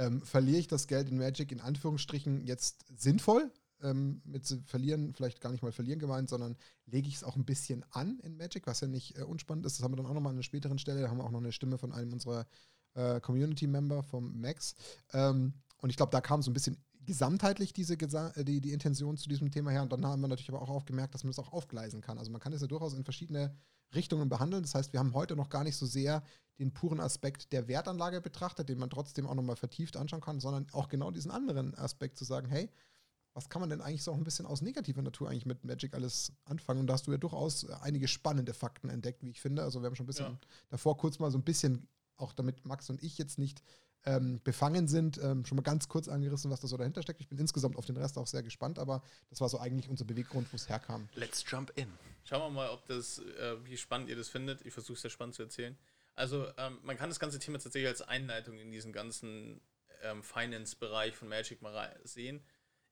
ähm, 0.00 0.22
verliere 0.22 0.58
ich 0.58 0.66
das 0.66 0.86
Geld 0.86 1.10
in 1.10 1.18
Magic 1.18 1.52
in 1.52 1.60
Anführungsstrichen 1.60 2.46
jetzt 2.46 2.86
sinnvoll? 2.96 3.52
Ähm, 3.82 4.20
mit 4.24 4.46
verlieren, 4.66 5.14
vielleicht 5.14 5.40
gar 5.40 5.52
nicht 5.52 5.62
mal 5.62 5.72
verlieren 5.72 5.98
gemeint, 5.98 6.28
sondern 6.28 6.56
lege 6.86 7.08
ich 7.08 7.16
es 7.16 7.24
auch 7.24 7.36
ein 7.36 7.44
bisschen 7.44 7.84
an 7.90 8.18
in 8.20 8.36
Magic, 8.36 8.66
was 8.66 8.80
ja 8.80 8.88
nicht 8.88 9.18
äh, 9.18 9.22
unspannend 9.22 9.64
ist. 9.64 9.78
Das 9.78 9.84
haben 9.84 9.92
wir 9.92 9.96
dann 9.96 10.06
auch 10.06 10.14
nochmal 10.14 10.30
an 10.30 10.36
einer 10.36 10.42
späteren 10.42 10.78
Stelle. 10.78 11.02
Da 11.02 11.08
haben 11.08 11.18
wir 11.18 11.24
auch 11.24 11.30
noch 11.30 11.40
eine 11.40 11.52
Stimme 11.52 11.78
von 11.78 11.92
einem 11.92 12.12
unserer 12.12 12.46
äh, 12.94 13.20
Community-Member, 13.20 14.02
vom 14.02 14.40
Max. 14.40 14.74
Ähm, 15.12 15.54
und 15.78 15.90
ich 15.90 15.96
glaube, 15.96 16.12
da 16.12 16.20
kam 16.20 16.42
so 16.42 16.50
ein 16.50 16.54
bisschen 16.54 16.76
gesamtheitlich 17.06 17.72
diese 17.72 17.94
äh, 17.94 18.44
die, 18.44 18.60
die 18.60 18.72
Intention 18.72 19.16
zu 19.16 19.28
diesem 19.28 19.50
Thema 19.50 19.70
her. 19.70 19.82
Und 19.82 19.92
dann 19.92 20.04
haben 20.04 20.20
wir 20.20 20.28
natürlich 20.28 20.50
aber 20.50 20.62
auch 20.62 20.70
aufgemerkt, 20.70 21.14
dass 21.14 21.24
man 21.24 21.30
das 21.30 21.38
auch 21.38 21.52
aufgleisen 21.52 22.00
kann. 22.00 22.18
Also 22.18 22.30
man 22.30 22.40
kann 22.40 22.52
es 22.52 22.60
ja 22.60 22.66
durchaus 22.66 22.94
in 22.94 23.04
verschiedene 23.04 23.54
Richtungen 23.94 24.28
behandeln. 24.28 24.62
Das 24.62 24.74
heißt, 24.74 24.92
wir 24.92 25.00
haben 25.00 25.14
heute 25.14 25.36
noch 25.36 25.48
gar 25.48 25.64
nicht 25.64 25.76
so 25.76 25.86
sehr 25.86 26.22
den 26.60 26.72
puren 26.72 27.00
Aspekt 27.00 27.52
der 27.52 27.66
Wertanlage 27.66 28.20
betrachtet, 28.20 28.68
den 28.68 28.78
man 28.78 28.90
trotzdem 28.90 29.26
auch 29.26 29.34
nochmal 29.34 29.56
vertieft 29.56 29.96
anschauen 29.96 30.20
kann, 30.20 30.40
sondern 30.40 30.66
auch 30.72 30.88
genau 30.88 31.10
diesen 31.10 31.30
anderen 31.30 31.74
Aspekt 31.74 32.18
zu 32.18 32.24
sagen, 32.24 32.48
hey, 32.48 32.70
was 33.32 33.48
kann 33.48 33.60
man 33.60 33.70
denn 33.70 33.80
eigentlich 33.80 34.02
so 34.02 34.12
auch 34.12 34.16
ein 34.16 34.24
bisschen 34.24 34.46
aus 34.46 34.60
negativer 34.60 35.02
Natur 35.02 35.28
eigentlich 35.28 35.46
mit 35.46 35.64
Magic 35.64 35.94
alles 35.94 36.32
anfangen? 36.44 36.80
Und 36.80 36.86
da 36.88 36.94
hast 36.94 37.06
du 37.06 37.12
ja 37.12 37.18
durchaus 37.18 37.68
einige 37.68 38.08
spannende 38.08 38.54
Fakten 38.54 38.88
entdeckt, 38.88 39.22
wie 39.22 39.30
ich 39.30 39.40
finde. 39.40 39.62
Also 39.62 39.80
wir 39.80 39.86
haben 39.86 39.96
schon 39.96 40.04
ein 40.04 40.08
bisschen 40.08 40.32
ja. 40.32 40.38
davor 40.68 40.96
kurz 40.96 41.18
mal 41.18 41.30
so 41.30 41.38
ein 41.38 41.44
bisschen, 41.44 41.88
auch 42.16 42.32
damit 42.32 42.64
Max 42.66 42.90
und 42.90 43.02
ich 43.02 43.18
jetzt 43.18 43.38
nicht 43.38 43.62
ähm, 44.04 44.40
befangen 44.44 44.88
sind, 44.88 45.18
ähm, 45.22 45.44
schon 45.44 45.56
mal 45.56 45.62
ganz 45.62 45.88
kurz 45.88 46.08
angerissen, 46.08 46.50
was 46.50 46.60
da 46.60 46.68
so 46.68 46.76
dahinter 46.76 47.02
steckt. 47.02 47.20
Ich 47.20 47.28
bin 47.28 47.38
insgesamt 47.38 47.76
auf 47.76 47.86
den 47.86 47.96
Rest 47.96 48.18
auch 48.18 48.26
sehr 48.26 48.42
gespannt, 48.42 48.78
aber 48.78 49.02
das 49.28 49.40
war 49.40 49.48
so 49.48 49.58
eigentlich 49.58 49.88
unser 49.88 50.04
Beweggrund, 50.04 50.50
wo 50.52 50.56
es 50.56 50.68
herkam. 50.68 51.08
Let's 51.14 51.44
jump 51.46 51.72
in. 51.76 51.88
Schauen 52.24 52.40
wir 52.40 52.50
mal, 52.50 52.70
ob 52.70 52.86
das, 52.86 53.18
äh, 53.18 53.56
wie 53.64 53.76
spannend 53.76 54.08
ihr 54.08 54.16
das 54.16 54.28
findet. 54.28 54.64
Ich 54.64 54.72
versuche 54.72 54.94
es 54.94 55.02
sehr 55.02 55.10
spannend 55.10 55.34
zu 55.34 55.42
erzählen. 55.42 55.76
Also 56.14 56.48
ähm, 56.56 56.78
man 56.82 56.96
kann 56.96 57.08
das 57.08 57.20
ganze 57.20 57.38
Thema 57.38 57.58
tatsächlich 57.58 57.88
als 57.88 58.02
Einleitung 58.02 58.58
in 58.58 58.70
diesen 58.70 58.92
ganzen 58.92 59.60
ähm, 60.02 60.22
Finance-Bereich 60.22 61.14
von 61.16 61.28
Magic 61.28 61.62
mal 61.62 61.98
sehen. 62.04 62.44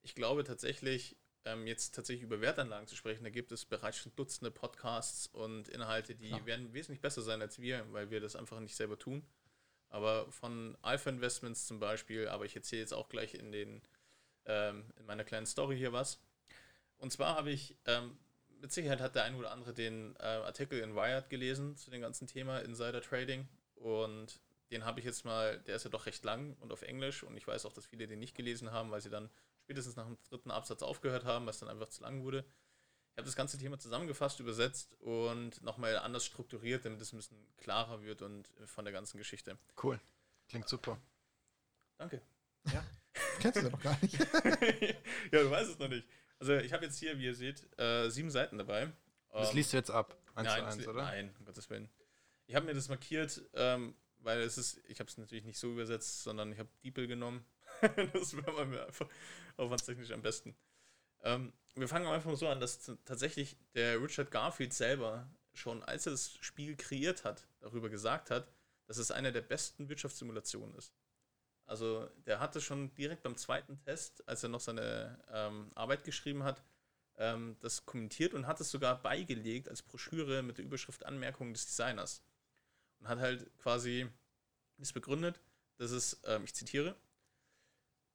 Ich 0.02 0.14
glaube 0.14 0.44
tatsächlich, 0.44 1.16
ähm, 1.44 1.66
jetzt 1.66 1.94
tatsächlich 1.94 2.22
über 2.22 2.40
Wertanlagen 2.40 2.86
zu 2.86 2.96
sprechen, 2.96 3.24
da 3.24 3.30
gibt 3.30 3.52
es 3.52 3.64
bereits 3.64 3.98
schon 3.98 4.14
Dutzende 4.16 4.50
Podcasts 4.50 5.26
und 5.26 5.68
Inhalte, 5.68 6.14
die 6.14 6.30
ja. 6.30 6.46
werden 6.46 6.72
wesentlich 6.72 7.00
besser 7.00 7.22
sein 7.22 7.42
als 7.42 7.60
wir, 7.60 7.84
weil 7.92 8.10
wir 8.10 8.20
das 8.20 8.36
einfach 8.36 8.60
nicht 8.60 8.76
selber 8.76 8.98
tun. 8.98 9.26
Aber 9.90 10.30
von 10.30 10.76
Alpha 10.82 11.08
Investments 11.10 11.66
zum 11.66 11.80
Beispiel, 11.80 12.28
aber 12.28 12.44
ich 12.44 12.54
erzähle 12.54 12.82
jetzt 12.82 12.92
auch 12.92 13.08
gleich 13.08 13.34
in, 13.34 13.52
den, 13.52 13.82
ähm, 14.44 14.92
in 14.96 15.06
meiner 15.06 15.24
kleinen 15.24 15.46
Story 15.46 15.76
hier 15.76 15.92
was. 15.92 16.20
Und 16.98 17.12
zwar 17.12 17.36
habe 17.36 17.50
ich, 17.50 17.76
ähm, 17.86 18.18
mit 18.60 18.72
Sicherheit 18.72 19.00
hat 19.00 19.14
der 19.14 19.24
ein 19.24 19.34
oder 19.36 19.50
andere 19.50 19.72
den 19.72 20.16
äh, 20.16 20.24
Artikel 20.24 20.80
in 20.80 20.94
Wired 20.94 21.30
gelesen 21.30 21.76
zu 21.76 21.90
dem 21.90 22.00
ganzen 22.00 22.26
Thema 22.26 22.58
Insider 22.58 23.00
Trading. 23.00 23.48
Und 23.76 24.40
den 24.70 24.84
habe 24.84 25.00
ich 25.00 25.06
jetzt 25.06 25.24
mal, 25.24 25.58
der 25.60 25.76
ist 25.76 25.84
ja 25.84 25.90
doch 25.90 26.06
recht 26.06 26.24
lang 26.24 26.56
und 26.60 26.72
auf 26.72 26.82
Englisch. 26.82 27.22
Und 27.22 27.36
ich 27.36 27.46
weiß 27.46 27.66
auch, 27.66 27.72
dass 27.72 27.86
viele 27.86 28.06
den 28.06 28.18
nicht 28.18 28.34
gelesen 28.34 28.72
haben, 28.72 28.90
weil 28.90 29.00
sie 29.00 29.10
dann 29.10 29.30
spätestens 29.62 29.96
nach 29.96 30.06
dem 30.06 30.18
dritten 30.28 30.50
Absatz 30.50 30.82
aufgehört 30.82 31.24
haben, 31.24 31.46
was 31.46 31.58
dann 31.58 31.68
einfach 31.68 31.88
zu 31.88 32.02
lang 32.02 32.22
wurde. 32.22 32.44
Ich 33.12 33.20
habe 33.20 33.26
das 33.26 33.36
ganze 33.36 33.58
Thema 33.58 33.78
zusammengefasst, 33.78 34.38
übersetzt 34.40 34.94
und 35.00 35.62
nochmal 35.62 35.96
anders 35.98 36.24
strukturiert, 36.24 36.84
damit 36.84 37.00
es 37.00 37.12
ein 37.12 37.16
bisschen 37.16 37.46
klarer 37.56 38.02
wird 38.02 38.22
und 38.22 38.48
von 38.66 38.84
der 38.84 38.92
ganzen 38.92 39.18
Geschichte. 39.18 39.58
Cool. 39.82 39.98
Klingt 40.48 40.68
super. 40.68 40.98
Danke. 41.96 42.22
Ja. 42.72 42.84
Kennst 43.40 43.60
du 43.60 43.64
ja 43.64 43.70
noch 43.70 43.82
gar 43.82 43.98
nicht. 44.00 44.18
ja, 45.32 45.42
du 45.42 45.50
weißt 45.50 45.70
es 45.70 45.78
noch 45.78 45.88
nicht. 45.88 46.06
Also 46.38 46.54
ich 46.56 46.72
habe 46.72 46.84
jetzt 46.84 46.98
hier, 46.98 47.18
wie 47.18 47.24
ihr 47.24 47.34
seht, 47.34 47.66
äh, 47.78 48.08
sieben 48.10 48.30
Seiten 48.30 48.58
dabei. 48.58 48.92
Das 49.32 49.50
ähm, 49.50 49.56
liest 49.56 49.72
du 49.72 49.76
jetzt 49.76 49.90
ab, 49.90 50.16
eins 50.34 50.48
nein, 50.48 50.58
zu 50.60 50.66
eins, 50.66 50.88
oder? 50.88 51.02
Nein, 51.02 51.34
um 51.38 51.44
Gottes 51.44 51.68
Willen. 51.70 51.88
Ich 52.46 52.54
habe 52.54 52.66
mir 52.66 52.74
das 52.74 52.88
markiert, 52.88 53.42
ähm, 53.54 53.94
weil 54.20 54.40
es 54.40 54.56
ist, 54.56 54.80
ich 54.86 55.00
habe 55.00 55.08
es 55.08 55.18
natürlich 55.18 55.44
nicht 55.44 55.58
so 55.58 55.70
übersetzt, 55.70 56.22
sondern 56.22 56.52
ich 56.52 56.58
habe 56.58 56.68
DeepL 56.82 57.06
genommen. 57.06 57.44
das 58.12 58.36
wäre 58.36 58.66
mir 58.66 58.86
einfach 58.86 59.08
aufwandstechnisch 59.56 60.10
am 60.12 60.22
besten. 60.22 60.56
Ähm, 61.22 61.52
wir 61.74 61.88
fangen 61.88 62.06
einfach 62.06 62.30
mal 62.30 62.36
so 62.36 62.48
an, 62.48 62.60
dass 62.60 62.90
tatsächlich 63.04 63.56
der 63.74 64.00
Richard 64.02 64.30
Garfield 64.30 64.72
selber 64.72 65.28
schon, 65.52 65.82
als 65.82 66.06
er 66.06 66.12
das 66.12 66.32
Spiel 66.40 66.76
kreiert 66.76 67.24
hat, 67.24 67.46
darüber 67.60 67.88
gesagt 67.88 68.30
hat, 68.30 68.48
dass 68.86 68.96
es 68.96 69.10
eine 69.10 69.32
der 69.32 69.42
besten 69.42 69.88
Wirtschaftssimulationen 69.88 70.74
ist. 70.76 70.92
Also 71.68 72.08
der 72.24 72.40
hatte 72.40 72.62
schon 72.62 72.94
direkt 72.94 73.22
beim 73.22 73.36
zweiten 73.36 73.78
Test, 73.80 74.26
als 74.26 74.42
er 74.42 74.48
noch 74.48 74.60
seine 74.60 75.22
ähm, 75.30 75.70
Arbeit 75.74 76.02
geschrieben 76.02 76.42
hat, 76.42 76.62
ähm, 77.18 77.58
das 77.60 77.84
kommentiert 77.84 78.32
und 78.32 78.46
hat 78.46 78.58
es 78.60 78.70
sogar 78.70 79.02
beigelegt 79.02 79.68
als 79.68 79.82
Broschüre 79.82 80.42
mit 80.42 80.56
der 80.56 80.64
Überschrift 80.64 81.04
Anmerkungen 81.04 81.52
des 81.52 81.66
Designers. 81.66 82.22
Und 83.00 83.08
hat 83.08 83.18
halt 83.18 83.58
quasi 83.58 84.08
das 84.78 84.94
begründet, 84.94 85.40
dass 85.76 85.90
es, 85.90 86.18
ähm, 86.24 86.44
ich 86.44 86.54
zitiere, 86.54 86.96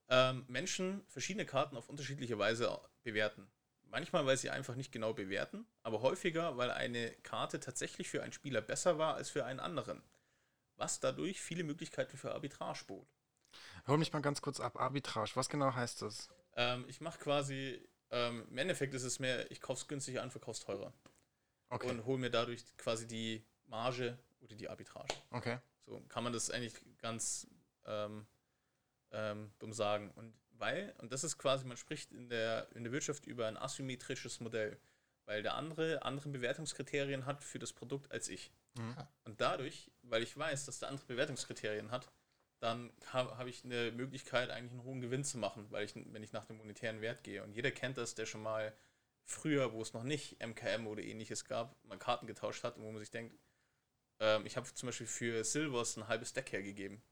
ähm, 0.09 0.45
Menschen 0.47 1.05
verschiedene 1.07 1.45
Karten 1.45 1.77
auf 1.77 1.89
unterschiedliche 1.89 2.39
Weise 2.39 2.81
bewerten. 3.03 3.47
Manchmal, 3.83 4.25
weil 4.25 4.37
sie 4.37 4.49
einfach 4.49 4.75
nicht 4.75 4.91
genau 4.91 5.13
bewerten, 5.13 5.67
aber 5.83 6.01
häufiger, 6.01 6.57
weil 6.57 6.71
eine 6.71 7.11
Karte 7.17 7.59
tatsächlich 7.59 8.09
für 8.09 8.23
einen 8.23 8.33
Spieler 8.33 8.61
besser 8.61 8.97
war 8.97 9.13
als 9.13 9.29
für 9.29 9.45
einen 9.45 9.59
anderen. 9.59 10.01
Was 10.75 10.99
dadurch 10.99 11.39
viele 11.39 11.63
Möglichkeiten 11.63 12.17
für 12.17 12.33
Arbitrage 12.33 12.85
bot. 12.87 13.07
Hol 13.87 13.97
mich 13.97 14.13
mal 14.13 14.21
ganz 14.21 14.41
kurz 14.41 14.59
ab. 14.59 14.79
Arbitrage, 14.79 15.31
was 15.35 15.49
genau 15.49 15.73
heißt 15.73 16.01
das? 16.01 16.29
Ähm, 16.55 16.85
ich 16.87 17.01
mache 17.01 17.19
quasi, 17.19 17.81
ähm, 18.11 18.45
im 18.49 18.57
Endeffekt 18.57 18.93
ist 18.93 19.03
es 19.03 19.19
mehr, 19.19 19.49
ich 19.51 19.61
kaufe 19.61 19.81
es 19.81 19.87
günstig 19.87 20.19
an, 20.19 20.31
verkaufe 20.31 20.57
es 20.57 20.65
teurer. 20.65 20.93
Okay. 21.69 21.89
Und 21.89 22.05
hole 22.05 22.19
mir 22.19 22.29
dadurch 22.29 22.63
quasi 22.77 23.07
die 23.07 23.43
Marge 23.65 24.17
oder 24.41 24.55
die 24.55 24.69
Arbitrage. 24.69 25.15
Okay. 25.31 25.57
So 25.85 25.99
kann 26.07 26.23
man 26.23 26.33
das 26.33 26.49
eigentlich 26.49 26.75
ganz 26.99 27.47
ähm, 27.85 28.25
ähm, 29.11 29.51
dumm 29.59 29.73
sagen. 29.73 30.11
Und 30.15 30.33
weil, 30.51 30.93
und 30.99 31.11
das 31.11 31.23
ist 31.23 31.37
quasi, 31.37 31.65
man 31.65 31.77
spricht 31.77 32.11
in 32.11 32.29
der, 32.29 32.67
in 32.75 32.83
der 32.83 32.93
Wirtschaft 32.93 33.25
über 33.25 33.47
ein 33.47 33.57
asymmetrisches 33.57 34.39
Modell, 34.39 34.79
weil 35.25 35.41
der 35.41 35.55
andere 35.55 36.03
andere 36.03 36.29
Bewertungskriterien 36.29 37.25
hat 37.25 37.43
für 37.43 37.59
das 37.59 37.73
Produkt 37.73 38.11
als 38.11 38.29
ich. 38.29 38.51
Mhm. 38.75 38.95
Und 39.25 39.41
dadurch, 39.41 39.91
weil 40.03 40.23
ich 40.23 40.37
weiß, 40.37 40.65
dass 40.65 40.79
der 40.79 40.89
andere 40.89 41.05
Bewertungskriterien 41.05 41.91
hat, 41.91 42.11
dann 42.63 42.93
habe 43.07 43.37
hab 43.37 43.45
ich 43.45 43.65
eine 43.65 43.91
Möglichkeit, 43.91 44.49
eigentlich 44.49 44.71
einen 44.71 44.85
hohen 44.85 45.01
Gewinn 45.01 45.25
zu 45.25 45.37
machen, 45.37 45.67
weil 45.69 45.83
ich, 45.83 45.95
wenn 45.95 46.23
ich 46.23 46.31
nach 46.31 46.45
dem 46.45 46.57
monetären 46.57 47.01
Wert 47.01 47.23
gehe. 47.25 47.43
Und 47.43 47.51
jeder 47.51 47.71
kennt 47.71 47.97
das, 47.97 48.15
der 48.15 48.25
schon 48.25 48.41
mal 48.41 48.73
früher, 49.25 49.73
wo 49.73 49.81
es 49.81 49.93
noch 49.93 50.03
nicht 50.03 50.41
MKM 50.41 50.87
oder 50.87 51.03
ähnliches 51.03 51.43
gab, 51.43 51.75
mal 51.83 51.97
Karten 51.97 52.25
getauscht 52.25 52.63
hat 52.63 52.77
und 52.77 52.83
wo 52.83 52.91
man 52.91 53.01
sich 53.01 53.11
denkt, 53.11 53.37
ähm, 54.21 54.45
ich 54.45 54.55
habe 54.55 54.73
zum 54.73 54.87
Beispiel 54.87 55.07
für 55.07 55.43
Silvers 55.43 55.97
ein 55.97 56.07
halbes 56.07 56.31
Deck 56.31 56.53
hergegeben 56.53 57.03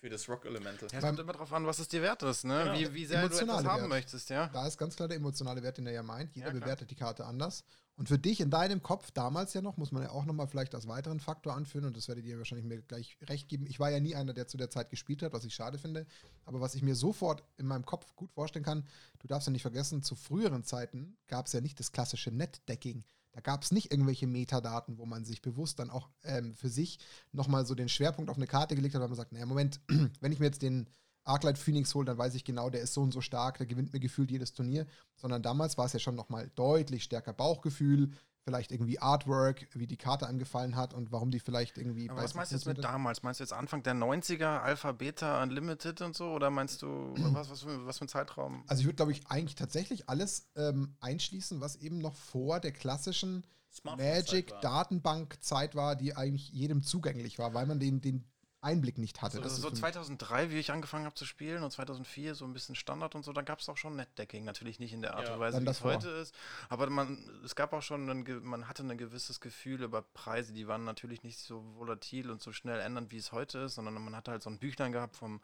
für 0.00 0.08
das 0.08 0.28
Rock 0.28 0.44
Elemental. 0.44 0.88
Ja, 0.90 0.98
es 0.98 1.04
kommt 1.04 1.18
immer 1.18 1.32
drauf 1.32 1.52
an, 1.52 1.66
was 1.66 1.78
es 1.78 1.88
dir 1.88 2.02
wert 2.02 2.22
ist, 2.22 2.44
ne? 2.44 2.62
Genau. 2.64 2.78
Wie, 2.78 2.94
wie 2.94 3.06
sehr 3.06 3.20
du 3.20 3.26
etwas 3.26 3.40
Emotionale 3.40 3.72
haben 3.72 3.80
Wert. 3.82 3.90
möchtest, 3.90 4.30
ja. 4.30 4.48
Da 4.48 4.66
ist 4.66 4.78
ganz 4.78 4.96
klar 4.96 5.08
der 5.08 5.16
emotionale 5.16 5.62
Wert, 5.62 5.78
den 5.78 5.86
er 5.86 5.92
ja 5.92 6.02
meint. 6.02 6.34
Jeder 6.34 6.48
Ja, 6.48 6.52
bewertet 6.52 6.90
die 6.90 6.94
Karte 6.94 7.24
anders. 7.24 7.64
Und 7.96 8.08
für 8.08 8.18
dich 8.18 8.40
in 8.40 8.48
deinem 8.48 8.80
Kopf, 8.80 9.10
damals 9.10 9.54
ja 9.54 9.60
noch, 9.60 9.76
muss 9.76 9.90
man 9.90 10.04
ja 10.04 10.10
auch 10.10 10.24
nochmal 10.24 10.46
vielleicht 10.46 10.72
als 10.76 10.86
weiteren 10.86 11.18
Faktor 11.18 11.54
anführen, 11.54 11.84
und 11.84 11.96
das 11.96 12.06
werdet 12.06 12.24
ihr 12.26 12.38
wahrscheinlich 12.38 12.64
mir 12.64 12.80
gleich 12.80 13.18
recht 13.22 13.48
geben. 13.48 13.66
Ich 13.66 13.80
war 13.80 13.90
ja 13.90 13.98
nie 13.98 14.14
einer, 14.14 14.32
der 14.32 14.46
zu 14.46 14.56
der 14.56 14.70
Zeit 14.70 14.88
gespielt 14.88 15.22
hat, 15.22 15.32
was 15.32 15.44
ich 15.44 15.52
schade 15.52 15.78
finde. 15.78 16.06
Aber 16.44 16.60
was 16.60 16.76
ich 16.76 16.82
mir 16.82 16.94
sofort 16.94 17.42
in 17.56 17.66
meinem 17.66 17.84
Kopf 17.84 18.14
gut 18.14 18.30
vorstellen 18.30 18.64
kann, 18.64 18.86
du 19.18 19.26
darfst 19.26 19.48
ja 19.48 19.52
nicht 19.52 19.62
vergessen, 19.62 20.04
zu 20.04 20.14
früheren 20.14 20.62
Zeiten 20.62 21.16
gab 21.26 21.46
es 21.46 21.52
ja 21.52 21.60
nicht 21.60 21.80
das 21.80 21.90
klassische 21.90 22.30
Net-Decking. 22.30 23.02
Da 23.38 23.42
gab 23.42 23.62
es 23.62 23.70
nicht 23.70 23.92
irgendwelche 23.92 24.26
Metadaten, 24.26 24.98
wo 24.98 25.06
man 25.06 25.24
sich 25.24 25.42
bewusst 25.42 25.78
dann 25.78 25.90
auch 25.90 26.08
ähm, 26.24 26.56
für 26.56 26.68
sich 26.68 26.98
nochmal 27.30 27.64
so 27.66 27.76
den 27.76 27.88
Schwerpunkt 27.88 28.32
auf 28.32 28.36
eine 28.36 28.48
Karte 28.48 28.74
gelegt 28.74 28.96
hat, 28.96 29.00
weil 29.00 29.06
man 29.06 29.16
sagt, 29.16 29.30
naja, 29.30 29.46
Moment, 29.46 29.80
wenn 30.20 30.32
ich 30.32 30.40
mir 30.40 30.46
jetzt 30.46 30.60
den 30.60 30.88
Arclight 31.22 31.56
Phoenix 31.56 31.94
hole, 31.94 32.04
dann 32.04 32.18
weiß 32.18 32.34
ich 32.34 32.42
genau, 32.42 32.68
der 32.68 32.80
ist 32.80 32.94
so 32.94 33.00
und 33.00 33.12
so 33.12 33.20
stark, 33.20 33.58
der 33.58 33.68
gewinnt 33.68 33.92
mir 33.92 34.00
gefühlt 34.00 34.32
jedes 34.32 34.54
Turnier. 34.54 34.88
Sondern 35.14 35.40
damals 35.40 35.78
war 35.78 35.86
es 35.86 35.92
ja 35.92 36.00
schon 36.00 36.16
nochmal 36.16 36.50
deutlich 36.56 37.04
stärker 37.04 37.32
Bauchgefühl, 37.32 38.10
vielleicht 38.48 38.72
irgendwie 38.72 38.98
Artwork, 38.98 39.68
wie 39.74 39.86
die 39.86 39.98
Karte 39.98 40.26
einem 40.26 40.38
gefallen 40.38 40.74
hat 40.74 40.94
und 40.94 41.12
warum 41.12 41.30
die 41.30 41.38
vielleicht 41.38 41.76
irgendwie 41.76 42.08
Aber 42.08 42.22
was 42.22 42.32
meinst 42.32 42.52
du 42.52 42.56
jetzt 42.56 42.66
mit 42.66 42.82
damals? 42.82 43.22
Meinst 43.22 43.40
du 43.40 43.44
jetzt 43.44 43.52
Anfang 43.52 43.82
der 43.82 43.92
90er, 43.92 44.60
Alpha, 44.60 44.92
Beta, 44.92 45.42
Unlimited 45.42 46.00
und 46.00 46.16
so? 46.16 46.30
Oder 46.30 46.48
meinst 46.48 46.80
du, 46.80 47.12
was, 47.34 47.50
was, 47.50 47.64
für, 47.64 47.84
was 47.84 47.98
für 47.98 48.06
ein 48.06 48.08
Zeitraum? 48.08 48.64
Also 48.66 48.80
ich 48.80 48.86
würde, 48.86 48.96
glaube 48.96 49.12
ich, 49.12 49.26
eigentlich 49.26 49.54
tatsächlich 49.54 50.08
alles 50.08 50.48
ähm, 50.56 50.96
einschließen, 51.00 51.60
was 51.60 51.76
eben 51.76 51.98
noch 51.98 52.14
vor 52.14 52.58
der 52.60 52.72
klassischen. 52.72 53.44
Magic-Datenbank-Zeit 53.84 55.76
war, 55.76 55.94
die 55.94 56.16
eigentlich 56.16 56.50
jedem 56.50 56.82
zugänglich 56.82 57.38
war, 57.38 57.54
weil 57.54 57.66
man 57.66 57.78
den, 57.78 58.00
den 58.00 58.24
Einblick 58.60 58.98
nicht 58.98 59.22
hatte. 59.22 59.36
So, 59.36 59.42
Das 59.42 59.52
ist 59.52 59.60
so 59.60 59.68
für 59.68 59.72
mich- 59.74 59.80
2003, 59.80 60.50
wie 60.50 60.58
ich 60.58 60.72
angefangen 60.72 61.04
habe 61.04 61.14
zu 61.14 61.24
spielen 61.24 61.62
und 61.62 61.70
2004 61.70 62.34
so 62.34 62.44
ein 62.44 62.52
bisschen 62.52 62.74
Standard 62.74 63.14
und 63.14 63.24
so, 63.24 63.32
da 63.32 63.42
gab 63.42 63.60
es 63.60 63.68
auch 63.68 63.76
schon 63.76 63.94
Netdecking. 63.96 64.44
Natürlich 64.44 64.80
nicht 64.80 64.92
in 64.92 65.00
der 65.00 65.14
Art 65.14 65.28
Ja, 65.28 65.34
und 65.34 65.40
Weise, 65.40 65.58
dann 65.58 65.66
wie 65.66 65.70
es 65.70 65.84
heute 65.84 66.08
ist. 66.10 66.34
Aber 66.68 66.88
man, 66.90 67.18
es 67.44 67.54
gab 67.54 67.72
auch 67.72 67.82
schon, 67.82 68.08
ein, 68.10 68.24
man 68.44 68.68
hatte 68.68 68.82
ein 68.82 68.98
gewisses 68.98 69.40
Gefühl 69.40 69.82
über 69.82 70.02
Preise. 70.02 70.52
Die 70.52 70.66
waren 70.66 70.84
natürlich 70.84 71.22
nicht 71.22 71.38
so 71.38 71.64
volatil 71.76 72.30
und 72.30 72.42
so 72.42 72.52
schnell 72.52 72.80
ändernd, 72.80 73.12
wie 73.12 73.18
es 73.18 73.32
heute 73.32 73.58
ist, 73.60 73.76
sondern 73.76 73.94
man 73.94 74.16
hatte 74.16 74.32
halt 74.32 74.42
so 74.42 74.50
ein 74.50 74.58
Büchlein 74.58 74.92
gehabt 74.92 75.16
vom 75.16 75.40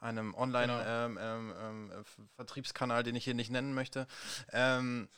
einem 0.00 0.32
Genau. 0.32 0.42
Online-Vertriebskanal, 0.42 3.02
den 3.02 3.16
ich 3.16 3.24
hier 3.24 3.34
nicht 3.34 3.50
nennen 3.50 3.74
möchte, 3.74 4.06
ähm, 4.52 5.08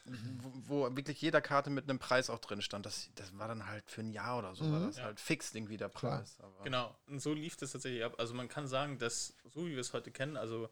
wo, 0.67 0.95
wirklich 0.97 1.21
jeder 1.21 1.41
Karte 1.41 1.71
mit 1.71 1.89
einem 1.89 1.99
Preis 1.99 2.31
auch 2.31 2.39
drin 2.39 2.63
stand. 2.63 2.87
Das, 2.87 3.11
das 3.15 3.37
war 3.39 3.49
dann 3.49 3.67
halt 3.67 3.91
für 3.91 4.01
ein 4.01 4.11
Jahr 4.11 4.39
oder 4.39 4.55
so, 4.55 4.71
war 4.71 4.81
Mhm. 4.81 4.87
das 4.87 5.01
halt 5.01 5.21
fix 5.21 5.55
irgendwie 5.55 5.77
der. 5.77 5.89
Preis. 5.89 6.39
Genau, 6.65 6.97
und 7.07 7.21
so 7.21 7.33
lief 7.35 7.57
das 7.57 7.73
tatsächlich 7.73 8.05
ab. 8.05 8.15
Also 8.19 8.35
man 8.35 8.49
kann 8.49 8.67
sagen, 8.67 8.99
dass, 8.99 9.37
so 9.45 9.67
wie 9.67 9.73
wir 9.73 9.81
es 9.81 9.93
heute 9.93 10.11
kennen, 10.11 10.37
also 10.37 10.69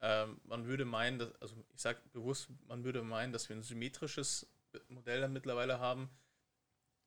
ähm, 0.00 0.40
man 0.44 0.66
würde 0.66 0.84
meinen, 0.84 1.18
dass, 1.18 1.34
also 1.40 1.56
ich 1.74 1.80
sage 1.80 1.98
bewusst, 2.12 2.48
man 2.68 2.84
würde 2.84 3.02
meinen, 3.02 3.32
dass 3.32 3.48
wir 3.48 3.56
ein 3.56 3.62
symmetrisches 3.62 4.46
Modell 4.88 5.22
dann 5.22 5.32
mittlerweile 5.32 5.80
haben. 5.80 6.10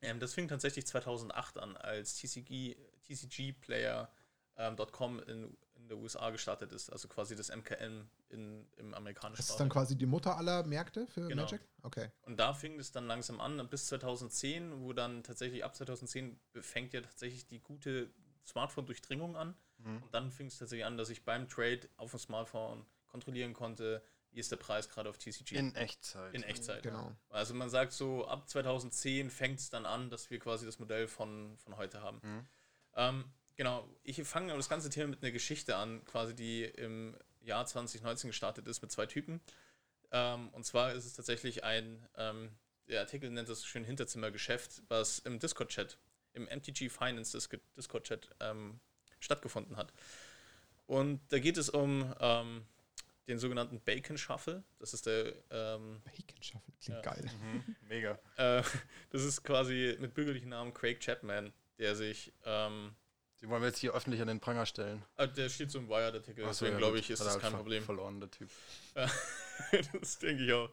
Ähm, 0.02 0.20
das 0.20 0.34
fing 0.34 0.48
tatsächlich 0.48 0.88
2008 0.88 1.60
an, 1.60 1.78
als 1.78 2.16
TCG, 2.16 2.76
TCGplayer.com 3.04 5.20
in, 5.28 5.56
in 5.90 5.96
der 5.96 6.04
USA 6.04 6.30
gestartet 6.30 6.72
ist, 6.72 6.92
also 6.92 7.08
quasi 7.08 7.36
das 7.36 7.50
MKN 7.50 8.08
in, 8.30 8.68
im 8.78 8.94
amerikanischen 8.94 9.38
Das 9.38 9.46
ist 9.48 9.52
Raum. 9.54 9.58
dann 9.60 9.70
quasi 9.70 9.98
die 9.98 10.06
Mutter 10.06 10.38
aller 10.38 10.64
Märkte 10.64 11.08
für 11.08 11.28
Genau. 11.28 11.44
Magic? 11.44 11.62
Okay. 11.82 12.10
Und 12.22 12.38
da 12.40 12.54
fing 12.54 12.80
es 12.80 12.92
dann 12.92 13.08
langsam 13.08 13.42
an, 13.42 13.68
bis 13.70 13.88
2010, 13.88 14.82
wo 14.82 14.94
dann 14.94 15.24
tatsächlich 15.24 15.64
ab 15.66 15.76
2010 15.76 16.40
fängt 16.62 16.94
ja 16.94 17.02
tatsächlich 17.02 17.48
die 17.48 17.60
gute 17.60 18.12
Smartphone-Durchdringung 18.46 19.36
an. 19.36 19.56
Mhm. 19.80 20.04
Und 20.04 20.14
dann 20.14 20.30
fing 20.32 20.48
es 20.48 20.58
tatsächlich 20.60 20.86
an, 20.86 20.98
dass 20.98 21.10
ich 21.10 21.26
beim 21.26 21.48
Trade 21.50 21.82
auf 21.98 22.12
dem 22.12 22.20
Smartphone 22.20 22.86
kontrollieren 23.08 23.54
konnte, 23.54 24.04
wie 24.32 24.40
ist 24.40 24.52
der 24.52 24.58
Preis 24.58 24.90
gerade 24.90 25.10
auf 25.10 25.18
TCG. 25.18 25.54
in 25.56 25.74
Echtzeit. 25.76 26.34
In 26.36 26.44
Echtzeit. 26.44 26.84
Genau. 26.84 27.16
Also 27.30 27.56
man 27.56 27.70
sagt 27.72 27.94
so, 27.94 28.28
ab 28.28 28.48
2010 28.48 29.32
fängt 29.32 29.60
es 29.60 29.70
dann 29.72 29.88
an, 29.88 30.12
dass 30.12 30.30
wir 30.30 30.38
quasi 30.40 30.66
das 30.68 30.78
Modell 30.78 31.08
von, 31.08 31.58
von 31.58 31.78
heute 31.78 32.02
haben. 32.02 32.20
Mhm. 32.22 32.48
Ähm, 32.96 33.26
genau, 33.60 33.86
ich 34.04 34.24
fange 34.24 34.56
das 34.56 34.70
ganze 34.70 34.90
Thema 34.90 35.10
mit 35.10 35.22
einer 35.22 35.34
Geschichte 35.34 35.76
an, 35.76 36.04
quasi 36.06 36.34
die 36.34 36.64
im 36.64 37.14
Jahr 37.42 37.66
2019 37.66 38.30
gestartet 38.30 38.66
ist 38.68 38.82
mit 38.82 38.90
zwei 38.90 39.06
Typen. 39.06 39.42
Ähm, 40.12 40.48
und 40.54 40.66
zwar 40.66 40.94
ist 40.94 41.06
es 41.06 41.14
tatsächlich 41.14 41.66
ein, 41.66 42.08
ähm, 42.16 42.52
der 42.88 43.02
Artikel 43.02 43.30
nennt 43.30 43.50
das 43.50 43.66
schön 43.66 43.84
Hinterzimmergeschäft, 43.84 44.82
was 44.88 45.20
im 45.20 45.40
Discord-Chat, 45.40 45.98
im 46.34 46.46
MTG 46.46 46.88
Finance 46.90 47.38
Dis- 47.38 47.60
Discord-Chat 47.76 48.30
ähm, 48.40 48.80
stattgefunden 49.20 49.76
hat. 49.76 49.92
Und 50.88 51.20
da 51.30 51.38
geht 51.40 51.58
es 51.58 51.70
um 51.70 52.16
ähm, 52.22 52.66
den 53.28 53.40
sogenannten 53.40 53.82
Bacon 53.82 54.18
Shuffle. 54.18 54.64
Das 54.80 54.94
ist 54.94 55.06
der 55.06 55.34
ähm, 55.52 56.02
Bacon 56.06 56.42
Shuffle 56.42 56.74
klingt 56.82 57.06
Ja. 57.06 57.12
geil. 57.12 57.30
Mhm. 57.42 57.76
Mega. 57.90 58.18
äh, 58.38 58.64
das 59.12 59.22
ist 59.24 59.44
quasi 59.44 59.98
mit 60.00 60.14
bürgerlichen 60.14 60.50
Namen 60.50 60.74
Craig 60.74 61.00
Chapman, 61.02 61.52
der 61.78 61.96
sich, 61.96 62.32
ähm, 62.46 62.96
Die 63.42 63.48
wollen 63.48 63.62
wir 63.62 63.70
jetzt 63.70 63.80
hier 63.80 63.94
öffentlich 63.94 64.22
an 64.22 64.28
den 64.28 64.40
Pranger 64.40 64.66
stellen. 64.66 65.04
äh, 65.18 65.28
der 65.28 65.50
steht 65.50 65.72
so 65.72 65.80
im 65.80 65.88
Wired-Artikel, 65.88 66.44
so, 66.44 66.50
deswegen 66.50 66.74
ja, 66.74 66.78
glaube 66.78 67.00
ich, 67.00 67.10
ist 67.10 67.20
das 67.20 67.36
er 67.36 67.42
kein 67.42 67.54
Problem. 67.54 67.84
Verloren, 67.84 68.20
der 68.20 68.30
Typ. 68.30 68.50
das 70.02 70.20
denke 70.20 70.44
ich 70.44 70.52
auch. 70.52 70.70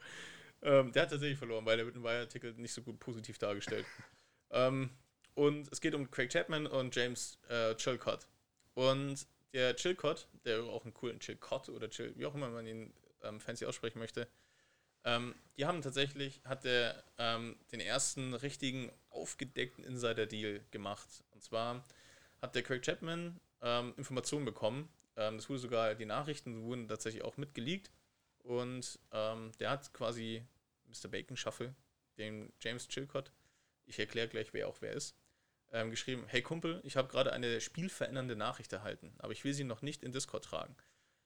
Ähm, 0.62 0.90
der 0.92 1.02
hat 1.02 1.10
tatsächlich 1.10 1.38
verloren, 1.38 1.64
weil 1.64 1.76
der 1.76 1.86
wird 1.86 1.96
im 1.96 2.02
Wired-Artikel 2.02 2.54
nicht 2.54 2.72
so 2.72 2.82
gut 2.82 2.98
positiv 2.98 3.38
dargestellt. 3.38 3.86
ähm, 4.50 4.90
und 5.34 5.70
es 5.70 5.80
geht 5.80 5.94
um 5.94 6.10
Craig 6.10 6.30
Chapman 6.30 6.66
und 6.66 6.94
James 6.96 7.38
äh, 7.48 7.74
Chilcott. 7.76 8.26
Und 8.74 9.26
der 9.52 9.76
Chilcott, 9.76 10.26
der 10.44 10.62
auch 10.64 10.84
einen 10.84 10.94
coolen 10.94 11.20
Chilcott 11.20 11.68
oder 11.68 11.88
Chill, 11.88 12.12
wie 12.16 12.26
auch 12.26 12.34
immer 12.34 12.48
man 12.48 12.66
ihn 12.66 12.92
ähm, 13.22 13.38
fancy 13.38 13.64
aussprechen 13.64 13.98
möchte, 13.98 14.28
ähm, 15.04 15.34
die 15.56 15.66
haben 15.66 15.82
tatsächlich, 15.82 16.40
hat 16.44 16.64
der 16.64 17.02
ähm, 17.16 17.56
den 17.70 17.80
ersten 17.80 18.34
richtigen 18.34 18.90
aufgedeckten 19.10 19.84
Insider-Deal 19.84 20.62
gemacht. 20.72 21.08
Und 21.30 21.42
zwar 21.42 21.86
hat 22.41 22.55
der 22.55 22.62
Craig 22.62 22.82
Chapman 22.82 23.41
ähm, 23.62 23.95
Informationen 23.97 24.45
bekommen. 24.45 24.89
Ähm, 25.16 25.37
das 25.37 25.49
wurde 25.49 25.61
sogar, 25.61 25.95
die 25.95 26.05
Nachrichten 26.05 26.62
wurden 26.62 26.89
tatsächlich 26.89 27.24
auch 27.24 27.37
mitgeleakt. 27.37 27.91
Und 28.39 28.99
ähm, 29.12 29.53
der 29.59 29.70
hat 29.70 29.93
quasi 29.93 30.45
Mr. 30.87 31.09
Bacon 31.09 31.37
Shuffle, 31.37 31.74
den 32.16 32.53
James 32.61 32.89
Chilcott, 32.89 33.32
ich 33.87 33.99
erkläre 33.99 34.28
gleich, 34.28 34.53
wer 34.53 34.68
auch 34.68 34.76
wer 34.80 34.93
ist, 34.93 35.16
ähm, 35.72 35.91
geschrieben, 35.91 36.24
hey 36.28 36.43
Kumpel, 36.43 36.80
ich 36.84 36.97
habe 36.97 37.09
gerade 37.09 37.32
eine 37.32 37.61
spielverändernde 37.61 38.37
Nachricht 38.37 38.72
erhalten, 38.72 39.12
aber 39.18 39.32
ich 39.32 39.45
will 39.45 39.55
sie 39.55 39.64
noch 39.64 39.82
nicht 39.82 40.03
in 40.03 40.12
Discord 40.12 40.45
tragen. 40.45 40.76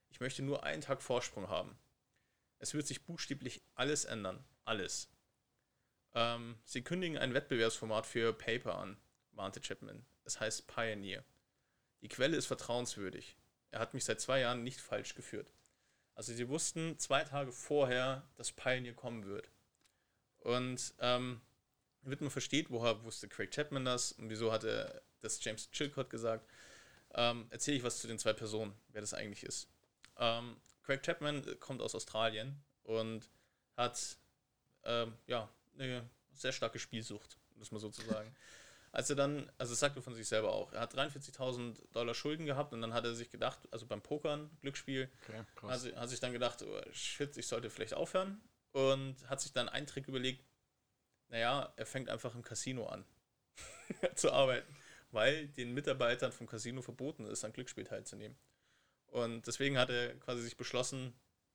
Ich 0.08 0.20
möchte 0.20 0.42
nur 0.42 0.64
einen 0.64 0.82
Tag 0.82 1.02
Vorsprung 1.02 1.48
haben. 1.48 1.78
Es 2.58 2.74
wird 2.74 2.86
sich 2.86 3.04
buchstäblich 3.04 3.62
alles 3.74 4.04
ändern. 4.04 4.44
Alles. 4.64 5.10
Ähm, 6.14 6.58
sie 6.64 6.82
kündigen 6.82 7.18
ein 7.18 7.34
Wettbewerbsformat 7.34 8.06
für 8.06 8.32
Paper 8.32 8.76
an, 8.76 8.96
warnte 9.32 9.60
Chapman. 9.60 10.04
Es 10.30 10.38
heißt 10.38 10.68
Pioneer. 10.68 11.24
Die 12.02 12.08
Quelle 12.08 12.36
ist 12.36 12.46
vertrauenswürdig. 12.46 13.36
Er 13.72 13.80
hat 13.80 13.94
mich 13.94 14.04
seit 14.04 14.20
zwei 14.20 14.38
Jahren 14.38 14.62
nicht 14.62 14.80
falsch 14.80 15.16
geführt. 15.16 15.52
Also 16.14 16.32
sie 16.32 16.48
wussten 16.48 16.98
zwei 17.00 17.24
Tage 17.24 17.50
vorher, 17.50 18.22
dass 18.36 18.52
Pioneer 18.52 18.94
kommen 18.94 19.26
wird. 19.26 19.50
Und 20.38 20.94
ähm, 21.00 21.40
damit 22.02 22.20
man 22.20 22.30
versteht, 22.30 22.70
woher 22.70 23.02
wusste 23.02 23.28
Craig 23.28 23.50
Chapman 23.50 23.84
das 23.84 24.12
und 24.12 24.30
wieso 24.30 24.52
hat 24.52 24.62
er 24.62 25.02
das 25.20 25.42
James 25.44 25.68
Chilcott 25.72 26.10
gesagt, 26.10 26.48
ähm, 27.14 27.48
erzähle 27.50 27.78
ich 27.78 27.82
was 27.82 27.98
zu 27.98 28.06
den 28.06 28.20
zwei 28.20 28.32
Personen, 28.32 28.72
wer 28.90 29.00
das 29.00 29.14
eigentlich 29.14 29.42
ist. 29.42 29.68
Ähm, 30.16 30.60
Craig 30.84 31.02
Chapman 31.02 31.58
kommt 31.58 31.82
aus 31.82 31.96
Australien 31.96 32.62
und 32.84 33.28
hat 33.76 34.16
ähm, 34.84 35.12
ja, 35.26 35.48
eine 35.76 36.08
sehr 36.34 36.52
starke 36.52 36.78
Spielsucht, 36.78 37.36
muss 37.56 37.72
man 37.72 37.80
sozusagen. 37.80 38.32
Als 38.92 39.08
er 39.08 39.14
dann, 39.16 39.50
also 39.56 39.72
das 39.72 39.78
sagt 39.80 39.94
er 39.96 40.02
von 40.02 40.14
sich 40.14 40.26
selber 40.26 40.52
auch, 40.52 40.72
er 40.72 40.80
hat 40.80 40.94
43.000 40.96 41.76
Dollar 41.92 42.12
Schulden 42.14 42.44
gehabt 42.44 42.72
und 42.72 42.82
dann 42.82 42.92
hat 42.92 43.04
er 43.04 43.14
sich 43.14 43.30
gedacht, 43.30 43.60
also 43.70 43.86
beim 43.86 44.02
Pokern, 44.02 44.50
Glücksspiel, 44.62 45.08
Okay, 45.22 45.44
hat, 45.68 45.80
si- 45.80 45.94
hat 45.94 46.08
sich 46.08 46.18
dann 46.18 46.32
gedacht, 46.32 46.62
oh, 46.62 46.80
shit, 46.92 47.36
ich 47.36 47.46
sollte 47.46 47.70
vielleicht 47.70 47.94
aufhören 47.94 48.40
und 48.72 49.14
hat 49.28 49.40
sich 49.40 49.52
dann 49.52 49.68
einen 49.68 49.86
Trick 49.86 50.08
überlegt, 50.08 50.44
naja, 51.28 51.72
er 51.76 51.86
fängt 51.86 52.08
einfach 52.08 52.34
im 52.34 52.42
Casino 52.42 52.86
an 52.88 53.04
zu 54.16 54.32
arbeiten, 54.32 54.74
weil 55.12 55.46
den 55.48 55.72
Mitarbeitern 55.72 56.32
vom 56.32 56.48
Casino 56.48 56.82
verboten 56.82 57.26
ist, 57.26 57.44
an 57.44 57.52
Glücksspiel 57.52 57.84
teilzunehmen. 57.84 58.36
Und 59.06 59.46
deswegen 59.46 59.78
hat 59.78 59.90
er 59.90 60.16
quasi 60.18 60.42
sich 60.42 60.56
beschlossen, 60.56 61.12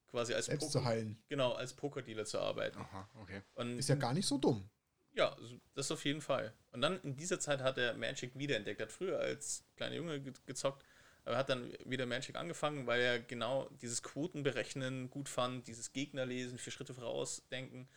quasi 0.08 0.34
als 0.34 0.46
Selbst 0.46 0.68
Poker- 0.68 0.72
zu 0.72 0.86
heilen. 0.86 1.22
Genau, 1.28 1.52
als 1.54 1.74
Pokerdealer 1.74 2.26
zu 2.26 2.40
arbeiten. 2.40 2.78
Aha, 2.80 3.10
okay. 3.16 3.42
Und 3.56 3.78
Ist 3.78 3.90
ja 3.90 3.96
gar 3.96 4.14
nicht 4.14 4.26
so 4.28 4.38
dumm. 4.38 4.70
Ja, 5.16 5.36
das 5.74 5.92
auf 5.92 6.04
jeden 6.06 6.22
Fall. 6.22 6.54
Und 6.72 6.82
dann 6.82 7.00
in 7.02 7.16
dieser 7.16 7.40
Zeit 7.40 7.62
hat 7.62 7.78
er 7.78 7.96
Magic 7.96 8.38
wiederentdeckt. 8.38 8.80
Er 8.80 8.86
hat 8.88 8.92
früher 8.94 9.20
als 9.20 9.66
kleiner 9.78 9.96
Junge 9.96 10.20
ge 10.22 10.34
gezockt, 10.46 10.84
aber 11.24 11.38
hat 11.38 11.50
dann 11.50 11.74
wieder 11.86 12.06
Magic 12.06 12.36
angefangen, 12.36 12.86
weil 12.86 13.02
er 13.02 13.20
genau 13.20 13.70
dieses 13.82 14.04
Quotenberechnen 14.04 15.10
gut 15.10 15.30
fand, 15.30 15.68
dieses 15.68 15.92
Gegnerlesen, 15.94 16.58
vier 16.58 16.72
Schritte 16.74 16.94
vorausdenken 16.94 17.88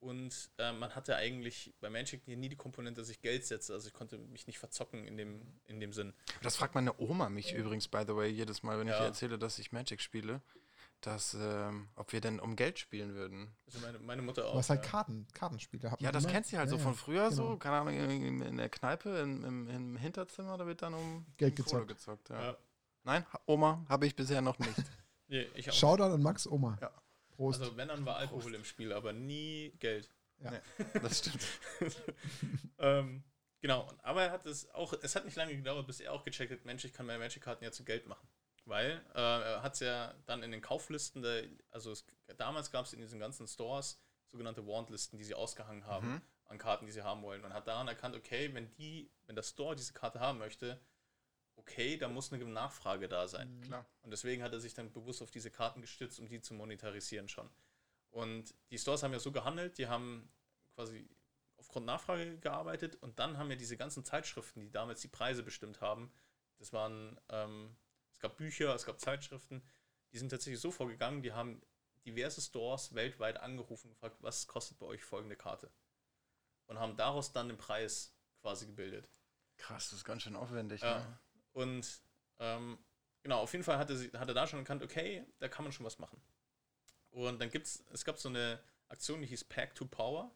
Und 0.00 0.50
äh, 0.58 0.72
man 0.72 0.94
hatte 0.94 1.16
eigentlich 1.16 1.72
bei 1.80 1.88
Magic 1.88 2.22
hier 2.26 2.36
nie 2.36 2.50
die 2.50 2.56
Komponente, 2.56 3.00
dass 3.00 3.08
ich 3.08 3.22
Geld 3.22 3.46
setze. 3.46 3.72
Also 3.72 3.88
ich 3.88 3.94
konnte 3.94 4.18
mich 4.18 4.46
nicht 4.46 4.58
verzocken 4.58 5.06
in 5.06 5.16
dem, 5.16 5.40
in 5.64 5.80
dem 5.80 5.94
Sinn. 5.94 6.12
Das 6.42 6.56
fragt 6.56 6.74
meine 6.74 6.98
Oma 7.00 7.30
mich 7.30 7.54
übrigens, 7.54 7.88
by 7.88 8.02
the 8.06 8.14
way, 8.14 8.28
jedes 8.28 8.62
Mal, 8.62 8.78
wenn 8.78 8.86
ich 8.88 8.92
Ja. 8.92 9.00
ihr 9.00 9.06
erzähle, 9.06 9.38
dass 9.38 9.58
ich 9.58 9.72
Magic 9.72 10.02
spiele, 10.02 10.42
dass, 11.06 11.34
ähm, 11.34 11.88
ob 11.96 12.12
wir 12.12 12.20
denn 12.20 12.40
um 12.40 12.56
Geld 12.56 12.78
spielen 12.78 13.14
würden. 13.14 13.54
Also 13.66 13.78
meine, 13.80 13.98
meine 13.98 14.22
Mutter 14.22 14.46
auch. 14.46 14.52
Du 14.52 14.58
hast 14.58 14.70
halt 14.70 14.84
ja. 14.84 14.90
Karten, 14.90 15.26
Kartenspiele. 15.34 15.90
Hat 15.90 16.00
Ja, 16.00 16.12
das 16.12 16.24
immer. 16.24 16.32
kennt 16.32 16.46
sie 16.46 16.58
halt 16.58 16.70
Ja, 16.70 16.76
so 16.76 16.82
von 16.82 16.94
früher 16.94 17.30
so, 17.30 17.44
genau. 17.44 17.56
keine 17.58 17.76
Ahnung, 17.76 17.94
in, 17.94 18.40
in 18.42 18.56
der 18.56 18.68
Kneipe, 18.68 19.10
im, 19.18 19.44
im, 19.44 19.68
im 19.68 19.96
Hinterzimmer, 19.96 20.56
da 20.56 20.66
wird 20.66 20.82
dann 20.82 20.94
um 20.94 21.26
Geld 21.36 21.58
um 21.58 21.64
gezockt. 21.64 21.88
gezockt. 21.88 22.28
Ja. 22.30 22.42
Ja. 22.42 22.56
Nein, 23.04 23.26
Oma, 23.46 23.84
habe 23.88 24.06
ich 24.06 24.16
bisher 24.16 24.40
noch 24.40 24.58
nicht. 24.58 24.74
Nee, 25.26 25.48
ich 25.54 25.70
auch. 25.70 25.74
Shoutout 25.74 26.02
an 26.12 26.22
Max 26.22 26.46
Oma. 26.46 26.76
Ja. 26.82 26.90
Prost. 27.30 27.58
Also 27.62 27.74
wenn, 27.78 27.88
dann 27.88 28.04
war 28.04 28.16
Alkohol 28.16 28.54
im 28.54 28.62
Spiel, 28.64 28.92
aber 28.92 29.14
nie 29.14 29.72
Geld. 29.78 30.10
Ja. 30.38 30.50
Nee, 30.50 30.58
das 31.00 31.18
stimmt. 31.20 31.42
ähm, 32.78 33.24
genau, 33.62 33.90
aber 34.02 34.24
er 34.24 34.32
hat 34.32 34.44
es 34.44 34.68
auch, 34.74 34.92
es 35.02 35.16
hat 35.16 35.24
nicht 35.24 35.36
lange 35.36 35.56
gedauert, 35.56 35.86
bis 35.86 36.00
er 36.00 36.12
auch 36.12 36.24
gecheckt 36.24 36.52
hat, 36.52 36.64
Mensch, 36.66 36.84
ich 36.84 36.92
kann 36.92 37.06
meine 37.06 37.18
Magic-Karten 37.20 37.64
ja 37.64 37.72
zu 37.72 37.84
Geld 37.84 38.06
machen. 38.06 38.28
Weil 38.66 39.04
äh, 39.14 39.20
er 39.20 39.62
hat 39.62 39.74
es 39.74 39.80
ja 39.80 40.14
dann 40.26 40.42
in 40.42 40.50
den 40.50 40.62
Kauflisten, 40.62 41.22
der, 41.22 41.44
also 41.70 41.90
es, 41.92 42.06
damals 42.38 42.70
gab 42.70 42.86
es 42.86 42.92
in 42.94 43.00
diesen 43.00 43.20
ganzen 43.20 43.46
Stores 43.46 44.00
sogenannte 44.30 44.66
Wantlisten, 44.66 45.18
die 45.18 45.24
sie 45.24 45.34
ausgehangen 45.34 45.86
haben 45.86 46.14
Mhm. 46.14 46.22
an 46.46 46.58
Karten, 46.58 46.86
die 46.86 46.92
sie 46.92 47.02
haben 47.02 47.22
wollen. 47.22 47.44
Und 47.44 47.52
hat 47.52 47.66
daran 47.68 47.88
erkannt, 47.88 48.16
okay, 48.16 48.52
wenn 48.54 48.70
die, 48.74 49.10
wenn 49.26 49.36
der 49.36 49.42
Store 49.42 49.76
diese 49.76 49.92
Karte 49.92 50.18
haben 50.20 50.38
möchte, 50.38 50.80
okay, 51.56 51.96
da 51.96 52.08
muss 52.08 52.32
eine 52.32 52.44
Nachfrage 52.44 53.08
da 53.08 53.28
sein. 53.28 53.60
Klar. 53.60 53.86
Und 54.02 54.10
deswegen 54.10 54.42
hat 54.42 54.52
er 54.52 54.60
sich 54.60 54.74
dann 54.74 54.92
bewusst 54.92 55.22
auf 55.22 55.30
diese 55.30 55.50
Karten 55.50 55.80
gestützt, 55.80 56.18
um 56.18 56.28
die 56.28 56.40
zu 56.40 56.54
monetarisieren 56.54 57.28
schon. 57.28 57.48
Und 58.10 58.54
die 58.70 58.78
Stores 58.78 59.02
haben 59.02 59.12
ja 59.12 59.18
so 59.18 59.30
gehandelt, 59.32 59.78
die 59.78 59.88
haben 59.88 60.32
quasi 60.74 61.08
aufgrund 61.56 61.86
Nachfrage 61.86 62.38
gearbeitet 62.38 62.96
und 62.96 63.18
dann 63.18 63.38
haben 63.38 63.50
ja 63.50 63.56
diese 63.56 63.76
ganzen 63.76 64.04
Zeitschriften, 64.04 64.60
die 64.60 64.70
damals 64.70 65.00
die 65.00 65.08
Preise 65.08 65.42
bestimmt 65.42 65.80
haben, 65.80 66.12
das 66.58 66.72
waren, 66.72 67.18
ähm, 67.28 67.76
es 68.14 68.20
gab 68.20 68.36
Bücher, 68.36 68.74
es 68.74 68.86
gab 68.86 69.00
Zeitschriften, 69.00 69.62
die 70.12 70.18
sind 70.18 70.30
tatsächlich 70.30 70.60
so 70.60 70.70
vorgegangen, 70.70 71.22
die 71.22 71.32
haben 71.32 71.60
diverse 72.06 72.40
Stores 72.40 72.94
weltweit 72.94 73.38
angerufen 73.38 73.88
und 73.88 73.94
gefragt, 73.94 74.16
was 74.20 74.46
kostet 74.46 74.78
bei 74.78 74.86
euch 74.86 75.02
folgende 75.02 75.36
Karte? 75.36 75.70
Und 76.66 76.78
haben 76.78 76.96
daraus 76.96 77.32
dann 77.32 77.48
den 77.48 77.58
Preis 77.58 78.14
quasi 78.40 78.66
gebildet. 78.66 79.10
Krass, 79.56 79.90
das 79.90 79.98
ist 79.98 80.04
ganz 80.04 80.22
schön 80.22 80.36
aufwendig. 80.36 80.82
Ja. 80.82 80.98
Ne? 80.98 81.18
Und 81.52 82.02
ähm, 82.38 82.78
genau, 83.22 83.40
auf 83.40 83.52
jeden 83.52 83.64
Fall 83.64 83.78
hatte, 83.78 83.96
sie, 83.96 84.10
hat 84.12 84.28
er 84.28 84.34
da 84.34 84.46
schon 84.46 84.58
erkannt, 84.58 84.82
okay, 84.82 85.26
da 85.38 85.48
kann 85.48 85.64
man 85.64 85.72
schon 85.72 85.86
was 85.86 85.98
machen. 85.98 86.20
Und 87.10 87.40
dann 87.40 87.50
gibt's, 87.50 87.84
es 87.92 88.04
gab 88.04 88.18
so 88.18 88.28
eine 88.28 88.60
Aktion, 88.88 89.20
die 89.20 89.26
hieß 89.26 89.44
Pack 89.44 89.74
to 89.74 89.86
Power. 89.86 90.34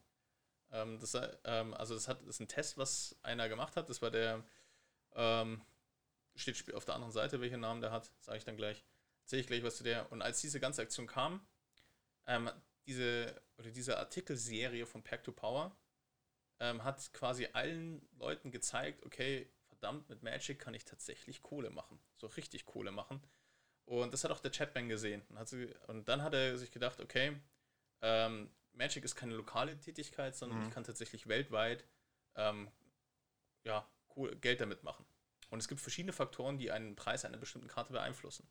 Ähm, 0.70 0.98
das, 1.00 1.12
sei- 1.12 1.36
ähm, 1.44 1.74
also 1.74 1.94
das, 1.94 2.08
hat, 2.08 2.20
das 2.22 2.28
ist 2.36 2.40
ein 2.40 2.48
Test, 2.48 2.78
was 2.78 3.16
einer 3.22 3.48
gemacht 3.48 3.76
hat. 3.76 3.88
Das 3.90 4.00
war 4.00 4.10
der, 4.10 4.44
ähm, 5.14 5.62
steht 6.38 6.74
auf 6.74 6.84
der 6.84 6.94
anderen 6.94 7.12
Seite, 7.12 7.40
welchen 7.40 7.60
Namen 7.60 7.80
der 7.80 7.90
hat, 7.92 8.10
sage 8.20 8.38
ich 8.38 8.44
dann 8.44 8.56
gleich. 8.56 8.84
Erzähle 9.22 9.40
ich 9.40 9.46
gleich 9.46 9.62
was 9.62 9.76
zu 9.76 9.84
der. 9.84 10.10
Und 10.12 10.22
als 10.22 10.40
diese 10.40 10.60
ganze 10.60 10.82
Aktion 10.82 11.06
kam, 11.06 11.46
ähm, 12.26 12.50
diese, 12.86 13.40
oder 13.58 13.70
diese 13.70 13.98
Artikelserie 13.98 14.86
von 14.86 15.02
Pack 15.02 15.24
to 15.24 15.32
Power 15.32 15.76
ähm, 16.60 16.82
hat 16.84 17.12
quasi 17.12 17.48
allen 17.52 18.08
Leuten 18.18 18.50
gezeigt, 18.50 19.04
okay, 19.04 19.50
verdammt, 19.68 20.08
mit 20.08 20.22
Magic 20.22 20.58
kann 20.58 20.74
ich 20.74 20.84
tatsächlich 20.84 21.42
Kohle 21.42 21.70
machen. 21.70 22.00
So 22.16 22.26
richtig 22.28 22.64
Kohle 22.64 22.90
machen. 22.90 23.22
Und 23.84 24.12
das 24.12 24.24
hat 24.24 24.30
auch 24.30 24.40
der 24.40 24.50
Chatbang 24.50 24.88
gesehen. 24.88 25.22
Und, 25.28 25.38
hat 25.38 25.48
sie, 25.48 25.74
und 25.86 26.08
dann 26.08 26.22
hat 26.22 26.34
er 26.34 26.56
sich 26.58 26.70
gedacht, 26.70 27.00
okay, 27.00 27.40
ähm, 28.00 28.50
Magic 28.72 29.04
ist 29.04 29.16
keine 29.16 29.34
lokale 29.34 29.78
Tätigkeit, 29.78 30.36
sondern 30.36 30.60
Mhm. 30.60 30.68
ich 30.68 30.70
kann 30.74 30.84
tatsächlich 30.84 31.26
weltweit 31.26 31.84
ähm, 32.36 32.70
ja, 33.64 33.88
cool, 34.16 34.36
Geld 34.36 34.60
damit 34.60 34.82
machen. 34.84 35.04
Und 35.50 35.60
es 35.60 35.68
gibt 35.68 35.80
verschiedene 35.80 36.12
Faktoren, 36.12 36.58
die 36.58 36.70
einen 36.70 36.94
Preis 36.96 37.24
einer 37.24 37.38
bestimmten 37.38 37.68
Karte 37.68 37.92
beeinflussen. 37.92 38.46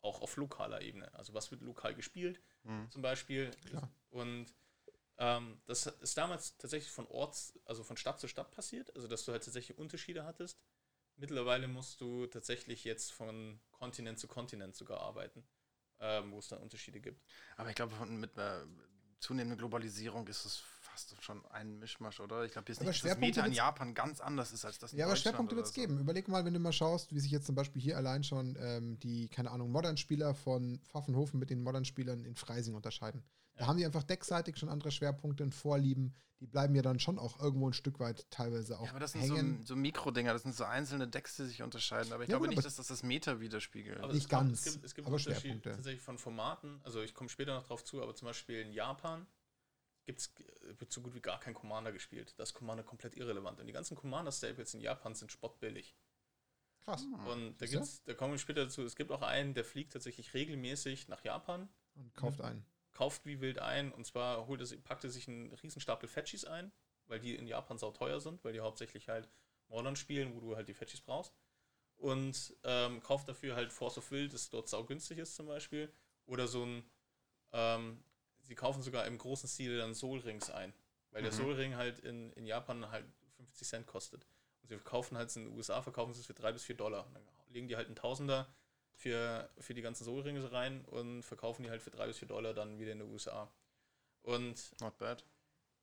Auch 0.00 0.22
auf 0.22 0.36
lokaler 0.36 0.80
Ebene. 0.80 1.12
Also 1.14 1.34
was 1.34 1.50
wird 1.50 1.62
lokal 1.62 1.94
gespielt, 1.94 2.40
Mhm. 2.62 2.90
zum 2.90 3.02
Beispiel. 3.02 3.50
Klar. 3.68 3.90
Und 4.10 4.46
ähm, 5.18 5.60
das 5.66 5.86
ist 5.86 6.16
damals 6.16 6.56
tatsächlich 6.56 6.90
von 6.90 7.06
Orts, 7.08 7.58
also 7.66 7.84
von 7.84 7.96
Stadt 7.98 8.18
zu 8.20 8.26
Stadt 8.28 8.50
passiert, 8.50 8.94
also 8.94 9.06
dass 9.06 9.24
du 9.24 9.32
halt 9.32 9.44
tatsächlich 9.44 9.76
Unterschiede 9.76 10.24
hattest. 10.24 10.58
Mittlerweile 11.16 11.68
musst 11.68 12.00
du 12.00 12.26
tatsächlich 12.26 12.84
jetzt 12.84 13.12
von 13.12 13.60
Kontinent 13.72 14.18
zu 14.18 14.26
Kontinent 14.28 14.74
sogar 14.74 15.00
arbeiten, 15.00 15.46
ähm, 15.98 16.32
wo 16.32 16.38
es 16.38 16.48
dann 16.48 16.60
Unterschiede 16.60 17.00
gibt. 17.00 17.22
Aber 17.58 17.68
ich 17.68 17.74
glaube, 17.74 17.94
mit 18.06 18.38
äh, 18.38 18.64
zunehmender 19.18 19.56
Globalisierung 19.58 20.26
ist 20.28 20.46
es 20.46 20.56
fast 21.08 21.22
schon 21.22 21.44
ein 21.46 21.78
Mischmasch, 21.78 22.20
oder? 22.20 22.44
Ich 22.44 22.52
glaube 22.52 22.68
jetzt 22.70 22.80
Aber 22.80 22.90
nicht, 22.90 23.04
dass 23.04 23.16
Meta 23.18 23.44
in 23.44 23.52
Japan 23.52 23.94
ganz 23.94 24.20
anders 24.20 24.52
ist 24.52 24.64
als 24.64 24.78
das 24.78 24.92
in 24.92 24.98
Ja, 24.98 25.06
aber 25.06 25.16
Schwerpunkte 25.16 25.56
wird 25.56 25.66
es 25.66 25.74
so. 25.74 25.80
geben. 25.80 25.98
Überleg 25.98 26.28
mal, 26.28 26.44
wenn 26.44 26.54
du 26.54 26.60
mal 26.60 26.72
schaust, 26.72 27.12
wie 27.14 27.20
sich 27.20 27.30
jetzt 27.30 27.46
zum 27.46 27.54
Beispiel 27.54 27.80
hier 27.80 27.96
allein 27.96 28.22
schon 28.24 28.56
ähm, 28.60 28.98
die, 28.98 29.28
keine 29.28 29.50
Ahnung, 29.50 29.70
Modern-Spieler 29.70 30.34
von 30.34 30.80
Pfaffenhofen 30.84 31.38
mit 31.40 31.50
den 31.50 31.62
Modern-Spielern 31.62 32.24
in 32.24 32.34
Freising 32.36 32.74
unterscheiden. 32.74 33.22
Da 33.56 33.62
Ja. 33.62 33.66
haben 33.68 33.76
die 33.78 33.84
einfach 33.84 34.02
deckseitig 34.04 34.56
schon 34.56 34.68
andere 34.68 34.90
Schwerpunkte 34.90 35.42
und 35.42 35.54
Vorlieben. 35.54 36.14
Die 36.40 36.46
bleiben 36.46 36.74
ja 36.74 36.80
dann 36.80 36.98
schon 36.98 37.18
auch 37.18 37.38
irgendwo 37.38 37.68
ein 37.68 37.74
Stück 37.74 38.00
weit 38.00 38.30
teilweise 38.30 38.78
auch 38.80 38.84
Ja, 38.86 38.90
aber 38.92 39.00
das 39.00 39.12
sind 39.12 39.26
so, 39.26 39.36
hängen. 39.36 39.62
so 39.66 39.76
Mikrodinger, 39.76 40.32
das 40.32 40.42
sind 40.42 40.54
so 40.54 40.64
einzelne 40.64 41.06
Decks, 41.06 41.36
die 41.36 41.44
sich 41.44 41.60
unterscheiden. 41.62 42.14
Aber 42.14 42.22
ich 42.22 42.30
Ja, 42.30 42.36
glaube 42.38 42.46
gut, 42.48 42.56
nicht, 42.56 42.64
dass 42.64 42.76
das 42.76 42.86
das 42.86 43.02
Meta 43.02 43.40
widerspiegelt. 43.40 44.00
Aber 44.00 44.14
Nicht 44.14 44.30
ganz, 44.30 44.64
Es 44.64 44.72
gibt, 44.72 44.84
es 44.86 44.94
gibt 44.94 45.06
aber 45.06 45.16
Unterschiede 45.16 45.42
Schwerpunkte. 45.42 45.70
tatsächlich 45.76 46.00
von 46.02 46.16
Formaten. 46.16 46.80
Also 46.82 47.02
ich 47.02 47.12
komme 47.12 47.28
später 47.28 47.54
noch 47.54 47.64
drauf 47.66 47.84
zu, 47.84 48.02
aber 48.02 48.14
zum 48.14 48.24
Beispiel 48.26 48.60
in 48.62 48.72
Japan 48.72 49.26
gibt's, 50.04 50.32
äh, 50.38 50.80
wird 50.80 50.92
so 50.92 51.00
gut 51.02 51.14
wie 51.14 51.20
gar 51.20 51.40
kein 51.40 51.54
Commander 51.54 51.92
gespielt. 51.92 52.34
Da 52.36 52.42
ist 52.42 52.54
Commander 52.54 52.82
komplett 52.82 53.16
irrelevant. 53.16 53.60
Und 53.60 53.66
die 53.66 53.72
ganzen 53.72 53.96
Commander-Staples 53.96 54.74
in 54.74 54.80
Japan 54.80 55.14
sind 55.14 55.30
spottbillig. 55.32 55.94
Krass. 56.84 57.02
Hm. 57.02 57.26
Und 57.26 57.58
da, 57.60 57.66
gibt's, 57.66 58.02
da 58.04 58.14
kommen 58.14 58.32
wir 58.32 58.38
später 58.38 58.64
dazu. 58.64 58.82
Es 58.84 58.96
gibt 58.96 59.12
auch 59.12 59.22
einen, 59.22 59.54
der 59.54 59.64
fliegt 59.64 59.92
tatsächlich 59.92 60.34
regelmäßig 60.34 61.08
nach 61.08 61.22
Japan, 61.24 61.68
Und 61.94 62.14
kauft 62.16 62.40
ein. 62.40 62.64
kauft 62.92 63.26
wie 63.26 63.40
wild 63.40 63.58
ein 63.58 63.92
und 63.92 64.06
zwar 64.06 64.46
holt 64.46 64.60
er, 64.60 64.76
packt 64.78 65.04
er 65.04 65.10
sich 65.10 65.28
einen 65.28 65.52
riesen 65.54 65.80
Stapel 65.80 66.08
Fetchies 66.08 66.44
ein, 66.44 66.72
weil 67.06 67.20
die 67.20 67.34
in 67.34 67.46
Japan 67.46 67.76
sauteuer 67.78 68.20
sind, 68.20 68.42
weil 68.44 68.52
die 68.52 68.60
hauptsächlich 68.60 69.08
halt 69.08 69.28
Modern 69.68 69.96
spielen, 69.96 70.34
wo 70.34 70.40
du 70.40 70.56
halt 70.56 70.68
die 70.68 70.74
Fetchies 70.74 71.00
brauchst. 71.02 71.34
Und 71.96 72.56
ähm, 72.64 73.02
kauft 73.02 73.28
dafür 73.28 73.56
halt 73.56 73.72
Force 73.74 73.98
of 73.98 74.10
Will, 74.10 74.28
das 74.28 74.48
dort 74.48 74.68
saugünstig 74.68 75.18
ist 75.18 75.34
zum 75.34 75.46
Beispiel. 75.46 75.92
Oder 76.24 76.48
so 76.48 76.64
ein, 76.64 76.82
ähm, 77.52 78.02
sie 78.50 78.56
kaufen 78.56 78.82
sogar 78.82 79.06
im 79.06 79.16
großen 79.16 79.48
Stil 79.48 79.78
dann 79.78 79.94
Soul 79.94 80.18
Rings 80.18 80.50
ein, 80.50 80.74
weil 81.12 81.22
der 81.22 81.30
Mhm. 81.32 81.36
Soul 81.36 81.54
Ring 81.54 81.76
halt 81.76 82.00
in, 82.00 82.32
in 82.32 82.44
Japan 82.46 82.90
halt 82.90 83.06
50 83.36 83.68
Cent 83.68 83.86
kostet. 83.86 84.26
Und 84.62 84.68
sie 84.68 84.74
verkaufen 84.76 85.16
halt 85.16 85.34
in 85.36 85.44
den 85.44 85.56
USA, 85.56 85.80
verkaufen 85.82 86.12
sie 86.12 86.20
es 86.20 86.26
für 86.26 86.34
3 86.34 86.50
bis 86.52 86.64
4 86.64 86.76
Dollar. 86.76 87.06
Und 87.06 87.14
dann 87.14 87.22
legen 87.48 87.68
die 87.68 87.76
halt 87.76 87.86
einen 87.86 87.94
Tausender 87.96 88.52
für, 88.92 89.48
für 89.58 89.72
die 89.72 89.82
ganzen 89.82 90.04
Soul 90.04 90.22
Rings 90.22 90.50
rein 90.50 90.84
und 90.86 91.22
verkaufen 91.22 91.62
die 91.62 91.70
halt 91.70 91.80
für 91.80 91.90
3 91.92 92.08
bis 92.08 92.18
4 92.18 92.26
Dollar 92.28 92.52
dann 92.52 92.78
wieder 92.80 92.90
in 92.92 92.98
den 92.98 93.08
USA. 93.10 93.48
Und 94.22 94.72
Not 94.80 94.98
bad. 94.98 95.24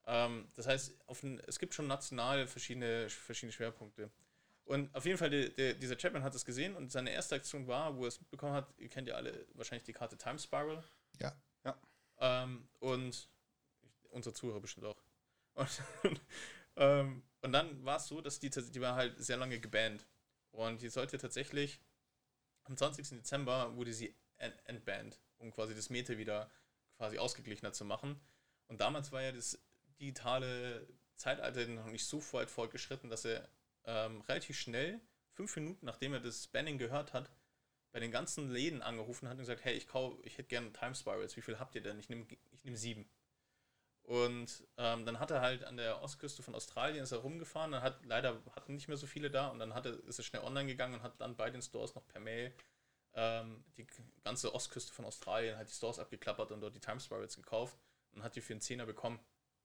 ähm, 0.05 0.49
das 0.55 0.68
heißt, 0.68 1.07
auf 1.07 1.24
es 1.24 1.57
gibt 1.57 1.74
schon 1.74 1.88
national 1.88 2.47
verschiedene, 2.47 3.09
verschiedene 3.09 3.53
Schwerpunkte. 3.53 4.11
Und 4.65 4.93
auf 4.93 5.05
jeden 5.05 5.18
Fall, 5.18 5.30
der, 5.30 5.47
der, 5.49 5.74
dieser 5.76 5.95
Chapman 5.95 6.24
hat 6.24 6.36
es 6.36 6.43
gesehen 6.43 6.76
und 6.76 6.91
seine 6.91 7.11
erste 7.11 7.36
Aktion 7.36 7.68
war, 7.68 7.95
wo 7.95 8.03
er 8.03 8.09
es 8.09 8.20
mitbekommen 8.20 8.53
hat, 8.53 8.68
ihr 8.78 8.89
kennt 8.89 9.07
ja 9.07 9.15
alle 9.15 9.47
wahrscheinlich 9.53 9.86
die 9.86 9.93
Karte 9.93 10.18
Time 10.18 10.38
Spiral. 10.38 10.84
Ja. 11.22 11.34
Ähm, 12.20 12.68
und 12.80 13.30
unsere 14.09 14.34
Zuhörer 14.34 14.59
bestimmt 14.59 14.86
auch. 14.88 15.01
Und, 15.53 15.82
ähm, 16.76 17.24
und 17.41 17.51
dann 17.51 17.84
war 17.86 17.97
es 17.97 18.07
so, 18.07 18.22
dass 18.22 18.39
die, 18.39 18.49
die 18.49 18.82
war 18.82 18.95
halt 18.95 19.18
sehr 19.24 19.38
lange 19.38 19.59
gebannt. 19.59 20.05
Und 20.51 20.82
die 20.82 20.89
sollte 20.89 21.18
tatsächlich 21.18 21.80
am 22.63 22.78
20. 22.78 23.09
Dezember 23.09 23.76
wurde 23.76 23.93
sie 23.93 24.15
en- 24.38 24.57
entbannt, 24.65 25.20
um 25.38 25.51
quasi 25.51 25.76
das 25.76 25.89
Meta 25.89 26.18
wieder 26.18 26.49
quasi 26.97 27.18
ausgeglichener 27.18 27.74
zu 27.74 27.86
machen. 27.86 28.20
Und 28.68 28.82
damals 28.82 29.11
war 29.11 29.22
ja 29.22 29.32
das 29.32 29.59
digitale 29.99 30.88
Zeitalter 31.15 31.68
noch 31.68 31.88
nicht 31.88 32.05
so 32.05 32.22
weit 32.34 32.49
fortgeschritten, 32.49 33.09
dass 33.09 33.26
er 33.26 33.47
ähm, 33.86 34.22
relativ 34.22 34.57
schnell, 34.59 34.99
fünf 35.34 35.55
Minuten 35.55 35.86
nachdem 35.86 36.13
er 36.13 36.20
das 36.20 36.47
Banning 36.47 36.78
gehört 36.78 37.13
hat, 37.13 37.32
bei 37.98 38.02
den 38.02 38.12
ganzen 38.12 38.52
Läden 38.52 38.84
angerufen 38.84 39.28
hat 39.28 39.34
und 39.34 39.39
gesagt, 39.39 39.66
hey, 39.66 39.74
ich 39.74 39.88
kau, 39.88 40.20
ich 40.22 40.38
hätte 40.38 40.50
gerne 40.50 40.72
Time 40.72 40.93
Spirals, 40.93 41.36
wie 41.36 41.41
viel 41.41 41.58
habt 41.58 41.74
ihr 41.74 41.82
denn? 41.82 41.98
Ich 41.98 42.10
nehme 42.10 42.28
ich 42.52 42.64
nehm 42.64 42.76
sieben. 42.76 43.10
Und 44.04 44.68
ähm, 44.78 45.04
dann 45.04 45.20
hat 45.20 45.32
er 45.32 45.41
halt 45.41 45.64
an 45.64 45.78
der 45.78 46.04
Ostküste 46.04 46.43
von 46.43 46.54
Australien 46.54 47.02
ist 47.02 47.12
er 47.12 47.18
rumgefahren, 47.18 47.72
dann 47.72 47.82
hat 47.82 48.06
leider 48.06 48.39
hatten 48.56 48.76
nicht 48.76 48.88
mehr 48.88 48.98
so 48.98 49.08
viele 49.08 49.32
da 49.32 49.48
und 49.48 49.58
dann 49.58 49.74
hat 49.74 49.88
er, 49.88 49.93
ist 50.04 50.20
er 50.20 50.24
schnell 50.24 50.43
online 50.43 50.68
gegangen 50.68 50.93
und 50.93 51.02
hat 51.02 51.20
dann 51.20 51.36
bei 51.36 51.50
den 51.50 51.64
Stores 51.64 51.95
noch 51.95 52.06
per 52.06 52.22
Mail 52.22 52.54
ähm, 53.16 53.66
die 53.78 53.88
ganze 54.24 54.54
Ostküste 54.54 54.93
von 54.93 55.04
Australien 55.04 55.58
halt 55.58 55.68
die 55.68 55.74
Stores 55.74 55.98
abgeklappert 55.98 56.52
und 56.52 56.62
dort 56.62 56.76
die 56.76 56.80
Time 56.80 57.00
Spirals 57.00 57.36
gekauft 57.36 57.80
und 58.12 58.22
hat 58.22 58.36
die 58.36 58.41
für 58.41 58.54
einen 58.54 58.62
Zehner 58.62 58.86
bekommen 58.86 59.20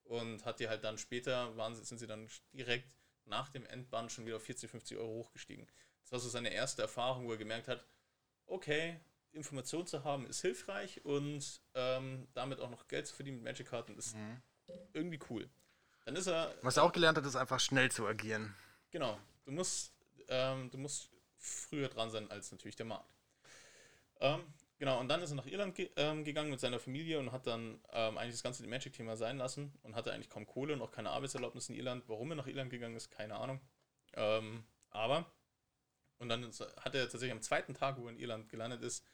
und 0.04 0.46
hat 0.46 0.58
die 0.58 0.70
halt 0.70 0.84
dann 0.84 0.96
später, 0.96 1.54
waren, 1.58 1.74
sind 1.74 1.98
sie 1.98 2.06
dann 2.06 2.30
direkt 2.54 2.96
nach 3.26 3.50
dem 3.50 3.66
Endband 3.66 4.10
schon 4.10 4.24
wieder 4.24 4.36
auf 4.36 4.44
40, 4.44 4.70
50 4.70 4.96
Euro 4.96 5.16
hochgestiegen. 5.16 5.66
Das 6.04 6.12
war 6.12 6.18
so 6.18 6.30
seine 6.30 6.50
erste 6.50 6.80
Erfahrung, 6.80 7.26
wo 7.26 7.32
er 7.32 7.36
gemerkt 7.38 7.68
hat, 7.68 7.86
okay, 8.52 9.00
Information 9.32 9.86
zu 9.86 10.04
haben 10.04 10.26
ist 10.26 10.42
hilfreich 10.42 11.04
und 11.04 11.60
ähm, 11.74 12.28
damit 12.34 12.60
auch 12.60 12.70
noch 12.70 12.86
Geld 12.88 13.06
zu 13.06 13.14
verdienen 13.14 13.38
mit 13.38 13.44
Magic-Karten 13.44 13.96
ist 13.96 14.14
Mhm. 14.14 14.42
irgendwie 14.92 15.18
cool. 15.30 15.48
Dann 16.04 16.16
ist 16.16 16.26
er. 16.26 16.54
Was 16.62 16.76
er 16.76 16.82
auch 16.84 16.92
gelernt 16.92 17.16
hat, 17.16 17.24
ist 17.24 17.36
einfach 17.36 17.60
schnell 17.60 17.90
zu 17.90 18.06
agieren. 18.06 18.54
Genau. 18.90 19.18
Du 19.44 19.52
musst, 19.52 19.92
ähm, 20.28 20.70
du 20.70 20.78
musst 20.78 21.10
früher 21.38 21.88
dran 21.88 22.10
sein 22.10 22.30
als 22.30 22.52
natürlich 22.52 22.76
der 22.76 22.86
Markt. 22.86 23.14
Ähm, 24.20 24.40
genau, 24.78 25.00
und 25.00 25.08
dann 25.08 25.20
ist 25.22 25.30
er 25.32 25.36
nach 25.36 25.46
Irland 25.46 25.74
ge 25.74 25.90
ähm, 25.96 26.24
gegangen 26.24 26.50
mit 26.50 26.60
seiner 26.60 26.78
Familie 26.78 27.18
und 27.18 27.32
hat 27.32 27.46
dann 27.46 27.80
ähm, 27.92 28.18
eigentlich 28.18 28.34
das 28.34 28.42
ganze 28.42 28.66
Magic-Thema 28.66 29.16
sein 29.16 29.38
lassen 29.38 29.72
und 29.82 29.94
hatte 29.96 30.12
eigentlich 30.12 30.28
kaum 30.30 30.46
Kohle 30.46 30.74
und 30.74 30.82
auch 30.82 30.92
keine 30.92 31.10
Arbeitserlaubnis 31.10 31.68
in 31.70 31.74
Irland. 31.74 32.04
Warum 32.06 32.30
er 32.32 32.36
nach 32.36 32.46
Irland 32.46 32.70
gegangen 32.70 32.94
ist, 32.96 33.10
keine 33.10 33.36
Ahnung. 33.36 33.60
Ähm, 34.14 34.64
aber, 34.90 35.24
und 36.22 36.28
dann 36.28 36.44
hat 36.44 36.94
er 36.94 37.02
tatsächlich 37.02 37.32
am 37.32 37.42
zweiten 37.42 37.74
Tag, 37.74 37.98
wo 37.98 38.04
er 38.04 38.10
in 38.12 38.18
Irland 38.18 38.48
gelandet 38.48 38.80
ist, 38.82 39.04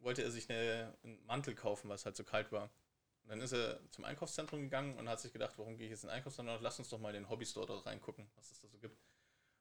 wollte 0.00 0.24
er 0.24 0.30
sich 0.32 0.50
eine, 0.50 0.92
einen 1.04 1.24
Mantel 1.24 1.54
kaufen, 1.54 1.88
weil 1.88 1.94
es 1.94 2.04
halt 2.04 2.16
so 2.16 2.24
kalt 2.24 2.50
war. 2.50 2.64
Und 3.22 3.30
dann 3.30 3.40
ist 3.40 3.52
er 3.52 3.80
zum 3.90 4.04
Einkaufszentrum 4.04 4.62
gegangen 4.62 4.98
und 4.98 5.08
hat 5.08 5.20
sich 5.20 5.32
gedacht, 5.32 5.56
warum 5.56 5.76
gehe 5.76 5.86
ich 5.86 5.92
jetzt 5.92 6.02
in 6.02 6.08
den 6.08 6.16
Einkaufszentrum? 6.16 6.58
Lass 6.60 6.80
uns 6.80 6.88
doch 6.88 6.98
mal 6.98 7.12
den 7.12 7.28
Hobbystore 7.28 7.66
dort 7.66 7.86
reingucken, 7.86 8.28
was 8.34 8.50
es 8.50 8.60
da 8.60 8.66
so 8.66 8.76
gibt. 8.78 8.98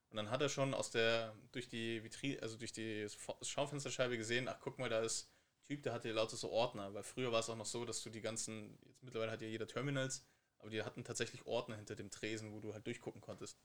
Und 0.10 0.18
dann 0.18 0.32
hat 0.32 0.42
er 0.42 0.50
schon 0.50 0.74
aus 0.74 0.90
der, 0.90 1.36
durch 1.52 1.70
die 1.70 2.04
Vitrine, 2.04 2.42
also 2.42 2.58
durch 2.58 2.72
die 2.72 3.08
Schaufensterscheibe 3.44 4.18
gesehen, 4.18 4.48
ach 4.48 4.60
guck 4.60 4.80
mal, 4.80 4.90
da 4.90 5.02
ist 5.02 5.30
ein 5.60 5.68
Typ, 5.68 5.84
der 5.84 5.94
hatte 5.94 6.12
lauter 6.12 6.36
so 6.36 6.50
Ordner, 6.50 6.96
weil 6.96 7.04
früher 7.04 7.32
war 7.32 7.42
es 7.42 7.50
auch 7.50 7.58
noch 7.58 7.66
so, 7.68 7.86
dass 7.86 8.02
du 8.02 8.10
die 8.10 8.22
ganzen, 8.22 8.80
jetzt 8.88 9.04
mittlerweile 9.04 9.32
hat 9.32 9.42
ja 9.44 9.48
jeder 9.48 9.68
Terminals, 9.68 10.26
aber 10.58 10.72
die 10.72 10.82
hatten 10.82 11.04
tatsächlich 11.04 11.46
Ordner 11.46 11.76
hinter 11.76 11.96
dem 11.96 12.10
Tresen, 12.10 12.54
wo 12.54 12.60
du 12.60 12.74
halt 12.74 12.88
durchgucken 12.88 13.22
konntest. 13.22 13.60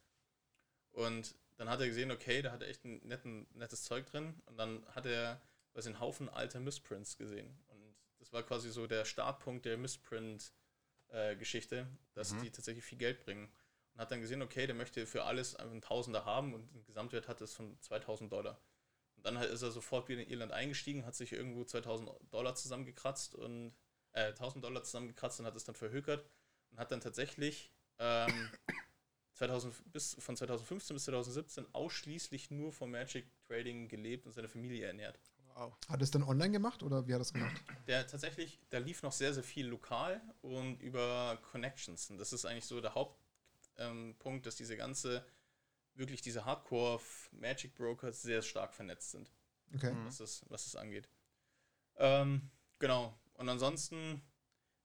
Und 0.92 1.34
dann 1.56 1.68
hat 1.68 1.80
er 1.80 1.88
gesehen, 1.88 2.10
okay, 2.10 2.42
da 2.42 2.52
hat 2.52 2.62
er 2.62 2.68
echt 2.68 2.84
ein 2.84 3.00
netten, 3.06 3.46
nettes 3.54 3.84
Zeug 3.84 4.06
drin. 4.06 4.40
Und 4.46 4.56
dann 4.58 4.84
hat 4.94 5.06
er 5.06 5.40
was 5.74 5.86
einen 5.86 6.00
Haufen 6.00 6.28
alter 6.28 6.60
Missprints 6.60 7.16
gesehen. 7.16 7.58
Und 7.68 7.94
das 8.18 8.32
war 8.32 8.42
quasi 8.42 8.70
so 8.70 8.86
der 8.86 9.04
Startpunkt 9.04 9.64
der 9.64 9.78
Missprint-Geschichte, 9.78 11.76
äh, 11.76 11.86
dass 12.14 12.32
mhm. 12.32 12.42
die 12.42 12.50
tatsächlich 12.50 12.84
viel 12.84 12.98
Geld 12.98 13.20
bringen. 13.24 13.50
Und 13.94 14.00
hat 14.00 14.10
dann 14.10 14.20
gesehen, 14.20 14.42
okay, 14.42 14.66
der 14.66 14.74
möchte 14.74 15.06
für 15.06 15.24
alles 15.24 15.54
einen 15.56 15.80
Tausender 15.82 16.24
haben 16.24 16.54
und 16.54 16.72
den 16.72 16.84
Gesamtwert 16.84 17.28
hat 17.28 17.40
es 17.42 17.54
von 17.54 17.78
2000 17.80 18.32
Dollar. 18.32 18.58
Und 19.16 19.26
dann 19.26 19.36
ist 19.36 19.62
er 19.62 19.70
sofort 19.70 20.08
wieder 20.08 20.22
in 20.22 20.30
Irland 20.30 20.52
eingestiegen, 20.52 21.04
hat 21.04 21.14
sich 21.14 21.32
irgendwo 21.32 21.64
2000 21.64 22.10
Dollar 22.30 22.54
zusammengekratzt 22.54 23.34
und 23.34 23.74
äh, 24.12 24.28
1000 24.28 24.64
Dollar 24.64 24.82
zusammengekratzt 24.82 25.40
und 25.40 25.46
hat 25.46 25.56
es 25.56 25.64
dann 25.64 25.74
verhökert 25.74 26.26
und 26.70 26.78
hat 26.78 26.90
dann 26.90 27.00
tatsächlich 27.00 27.70
ähm, 27.98 28.50
2000, 29.34 29.92
bis, 29.92 30.16
von 30.18 30.36
2015 30.36 30.94
bis 30.94 31.04
2017 31.04 31.66
ausschließlich 31.72 32.50
nur 32.50 32.72
vom 32.72 32.90
Magic 32.90 33.26
Trading 33.46 33.88
gelebt 33.88 34.26
und 34.26 34.32
seine 34.32 34.48
Familie 34.48 34.86
ernährt. 34.86 35.18
Wow. 35.54 35.74
Hat 35.88 36.00
er 36.00 36.02
es 36.02 36.10
dann 36.10 36.22
online 36.22 36.50
gemacht 36.50 36.82
oder 36.82 37.06
wie 37.06 37.12
hat 37.12 37.20
er 37.20 37.22
es 37.22 37.32
gemacht? 37.32 37.60
Der 37.86 38.06
tatsächlich, 38.06 38.58
da 38.70 38.78
lief 38.78 39.02
noch 39.02 39.12
sehr, 39.12 39.34
sehr 39.34 39.42
viel 39.42 39.66
lokal 39.66 40.20
und 40.40 40.80
über 40.80 41.38
Connections. 41.50 42.10
Und 42.10 42.18
das 42.18 42.32
ist 42.32 42.44
eigentlich 42.44 42.64
so 42.64 42.80
der 42.80 42.94
Hauptpunkt, 42.94 44.16
ähm, 44.26 44.42
dass 44.42 44.56
diese 44.56 44.76
ganze, 44.76 45.24
wirklich 45.94 46.22
diese 46.22 46.44
Hardcore 46.44 47.00
Magic 47.32 47.74
Brokers 47.74 48.22
sehr 48.22 48.42
stark 48.42 48.74
vernetzt 48.74 49.10
sind. 49.10 49.30
Okay. 49.74 49.94
Was 50.04 50.18
das, 50.18 50.44
was 50.48 50.64
das 50.64 50.76
angeht. 50.76 51.08
Ähm, 51.96 52.50
genau. 52.78 53.18
Und 53.34 53.48
ansonsten, 53.48 54.22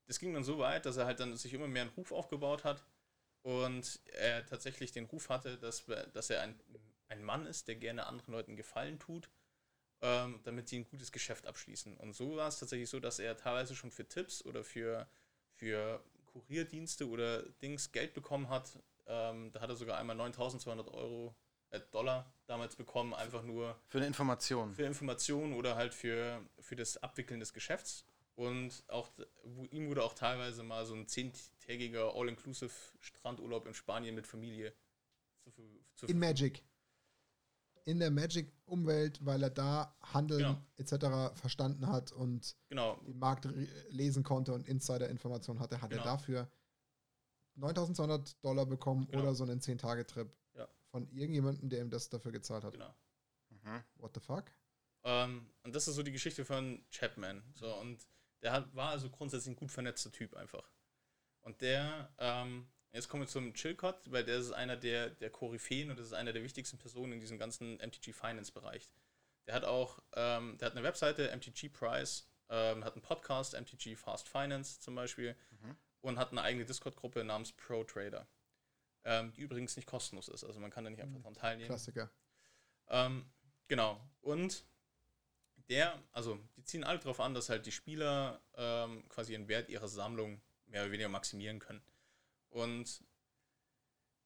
das 0.06 0.20
ging 0.20 0.34
dann 0.34 0.44
so 0.44 0.60
weit, 0.60 0.86
dass 0.86 0.98
er 0.98 1.06
halt 1.06 1.20
dann 1.20 1.36
sich 1.36 1.54
immer 1.54 1.68
mehr 1.68 1.84
einen 1.84 1.92
Ruf 1.92 2.12
aufgebaut 2.12 2.64
hat 2.64 2.84
und 3.48 4.00
er 4.06 4.46
tatsächlich 4.46 4.92
den 4.92 5.06
Ruf 5.06 5.30
hatte, 5.30 5.58
dass, 5.58 5.86
dass 6.14 6.30
er 6.30 6.42
ein, 6.42 6.60
ein 7.08 7.24
Mann 7.24 7.46
ist, 7.46 7.68
der 7.68 7.76
gerne 7.76 8.08
anderen 8.08 8.34
Leuten 8.34 8.56
Gefallen 8.56 9.00
tut 9.00 9.30
ähm, 10.02 10.40
damit 10.44 10.68
sie 10.70 10.80
ein 10.80 10.86
gutes 10.86 11.12
Geschäft 11.12 11.46
abschließen. 11.48 11.98
Und 11.98 12.14
so 12.14 12.36
war 12.36 12.48
es 12.48 12.60
tatsächlich 12.60 12.90
so, 12.90 13.00
dass 13.00 13.20
er 13.20 13.36
teilweise 13.36 13.76
schon 13.76 13.92
für 13.92 14.08
Tipps 14.08 14.44
oder 14.46 14.64
für, 14.64 15.08
für 15.54 16.04
Kurierdienste 16.26 17.08
oder 17.08 17.44
Dings 17.62 17.92
Geld 17.92 18.14
bekommen 18.14 18.50
hat. 18.50 18.78
Ähm, 19.08 19.52
da 19.52 19.62
hat 19.62 19.70
er 19.70 19.76
sogar 19.76 19.98
einmal 19.98 20.16
9200 20.16 20.88
Euro, 20.90 21.36
äh, 21.72 21.80
Dollar 21.92 22.32
damals 22.46 22.76
bekommen, 22.76 23.14
einfach 23.14 23.44
nur. 23.44 23.80
Für 23.88 23.98
eine 23.98 24.08
Information. 24.08 24.74
Für 24.76 24.84
Information 24.84 25.54
oder 25.54 25.76
halt 25.76 25.94
für, 25.94 26.42
für 26.60 26.76
das 26.76 26.98
Abwickeln 26.98 27.40
des 27.40 27.54
Geschäfts. 27.54 28.06
Und 28.36 28.84
auch 28.88 29.10
ihm 29.72 29.90
wurde 29.90 30.04
auch 30.04 30.14
teilweise 30.14 30.62
mal 30.62 30.86
so 30.86 30.94
ein 30.94 31.08
zehntägiger 31.68 32.16
All-Inclusive 32.16 32.74
Strandurlaub 33.00 33.66
in 33.68 33.74
Spanien 33.74 34.16
mit 34.16 34.26
Familie 34.26 34.74
zu, 35.52 35.62
zu 35.96 36.06
In 36.08 36.20
Magic 36.20 36.64
in 37.86 38.00
der 38.00 38.12
Magic-Umwelt, 38.12 39.26
weil 39.26 39.44
er 39.44 39.50
da 39.50 39.96
Handeln 40.02 40.40
genau. 40.40 40.62
etc. 40.76 41.40
verstanden 41.40 41.88
hat 41.88 42.12
und 42.12 42.58
genau. 42.68 42.96
den 42.96 43.18
Markt 43.18 43.48
lesen 43.88 44.24
konnte 44.24 44.54
und 44.54 44.68
Insider-Informationen 44.68 45.62
hatte, 45.62 45.82
hat 45.82 45.92
genau. 45.92 46.02
er 46.02 46.06
dafür 46.06 46.52
9200 47.56 48.44
Dollar 48.44 48.66
bekommen 48.66 49.08
genau. 49.08 49.24
oder 49.24 49.36
so 49.36 49.46
einen 49.46 49.62
10-Tage-Trip 49.62 50.30
ja. 50.56 50.68
von 50.92 51.10
irgendjemandem, 51.14 51.70
der 51.70 51.80
ihm 51.80 51.90
das 51.90 52.10
dafür 52.10 52.34
gezahlt 52.34 52.66
hat. 52.66 52.74
Genau. 52.74 52.94
Mhm. 53.52 53.84
What 53.96 54.12
the 54.16 54.20
fuck? 54.20 54.52
Ähm, 55.06 55.50
und 55.64 55.74
das 55.74 55.88
ist 55.88 55.96
so 55.96 56.04
die 56.04 56.12
Geschichte 56.12 56.44
von 56.44 56.84
Chapman. 56.92 57.42
So, 57.54 57.74
und 57.74 58.06
der 58.42 58.52
hat, 58.52 58.76
war 58.76 58.90
also 58.90 59.10
grundsätzlich 59.10 59.54
ein 59.54 59.60
gut 59.60 59.72
vernetzter 59.72 60.12
Typ 60.12 60.36
einfach. 60.36 60.70
Und 61.48 61.62
der 61.62 62.12
ähm, 62.20 62.68
Jetzt 62.98 63.10
kommen 63.10 63.22
wir 63.22 63.28
zum 63.28 63.54
Chilcott, 63.54 64.12
weil 64.12 64.24
der 64.24 64.38
ist 64.38 64.52
einer 64.52 64.76
der, 64.76 65.12
der 65.12 65.30
Koryphäen 65.30 65.92
und 65.92 66.00
das 66.00 66.08
ist 66.08 66.14
einer 66.14 66.34
der 66.34 66.42
wichtigsten 66.42 66.80
Personen 66.80 67.14
in 67.14 67.20
diesem 67.20 67.38
ganzen 67.38 67.76
MTG 67.76 68.12
Finance 68.12 68.52
Bereich. 68.52 68.90
Der 69.46 69.54
hat 69.54 69.66
auch, 69.66 70.00
ähm, 70.16 70.58
der 70.58 70.66
hat 70.66 70.76
eine 70.76 70.84
Webseite, 70.84 71.30
MTG 71.32 71.70
Price, 71.70 72.28
ähm, 72.50 72.84
hat 72.84 72.94
einen 72.94 73.04
Podcast, 73.04 73.54
MTG 73.54 73.96
Fast 73.96 74.28
Finance 74.28 74.80
zum 74.80 74.96
Beispiel, 74.96 75.36
mhm. 75.62 75.78
und 76.02 76.18
hat 76.18 76.32
eine 76.32 76.42
eigene 76.42 76.66
Discord-Gruppe 76.66 77.24
namens 77.24 77.52
Pro 77.52 77.84
Trader, 77.84 78.28
ähm, 79.04 79.32
die 79.34 79.42
übrigens 79.42 79.76
nicht 79.76 79.88
kostenlos 79.88 80.28
ist. 80.28 80.44
Also 80.44 80.60
man 80.60 80.72
kann 80.72 80.84
da 80.84 80.90
nicht 80.90 81.04
einfach 81.04 81.22
dran 81.22 81.36
teilnehmen. 81.36 81.68
Klassiker. 81.68 82.10
Ähm, 82.88 83.30
genau. 83.68 84.02
Und 84.22 84.66
der, 85.70 86.02
also 86.14 86.40
die 86.56 86.64
ziehen 86.64 86.84
alle 86.84 86.98
darauf 86.98 87.20
an, 87.20 87.36
dass 87.36 87.50
halt 87.50 87.66
die 87.68 87.72
Spieler 87.72 88.42
ähm, 88.56 89.08
quasi 89.08 89.34
den 89.34 89.48
Wert 89.48 89.70
ihrer 89.70 89.88
Sammlung 89.88 90.42
mehr 90.68 90.84
oder 90.84 90.92
weniger 90.92 91.10
maximieren 91.10 91.60
können. 91.60 91.82
Und 92.50 93.04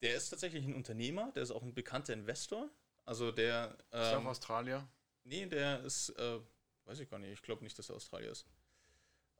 der 0.02 0.16
ist 0.16 0.30
tatsächlich 0.30 0.64
ein 0.64 0.74
Unternehmer, 0.74 1.32
der 1.32 1.42
ist 1.42 1.50
auch 1.50 1.62
ein 1.62 1.74
bekannter 1.74 2.12
Investor. 2.12 2.68
Also 3.04 3.32
der. 3.32 3.76
Ähm, 3.92 4.02
ist 4.02 4.08
er 4.08 4.18
auch 4.18 4.24
Australier? 4.26 4.88
Nee, 5.24 5.46
der 5.46 5.82
ist, 5.82 6.10
äh, 6.10 6.40
weiß 6.84 7.00
ich 7.00 7.08
gar 7.08 7.18
nicht, 7.18 7.32
ich 7.32 7.42
glaube 7.42 7.62
nicht, 7.62 7.78
dass 7.78 7.88
er 7.88 7.96
Australier 7.96 8.30
ist. 8.30 8.46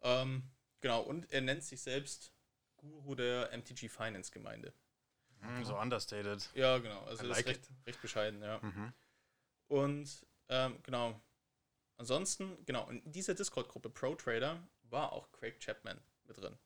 Ähm, 0.03 0.50
genau, 0.80 1.03
und 1.03 1.30
er 1.32 1.40
nennt 1.40 1.64
sich 1.64 1.80
selbst 1.80 2.32
Guru 2.76 3.14
der 3.14 3.50
MTG 3.53 3.88
Finance 3.88 4.30
Gemeinde. 4.30 4.72
Mm, 5.40 5.64
so 5.64 5.76
understated. 5.76 6.48
Ja, 6.55 6.78
genau. 6.78 7.03
Also 7.03 7.26
like 7.26 7.40
ist 7.40 7.46
recht, 7.46 7.70
recht, 7.86 8.03
bescheiden, 8.03 8.42
ja. 8.42 8.59
Mhm. 8.62 8.92
Und 9.68 10.26
ähm, 10.48 10.78
genau. 10.82 11.20
Ansonsten, 11.96 12.64
genau, 12.64 12.88
in 12.88 13.12
dieser 13.12 13.34
Discord-Gruppe 13.34 13.90
Pro 13.90 14.14
Trader 14.14 14.61
war 14.82 15.12
auch 15.12 15.30
Craig 15.30 15.61
Chapman 15.61 16.00
mit 16.24 16.36
drin. 16.36 16.59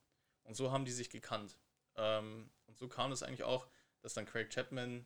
Und 0.47 0.55
so 0.55 0.71
haben 0.71 0.85
die 0.85 0.93
sich 0.93 1.11
gekannt. 1.11 1.59
Ähm, 1.97 2.51
und 2.67 2.79
so 2.79 2.89
kam 2.89 3.13
es 3.13 3.23
eigentlich 3.23 3.43
auch, 3.43 3.67
dass 4.03 4.15
dann 4.15 4.27
Craig 4.27 4.51
Chapman 4.51 5.05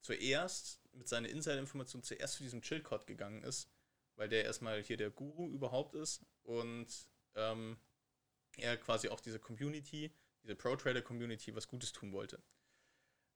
zuerst 0.00 0.80
mit 0.92 1.08
seiner 1.08 1.28
Insider-Information 1.28 2.02
zuerst 2.02 2.34
zu 2.34 2.42
diesem 2.42 2.62
Chillcode 2.62 3.06
gegangen 3.06 3.42
ist, 3.42 3.70
weil 4.16 4.28
der 4.28 4.44
erstmal 4.44 4.82
hier 4.82 4.96
der 4.96 5.10
Guru 5.10 5.48
überhaupt 5.48 5.94
ist 5.94 6.24
und 6.42 6.88
ähm, 7.34 7.78
er 8.56 8.76
quasi 8.76 9.08
auch 9.08 9.20
diese 9.20 9.38
Community, 9.38 10.12
diese 10.42 10.56
Pro-Trader-Community 10.56 11.54
was 11.54 11.68
Gutes 11.68 11.92
tun 11.92 12.12
wollte. 12.12 12.42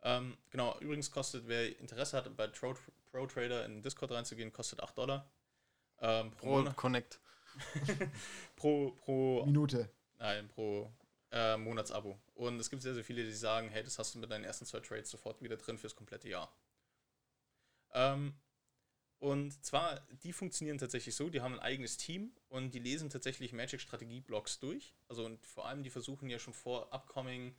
Ähm, 0.03 0.37
genau, 0.51 0.79
übrigens 0.81 1.11
kostet, 1.11 1.47
wer 1.47 1.79
Interesse 1.79 2.17
hat, 2.17 2.37
bei 2.37 2.49
Pro-Trader 2.49 3.65
in 3.67 3.83
Discord 3.83 4.11
reinzugehen, 4.11 4.53
kostet 4.53 4.83
8 4.83 4.99
Dollar. 4.99 5.31
Ähm, 6.01 6.31
pro, 6.33 6.63
pro 6.65 6.73
Connect. 6.73 7.21
pro, 8.57 8.91
pro 8.91 9.47
Minute. 9.47 9.89
Nein, 10.19 10.49
pro 10.49 10.93
äh, 11.35 11.57
Monatsabo. 11.57 12.17
Und 12.35 12.61
es 12.61 12.71
gibt 12.71 12.83
sehr, 12.83 12.95
sehr 12.95 13.05
viele, 13.05 13.25
die 13.25 13.33
sagen, 13.33 13.69
hey, 13.69 13.83
das 13.83 13.99
hast 13.99 14.15
du 14.15 14.21
mit 14.21 14.31
deinen 14.31 14.45
ersten 14.45 14.67
zwei 14.67 14.81
Trades 14.81 15.11
sofort 15.11 15.43
wieder 15.43 15.57
drin 15.57 15.77
fürs 15.77 15.97
komplette 15.97 16.29
Jahr. 16.29 16.57
Ähm, 17.93 18.35
und 19.19 19.65
zwar, 19.65 20.01
die 20.23 20.33
funktionieren 20.33 20.79
tatsächlich 20.79 21.17
so, 21.17 21.31
die 21.31 21.41
haben 21.41 21.55
ein 21.55 21.61
eigenes 21.61 21.97
Team 21.97 22.37
und 22.49 22.73
die 22.73 22.79
lesen 22.79 23.11
tatsächlich 23.11 23.53
Magic-Strategie-Blocks 23.53 24.61
durch. 24.61 24.95
Also 25.09 25.25
und 25.25 25.45
vor 25.45 25.67
allem, 25.67 25.83
die 25.83 25.91
versuchen 25.91 26.31
ja 26.31 26.39
schon 26.39 26.55
vor 26.55 26.93
upcoming 26.93 27.57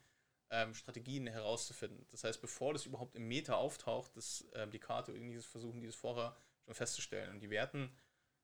ähm, 0.51 0.73
Strategien 0.73 1.27
herauszufinden. 1.27 2.05
Das 2.11 2.23
heißt, 2.23 2.39
bevor 2.39 2.71
das 2.71 2.85
überhaupt 2.85 3.15
im 3.15 3.27
Meta 3.27 3.55
auftaucht, 3.55 4.15
das, 4.15 4.45
äh, 4.53 4.67
die 4.69 4.79
Karte 4.79 5.11
irgendwie 5.11 5.41
versuchen, 5.41 5.81
die 5.81 5.87
das 5.87 5.95
vorher 5.95 6.37
schon 6.63 6.75
festzustellen. 6.75 7.31
Und 7.31 7.41
die 7.41 7.49
werten 7.49 7.91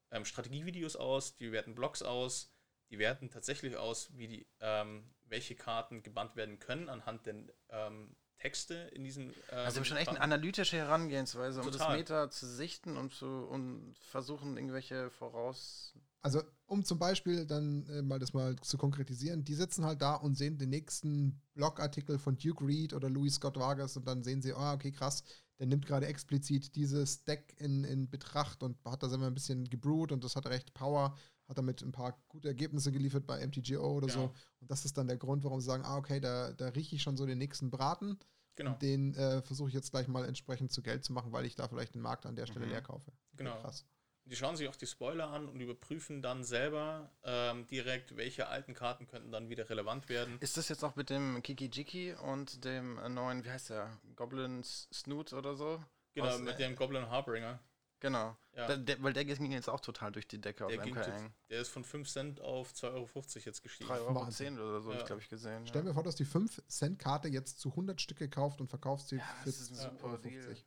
ähm, 0.09 0.25
Strategievideos 0.25 0.97
aus, 0.97 1.37
die 1.37 1.53
werten 1.53 1.75
Blocks 1.75 2.01
aus, 2.01 2.51
die 2.91 2.99
werten 2.99 3.29
tatsächlich 3.29 3.77
aus, 3.77 4.15
wie 4.17 4.27
die, 4.27 4.47
ähm, 4.59 5.09
welche 5.31 5.55
Karten 5.55 6.03
gebannt 6.03 6.35
werden 6.35 6.59
können 6.59 6.89
anhand 6.89 7.25
der 7.25 7.35
ähm, 7.69 8.15
Texte 8.37 8.75
in 8.93 9.03
diesen. 9.03 9.29
Ähm, 9.49 9.65
also, 9.65 9.83
schon 9.83 9.97
echt 9.97 10.09
eine 10.09 10.21
analytische 10.21 10.77
Herangehensweise, 10.77 11.61
um 11.61 11.71
Total. 11.71 11.87
das 11.87 11.97
Meta 11.97 12.29
zu 12.29 12.45
sichten 12.47 12.97
und 12.97 13.13
zu 13.13 13.25
und 13.25 13.95
versuchen, 13.99 14.57
irgendwelche 14.57 15.09
Voraus. 15.09 15.93
Also, 16.23 16.43
um 16.67 16.83
zum 16.83 16.99
Beispiel 16.99 17.45
dann 17.47 17.87
äh, 17.87 18.01
mal 18.01 18.19
das 18.19 18.33
mal 18.33 18.55
zu 18.57 18.77
konkretisieren, 18.77 19.43
die 19.43 19.55
sitzen 19.55 19.85
halt 19.85 20.01
da 20.01 20.15
und 20.15 20.35
sehen 20.35 20.57
den 20.57 20.69
nächsten 20.69 21.41
Blogartikel 21.53 22.19
von 22.19 22.37
Duke 22.37 22.65
Reed 22.65 22.93
oder 22.93 23.09
Louis 23.09 23.35
Scott 23.35 23.57
Vargas 23.57 23.97
und 23.97 24.07
dann 24.07 24.23
sehen 24.23 24.41
sie, 24.41 24.53
oh, 24.53 24.73
okay, 24.73 24.91
krass, 24.91 25.23
der 25.57 25.67
nimmt 25.67 25.85
gerade 25.85 26.07
explizit 26.07 26.75
dieses 26.75 27.23
Deck 27.23 27.55
in, 27.57 27.83
in 27.83 28.09
Betracht 28.09 28.61
und 28.61 28.77
hat 28.85 29.01
das 29.01 29.13
immer 29.13 29.27
ein 29.27 29.33
bisschen 29.33 29.69
gebrewt 29.69 30.11
und 30.11 30.23
das 30.23 30.35
hat 30.35 30.45
recht 30.47 30.73
Power, 30.73 31.15
hat 31.51 31.57
damit 31.57 31.81
ein 31.83 31.91
paar 31.91 32.17
gute 32.27 32.47
Ergebnisse 32.47 32.91
geliefert 32.91 33.27
bei 33.27 33.45
MTGO 33.45 33.97
oder 33.97 34.07
Genau. 34.07 34.19
so. 34.27 34.33
Und 34.61 34.71
das 34.71 34.85
ist 34.85 34.97
dann 34.97 35.07
der 35.07 35.17
Grund, 35.17 35.43
warum 35.43 35.59
sie 35.59 35.67
sagen, 35.67 35.83
ah, 35.85 35.97
okay, 35.97 36.19
da, 36.19 36.51
da 36.53 36.69
rieche 36.69 36.95
ich 36.95 37.03
schon 37.03 37.17
so 37.17 37.25
den 37.27 37.37
nächsten 37.37 37.69
Braten. 37.69 38.17
Genau. 38.55 38.73
Den 38.75 39.13
äh, 39.15 39.41
versuche 39.43 39.69
ich 39.69 39.75
jetzt 39.75 39.91
gleich 39.91 40.07
mal 40.07 40.25
entsprechend 40.25 40.71
zu 40.71 40.81
Geld 40.81 41.03
zu 41.05 41.13
machen, 41.13 41.31
weil 41.31 41.45
ich 41.45 41.55
da 41.55 41.67
vielleicht 41.67 41.93
den 41.95 42.01
Markt 42.01 42.25
an 42.25 42.35
der 42.35 42.47
Stelle 42.47 42.65
Mhm. 42.65 42.71
leer 42.71 42.81
kaufe. 42.81 43.11
Genau. 43.35 43.59
Krass. 43.61 43.85
Die 44.25 44.35
schauen 44.35 44.55
sich 44.55 44.69
auch 44.69 44.75
die 44.75 44.85
Spoiler 44.85 45.29
an 45.31 45.49
und 45.49 45.59
überprüfen 45.61 46.21
dann 46.21 46.43
selber 46.43 47.09
ähm, 47.23 47.65
direkt, 47.67 48.15
welche 48.17 48.47
alten 48.49 48.73
Karten 48.73 49.07
könnten 49.07 49.31
dann 49.31 49.49
wieder 49.49 49.69
relevant 49.69 50.09
werden. 50.09 50.37
Ist 50.41 50.57
das 50.57 50.69
jetzt 50.69 50.83
auch 50.83 50.95
mit 50.95 51.09
dem 51.09 51.41
Kiki 51.41 51.69
Jiki 51.73 52.13
und 52.13 52.63
dem 52.63 52.95
neuen, 53.13 53.43
wie 53.43 53.49
heißt 53.49 53.71
der? 53.71 53.97
Goblin 54.15 54.61
Snoot 54.63 55.33
oder 55.33 55.55
so? 55.55 55.83
Genau, 56.13 56.27
Aus, 56.27 56.39
mit 56.39 56.53
äh, 56.55 56.57
dem 56.57 56.75
Goblin 56.75 57.09
Harbringer. 57.09 57.59
Genau. 58.01 58.35
Ja. 58.53 58.67
Da, 58.67 58.75
der, 58.75 59.01
weil 59.01 59.13
der 59.13 59.23
ging 59.23 59.51
jetzt 59.51 59.69
auch 59.69 59.79
total 59.79 60.11
durch 60.11 60.27
die 60.27 60.41
Decke 60.41 60.65
auf 60.65 60.71
Der, 60.71 60.81
ging, 60.83 60.93
MKN. 60.93 61.33
der 61.49 61.61
ist 61.61 61.69
von 61.69 61.83
5 61.85 62.09
Cent 62.09 62.41
auf 62.41 62.73
2,50 62.73 62.93
Euro 62.93 63.09
jetzt 63.45 63.61
gestiegen. 63.61 63.89
3,10 63.89 63.99
Euro 64.01 64.15
Wahnsinn. 64.15 64.59
oder 64.59 64.81
so, 64.81 64.89
hab 64.89 64.95
Ja. 64.95 64.99
ich 65.01 65.05
glaube 65.05 65.21
ich 65.21 65.29
gesehen. 65.29 65.67
Stell 65.67 65.83
mir 65.83 65.93
vor, 65.93 66.03
dass 66.03 66.15
die 66.15 66.25
5-Cent-Karte 66.25 67.29
jetzt 67.29 67.59
zu 67.59 67.69
100 67.69 68.01
Stücke 68.01 68.27
kauft 68.27 68.59
und 68.59 68.67
verkaufst 68.67 69.09
sie 69.09 69.17
Ja, 69.17 69.23
für 69.43 69.45
das 69.45 69.59
ist 69.61 69.71
ein 69.71 69.75
super 69.75 70.15
2,50 70.15 70.21
Deal. 70.21 70.57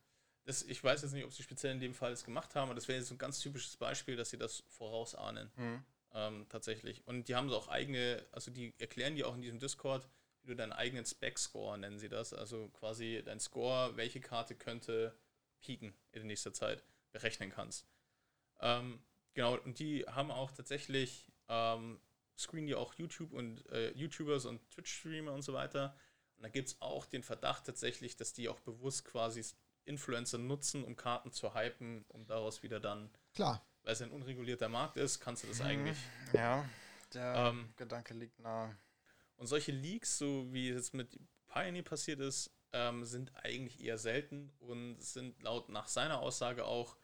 Das, 0.45 0.63
ich 0.63 0.83
weiß 0.83 1.01
jetzt 1.01 1.11
nicht, 1.11 1.25
ob 1.25 1.33
sie 1.33 1.43
speziell 1.43 1.73
in 1.73 1.79
dem 1.79 1.93
Fall 1.93 2.11
es 2.13 2.23
gemacht 2.23 2.55
haben, 2.55 2.65
aber 2.69 2.75
das 2.75 2.87
wäre 2.87 2.99
jetzt 2.99 3.09
so 3.09 3.15
ein 3.15 3.19
ganz 3.19 3.39
typisches 3.39 3.77
Beispiel, 3.77 4.15
dass 4.15 4.29
sie 4.29 4.37
das 4.37 4.63
vorausahnen. 4.67 5.51
Hm. 5.55 5.83
Ähm, 6.13 6.45
tatsächlich. 6.47 7.05
Und 7.05 7.27
die 7.27 7.35
haben 7.35 7.49
so 7.49 7.57
auch 7.57 7.67
eigene, 7.67 8.25
also 8.31 8.49
die 8.49 8.73
erklären 8.77 9.15
dir 9.15 9.27
auch 9.27 9.35
in 9.35 9.41
diesem 9.41 9.59
Discord, 9.59 10.07
wie 10.43 10.47
du 10.47 10.55
deinen 10.55 10.71
eigenen 10.71 11.05
Spec-Score 11.05 11.77
nennen 11.77 11.99
sie 11.99 12.07
das. 12.07 12.31
Also 12.33 12.69
quasi 12.69 13.21
dein 13.25 13.39
Score, 13.41 13.97
welche 13.97 14.21
Karte 14.21 14.55
könnte 14.55 15.13
pieken 15.59 15.93
in 16.11 16.27
nächster 16.27 16.53
Zeit, 16.53 16.83
berechnen 17.15 17.49
kannst. 17.49 17.87
Ähm, 18.59 18.99
genau, 19.33 19.57
und 19.57 19.79
die 19.79 20.03
haben 20.05 20.31
auch 20.31 20.51
tatsächlich, 20.51 21.31
ähm, 21.47 21.99
screenen 22.37 22.67
die 22.67 22.75
auch 22.75 22.93
YouTube 22.95 23.31
und 23.31 23.65
äh, 23.71 23.91
YouTubers 23.91 24.45
und 24.45 24.69
Twitch-Streamer 24.71 25.31
und 25.31 25.41
so 25.41 25.53
weiter. 25.53 25.95
Und 26.35 26.43
da 26.43 26.49
gibt 26.49 26.67
es 26.67 26.81
auch 26.81 27.05
den 27.05 27.23
Verdacht 27.23 27.65
tatsächlich, 27.65 28.17
dass 28.17 28.33
die 28.33 28.49
auch 28.49 28.59
bewusst 28.59 29.05
quasi 29.05 29.43
Influencer 29.85 30.37
nutzen, 30.37 30.83
um 30.83 30.97
Karten 30.97 31.31
zu 31.31 31.55
hypen, 31.55 32.03
um 32.09 32.25
daraus 32.27 32.61
wieder 32.63 32.79
dann, 32.81 33.09
Klar, 33.33 33.65
weil 33.83 33.93
es 33.93 34.01
ein 34.01 34.11
unregulierter 34.11 34.67
Markt 34.67 34.97
ist, 34.97 35.21
kannst 35.21 35.43
du 35.43 35.47
das 35.47 35.61
eigentlich 35.61 35.97
Ja, 36.33 36.67
der 37.13 37.35
Ähm, 37.35 37.73
Gedanke 37.77 38.13
liegt 38.13 38.39
nahe. 38.39 38.75
Und 39.37 39.47
solche 39.47 39.71
Leaks, 39.71 40.17
so 40.17 40.51
wie 40.51 40.69
es 40.69 40.75
jetzt 40.75 40.93
mit 40.93 41.17
Pioneer 41.47 41.83
passiert 41.83 42.19
ist, 42.19 42.51
ähm, 42.73 43.05
sind 43.05 43.33
eigentlich 43.35 43.81
eher 43.81 43.97
selten 43.97 44.51
und 44.59 45.01
sind 45.01 45.41
laut 45.41 45.69
nach 45.69 45.87
seiner 45.87 46.19
Aussage 46.19 46.65
auch, 46.65 46.97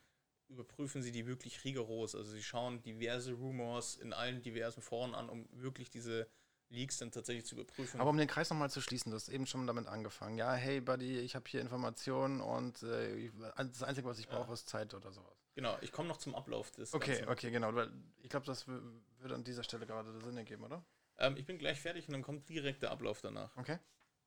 überprüfen 0.52 1.02
sie 1.02 1.12
die 1.12 1.26
wirklich 1.26 1.64
rigoros. 1.64 2.16
Also 2.16 2.32
sie 2.32 2.44
schauen 2.44 2.82
diverse 2.84 3.34
Rumors 3.34 3.96
in 3.96 4.14
allen 4.14 4.42
diversen 4.42 4.82
Foren 4.82 5.16
an, 5.16 5.30
um 5.30 5.48
wirklich 5.52 5.90
diese 5.90 6.28
Leaks 6.70 6.98
dann 7.00 7.12
tatsächlich 7.12 7.46
zu 7.46 7.56
überprüfen. 7.56 8.00
Aber 8.00 8.10
um 8.12 8.18
den 8.18 8.28
Kreis 8.28 8.50
nochmal 8.50 8.70
zu 8.70 8.80
schließen, 8.82 9.12
du 9.12 9.16
hast 9.18 9.28
eben 9.30 9.46
schon 9.46 9.68
damit 9.68 9.88
angefangen. 9.88 10.38
Ja, 10.38 10.54
hey 10.54 10.80
Buddy, 10.80 11.20
ich 11.20 11.36
habe 11.36 11.50
hier 11.50 11.60
Informationen 11.62 12.40
und 12.42 12.82
äh, 12.84 13.30
das 13.58 13.84
Einzige, 13.84 14.08
was 14.08 14.20
ich 14.20 14.26
Ja. 14.28 14.32
brauche, 14.38 14.54
ist 14.54 14.70
Zeit 14.70 14.94
oder 14.94 15.12
sowas. 15.12 15.36
genau, 15.54 15.78
ich 15.82 15.92
komme 15.92 16.08
noch 16.08 16.18
zum 16.18 16.34
Ablauf 16.36 16.72
des 16.72 16.94
Okay, 16.94 17.08
Ganzen. 17.18 17.28
okay, 17.30 17.52
genau. 17.52 17.74
Weil 17.76 17.92
ich 18.22 18.30
glaube, 18.30 18.46
das 18.46 18.68
wü- 18.68 19.02
würde 19.20 19.36
an 19.36 19.44
dieser 19.44 19.64
Stelle 19.64 19.86
gerade 19.86 20.18
Sinn 20.22 20.38
ergeben, 20.38 20.64
oder? 20.64 20.86
Ähm, 21.18 21.36
ich 21.38 21.46
bin 21.46 21.58
gleich 21.58 21.80
fertig 21.82 22.08
und 22.08 22.14
dann 22.14 22.22
kommt 22.24 22.48
direkt 22.48 22.84
der 22.84 22.92
Ablauf 22.92 23.20
danach. 23.22 23.56
Okay. 23.58 23.78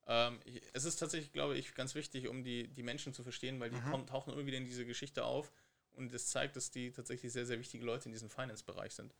Ähm, 0.07 0.39
es 0.75 0.85
ist 0.85 0.97
tatsächlich, 0.97 1.33
glaube 1.33 1.57
ich, 1.57 1.75
ganz 1.75 1.95
wichtig, 1.95 2.29
um 2.29 2.45
die, 2.45 2.68
die 2.68 2.83
Menschen 2.83 3.14
zu 3.14 3.22
verstehen, 3.22 3.59
weil 3.59 3.70
die 3.70 3.77
Mhm. 3.79 3.91
kommen, 3.91 4.07
tauchen 4.07 4.35
immer 4.35 4.45
wieder 4.45 4.59
in 4.59 4.66
diese 4.66 4.85
Geschichte 4.85 5.25
auf 5.25 5.51
und 5.97 6.12
es 6.12 6.28
zeigt, 6.28 6.57
dass 6.57 6.70
die 6.70 6.90
tatsächlich 6.92 7.32
sehr, 7.32 7.47
sehr 7.47 7.59
wichtige 7.59 7.84
Leute 7.84 8.07
in 8.07 8.12
diesem 8.12 8.30
Finance-Bereich 8.30 8.95
sind. 8.95 9.14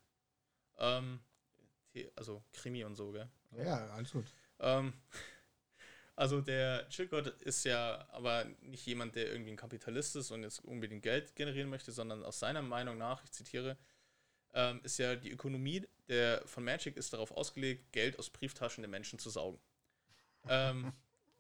Ähm, 0.79 1.21
also 2.17 2.43
Krimi 2.53 2.85
und 2.85 2.97
so, 2.97 3.13
gell? 3.13 3.29
ja, 3.57 3.87
alles 3.91 4.13
gut. 4.13 4.27
Ähm, 4.61 4.93
also 6.17 6.41
der 6.41 6.89
Chilcott 6.89 7.29
ist 7.43 7.65
ja 7.65 8.07
aber 8.13 8.45
nicht 8.61 8.87
jemand, 8.87 9.15
der 9.15 9.31
irgendwie 9.31 9.53
ein 9.53 9.57
Kapitalist 9.57 10.17
ist 10.17 10.31
und 10.31 10.43
jetzt 10.43 10.65
unbedingt 10.65 11.03
Geld 11.03 11.35
generieren 11.37 11.71
möchte, 11.71 11.93
sondern 11.93 12.25
aus 12.25 12.39
seiner 12.39 12.63
Meinung 12.63 12.99
nach, 12.99 13.23
ich 13.25 13.31
zitiere, 13.31 13.77
ähm, 14.53 14.81
ist 14.83 14.99
ja 14.99 15.17
die 15.17 15.31
Ökonomie 15.31 15.87
der, 16.09 16.47
von 16.47 16.65
Magic 16.65 16.97
ist 16.97 17.13
darauf 17.13 17.31
ausgelegt, 17.33 17.93
Geld 17.93 18.19
aus 18.19 18.31
Brieftaschen 18.31 18.83
der 18.83 18.91
Menschen 18.91 19.19
zu 19.19 19.31
saugen. 19.31 19.59
Ähm, 20.47 20.93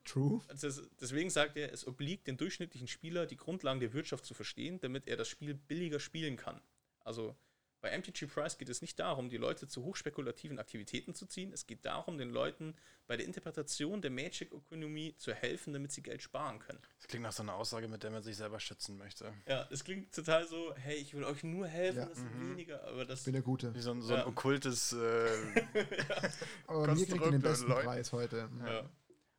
True. 0.05 0.41
das, 0.49 0.83
deswegen 1.01 1.31
sagt 1.31 1.57
er, 1.57 1.73
es 1.73 1.87
obliegt 1.87 2.27
den 2.27 2.37
durchschnittlichen 2.37 2.89
Spieler, 2.89 3.27
die 3.27 3.37
Grundlagen 3.37 3.81
der 3.81 3.93
Wirtschaft 3.93 4.25
zu 4.25 4.35
verstehen, 4.35 4.79
damit 4.81 5.07
er 5.07 5.17
das 5.17 5.29
Spiel 5.29 5.55
billiger 5.55 5.99
spielen 6.01 6.37
kann. 6.37 6.61
Also 7.01 7.35
bei 7.81 7.99
MTG 7.99 8.27
Price 8.27 8.57
geht 8.57 8.71
es 8.71 8.81
nicht 8.81 8.99
darum, 8.99 9.29
die 9.29 9.37
Leute 9.37 9.69
zu 9.69 9.83
hochspekulativen 9.85 10.59
Aktivitäten 10.59 11.15
zu 11.15 11.27
ziehen. 11.27 11.53
Es 11.53 11.67
geht 11.67 11.85
darum, 11.85 12.17
den 12.17 12.31
Leuten 12.31 12.75
bei 13.07 13.19
der 13.19 13.27
Interpretation 13.27 14.01
der 14.01 14.11
Magic-Ökonomie 14.11 15.15
zu 15.19 15.35
helfen, 15.35 15.75
damit 15.75 15.93
sie 15.93 16.03
Geld 16.03 16.23
sparen 16.23 16.61
können. 16.61 16.79
Das 16.97 17.09
klingt 17.09 17.25
nach 17.25 17.33
so 17.33 17.43
einer 17.43 17.53
Aussage, 17.55 17.87
mit 17.89 18.03
der 18.03 18.11
man 18.11 18.23
sich 18.23 18.39
selber 18.39 18.59
schützen 18.59 18.97
möchte. 18.97 19.35
Ja, 19.47 19.69
es 19.71 19.85
klingt 19.85 20.15
total 20.15 20.49
so, 20.49 20.75
hey, 20.77 20.97
ich 20.97 21.13
will 21.13 21.25
euch 21.25 21.45
nur 21.45 21.67
helfen, 21.67 21.99
Ja. 21.99 22.07
das 22.07 22.17
sind 22.17 22.35
Mhm. 22.35 22.51
weniger, 22.53 22.83
aber 22.85 23.05
das. 23.05 23.19
Ich 23.19 23.25
bin 23.27 23.35
der 23.35 23.43
Gute. 23.43 23.75
Wie 23.75 23.81
so 23.81 23.91
ein, 23.91 24.01
so 24.01 24.15
ein 24.15 24.21
Ja. 24.21 24.27
okkultes. 24.29 24.95
Äh, 24.95 25.29
Aber 26.67 26.95
mir 26.95 27.07
kriegt 27.07 27.25
den 27.25 27.43
besten 27.43 27.69
Leute. 27.69 27.85
Preis 27.85 28.13
heute. 28.13 28.49
Ja. 28.65 28.89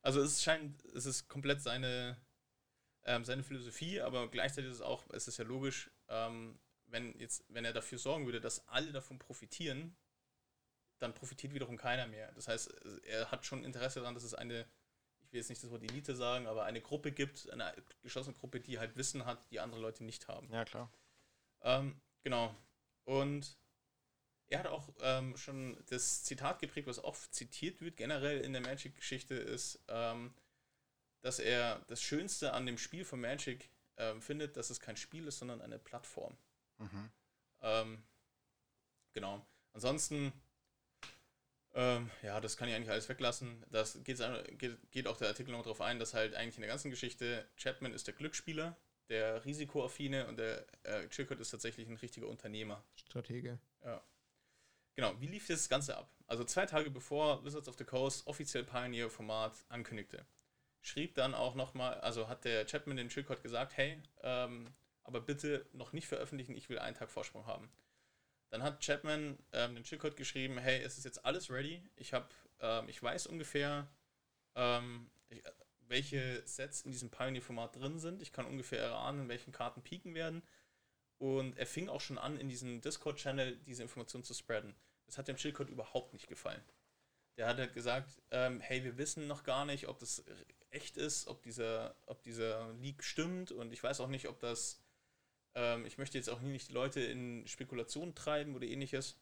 Also 0.06 0.20
es 0.22 0.40
scheint, 0.40 0.84
es 0.94 1.04
ist 1.04 1.26
komplett 1.26 1.60
seine, 1.60 2.16
ähm, 3.06 3.24
seine 3.24 3.42
Philosophie, 3.42 4.00
aber 4.00 4.30
gleichzeitig 4.30 4.70
ist 4.70 4.76
es 4.76 4.82
auch, 4.82 5.04
es 5.10 5.26
ist 5.26 5.36
ja 5.36 5.44
logisch, 5.44 5.90
ähm, 6.06 6.60
wenn 6.84 7.18
jetzt, 7.18 7.44
wenn 7.48 7.64
er 7.64 7.72
dafür 7.72 7.98
sorgen 7.98 8.24
würde, 8.24 8.40
dass 8.40 8.68
alle 8.68 8.92
davon 8.92 9.18
profitieren, 9.18 9.96
dann 11.00 11.12
profitiert 11.12 11.54
wiederum 11.54 11.76
keiner 11.76 12.06
mehr. 12.06 12.30
Das 12.34 12.46
heißt, 12.46 12.72
er 13.02 13.32
hat 13.32 13.44
schon 13.44 13.64
Interesse 13.64 13.98
daran, 13.98 14.14
dass 14.14 14.22
es 14.22 14.32
eine, 14.32 14.64
ich 15.22 15.32
will 15.32 15.40
jetzt 15.40 15.48
nicht 15.48 15.64
das 15.64 15.70
Wort 15.72 15.82
Elite 15.82 16.14
sagen, 16.14 16.46
aber 16.46 16.62
eine 16.62 16.80
Gruppe 16.80 17.10
gibt, 17.10 17.50
eine 17.50 17.74
geschlossene 18.02 18.36
Gruppe, 18.36 18.60
die 18.60 18.78
halt 18.78 18.94
Wissen 18.94 19.26
hat, 19.26 19.50
die 19.50 19.58
andere 19.58 19.80
Leute 19.80 20.04
nicht 20.04 20.28
haben. 20.28 20.48
ja, 20.52 20.64
klar. 20.64 20.88
Ähm, 21.62 22.00
genau. 22.22 22.54
Und 23.02 23.58
er 24.48 24.60
hat 24.60 24.66
auch 24.66 24.88
ähm, 25.00 25.36
schon 25.36 25.76
das 25.86 26.22
Zitat 26.22 26.60
geprägt, 26.60 26.86
was 26.86 27.02
oft 27.02 27.34
zitiert 27.34 27.80
wird, 27.80 27.96
generell 27.96 28.40
in 28.40 28.52
der 28.52 28.62
Magic-Geschichte, 28.62 29.34
ist, 29.34 29.84
ähm, 29.88 30.34
dass 31.22 31.38
er 31.38 31.84
das 31.88 32.00
Schönste 32.00 32.52
an 32.52 32.66
dem 32.66 32.78
Spiel 32.78 33.04
von 33.04 33.20
Magic 33.20 33.70
ähm, 33.96 34.22
findet, 34.22 34.56
dass 34.56 34.70
es 34.70 34.80
kein 34.80 34.96
Spiel 34.96 35.26
ist, 35.26 35.38
sondern 35.38 35.60
eine 35.60 35.78
Plattform. 35.78 36.36
Mhm. 36.78 37.10
Ähm, 37.62 38.02
genau. 39.12 39.44
Ansonsten, 39.72 40.32
ähm, 41.74 42.10
ja, 42.22 42.40
das 42.40 42.56
kann 42.56 42.68
ich 42.68 42.74
eigentlich 42.74 42.90
alles 42.90 43.08
weglassen. 43.08 43.64
Das 43.70 43.98
geht, 44.04 44.20
geht 44.92 45.08
auch 45.08 45.16
der 45.16 45.28
Artikel 45.28 45.50
noch 45.52 45.62
darauf 45.62 45.80
ein, 45.80 45.98
dass 45.98 46.14
halt 46.14 46.34
eigentlich 46.34 46.56
in 46.56 46.62
der 46.62 46.70
ganzen 46.70 46.90
Geschichte 46.90 47.48
Chapman 47.56 47.92
ist 47.92 48.06
der 48.06 48.14
Glücksspieler, 48.14 48.76
der 49.08 49.44
Risikoaffine 49.44 50.28
und 50.28 50.38
der 50.38 50.66
äh, 50.84 51.08
Chilcott 51.08 51.40
ist 51.40 51.50
tatsächlich 51.50 51.88
ein 51.88 51.96
richtiger 51.96 52.28
Unternehmer. 52.28 52.84
Stratege. 52.94 53.58
Ja. 53.84 54.02
Genau, 54.96 55.14
wie 55.20 55.26
lief 55.26 55.46
das 55.46 55.68
Ganze 55.68 55.94
ab? 55.96 56.10
Also 56.26 56.42
zwei 56.44 56.64
Tage 56.64 56.90
bevor 56.90 57.44
Wizards 57.44 57.68
of 57.68 57.76
the 57.76 57.84
Coast 57.84 58.26
offiziell 58.26 58.64
Pioneer-Format 58.64 59.66
ankündigte, 59.68 60.26
schrieb 60.80 61.14
dann 61.14 61.34
auch 61.34 61.54
nochmal, 61.54 62.00
also 62.00 62.28
hat 62.28 62.46
der 62.46 62.64
Chapman 62.64 62.96
den 62.96 63.10
Chilcott 63.10 63.42
gesagt, 63.42 63.76
hey, 63.76 64.02
ähm, 64.22 64.72
aber 65.04 65.20
bitte 65.20 65.68
noch 65.72 65.92
nicht 65.92 66.08
veröffentlichen, 66.08 66.56
ich 66.56 66.70
will 66.70 66.78
einen 66.78 66.96
Tag 66.96 67.10
Vorsprung 67.10 67.46
haben. 67.46 67.70
Dann 68.48 68.62
hat 68.62 68.80
Chapman 68.80 69.38
ähm, 69.52 69.74
den 69.74 69.84
Chilcott 69.84 70.16
geschrieben, 70.16 70.56
hey, 70.56 70.82
es 70.82 70.96
ist 70.96 71.04
jetzt 71.04 71.26
alles 71.26 71.50
ready, 71.50 71.82
ich 71.96 72.14
habe, 72.14 72.28
ähm, 72.60 72.88
ich 72.88 73.02
weiß 73.02 73.26
ungefähr, 73.26 73.86
ähm, 74.54 75.10
ich, 75.28 75.42
welche 75.80 76.42
Sets 76.46 76.80
in 76.82 76.90
diesem 76.90 77.10
Pioneer-Format 77.10 77.76
drin 77.76 77.98
sind, 77.98 78.22
ich 78.22 78.32
kann 78.32 78.46
ungefähr 78.46 78.80
erahnen, 78.80 79.28
welchen 79.28 79.52
Karten 79.52 79.82
pieken 79.82 80.14
werden 80.14 80.42
und 81.18 81.58
er 81.58 81.66
fing 81.66 81.88
auch 81.90 82.00
schon 82.00 82.18
an, 82.18 82.38
in 82.38 82.48
diesem 82.48 82.80
Discord-Channel 82.80 83.58
diese 83.66 83.82
Informationen 83.82 84.24
zu 84.24 84.34
spreaden. 84.34 84.74
Das 85.06 85.18
hat 85.18 85.28
dem 85.28 85.36
Chillcode 85.36 85.70
überhaupt 85.70 86.12
nicht 86.12 86.28
gefallen. 86.28 86.62
Der 87.38 87.46
hat 87.48 87.58
halt 87.58 87.74
gesagt, 87.74 88.20
ähm, 88.30 88.60
hey, 88.60 88.82
wir 88.84 88.96
wissen 88.98 89.26
noch 89.26 89.44
gar 89.44 89.64
nicht, 89.64 89.88
ob 89.88 89.98
das 89.98 90.24
echt 90.70 90.96
ist, 90.96 91.26
ob 91.28 91.42
dieser, 91.42 91.94
ob 92.06 92.22
dieser 92.22 92.72
Leak 92.74 93.04
stimmt 93.04 93.52
und 93.52 93.72
ich 93.72 93.82
weiß 93.82 94.00
auch 94.00 94.08
nicht, 94.08 94.26
ob 94.28 94.40
das, 94.40 94.82
ähm, 95.54 95.84
ich 95.86 95.98
möchte 95.98 96.18
jetzt 96.18 96.28
auch 96.30 96.40
nicht 96.40 96.68
die 96.68 96.72
Leute 96.72 97.00
in 97.00 97.46
Spekulationen 97.46 98.14
treiben 98.14 98.54
oder 98.54 98.66
ähnliches. 98.66 99.18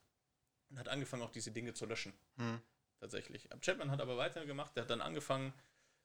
Und 0.71 0.79
hat 0.79 0.89
angefangen, 0.89 1.23
auch 1.23 1.31
diese 1.31 1.53
Dinge 1.53 1.75
zu 1.75 1.85
löschen, 1.87 2.15
Hm. 2.37 2.61
tatsächlich. 2.99 3.49
Chapman 3.61 3.91
hat 3.91 4.01
aber 4.01 4.17
weitergemacht, 4.17 4.75
der 4.75 4.85
hat 4.85 4.91
dann 4.91 5.03
angefangen, 5.03 5.53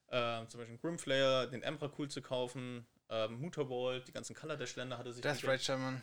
ähm, 0.08 0.48
zum 0.48 0.60
Beispiel 0.60 0.76
Grimflayer, 0.78 1.46
den 1.46 1.62
Emperor 1.62 1.92
cool 1.98 2.08
zu 2.10 2.20
kaufen, 2.20 2.86
ähm, 3.08 3.40
Mutterwald, 3.40 4.06
die 4.06 4.12
ganzen 4.12 4.36
Color 4.36 4.56
Dash 4.56 4.76
Länder 4.76 4.98
hat 4.98 5.06
er 5.06 5.12
sich 5.12 5.22
Death. 5.22 5.44
Ray 5.44 5.58
Shaman. 5.58 6.02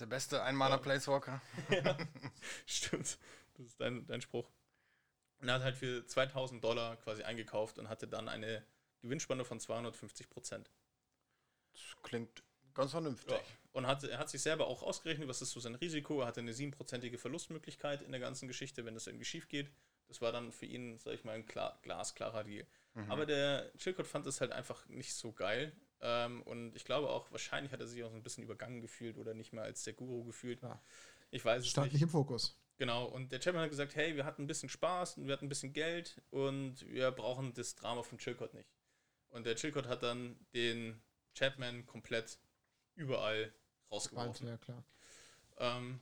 Der 0.00 0.06
beste 0.06 0.42
Einmaler-Placewalker. 0.42 1.40
ja, 1.70 1.96
stimmt. 2.66 3.18
Das 3.54 3.66
ist 3.66 3.80
dein, 3.80 4.06
dein 4.06 4.20
Spruch. 4.20 4.50
Und 5.40 5.48
er 5.48 5.54
hat 5.54 5.62
halt 5.62 5.76
für 5.76 6.04
2000 6.06 6.62
Dollar 6.62 6.96
quasi 6.96 7.22
eingekauft 7.22 7.78
und 7.78 7.88
hatte 7.88 8.08
dann 8.08 8.28
eine 8.28 8.64
Gewinnspanne 9.02 9.44
von 9.44 9.60
250 9.60 10.30
Prozent. 10.30 10.70
Das 11.72 11.82
klingt 12.02 12.42
ganz 12.74 12.90
vernünftig. 12.90 13.32
Ja. 13.32 13.40
Und 13.72 13.86
hat, 13.86 14.02
er 14.04 14.18
hat 14.18 14.30
sich 14.30 14.42
selber 14.42 14.66
auch 14.66 14.82
ausgerechnet, 14.82 15.28
was 15.28 15.42
ist 15.42 15.50
so 15.50 15.60
sein 15.60 15.74
Risiko. 15.74 16.20
Er 16.20 16.26
hatte 16.28 16.40
eine 16.40 16.54
siebenprozentige 16.54 17.18
Verlustmöglichkeit 17.18 18.02
in 18.02 18.10
der 18.10 18.20
ganzen 18.20 18.48
Geschichte, 18.48 18.84
wenn 18.84 18.94
das 18.94 19.06
irgendwie 19.06 19.24
schief 19.24 19.48
geht. 19.48 19.70
Das 20.08 20.20
war 20.20 20.32
dann 20.32 20.52
für 20.52 20.66
ihn, 20.66 20.98
sag 20.98 21.14
ich 21.14 21.24
mal, 21.24 21.32
ein 21.32 21.46
klar, 21.46 21.78
glasklarer 21.82 22.44
Deal. 22.44 22.66
Mhm. 22.94 23.10
Aber 23.10 23.26
der 23.26 23.72
Chilcott 23.76 24.06
fand 24.06 24.26
es 24.26 24.40
halt 24.40 24.52
einfach 24.52 24.86
nicht 24.86 25.14
so 25.14 25.32
geil. 25.32 25.72
Ähm, 26.06 26.42
und 26.42 26.76
ich 26.76 26.84
glaube 26.84 27.08
auch, 27.08 27.32
wahrscheinlich 27.32 27.72
hat 27.72 27.80
er 27.80 27.86
sich 27.86 28.04
auch 28.04 28.10
so 28.10 28.16
ein 28.16 28.22
bisschen 28.22 28.44
übergangen 28.44 28.82
gefühlt 28.82 29.16
oder 29.16 29.32
nicht 29.32 29.54
mehr 29.54 29.64
als 29.64 29.84
der 29.84 29.94
Guru 29.94 30.22
gefühlt. 30.24 30.60
Ja. 30.60 30.80
Ich 31.30 31.42
weiß 31.42 31.62
es 31.62 31.70
Stand 31.70 31.86
nicht. 31.86 31.94
nicht 31.94 32.02
im 32.02 32.10
Fokus. 32.10 32.60
Genau, 32.76 33.06
und 33.06 33.32
der 33.32 33.40
Chapman 33.40 33.62
hat 33.62 33.70
gesagt, 33.70 33.96
hey, 33.96 34.14
wir 34.14 34.26
hatten 34.26 34.42
ein 34.42 34.46
bisschen 34.46 34.68
Spaß 34.68 35.16
und 35.16 35.26
wir 35.26 35.32
hatten 35.32 35.46
ein 35.46 35.48
bisschen 35.48 35.72
Geld 35.72 36.20
und 36.30 36.86
wir 36.88 37.10
brauchen 37.10 37.54
das 37.54 37.74
Drama 37.74 38.02
von 38.02 38.18
Chilcott 38.18 38.52
nicht. 38.52 38.68
Und 39.30 39.46
der 39.46 39.56
Chilcott 39.56 39.86
hat 39.86 40.02
dann 40.02 40.38
den 40.52 41.00
Chapman 41.34 41.86
komplett 41.86 42.38
überall 42.96 43.54
rausgeworfen. 43.90 44.46
Ja, 44.46 44.58
klar. 44.58 44.84
Ähm, 45.56 46.00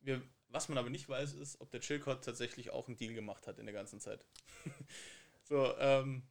wir, 0.00 0.22
was 0.48 0.68
man 0.68 0.78
aber 0.78 0.88
nicht 0.88 1.08
weiß, 1.08 1.34
ist, 1.34 1.60
ob 1.60 1.70
der 1.70 1.80
Chilcott 1.80 2.24
tatsächlich 2.24 2.70
auch 2.70 2.88
einen 2.88 2.96
Deal 2.96 3.12
gemacht 3.12 3.46
hat 3.46 3.58
in 3.58 3.66
der 3.66 3.74
ganzen 3.74 4.00
Zeit. 4.00 4.24
so, 5.42 5.76
ähm, 5.78 6.22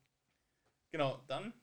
genau, 0.90 1.24
dann, 1.28 1.54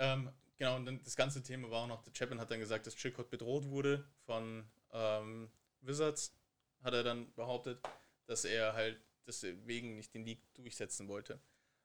ähm, 0.00 0.32
genau, 0.56 0.76
und 0.76 0.86
dann 0.86 1.02
das 1.04 1.14
ganze 1.14 1.42
Thema 1.42 1.70
war 1.70 1.82
auch 1.82 1.88
noch, 1.88 2.02
der 2.02 2.12
Chapman 2.12 2.40
hat 2.40 2.50
dann 2.50 2.58
gesagt, 2.58 2.86
dass 2.86 2.96
Chilcott 2.96 3.30
bedroht 3.30 3.66
wurde 3.66 4.04
von 4.24 4.68
ähm, 4.92 5.50
Wizards, 5.82 6.34
hat 6.82 6.94
er 6.94 7.04
dann 7.04 7.32
behauptet, 7.34 7.80
dass 8.26 8.44
er 8.44 8.72
halt 8.72 8.98
deswegen 9.26 9.94
nicht 9.94 10.14
den 10.14 10.24
League 10.24 10.42
durchsetzen 10.54 11.06
wollte. 11.06 11.38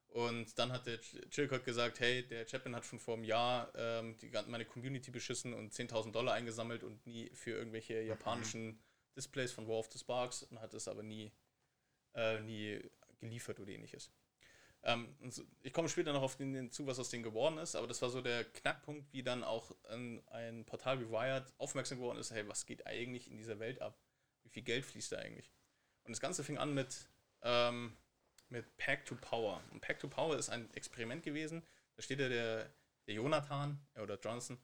Und 0.08 0.58
dann 0.58 0.72
hat 0.72 0.88
der 0.88 1.02
Chilcott 1.02 1.66
gesagt, 1.66 2.00
hey, 2.00 2.26
der 2.26 2.46
Chapman 2.46 2.74
hat 2.74 2.86
schon 2.86 3.00
vor 3.00 3.16
einem 3.16 3.26
Jahr 3.26 3.74
ähm, 3.76 4.18
die, 4.20 4.32
meine 4.48 4.64
Community 4.64 5.12
beschissen 5.12 5.54
und 5.54 5.74
10.000 5.74 6.14
Dollar 6.14 6.36
eingesammelt 6.36 6.84
und 6.84 7.06
nie 7.06 7.30
für 7.34 7.52
irgendwelche 7.52 8.02
japanischen 8.02 8.80
Displays 9.18 9.52
von 9.52 9.68
War 9.68 9.76
of 9.76 9.92
the 9.92 10.00
Sparks 10.00 10.44
und 10.44 10.62
hat 10.62 10.74
es 10.74 10.88
aber 10.88 11.04
nie, 11.04 11.34
äh, 12.14 12.40
nie 12.40 12.80
geliefert 13.20 13.60
oder 13.60 13.72
ähnliches. 13.72 14.10
Ähm, 14.86 15.16
ich 15.62 15.74
komme 15.74 15.90
später 15.90 16.14
noch 16.14 16.22
auf 16.22 16.36
den 16.38 16.72
zu, 16.72 16.88
was 16.88 17.00
aus 17.00 17.10
denen 17.10 17.24
geworden 17.24 17.58
ist, 17.58 17.76
aber 17.76 17.88
das 17.88 18.02
war 18.02 18.10
so 18.10 18.22
der 18.22 18.46
Knackpunkt, 18.46 19.12
wie 19.12 19.24
dann 19.24 19.44
auch 19.44 19.76
ein, 19.90 20.26
ein 20.30 20.66
Portal 20.66 21.00
wie 21.02 21.10
Wired 21.10 21.54
aufmerksam 21.58 21.98
geworden 21.98 22.20
ist, 22.20 22.32
hey, 22.32 22.48
was 22.48 22.66
geht 22.66 22.86
eigentlich 22.86 23.30
in 23.30 23.38
dieser 23.38 23.60
Welt 23.60 23.82
ab? 23.82 24.00
Wie 24.44 24.50
viel 24.50 24.64
Geld 24.64 24.86
fließt 24.86 25.12
da 25.12 25.18
eigentlich? 25.18 25.52
Und 26.04 26.12
das 26.12 26.22
Ganze 26.22 26.44
fing 26.44 26.58
an 26.58 26.74
mit, 26.74 27.10
ähm, 27.42 27.98
mit 28.50 28.78
Pack 28.78 29.06
to 29.06 29.16
Power. 29.16 29.62
Und 29.72 29.82
Pack 29.82 30.00
to 30.00 30.08
Power 30.08 30.38
ist 30.38 30.50
ein 30.50 30.72
Experiment 30.76 31.24
gewesen. 31.24 31.64
Da 31.96 32.04
steht 32.04 32.20
ja 32.20 32.30
der, 32.30 32.72
der 33.08 33.16
Jonathan, 33.16 33.80
äh, 33.96 34.02
oder 34.02 34.20
Johnson, 34.20 34.60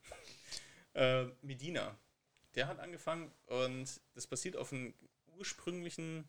äh, 0.93 1.26
Medina 1.41 1.97
der 2.55 2.67
hat 2.67 2.80
angefangen 2.80 3.32
und 3.45 4.01
das 4.13 4.28
basiert 4.28 4.57
auf 4.57 4.72
einem 4.72 4.93
ursprünglichen, 5.38 6.28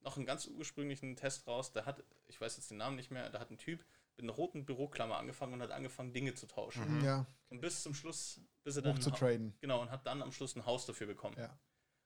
noch 0.00 0.16
einen 0.16 0.26
ganz 0.26 0.46
ursprünglichen 0.46 1.16
Test 1.16 1.46
raus. 1.46 1.72
Da 1.72 1.84
hat, 1.84 2.02
ich 2.28 2.40
weiß 2.40 2.56
jetzt 2.56 2.70
den 2.70 2.78
Namen 2.78 2.96
nicht 2.96 3.10
mehr, 3.10 3.30
da 3.30 3.38
hat 3.38 3.50
ein 3.50 3.58
Typ 3.58 3.84
mit 4.16 4.24
einer 4.24 4.32
roten 4.32 4.64
Büroklammer 4.64 5.16
angefangen 5.16 5.54
und 5.54 5.62
hat 5.62 5.70
angefangen, 5.70 6.12
Dinge 6.12 6.34
zu 6.34 6.46
tauschen. 6.46 6.98
Mhm. 6.98 7.04
Ja. 7.04 7.26
Und 7.48 7.60
bis 7.60 7.82
zum 7.82 7.94
Schluss, 7.94 8.40
bis 8.64 8.76
er 8.76 8.82
dann. 8.82 9.00
zu 9.00 9.10
traden. 9.10 9.54
Genau, 9.60 9.80
und 9.80 9.90
hat 9.90 10.06
dann 10.06 10.22
am 10.22 10.32
Schluss 10.32 10.56
ein 10.56 10.66
Haus 10.66 10.86
dafür 10.86 11.06
bekommen. 11.06 11.36
Ja. 11.38 11.58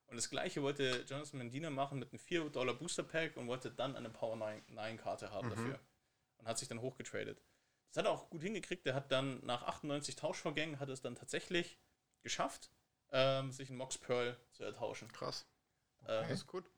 Und 0.06 0.16
das 0.16 0.30
gleiche 0.30 0.62
wollte 0.62 1.04
Jonathan 1.08 1.38
Mendina 1.38 1.70
machen 1.70 1.98
mit 1.98 2.12
einem 2.12 2.18
4 2.18 2.50
Dollar 2.50 2.74
Booster 2.74 3.02
Pack 3.02 3.36
und 3.36 3.46
wollte 3.48 3.70
dann 3.70 3.96
eine 3.96 4.10
Power 4.10 4.36
9 4.36 4.96
Karte 4.96 5.30
haben 5.30 5.48
mhm. 5.48 5.50
dafür. 5.50 5.80
Und 6.38 6.46
hat 6.46 6.58
sich 6.58 6.68
dann 6.68 6.80
hochgetradet. 6.80 7.42
Das 7.88 7.98
hat 7.98 8.06
er 8.06 8.12
auch 8.12 8.28
gut 8.28 8.42
hingekriegt. 8.42 8.86
Der 8.86 8.94
hat 8.94 9.10
dann 9.10 9.44
nach 9.44 9.62
98 9.62 10.16
Tauschvorgängen 10.16 10.78
hat 10.78 10.88
es 10.88 11.00
dann 11.00 11.14
tatsächlich 11.14 11.78
geschafft, 12.22 12.70
ähm, 13.12 13.52
sich 13.52 13.68
einen 13.68 13.78
Mox 13.78 13.98
Pearl 13.98 14.36
zu 14.52 14.64
ertauschen. 14.64 15.10
Krass. 15.12 15.46
Okay. 16.02 16.22
Ähm, 16.22 16.28
das 16.28 16.40
ist 16.40 16.46
gut. 16.46 16.70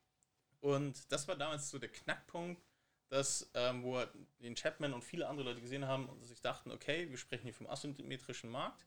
Und 0.66 1.12
das 1.12 1.28
war 1.28 1.36
damals 1.36 1.70
so 1.70 1.78
der 1.78 1.92
Knackpunkt, 1.92 2.60
dass, 3.08 3.48
ähm, 3.54 3.84
wo 3.84 4.04
den 4.40 4.56
Chapman 4.56 4.94
und 4.94 5.04
viele 5.04 5.28
andere 5.28 5.50
Leute 5.50 5.60
gesehen 5.60 5.86
haben 5.86 6.08
und 6.08 6.24
sich 6.24 6.40
dachten, 6.40 6.72
okay, 6.72 7.08
wir 7.08 7.18
sprechen 7.18 7.44
hier 7.44 7.54
vom 7.54 7.68
asymmetrischen 7.68 8.50
Markt, 8.50 8.84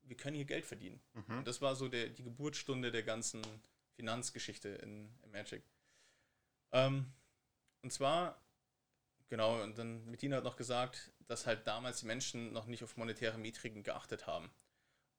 wir 0.00 0.16
können 0.16 0.36
hier 0.36 0.46
Geld 0.46 0.64
verdienen. 0.64 0.98
Mhm. 1.12 1.38
Und 1.40 1.46
das 1.46 1.60
war 1.60 1.76
so 1.76 1.88
der, 1.88 2.08
die 2.08 2.22
Geburtsstunde 2.22 2.90
der 2.90 3.02
ganzen 3.02 3.42
Finanzgeschichte 3.96 4.70
in, 4.70 5.14
in 5.22 5.30
Magic. 5.32 5.62
Ähm, 6.72 7.12
und 7.82 7.92
zwar, 7.92 8.42
genau, 9.28 9.62
und 9.62 9.76
dann 9.76 10.06
Medina 10.06 10.38
hat 10.38 10.44
noch 10.44 10.56
gesagt, 10.56 11.12
dass 11.26 11.46
halt 11.46 11.66
damals 11.66 12.00
die 12.00 12.06
Menschen 12.06 12.54
noch 12.54 12.64
nicht 12.64 12.82
auf 12.82 12.96
monetäre 12.96 13.36
Metriken 13.36 13.82
geachtet 13.82 14.26
haben. 14.26 14.50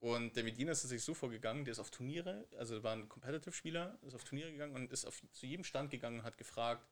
Und 0.01 0.35
der 0.35 0.43
Medina 0.43 0.71
ist 0.71 0.81
tatsächlich 0.81 1.05
so 1.05 1.13
vorgegangen, 1.13 1.63
der 1.63 1.73
ist 1.73 1.79
auf 1.79 1.91
Turniere, 1.91 2.47
also 2.57 2.81
war 2.81 2.93
ein 2.93 3.07
Competitive-Spieler, 3.07 3.99
ist 4.01 4.15
auf 4.15 4.23
Turniere 4.23 4.51
gegangen 4.51 4.73
und 4.75 4.91
ist 4.91 5.05
auf, 5.05 5.21
zu 5.31 5.45
jedem 5.45 5.63
Stand 5.63 5.91
gegangen 5.91 6.19
und 6.19 6.25
hat 6.25 6.39
gefragt, 6.39 6.89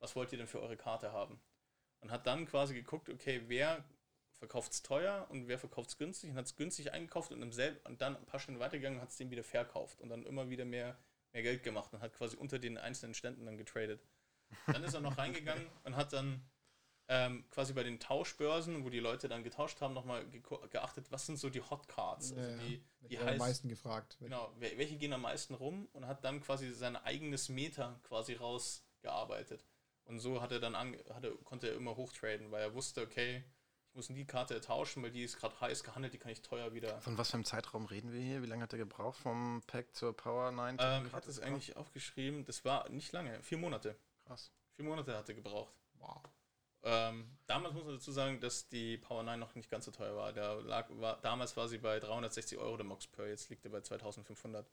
was 0.00 0.16
wollt 0.16 0.32
ihr 0.32 0.38
denn 0.38 0.48
für 0.48 0.60
eure 0.60 0.76
Karte 0.76 1.12
haben? 1.12 1.40
Und 2.00 2.10
hat 2.10 2.26
dann 2.26 2.46
quasi 2.46 2.74
geguckt, 2.74 3.10
okay, 3.10 3.42
wer 3.46 3.84
verkauft 4.38 4.72
es 4.72 4.82
teuer 4.82 5.28
und 5.30 5.46
wer 5.46 5.58
verkauft 5.60 5.90
es 5.90 5.98
günstig 5.98 6.30
und 6.30 6.36
hat 6.36 6.46
es 6.46 6.56
günstig 6.56 6.92
eingekauft 6.92 7.30
und, 7.30 7.42
im 7.42 7.52
selben, 7.52 7.78
und 7.86 8.00
dann 8.00 8.16
ein 8.16 8.26
paar 8.26 8.40
Stunden 8.40 8.58
weitergegangen 8.60 8.98
und 8.98 9.02
hat 9.02 9.10
es 9.10 9.16
dem 9.16 9.30
wieder 9.30 9.44
verkauft 9.44 10.00
und 10.00 10.08
dann 10.08 10.26
immer 10.26 10.50
wieder 10.50 10.64
mehr, 10.64 10.98
mehr 11.32 11.42
Geld 11.44 11.62
gemacht 11.62 11.92
und 11.92 12.00
hat 12.00 12.12
quasi 12.12 12.36
unter 12.36 12.58
den 12.58 12.76
einzelnen 12.76 13.14
Ständen 13.14 13.46
dann 13.46 13.56
getradet. 13.56 14.04
Dann 14.66 14.82
ist 14.82 14.94
er 14.94 15.00
noch 15.00 15.16
reingegangen 15.16 15.66
und 15.84 15.94
hat 15.94 16.12
dann 16.12 16.42
ähm, 17.08 17.44
quasi 17.50 17.72
bei 17.72 17.82
den 17.82 17.98
Tauschbörsen, 17.98 18.84
wo 18.84 18.90
die 18.90 19.00
Leute 19.00 19.28
dann 19.28 19.42
getauscht 19.42 19.80
haben, 19.80 19.94
nochmal 19.94 20.26
ge 20.26 20.42
geachtet, 20.70 21.10
was 21.10 21.24
sind 21.24 21.38
so 21.38 21.48
die 21.48 21.62
Hot 21.62 21.88
Cards? 21.88 22.32
Also 22.32 22.50
ja, 22.50 22.56
die, 22.58 22.82
die 23.08 23.18
heißt, 23.18 23.28
am 23.28 23.38
meisten 23.38 23.68
gefragt. 23.68 24.18
Genau, 24.20 24.52
welche 24.58 24.96
gehen 24.96 25.14
am 25.14 25.22
meisten 25.22 25.54
rum 25.54 25.88
und 25.92 26.06
hat 26.06 26.24
dann 26.24 26.42
quasi 26.42 26.70
sein 26.72 26.96
eigenes 26.96 27.48
Meter 27.48 27.98
quasi 28.02 28.34
rausgearbeitet. 28.34 29.64
Und 30.04 30.20
so 30.20 30.40
hat 30.42 30.52
er 30.52 30.60
dann 30.60 30.74
an, 30.74 30.96
hat 31.14 31.24
er, 31.24 31.30
konnte 31.44 31.68
er 31.68 31.76
immer 31.76 31.96
hochtraden, 31.96 32.50
weil 32.50 32.62
er 32.62 32.74
wusste, 32.74 33.02
okay, 33.02 33.42
ich 33.90 33.94
muss 33.94 34.08
die 34.08 34.26
Karte 34.26 34.60
tauschen, 34.60 35.02
weil 35.02 35.10
die 35.10 35.22
ist 35.22 35.38
gerade 35.38 35.58
heiß 35.60 35.82
gehandelt, 35.84 36.12
die 36.12 36.18
kann 36.18 36.30
ich 36.30 36.42
teuer 36.42 36.74
wieder. 36.74 37.00
Von 37.00 37.16
was 37.16 37.30
für 37.30 37.34
einem 37.34 37.44
Zeitraum 37.44 37.86
reden 37.86 38.12
wir 38.12 38.20
hier? 38.20 38.42
Wie 38.42 38.46
lange 38.46 38.62
hat 38.62 38.72
er 38.72 38.78
gebraucht 38.78 39.18
vom 39.18 39.62
Pack 39.66 39.94
zur 39.94 40.14
Power 40.14 40.50
9? 40.50 40.76
Ähm, 40.78 41.06
ich 41.06 41.12
hatte 41.12 41.30
es 41.30 41.40
eigentlich 41.40 41.76
aufgeschrieben, 41.76 42.44
das 42.44 42.66
war 42.66 42.88
nicht 42.90 43.12
lange, 43.12 43.42
vier 43.42 43.58
Monate. 43.58 43.96
Krass. 44.26 44.52
Vier 44.76 44.84
Monate 44.84 45.16
hat 45.16 45.28
er 45.28 45.34
gebraucht. 45.34 45.74
Wow. 45.94 46.22
Ähm, 46.82 47.36
damals 47.46 47.74
muss 47.74 47.84
man 47.84 47.94
dazu 47.94 48.12
sagen, 48.12 48.40
dass 48.40 48.68
die 48.68 48.98
Power 48.98 49.22
9 49.22 49.38
noch 49.38 49.54
nicht 49.54 49.70
ganz 49.70 49.84
so 49.84 49.90
teuer 49.90 50.14
war. 50.16 50.32
Der 50.32 50.60
lag, 50.62 50.88
war 50.90 51.20
damals 51.20 51.56
war 51.56 51.68
sie 51.68 51.78
bei 51.78 51.98
360 51.98 52.58
Euro 52.58 52.76
der 52.76 52.86
Mox 52.86 53.06
per, 53.06 53.26
jetzt 53.26 53.50
liegt 53.50 53.64
er 53.64 53.70
bei 53.70 53.80
2500. 53.80 54.70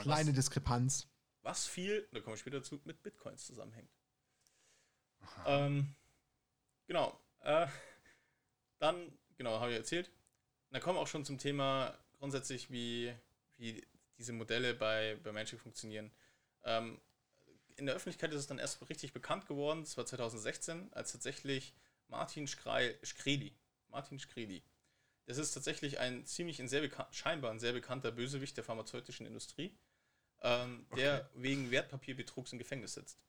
Kleine 0.00 0.30
was, 0.30 0.34
Diskrepanz. 0.34 1.08
Was 1.42 1.66
viel, 1.66 2.08
da 2.12 2.20
komme 2.20 2.34
ich 2.34 2.40
später 2.40 2.62
zu, 2.62 2.80
mit 2.84 3.02
Bitcoins 3.02 3.46
zusammenhängt. 3.46 3.90
Ähm, 5.44 5.94
genau. 6.86 7.18
Äh, 7.40 7.66
dann, 8.78 9.12
genau, 9.36 9.60
habe 9.60 9.72
ich 9.72 9.76
erzählt. 9.76 10.10
dann 10.70 10.80
kommen 10.80 10.96
wir 10.96 11.02
auch 11.02 11.06
schon 11.06 11.24
zum 11.24 11.38
Thema 11.38 11.96
grundsätzlich, 12.18 12.70
wie, 12.70 13.14
wie 13.56 13.86
diese 14.18 14.32
Modelle 14.32 14.74
bei, 14.74 15.18
bei 15.22 15.32
Magic 15.32 15.60
funktionieren. 15.60 16.10
Ähm, 16.64 17.00
in 17.76 17.86
der 17.86 17.94
Öffentlichkeit 17.94 18.32
ist 18.32 18.40
es 18.40 18.46
dann 18.46 18.58
erst 18.58 18.88
richtig 18.88 19.12
bekannt 19.12 19.46
geworden, 19.46 19.82
das 19.82 19.96
war 19.96 20.06
2016, 20.06 20.92
als 20.92 21.12
tatsächlich 21.12 21.74
Martin 22.08 22.46
Schkreli, 22.46 23.54
Martin 23.88 24.18
Schkreli, 24.18 24.62
das 25.26 25.38
ist 25.38 25.52
tatsächlich 25.52 25.98
ein 25.98 26.24
ziemlich 26.24 26.60
ein 26.60 26.68
sehr 26.68 26.88
scheinbar 27.10 27.50
ein 27.50 27.58
sehr 27.58 27.72
bekannter 27.72 28.12
Bösewicht 28.12 28.56
der 28.56 28.64
pharmazeutischen 28.64 29.26
Industrie, 29.26 29.76
ähm, 30.40 30.86
der 30.96 31.22
okay. 31.22 31.42
wegen 31.42 31.70
Wertpapierbetrugs 31.70 32.52
im 32.52 32.58
Gefängnis 32.58 32.94
sitzt. 32.94 33.20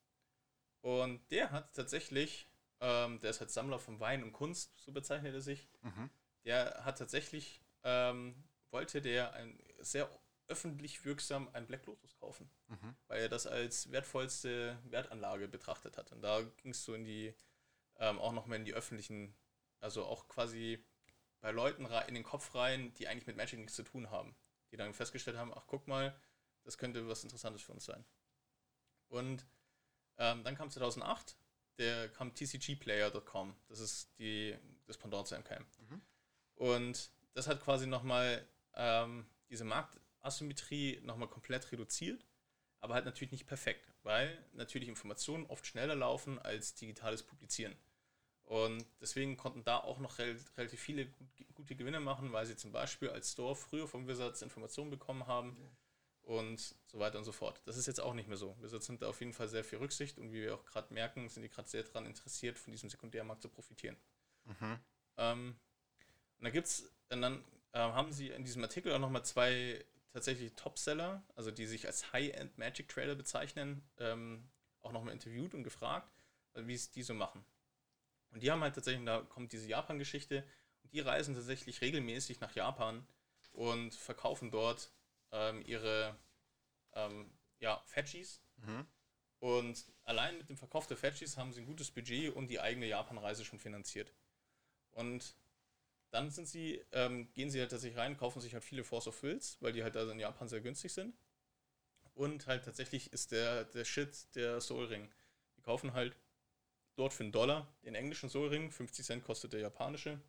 Und 0.82 1.20
der 1.32 1.52
hat 1.52 1.74
tatsächlich, 1.74 2.48
ähm, 2.80 3.20
der 3.22 3.32
ist 3.32 3.40
halt 3.40 3.50
Sammler 3.50 3.80
von 3.80 4.00
Wein 4.00 4.24
und 4.24 4.32
Kunst, 4.32 4.78
so 4.78 4.92
bezeichnet 4.92 5.34
er 5.34 5.42
sich, 5.42 5.68
mhm. 5.82 6.10
der 6.46 6.86
hat 6.86 7.00
tatsächlich, 7.00 7.62
ähm, 7.84 8.44
wollte 8.70 9.02
der 9.02 9.34
ein 9.34 9.60
sehr 9.80 10.08
öffentlich 10.48 11.04
wirksam 11.06 11.50
ein 11.54 11.68
Black 11.68 11.86
Lotus 11.86 12.16
kaufen, 12.16 12.50
mhm. 12.68 12.96
weil 13.08 13.22
er 13.22 13.30
das 13.30 13.48
als 13.48 13.92
wertvollste 13.92 14.78
Wertanlage 14.86 15.48
betrachtet 15.48 15.98
hat. 15.98 16.12
Und 16.12 16.22
da 16.22 16.42
ging 16.42 16.72
es 16.72 16.84
so 16.84 16.94
in 16.94 17.06
die, 17.06 17.34
ähm, 17.98 18.20
auch 18.20 18.32
nochmal 18.32 18.58
in 18.58 18.66
die 18.66 18.74
öffentlichen, 18.74 19.36
also 19.80 20.06
auch 20.06 20.28
quasi 20.28 20.84
bei 21.40 21.52
Leuten 21.52 21.86
in 22.08 22.16
den 22.16 22.24
Kopf 22.24 22.56
rein, 22.56 22.94
die 22.96 23.08
eigentlich 23.08 23.28
mit 23.28 23.38
Magic 23.38 23.60
nichts 23.60 23.76
zu 23.76 23.84
tun 23.84 24.10
haben. 24.10 24.36
Die 24.72 24.78
dann 24.78 24.94
festgestellt 24.94 25.38
haben, 25.38 25.54
ach 25.54 25.66
guck 25.68 25.88
mal, 25.88 26.20
das 26.64 26.78
könnte 26.78 27.08
was 27.08 27.24
Interessantes 27.24 27.62
für 27.62 27.72
uns 27.72 27.86
sein. 27.86 28.04
Und 29.08 29.46
ähm, 30.18 30.44
dann 30.44 30.56
kam 30.56 30.70
2008, 30.70 31.38
der 31.78 32.10
kam 32.10 32.34
tcgplayer.com, 32.34 33.56
das 33.68 33.80
ist 33.80 34.18
die, 34.20 34.58
das 34.86 34.98
Pendant 34.98 35.28
zu 35.28 35.38
MKM. 35.38 35.66
Mhm. 35.80 36.02
Und 36.56 37.12
das 37.34 37.48
hat 37.48 37.62
quasi 37.62 37.86
nochmal 37.86 38.46
ähm, 38.74 39.28
diese 39.50 39.64
Markt, 39.64 40.00
Asymmetrie 40.28 41.00
nochmal 41.04 41.30
komplett 41.30 41.72
reduziert, 41.72 42.26
aber 42.80 42.94
halt 42.94 43.06
natürlich 43.06 43.32
nicht 43.32 43.48
perfekt, 43.48 43.92
weil 44.04 44.38
natürlich 44.54 44.90
Informationen 44.90 45.46
oft 45.48 45.66
schneller 45.66 45.96
laufen 45.96 46.40
als 46.40 46.76
digitales 46.76 47.24
Publizieren. 47.24 47.76
Und 48.44 48.86
deswegen 49.02 49.36
konnten 49.36 49.64
da 49.66 49.78
auch 49.78 50.00
noch 50.00 50.20
rel 50.20 50.38
relativ 50.56 50.80
viele 50.80 51.08
gute 51.54 51.76
Gewinne 51.76 52.00
machen, 52.00 52.32
weil 52.32 52.46
sie 52.46 52.56
zum 52.56 52.72
Beispiel 52.72 53.10
als 53.10 53.34
Store 53.34 53.56
früher 53.56 53.88
vom 53.88 54.08
Wizards 54.08 54.42
Informationen 54.42 54.90
bekommen 54.90 55.28
haben 55.28 55.58
und 56.22 56.76
so 56.86 57.00
weiter 57.00 57.18
und 57.18 57.26
so 57.26 57.34
fort. 57.34 57.62
Das 57.66 57.76
ist 57.76 57.88
jetzt 57.88 58.00
auch 58.00 58.14
nicht 58.14 58.30
mehr 58.30 58.38
so. 58.38 58.56
Wizards 58.62 58.86
sind 58.86 59.02
da 59.02 59.10
auf 59.10 59.20
jeden 59.20 59.34
Fall 59.34 59.50
sehr 59.50 59.66
viel 59.66 59.80
Rücksicht 59.80 60.18
und 60.18 60.32
wie 60.32 60.44
wir 60.44 60.56
auch 60.56 60.64
gerade 60.64 60.94
merken, 60.94 61.28
sind 61.28 61.44
die 61.44 61.50
gerade 61.50 61.68
sehr 61.68 61.84
daran 61.84 62.06
interessiert, 62.06 62.58
von 62.58 62.72
diesem 62.72 62.90
Sekundärmarkt 62.90 63.42
zu 63.42 63.50
profitieren. 63.50 63.98
Mhm. 64.46 64.80
Ähm, 65.18 65.56
und 66.38 66.44
dann 66.44 66.54
gibt's, 66.54 66.90
und 67.10 67.22
dann 67.22 67.44
äh, 67.74 67.80
haben 67.80 68.14
sie 68.14 68.30
in 68.30 68.44
diesem 68.44 68.64
Artikel 68.64 68.94
auch 68.94 69.00
nochmal 69.00 69.26
zwei 69.26 69.84
tatsächlich 70.12 70.54
Topseller, 70.56 71.24
also 71.36 71.52
die 71.52 71.66
sich 71.66 71.88
als 71.88 72.12
High-End 72.14 72.58
Magic 72.58 72.90
Trader 72.90 73.16
bezeichnen, 73.16 73.88
ähm, 74.00 74.50
auch 74.82 74.92
nochmal 74.92 75.14
interviewt 75.14 75.54
und 75.54 75.64
gefragt, 75.64 76.12
wie 76.54 76.74
es 76.74 76.92
die 76.92 77.04
so 77.04 77.14
machen. 77.14 77.46
Und 78.32 78.44
die 78.44 78.52
haben 78.52 78.62
halt 78.62 78.76
tatsächlich, 78.76 79.06
da 79.06 79.22
kommt 79.22 79.54
diese 79.54 79.68
Japan-Geschichte, 79.68 80.44
und 80.84 80.94
die 80.94 81.00
reisen 81.00 81.36
tatsächlich 81.36 81.82
regelmäßig 81.82 82.40
nach 82.40 82.56
Japan 82.56 83.06
und 83.52 83.94
verkaufen 83.94 84.52
dort 84.52 84.92
ähm, 85.32 85.62
ihre 85.66 86.16
ähm, 86.94 87.32
ja, 87.60 87.82
Fetchies. 87.86 88.42
Mhm. 88.58 88.86
Und 89.40 89.86
allein 90.04 90.38
mit 90.38 90.50
dem 90.50 90.58
Verkauf 90.58 90.88
der 90.88 90.98
Fetchies 90.98 91.38
haben 91.38 91.54
sie 91.54 91.62
ein 91.62 91.68
gutes 91.68 91.92
Budget 91.92 92.34
und 92.36 92.48
die 92.48 92.60
eigene 92.60 92.88
Japan-Reise 92.88 93.46
schon 93.46 93.60
finanziert. 93.60 94.14
Und 94.92 95.36
dann 96.10 96.30
sind 96.32 96.48
sie, 96.48 96.84
ähm, 96.92 97.32
gehen 97.34 97.50
sie 97.50 97.60
halt 97.60 97.72
tatsächlich 97.72 98.00
rein, 98.00 98.18
kaufen 98.18 98.42
sich 98.42 98.54
halt 98.54 98.64
viele 98.64 98.84
Force 98.84 99.08
of 99.08 99.22
Wills, 99.24 99.58
weil 99.60 99.74
die 99.74 99.84
halt 99.84 99.96
da 99.96 100.10
in 100.10 100.20
Japan 100.20 100.48
sehr 100.48 100.62
günstig 100.62 100.94
sind. 100.94 101.16
Und 102.14 102.48
halt 102.48 102.66
tatsächlich 102.66 103.14
ist 103.14 103.32
der, 103.32 103.66
der 103.66 103.86
Shit 103.86 104.36
der 104.36 104.60
Soul 104.62 104.86
Ring. 104.86 105.10
Die 105.58 105.62
kaufen 105.62 105.94
halt 105.94 106.16
dort 106.96 107.14
für 107.14 107.24
einen 107.24 107.32
Dollar 107.32 107.68
den 107.84 107.96
englischen 107.96 108.30
Soul 108.30 108.48
Ring, 108.50 108.72
50 108.72 109.06
Cent 109.06 109.24
kostet 109.24 109.54
der 109.54 109.60
japanische. 109.60 110.20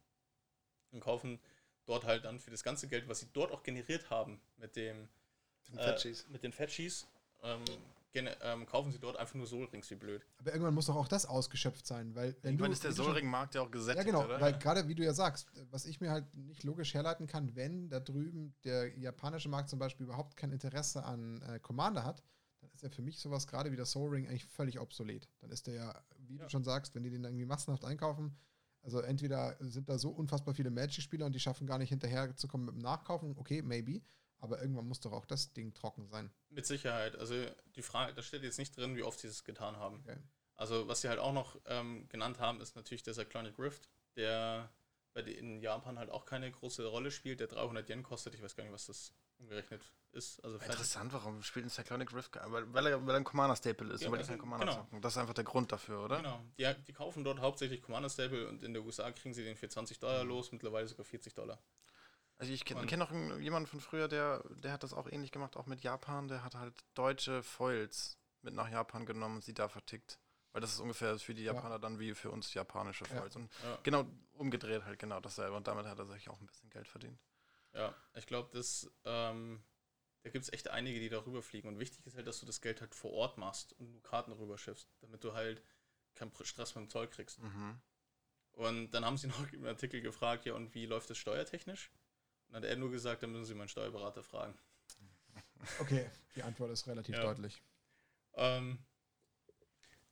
Und 0.91 1.01
kaufen 1.01 1.39
dort 1.87 2.05
halt 2.05 2.25
dann 2.25 2.41
für 2.41 2.51
das 2.51 2.63
ganze 2.63 2.89
Geld, 2.89 3.09
was 3.09 3.21
sie 3.21 3.29
dort 3.33 3.53
auch 3.53 3.63
generiert 3.63 4.11
haben 4.11 4.41
mit 4.57 4.77
dem 4.77 5.09
den 5.69 5.79
äh, 5.79 6.15
mit 6.29 6.43
den 6.43 6.53
Fetchies, 6.53 7.07
ähm, 7.43 7.65
ähm, 8.15 8.67
kaufen 8.67 8.91
sie 8.91 8.99
dort 8.99 9.17
einfach 9.17 9.35
nur 9.35 9.47
Soulrings 9.47 9.91
wie 9.91 9.95
blöd. 9.95 10.27
Aber 10.39 10.53
irgendwann 10.53 10.75
muss 10.75 10.87
doch 10.87 10.97
auch 10.97 11.09
das 11.09 11.27
ausgeschöpft 11.27 11.87
sein, 11.87 12.15
weil 12.15 12.37
wenn 12.43 12.55
irgendwann 12.55 12.71
du, 12.71 12.75
ist 12.75 12.85
der 12.85 12.93
Soulring-Markt 12.93 13.55
ja 13.55 13.63
auch 13.63 13.71
gesättigt, 13.71 14.07
Ja 14.07 14.11
genau, 14.11 14.25
oder? 14.25 14.41
weil 14.41 14.59
gerade 14.59 14.89
wie 14.89 14.95
du 14.95 15.05
ja 15.05 15.13
sagst, 15.13 15.51
was 15.71 15.87
ich 15.87 16.01
mir 16.01 16.11
halt 16.11 16.35
nicht 16.35 16.65
logisch 16.65 16.95
herleiten 16.95 17.27
kann, 17.27 17.55
wenn 17.55 17.89
da 17.89 18.01
drüben 18.01 18.55
der 18.65 18.97
japanische 18.99 19.49
Markt 19.49 19.69
zum 19.69 19.79
Beispiel 19.79 20.07
überhaupt 20.07 20.37
kein 20.37 20.53
Interesse 20.53 21.05
an 21.05 21.43
äh, 21.43 21.59
Commander 21.61 22.05
hat, 22.05 22.23
dann 22.61 22.71
ist 22.73 22.83
ja 22.83 22.91
für 22.91 23.03
mich 23.03 23.19
sowas 23.19 23.47
gerade 23.47 23.71
wie 23.71 23.77
der 23.77 23.87
Soul 23.87 24.11
Ring 24.11 24.27
eigentlich 24.27 24.47
völlig 24.47 24.81
obsolet. 24.81 25.29
Dann 25.41 25.51
ist 25.51 25.67
der 25.67 25.75
ja, 25.75 26.05
wie 26.19 26.37
ja. 26.37 26.45
du 26.45 26.51
schon 26.51 26.65
sagst, 26.65 26.95
wenn 26.95 27.03
die 27.03 27.11
den 27.11 27.25
irgendwie 27.25 27.47
massenhaft 27.47 27.85
einkaufen, 27.85 28.37
also 28.83 29.01
entweder 29.01 29.57
sind 29.61 29.89
da 29.89 29.99
so 29.99 30.11
unfassbar 30.11 30.55
viele 30.55 30.71
Magic-Spieler 30.71 31.27
und 31.27 31.35
die 31.35 31.41
schaffen 31.41 31.67
gar 31.67 31.79
nicht 31.79 31.91
hinterher 31.91 32.35
zu 32.37 32.49
kommen 32.49 32.65
mit 32.65 32.75
dem 32.75 32.83
Nachkaufen, 32.83 33.37
okay, 33.37 33.61
maybe. 33.63 34.01
Aber 34.41 34.61
irgendwann 34.61 34.87
muss 34.87 35.01
doch 35.01 35.13
auch 35.13 35.27
das 35.27 35.53
Ding 35.53 35.75
trocken 35.75 36.09
sein. 36.09 36.31
Mit 36.49 36.67
Sicherheit. 36.67 37.17
Also 37.17 37.35
die 37.75 37.83
Frage, 37.83 38.15
da 38.15 38.23
steht 38.23 38.43
jetzt 38.43 38.59
nicht 38.59 38.77
drin, 38.77 38.97
wie 38.97 39.03
oft 39.03 39.19
sie 39.19 39.29
es 39.29 39.45
getan 39.45 39.77
haben. 39.77 40.01
Okay. 40.05 40.19
Also 40.55 40.89
was 40.89 41.01
sie 41.01 41.09
halt 41.09 41.19
auch 41.19 41.33
noch 41.33 41.57
ähm, 41.67 42.09
genannt 42.09 42.39
haben, 42.39 42.61
ist 42.61 42.77
natürlich 42.77 43.03
der 43.03 43.15
Cyclonic 43.15 43.59
Rift, 43.59 43.89
der 44.17 44.71
bei 45.15 45.23
in 45.23 45.61
Japan 45.61 45.99
halt 45.99 46.11
auch 46.11 46.25
keine 46.25 46.51
große 46.51 46.87
Rolle 46.87 47.11
spielt, 47.11 47.41
der 47.41 47.47
300 47.49 47.89
Yen 47.89 48.03
kostet. 48.03 48.35
Ich 48.35 48.43
weiß 48.43 48.55
gar 48.55 48.65
nicht, 48.65 48.73
was 48.73 48.87
das 48.87 49.13
umgerechnet 49.39 49.83
ist. 50.13 50.43
Also 50.45 50.59
Interessant, 50.59 51.13
warum 51.13 51.43
spielt 51.43 51.67
ein 51.67 51.71
Cyclonic 51.71 52.13
Rift? 52.13 52.37
Weil, 52.45 52.73
weil, 52.73 52.87
er, 52.87 53.07
weil 53.07 53.15
er 53.15 53.21
ein 53.21 53.25
Commander-Staple 53.25 53.93
ist, 53.93 54.03
ja, 54.03 54.11
weil 54.11 54.19
die 54.19 54.27
kein 54.27 54.39
Commander 54.39 54.67
genau. 54.67 54.79
zocken. 54.79 55.01
Das 55.01 55.15
ist 55.15 55.19
einfach 55.19 55.35
der 55.35 55.45
Grund 55.45 55.71
dafür, 55.73 56.05
oder? 56.05 56.17
Genau. 56.19 56.41
Die, 56.59 56.75
die 56.87 56.93
kaufen 56.93 57.25
dort 57.25 57.41
hauptsächlich 57.41 57.83
Commander-Staple 57.83 58.49
und 58.49 58.63
in 58.63 58.73
der 58.73 58.85
USA 58.85 59.11
kriegen 59.13 59.35
sie 59.35 59.45
den 59.45 59.57
für 59.57 59.69
20 59.69 59.99
Dollar 59.99 60.25
mhm. 60.25 60.31
los, 60.31 60.53
mittlerweile 60.53 60.87
sogar 60.87 61.05
40 61.05 61.35
Dollar. 61.35 61.59
Also 62.39 62.53
ich 62.53 62.65
kenne 62.65 62.87
kenn 62.87 63.01
noch 63.01 63.11
jemanden 63.41 63.67
von 63.67 63.81
früher, 63.81 64.07
der, 64.07 64.45
der 64.51 64.73
hat 64.73 64.85
das 64.85 64.95
auch 64.95 65.11
ähnlich 65.11 65.33
gemacht, 65.33 65.57
auch 65.57 65.67
mit 65.67 65.83
Japan. 65.83 66.29
Der 66.29 66.45
hat 66.45 66.55
halt 66.55 66.85
deutsche 66.95 67.43
Foils 67.43 68.17
mit 68.43 68.55
nach 68.55 68.71
Japan 68.71 69.07
genommen 69.07 69.37
und 69.37 69.45
sie 69.45 69.55
da 69.55 69.69
vertickt. 69.69 70.21
Weil 70.53 70.61
das 70.61 70.73
ist 70.73 70.81
ungefähr 70.81 71.19
für 71.19 71.35
die 71.35 71.43
Japaner 71.43 71.75
ja. 71.75 71.79
dann 71.79 71.99
wie 71.99 72.15
für 72.15 72.31
uns 72.31 72.55
japanische 72.55 73.05
Foils. 73.05 73.35
Ja. 73.35 73.41
Und 73.41 73.51
ja. 73.65 73.79
genau 73.83 74.07
umgedreht 74.33 74.85
halt 74.85 74.99
genau 74.99 75.21
dasselbe. 75.21 75.57
Und 75.57 75.67
damit 75.67 75.87
hat 75.87 75.99
er 75.99 76.07
sich 76.07 76.29
auch 76.29 76.41
ein 76.41 76.47
bisschen 76.47 76.71
Geld 76.71 76.87
verdient. 76.87 77.21
Ja, 77.75 77.95
ich 78.15 78.27
glaube, 78.27 78.49
das, 78.53 78.91
ähm, 79.05 79.63
da 80.23 80.31
gibt 80.31 80.45
es 80.45 80.53
echt 80.53 80.69
einige, 80.69 81.01
die 81.01 81.09
darüber 81.09 81.43
fliegen. 81.43 81.69
Und 81.69 81.81
wichtig 81.81 82.07
ist 82.07 82.17
halt, 82.17 82.27
dass 82.27 82.41
du 82.41 82.47
das 82.47 82.61
Geld 82.61 82.81
halt 82.81 82.95
vor 82.95 83.13
Ort 83.13 83.37
machst 83.37 83.73
und 83.75 83.91
nur 83.91 84.03
Karten 84.03 84.33
rüberschiffst, 84.33 84.89
damit 85.01 85.23
du 85.25 85.35
halt 85.35 85.63
keinen 86.15 86.33
Stress 86.43 86.75
mit 86.77 86.85
dem 86.85 86.91
Zoll 86.91 87.09
kriegst. 87.09 87.41
Mhm. 87.41 87.81
Und 88.53 88.91
dann 88.93 89.05
haben 89.05 89.17
sie 89.17 89.27
noch 89.29 89.53
im 89.53 89.67
Artikel 89.67 90.01
gefragt, 90.01 90.47
ja, 90.47 90.55
und 90.55 90.75
wie 90.75 90.87
läuft 90.87 91.11
das 91.11 91.19
steuertechnisch? 91.19 91.93
Und 92.49 92.55
dann 92.55 92.63
hat 92.63 92.71
er 92.71 92.77
nur 92.77 92.91
gesagt, 92.91 93.23
dann 93.23 93.33
müssen 93.33 93.45
Sie 93.45 93.55
meinen 93.55 93.69
Steuerberater 93.69 94.23
fragen. 94.23 94.55
Okay, 95.81 96.09
die 96.37 96.43
Antwort 96.43 96.71
ist 96.71 96.87
relativ 96.87 97.17
ja. 97.17 97.23
deutlich. 97.23 97.61
Ähm, 98.35 98.79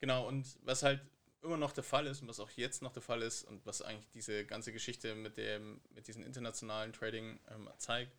genau, 0.01 0.26
und 0.26 0.59
was 0.62 0.82
halt 0.82 1.01
immer 1.43 1.57
noch 1.57 1.72
der 1.72 1.84
Fall 1.84 2.07
ist 2.07 2.20
und 2.20 2.28
was 2.28 2.41
auch 2.41 2.51
jetzt 2.51 2.82
noch 2.82 2.93
der 2.93 3.03
Fall 3.03 3.22
ist 3.22 3.45
und 3.45 3.64
was 3.64 3.80
eigentlich 3.82 4.09
diese 4.11 4.45
ganze 4.45 4.72
Geschichte 4.72 5.14
mit 5.14 5.37
dem, 5.37 5.80
mit 5.95 6.09
diesem 6.09 6.24
internationalen 6.24 6.93
Trading 6.93 7.39
ähm, 7.51 7.70
zeigt, 7.78 8.12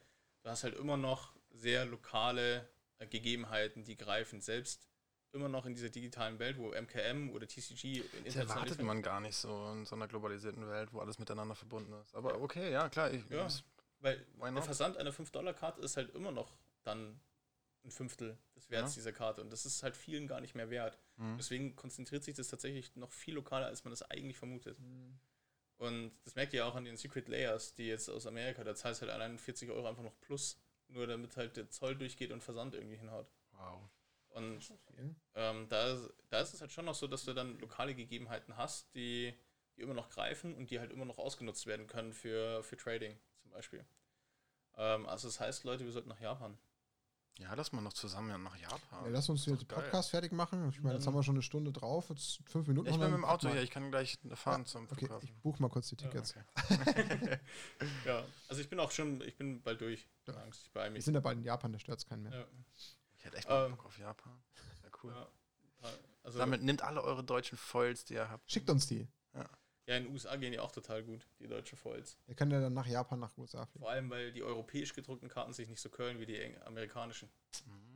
du 0.44 0.50
hast 0.50 0.64
halt 0.64 0.76
immer 0.76 0.98
noch 0.98 1.34
sehr 1.52 1.86
lokale 1.86 2.68
äh, 3.00 3.08
Gegebenheiten, 3.08 3.84
die 3.84 3.98
greifen. 3.98 4.42
Selbst 4.42 4.88
immer 5.34 5.50
noch 5.50 5.66
in 5.66 5.76
dieser 5.76 5.90
digitalen 5.90 6.40
Welt, 6.40 6.58
wo 6.58 6.70
MKM 6.70 7.32
oder 7.32 7.48
TCG 7.48 7.98
in 7.98 8.26
Das 8.26 8.36
erwartet 8.36 8.82
man 8.82 9.02
gar 9.02 9.20
nicht 9.20 9.36
so 9.36 9.72
in 9.72 9.86
so 9.86 9.96
einer 9.96 10.08
globalisierten 10.08 10.68
Welt, 10.70 10.94
wo 10.94 11.00
alles 11.00 11.20
miteinander 11.20 11.56
verbunden 11.56 11.94
ist. 12.02 12.16
Aber 12.16 12.42
okay, 12.42 12.72
ja, 12.72 12.90
klar. 12.90 13.12
Ich, 13.12 13.28
ja. 13.30 13.48
Weil 14.00 14.26
der 14.42 14.64
Versand 14.64 14.98
einer 14.98 15.12
5-Dollar-Karte 15.12 15.82
ist 15.82 15.98
halt 15.98 16.14
immer 16.14 16.32
noch 16.32 16.56
dann 16.84 17.20
ein 17.84 17.92
Fünftel 17.92 18.38
des 18.56 18.70
Werts 18.70 18.96
ja. 18.96 19.00
dieser 19.00 19.14
Karte 19.14 19.42
und 19.42 19.52
das 19.52 19.66
ist 19.66 19.82
halt 19.82 19.96
vielen 19.96 20.28
gar 20.28 20.42
nicht 20.42 20.56
mehr 20.56 20.70
wert. 20.70 21.00
Mhm. 21.16 21.38
Deswegen 21.38 21.76
konzentriert 21.76 22.24
sich 22.24 22.36
das 22.36 22.50
tatsächlich 22.50 22.96
noch 22.96 23.12
viel 23.12 23.34
lokaler, 23.34 23.66
als 23.66 23.84
man 23.84 23.92
das 23.92 24.04
eigentlich 24.04 24.38
vermutet. 24.38 24.80
Mhm. 24.80 25.20
Und 25.78 26.12
das 26.24 26.36
merkt 26.36 26.54
ihr 26.54 26.66
auch 26.66 26.76
an 26.76 26.86
den 26.86 26.98
Secret 26.98 27.28
Layers, 27.28 27.76
die 27.76 27.88
jetzt 27.88 28.10
aus 28.10 28.26
Amerika, 28.26 28.64
da 28.64 28.76
zahlst 28.76 29.02
halt 29.02 29.12
allein 29.12 29.38
40 29.38 29.70
Euro 29.70 29.88
einfach 29.88 30.04
noch 30.04 30.20
plus, 30.22 30.60
nur 30.88 31.08
damit 31.08 31.38
halt 31.38 31.56
der 31.56 31.70
Zoll 31.70 31.96
durchgeht 31.96 32.32
und 32.32 32.44
Versand 32.44 32.74
irgendwie 32.74 32.98
hinhaut. 32.98 33.32
Wow. 33.52 33.82
Und 34.30 34.60
ähm, 35.36 35.68
da, 35.70 36.00
da 36.30 36.42
ist 36.42 36.54
es 36.54 36.62
halt 36.62 36.72
schon 36.72 36.86
noch 36.86 36.96
so, 36.96 37.08
dass 37.08 37.26
du 37.26 37.34
dann 37.34 37.58
lokale 37.60 37.96
Gegebenheiten 37.96 38.58
hast, 38.58 38.94
die, 38.96 39.34
die 39.76 39.82
immer 39.82 39.94
noch 39.94 40.10
greifen 40.10 40.56
und 40.56 40.70
die 40.70 40.80
halt 40.80 40.92
immer 40.92 41.06
noch 41.06 41.18
ausgenutzt 41.18 41.66
werden 41.66 41.88
können 41.88 42.14
für, 42.14 42.64
für 42.64 42.78
Trading 42.78 43.18
zum 43.48 43.56
Beispiel. 43.56 43.86
Ähm, 44.76 45.06
also 45.08 45.28
das 45.28 45.40
heißt, 45.40 45.64
Leute, 45.64 45.86
wir 45.86 45.92
sollten 45.92 46.10
nach 46.10 46.20
Japan. 46.20 46.58
Ja, 47.40 47.54
lass 47.54 47.72
mal 47.72 47.82
noch 47.82 47.94
zusammen 47.94 48.42
nach 48.42 48.58
Japan. 48.58 49.06
Ja, 49.06 49.10
lass 49.10 49.30
uns 49.30 49.46
jetzt 49.46 49.62
den 49.62 49.68
Podcast 49.68 50.10
fertig 50.10 50.32
machen. 50.32 50.70
Ich 50.70 50.82
meine, 50.82 50.96
jetzt 50.96 51.06
haben 51.06 51.14
wir 51.14 51.22
schon 51.22 51.36
eine 51.36 51.44
Stunde 51.44 51.72
drauf. 51.72 52.10
Jetzt 52.10 52.40
fünf 52.50 52.68
Minuten. 52.68 52.88
Ja, 52.88 52.94
ich 52.94 53.00
bin 53.00 53.12
mit 53.12 53.18
dem 53.20 53.26
Auto 53.26 53.50
hier. 53.50 53.62
Ich 53.62 53.70
kann 53.70 53.92
gleich 53.92 54.18
fahren 54.34 54.62
ja, 54.62 54.66
zum 54.66 54.86
okay, 54.86 55.06
Flughafen. 55.06 55.28
Ich 55.28 55.36
buche 55.36 55.62
mal 55.62 55.70
kurz 55.70 55.88
die 55.90 55.98
Tickets. 55.98 56.34
Ja, 56.34 56.42
okay. 56.72 57.40
ja, 58.06 58.26
also 58.48 58.60
ich 58.60 58.70
bin 58.70 58.80
auch 58.80 58.90
schon, 58.90 59.22
ich 59.22 59.38
bin 59.38 59.62
bald 59.62 59.82
durch. 59.82 60.08
Ja. 60.26 60.34
Angst, 60.38 60.66
ich 60.66 60.74
wir 60.74 61.02
sind 61.02 61.14
ja 61.14 61.20
bald 61.20 61.38
in 61.38 61.44
Japan, 61.44 61.72
da 61.72 61.80
stört 61.80 62.00
es 62.00 62.08
keinen 62.08 62.24
mehr. 62.24 62.48
Ich 63.18 63.26
hätte 63.26 63.38
echt 63.38 63.48
mal 63.48 63.66
ähm, 63.66 63.76
Bock 63.76 63.86
auf 63.86 64.00
Japan. 64.00 64.34
Ja, 64.84 64.90
cool. 65.04 65.14
Also 66.24 66.40
Damit 66.40 66.64
nimmt 66.64 66.82
alle 66.82 67.04
eure 67.04 67.24
deutschen 67.24 67.58
Foils, 67.58 68.04
die 68.04 68.16
ihr 68.16 68.30
habt. 68.30 68.52
Schickt 68.52 68.70
uns 68.70 68.88
die. 68.88 69.08
Ja, 69.88 69.96
in 69.96 70.04
den 70.04 70.14
USA 70.14 70.36
gehen 70.36 70.52
die 70.52 70.60
auch 70.60 70.72
total 70.72 71.02
gut, 71.02 71.26
die 71.40 71.48
deutschen 71.48 71.78
Foils. 71.78 72.18
Er 72.28 72.36
kann 72.36 72.52
ja 72.52 72.60
dann 72.60 72.74
nach 72.74 72.88
Japan, 72.88 73.20
nach 73.20 73.38
USA 73.38 73.66
fliegen. 73.66 73.84
Vor 73.84 73.90
allem, 73.90 74.10
weil 74.10 74.34
die 74.34 74.44
europäisch 74.44 74.94
gedruckten 74.94 75.30
Karten 75.30 75.54
sich 75.54 75.70
nicht 75.70 75.82
so 75.82 75.90
curlen 75.90 76.20
wie 76.20 76.26
die 76.26 76.58
amerikanischen. 76.66 77.30
Mhm. 77.66 77.88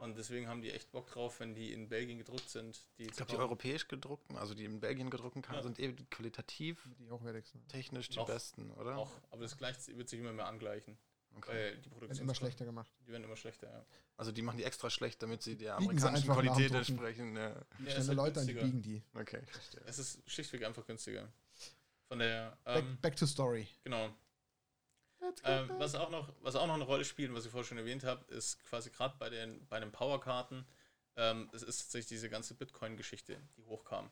Und 0.00 0.18
deswegen 0.18 0.48
haben 0.48 0.62
die 0.62 0.70
echt 0.72 0.90
Bock 0.90 1.06
drauf, 1.06 1.38
wenn 1.38 1.54
die 1.54 1.72
in 1.72 1.88
Belgien 1.88 2.18
gedruckt 2.18 2.48
sind. 2.48 2.84
Die 2.98 3.04
ich 3.04 3.12
glaube, 3.12 3.30
die 3.30 3.36
europäisch 3.36 3.86
gedruckten, 3.86 4.36
also 4.36 4.52
die 4.52 4.64
in 4.64 4.80
Belgien 4.80 5.10
gedruckten 5.10 5.42
Karten, 5.42 5.58
ja. 5.58 5.62
sind 5.62 5.78
eben 5.78 6.10
qualitativ 6.10 6.88
die 6.98 7.08
hochwertigsten. 7.08 7.68
technisch 7.68 8.08
die 8.08 8.18
auch, 8.18 8.26
besten, 8.26 8.72
oder? 8.72 8.98
Auch, 8.98 9.12
aber 9.30 9.42
das 9.42 9.56
gleich, 9.56 9.76
wird 9.88 10.08
sich 10.08 10.18
immer 10.18 10.32
mehr 10.32 10.46
angleichen. 10.46 10.98
Okay. 11.36 11.76
die 11.76 11.88
Produktion 11.88 12.08
werden 12.08 12.20
immer 12.20 12.34
schlechter 12.34 12.64
gemacht. 12.64 12.92
Die 13.06 13.12
werden 13.12 13.24
immer 13.24 13.36
schlechter, 13.36 13.70
ja. 13.70 13.84
Also 14.16 14.32
die 14.32 14.42
machen 14.42 14.58
die 14.58 14.64
extra 14.64 14.90
schlecht, 14.90 15.22
damit 15.22 15.42
sie 15.42 15.56
der 15.56 15.76
amerikanischen 15.76 16.32
Qualität 16.32 16.72
entsprechen. 16.72 17.36
Ja. 17.36 17.54
Die 17.78 17.84
ja, 17.84 17.94
halt 17.94 18.06
Leute 18.14 18.40
an 18.40 18.46
die 18.46 18.54
biegen 18.54 18.82
die. 18.82 19.02
Okay, 19.14 19.42
verstehe. 19.46 19.82
Es 19.86 19.98
ist 19.98 20.22
schlichtweg 20.30 20.64
einfach 20.64 20.86
günstiger. 20.86 21.32
Von 22.08 22.18
der. 22.18 22.56
Ähm, 22.66 22.74
back, 22.74 23.02
back, 23.02 23.16
to 23.16 23.26
Story. 23.26 23.66
Genau. 23.84 24.14
Ähm, 25.44 25.70
was, 25.78 25.94
auch 25.94 26.10
noch, 26.10 26.32
was 26.40 26.56
auch 26.56 26.66
noch 26.66 26.74
eine 26.74 26.84
Rolle 26.84 27.04
spielt, 27.04 27.32
was 27.32 27.44
ich 27.44 27.50
vorher 27.50 27.66
schon 27.66 27.78
erwähnt 27.78 28.04
habe, 28.04 28.24
ist 28.32 28.62
quasi 28.64 28.90
gerade 28.90 29.14
bei 29.18 29.30
den, 29.30 29.66
bei 29.68 29.78
den 29.80 29.92
Powerkarten, 29.92 30.66
ähm, 31.16 31.48
es 31.52 31.62
ist 31.62 31.78
tatsächlich 31.78 32.08
diese 32.08 32.28
ganze 32.28 32.54
Bitcoin-Geschichte, 32.54 33.40
die 33.56 33.64
hochkam. 33.64 34.10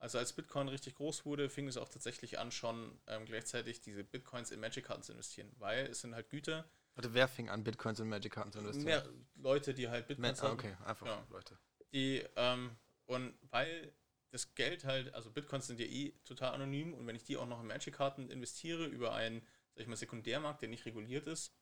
Also 0.00 0.18
als 0.18 0.32
Bitcoin 0.32 0.68
richtig 0.68 0.94
groß 0.94 1.26
wurde, 1.26 1.50
fing 1.50 1.68
es 1.68 1.76
auch 1.76 1.88
tatsächlich 1.88 2.38
an, 2.38 2.50
schon 2.50 2.98
ähm, 3.06 3.26
gleichzeitig 3.26 3.82
diese 3.82 4.02
Bitcoins 4.02 4.50
in 4.50 4.58
Magic-Karten 4.58 5.02
zu 5.02 5.12
investieren, 5.12 5.52
weil 5.58 5.86
es 5.86 6.00
sind 6.00 6.14
halt 6.14 6.30
Güter. 6.30 6.64
Also 6.94 7.12
wer 7.14 7.28
fing 7.28 7.50
an, 7.50 7.62
Bitcoins 7.62 8.00
in 8.00 8.08
Magic-Karten 8.08 8.50
zu 8.50 8.58
investieren? 8.60 8.86
Mehr 8.86 9.04
Leute, 9.36 9.74
die 9.74 9.88
halt 9.88 10.08
Bitcoins 10.08 10.40
ah, 10.40 10.44
hatten. 10.44 10.54
okay, 10.54 10.76
einfach 10.86 11.06
Ja. 11.06 11.26
Leute. 11.30 11.58
Die, 11.92 12.24
ähm, 12.36 12.70
und 13.06 13.34
weil 13.50 13.92
das 14.30 14.54
Geld 14.54 14.84
halt, 14.84 15.12
also 15.12 15.30
Bitcoins 15.30 15.66
sind 15.66 15.78
ja 15.80 15.86
eh 15.86 16.12
total 16.24 16.54
anonym 16.54 16.94
und 16.94 17.06
wenn 17.06 17.16
ich 17.16 17.24
die 17.24 17.36
auch 17.36 17.46
noch 17.46 17.60
in 17.60 17.66
Magic-Karten 17.66 18.30
investiere 18.30 18.86
über 18.86 19.12
einen, 19.14 19.42
sag 19.74 19.82
ich 19.82 19.86
mal, 19.88 19.96
Sekundärmarkt, 19.96 20.62
der 20.62 20.70
nicht 20.70 20.86
reguliert 20.86 21.26
ist, 21.26 21.52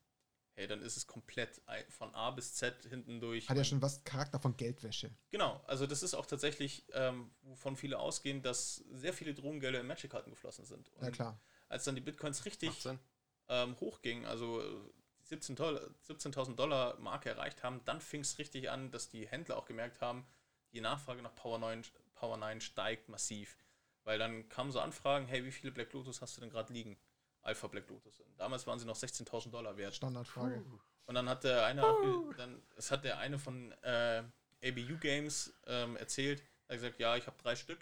hey, 0.58 0.66
dann 0.66 0.82
ist 0.82 0.96
es 0.96 1.06
komplett 1.06 1.62
von 1.88 2.12
A 2.16 2.32
bis 2.32 2.54
Z 2.54 2.74
hinten 2.90 3.20
durch. 3.20 3.48
Hat 3.48 3.56
ja 3.56 3.62
schon 3.62 3.80
was 3.80 4.02
Charakter 4.02 4.40
von 4.40 4.56
Geldwäsche. 4.56 5.14
Genau, 5.30 5.62
also 5.68 5.86
das 5.86 6.02
ist 6.02 6.14
auch 6.14 6.26
tatsächlich, 6.26 6.84
ähm, 6.94 7.30
wovon 7.42 7.76
viele 7.76 7.98
ausgehen, 7.98 8.42
dass 8.42 8.76
sehr 8.90 9.12
viele 9.12 9.34
Drogengelder 9.34 9.80
in 9.80 9.86
Magic-Karten 9.86 10.30
geflossen 10.30 10.64
sind. 10.64 10.90
Und 10.96 11.04
Ja, 11.04 11.10
klar. 11.12 11.40
als 11.68 11.84
dann 11.84 11.94
die 11.94 12.00
Bitcoins 12.00 12.44
richtig 12.44 12.88
ähm, 13.48 13.78
hochgingen, 13.78 14.26
also 14.26 14.60
äh, 14.60 14.92
die 15.20 15.26
17 15.26 15.54
Doll- 15.54 15.94
17.000 16.08 16.56
Dollar 16.56 16.98
Marke 16.98 17.30
erreicht 17.30 17.62
haben, 17.62 17.80
dann 17.84 18.00
fing 18.00 18.22
es 18.22 18.38
richtig 18.38 18.68
an, 18.68 18.90
dass 18.90 19.08
die 19.08 19.28
Händler 19.28 19.58
auch 19.58 19.66
gemerkt 19.66 20.00
haben, 20.00 20.26
die 20.72 20.80
Nachfrage 20.80 21.22
nach 21.22 21.36
Power 21.36 21.58
9, 21.58 21.84
Power 22.16 22.36
9 22.36 22.60
steigt 22.60 23.08
massiv. 23.08 23.56
Weil 24.02 24.18
dann 24.18 24.48
kamen 24.48 24.72
so 24.72 24.80
Anfragen, 24.80 25.26
hey, 25.28 25.44
wie 25.44 25.52
viele 25.52 25.70
Black 25.70 25.92
Lotus 25.92 26.20
hast 26.20 26.36
du 26.36 26.40
denn 26.40 26.50
gerade 26.50 26.72
liegen? 26.72 26.98
Alpha 27.48 27.66
Black 27.66 27.88
Lotus. 27.88 28.20
Und 28.20 28.38
damals 28.38 28.66
waren 28.66 28.78
sie 28.78 28.86
noch 28.86 28.96
16.000 28.96 29.50
Dollar 29.50 29.76
wert. 29.76 29.94
Standardfrage. 29.94 30.62
Und 31.06 31.14
dann 31.14 31.28
hat 31.28 31.44
der 31.44 31.64
eine, 31.64 31.82
dann, 32.36 32.62
es 32.76 32.90
hat 32.90 33.04
der 33.04 33.18
eine 33.18 33.38
von 33.38 33.72
äh, 33.82 34.22
ABU 34.62 34.98
Games 35.00 35.52
ähm, 35.66 35.96
erzählt, 35.96 36.42
er 36.66 36.74
hat 36.74 36.82
gesagt, 36.82 37.00
ja, 37.00 37.16
ich 37.16 37.26
habe 37.26 37.36
drei 37.42 37.56
Stück. 37.56 37.78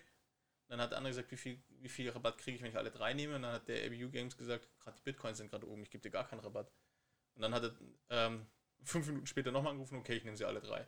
Dann 0.69 0.81
hat 0.81 0.91
der 0.93 0.99
andere 0.99 1.11
gesagt, 1.11 1.31
wie 1.31 1.37
viel, 1.37 1.63
wie 1.81 1.89
viel 1.89 2.11
Rabatt 2.11 2.39
kriege 2.39 2.57
ich, 2.57 2.63
wenn 2.63 2.71
ich 2.71 2.77
alle 2.77 2.91
drei 2.91 3.15
nehme? 3.15 3.37
Und 3.37 3.43
dann 3.43 3.53
hat 3.53 3.69
der 3.69 3.85
ABU 3.87 4.11
Games 4.11 4.37
gesagt, 4.37 4.69
gerade 4.81 4.97
die 4.97 5.03
Bitcoins 5.03 5.39
sind 5.39 5.51
gerade 5.51 5.69
oben, 5.69 5.83
ich 5.83 5.91
gebe 5.91 6.03
dir 6.03 6.11
gar 6.11 6.27
keinen 6.27 6.41
Rabatt. 6.41 6.73
Und 7.35 7.43
dann 7.43 7.55
hat 7.55 7.65
er 7.65 7.73
ähm, 8.11 8.47
fünf 8.83 9.07
Minuten 9.07 9.27
später 9.27 9.51
nochmal 9.51 9.73
angerufen, 9.73 9.99
okay, 9.99 10.15
ich 10.15 10.25
nehme 10.25 10.37
sie 10.37 10.45
alle 10.45 10.61
drei. 10.61 10.87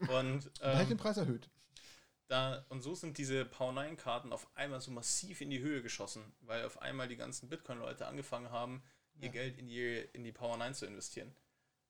Und, 0.00 0.50
halt 0.60 0.88
den 0.88 0.92
ähm, 0.92 0.96
Preis 0.98 1.16
erhöht. 1.16 1.48
Da, 2.28 2.64
und 2.70 2.82
so 2.82 2.94
sind 2.94 3.18
diese 3.18 3.44
Power 3.44 3.72
9 3.72 3.96
Karten 3.96 4.32
auf 4.32 4.48
einmal 4.56 4.80
so 4.80 4.90
massiv 4.90 5.40
in 5.40 5.50
die 5.50 5.60
Höhe 5.60 5.82
geschossen, 5.82 6.34
weil 6.40 6.64
auf 6.64 6.80
einmal 6.82 7.08
die 7.08 7.16
ganzen 7.16 7.48
Bitcoin-Leute 7.48 8.06
angefangen 8.06 8.50
haben, 8.50 8.82
ihr 9.18 9.26
Ja. 9.26 9.32
Geld 9.32 9.58
in 9.58 9.68
die, 9.68 9.96
in 10.12 10.24
die 10.24 10.32
Power 10.32 10.56
9 10.56 10.74
zu 10.74 10.86
investieren. 10.86 11.34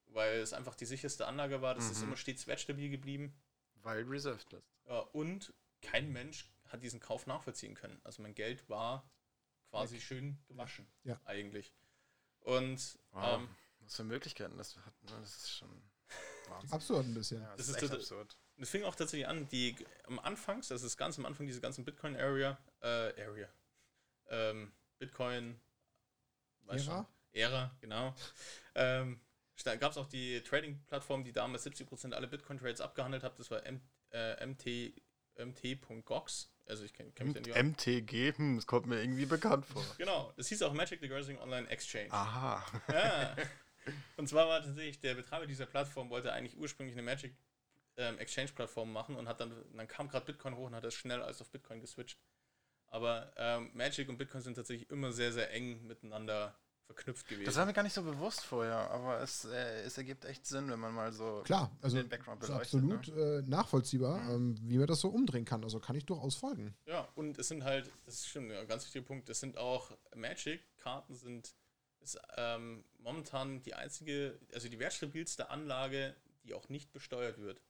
Weil 0.09 0.39
es 0.39 0.53
einfach 0.53 0.75
die 0.75 0.85
sicherste 0.87 1.27
Anlage 1.27 1.63
war, 1.63 1.75
das 1.75 1.91
ist 1.91 1.99
Mhm. 1.99 2.05
immer 2.09 2.17
stets 2.17 2.47
wertstabil 2.47 2.91
geblieben. 2.91 3.35
Weil 3.83 4.03
Reserved 4.05 4.51
List. 4.53 4.77
Ja, 4.87 5.01
und 5.01 5.53
kein 5.83 6.13
Mensch 6.13 6.49
hat 6.69 6.83
diesen 6.83 7.01
Kauf 7.01 7.27
nachvollziehen 7.27 7.75
können. 7.75 8.01
Also 8.05 8.23
mein 8.23 8.35
Geld 8.35 8.69
war 8.69 9.09
quasi 9.71 10.01
schön 10.01 10.39
gewaschen, 10.49 10.87
Ja. 11.05 11.21
eigentlich. 11.25 11.75
Und 12.41 12.99
Wow. 13.13 13.41
ähm, 13.41 13.49
Was 13.81 13.97
für 13.97 14.05
Möglichkeiten 14.05 14.57
das 14.59 14.77
hat. 14.77 14.95
Das 15.03 15.37
ist 15.37 15.51
schon 15.51 15.83
Wahnsinn. 16.49 16.73
Absurd 16.73 17.07
ein 17.07 17.15
bisschen. 17.15 17.41
Ja, 17.43 17.57
das, 17.57 17.67
Das 17.69 17.77
ist 17.77 17.83
ist 17.83 17.93
absurd. 17.93 18.37
Es 18.59 18.71
fing 18.71 18.85
auch 18.85 18.95
tatsächlich 18.95 19.29
an, 19.29 19.49
die 19.49 19.77
am 20.07 20.19
Anfang, 20.19 20.63
das 20.69 20.83
ist 20.83 20.97
ganz 20.97 21.19
am 21.19 21.27
Anfang, 21.27 21.47
diese 21.47 21.61
ganzen 21.61 21.85
Bitcoin-Area, 21.85 22.59
äh, 22.81 22.87
Area, 23.23 23.49
ähm, 24.29 24.73
Bitcoin, 24.99 25.61
weiß 26.63 26.87
Ära? 26.87 26.97
schon, 26.97 27.07
Ära, 27.41 27.77
genau. 27.81 28.15
ähm, 28.75 29.21
gab 29.65 29.93
es 29.93 29.99
auch 29.99 30.07
die 30.07 30.41
Trading-Plattform, 30.43 31.25
die 31.25 31.33
damals 31.33 31.67
70% 31.67 32.13
aller 32.13 32.27
Bitcoin-Trades 32.27 32.81
abgehandelt 32.81 33.23
hat, 33.23 33.39
das 33.39 33.51
war 33.51 33.65
M 33.65 33.81
äh, 34.11 34.47
MT, 34.47 34.95
mt.gox, 35.35 36.51
also 36.67 36.85
ich 36.85 36.95
kenne 36.95 37.13
kenn 37.13 37.29
mich 37.29 37.35
da 37.35 37.41
nicht. 37.41 37.57
MTG, 37.57 38.33
hm, 38.37 38.57
das 38.57 38.67
kommt 38.67 38.87
mir 38.87 39.01
irgendwie 39.01 39.27
bekannt 39.27 39.67
vor. 39.67 39.85
Genau, 39.99 40.33
das 40.37 40.49
hieß 40.49 40.63
auch 40.63 40.73
Magic 40.73 41.01
the 41.01 41.09
Gathering 41.09 41.39
Online 41.39 41.69
Exchange. 41.69 42.11
Aha. 42.11 42.65
Ja. 42.91 43.37
Und 44.17 44.29
zwar 44.29 44.49
war 44.49 44.63
tatsächlich 44.63 45.01
der 45.01 45.15
Betreiber 45.15 45.47
dieser 45.47 45.67
Plattform 45.67 46.11
wollte 46.11 46.33
eigentlich 46.33 46.57
ursprünglich 46.57 46.97
eine 46.97 47.03
Magic 47.03 47.37
ähm, 47.97 48.19
Exchange 48.19 48.53
Plattform 48.55 48.93
machen 48.93 49.17
und 49.17 49.29
hat 49.29 49.41
dann, 49.41 49.53
dann 49.75 49.89
kam 49.89 50.09
gerade 50.09 50.27
Bitcoin 50.27 50.57
hoch 50.57 50.67
und 50.67 50.75
hat 50.75 50.85
das 50.85 50.95
schnell 50.95 51.23
als 51.23 51.41
auf 51.41 51.51
Bitcoin 51.51 51.81
geswitcht. 51.81 52.19
Aber 52.89 53.33
ähm, 53.37 53.71
Magic 53.75 54.09
und 54.09 54.17
Bitcoin 54.19 54.43
sind 54.43 54.55
tatsächlich 54.55 54.91
immer 54.91 55.13
sehr, 55.13 55.33
sehr 55.33 55.51
eng 55.53 55.87
miteinander 55.87 56.57
verknüpft 56.87 57.27
gewesen. 57.27 57.47
Das 57.47 57.57
war 57.57 57.67
mir 57.67 57.73
gar 57.73 57.83
nicht 57.83 57.95
so 57.95 58.03
bewusst 58.03 58.45
vorher, 58.45 58.91
aber 58.91 59.21
es, 59.21 59.45
äh, 59.45 59.83
es 59.83 59.99
ergibt 59.99 60.25
echt 60.25 60.47
Sinn, 60.47 60.71
wenn 60.71 60.79
man 60.79 60.95
mal 60.95 61.13
so 61.13 61.43
Klar, 61.45 61.77
also 61.83 61.97
den 61.97 62.09
Background 62.09 62.41
ist 62.43 62.49
beleuchtet. 62.49 62.81
absolut 62.81 63.09
Ne? 63.09 63.43
äh, 63.45 63.51
nachvollziehbar, 63.51 64.21
ähm, 64.31 64.57
wie 64.63 64.79
man 64.79 64.87
das 64.87 65.01
so 65.01 65.09
umdrehen 65.09 65.45
kann. 65.45 65.65
Also 65.65 65.81
kann 65.81 65.97
ich 65.97 66.07
durchaus 66.07 66.37
folgen. 66.37 66.77
Ja, 66.87 67.09
und 67.17 67.39
es 67.39 67.49
sind 67.49 67.65
halt, 67.65 67.91
das 68.05 68.15
ist 68.15 68.29
schon 68.29 68.51
ein 68.53 68.69
ganz 68.69 68.85
wichtiger 68.85 69.05
Punkt, 69.05 69.29
es 69.29 69.41
sind 69.41 69.59
auch 69.59 69.91
Magic-Karten 70.15 71.15
sind 71.15 71.55
ist, 72.01 72.21
ähm, 72.37 72.85
momentan 72.99 73.63
die 73.63 73.75
einzige, 73.75 74.39
also 74.55 74.69
die 74.69 74.79
wertstabilste 74.79 75.51
Anlage, 75.51 76.15
die 76.45 76.55
auch 76.55 76.69
nicht 76.69 76.93
besteuert 76.93 77.39
wird. 77.41 77.61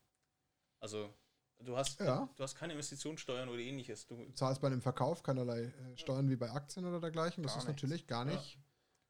Also 0.79 1.13
du 1.59 1.75
hast, 1.77 1.99
Ja. 1.99 2.29
du 2.35 2.43
hast 2.43 2.55
keine 2.55 2.73
Investitionssteuern 2.73 3.49
oder 3.49 3.59
ähnliches. 3.59 4.05
Du, 4.07 4.23
zahlst 4.33 4.61
bei 4.61 4.67
einem 4.67 4.81
Verkauf 4.81 5.23
keinerlei 5.23 5.63
äh, 5.65 5.97
Steuern 5.97 6.29
wie 6.29 6.35
bei 6.35 6.51
Aktien 6.51 6.85
oder 6.85 6.99
dergleichen. 6.99 7.43
Das 7.43 7.53
Gar 7.53 7.61
ist 7.61 7.67
nichts. 7.67 7.81
natürlich 7.83 8.07
gar 8.07 8.25
Ja. 8.27 8.33
nicht 8.35 8.59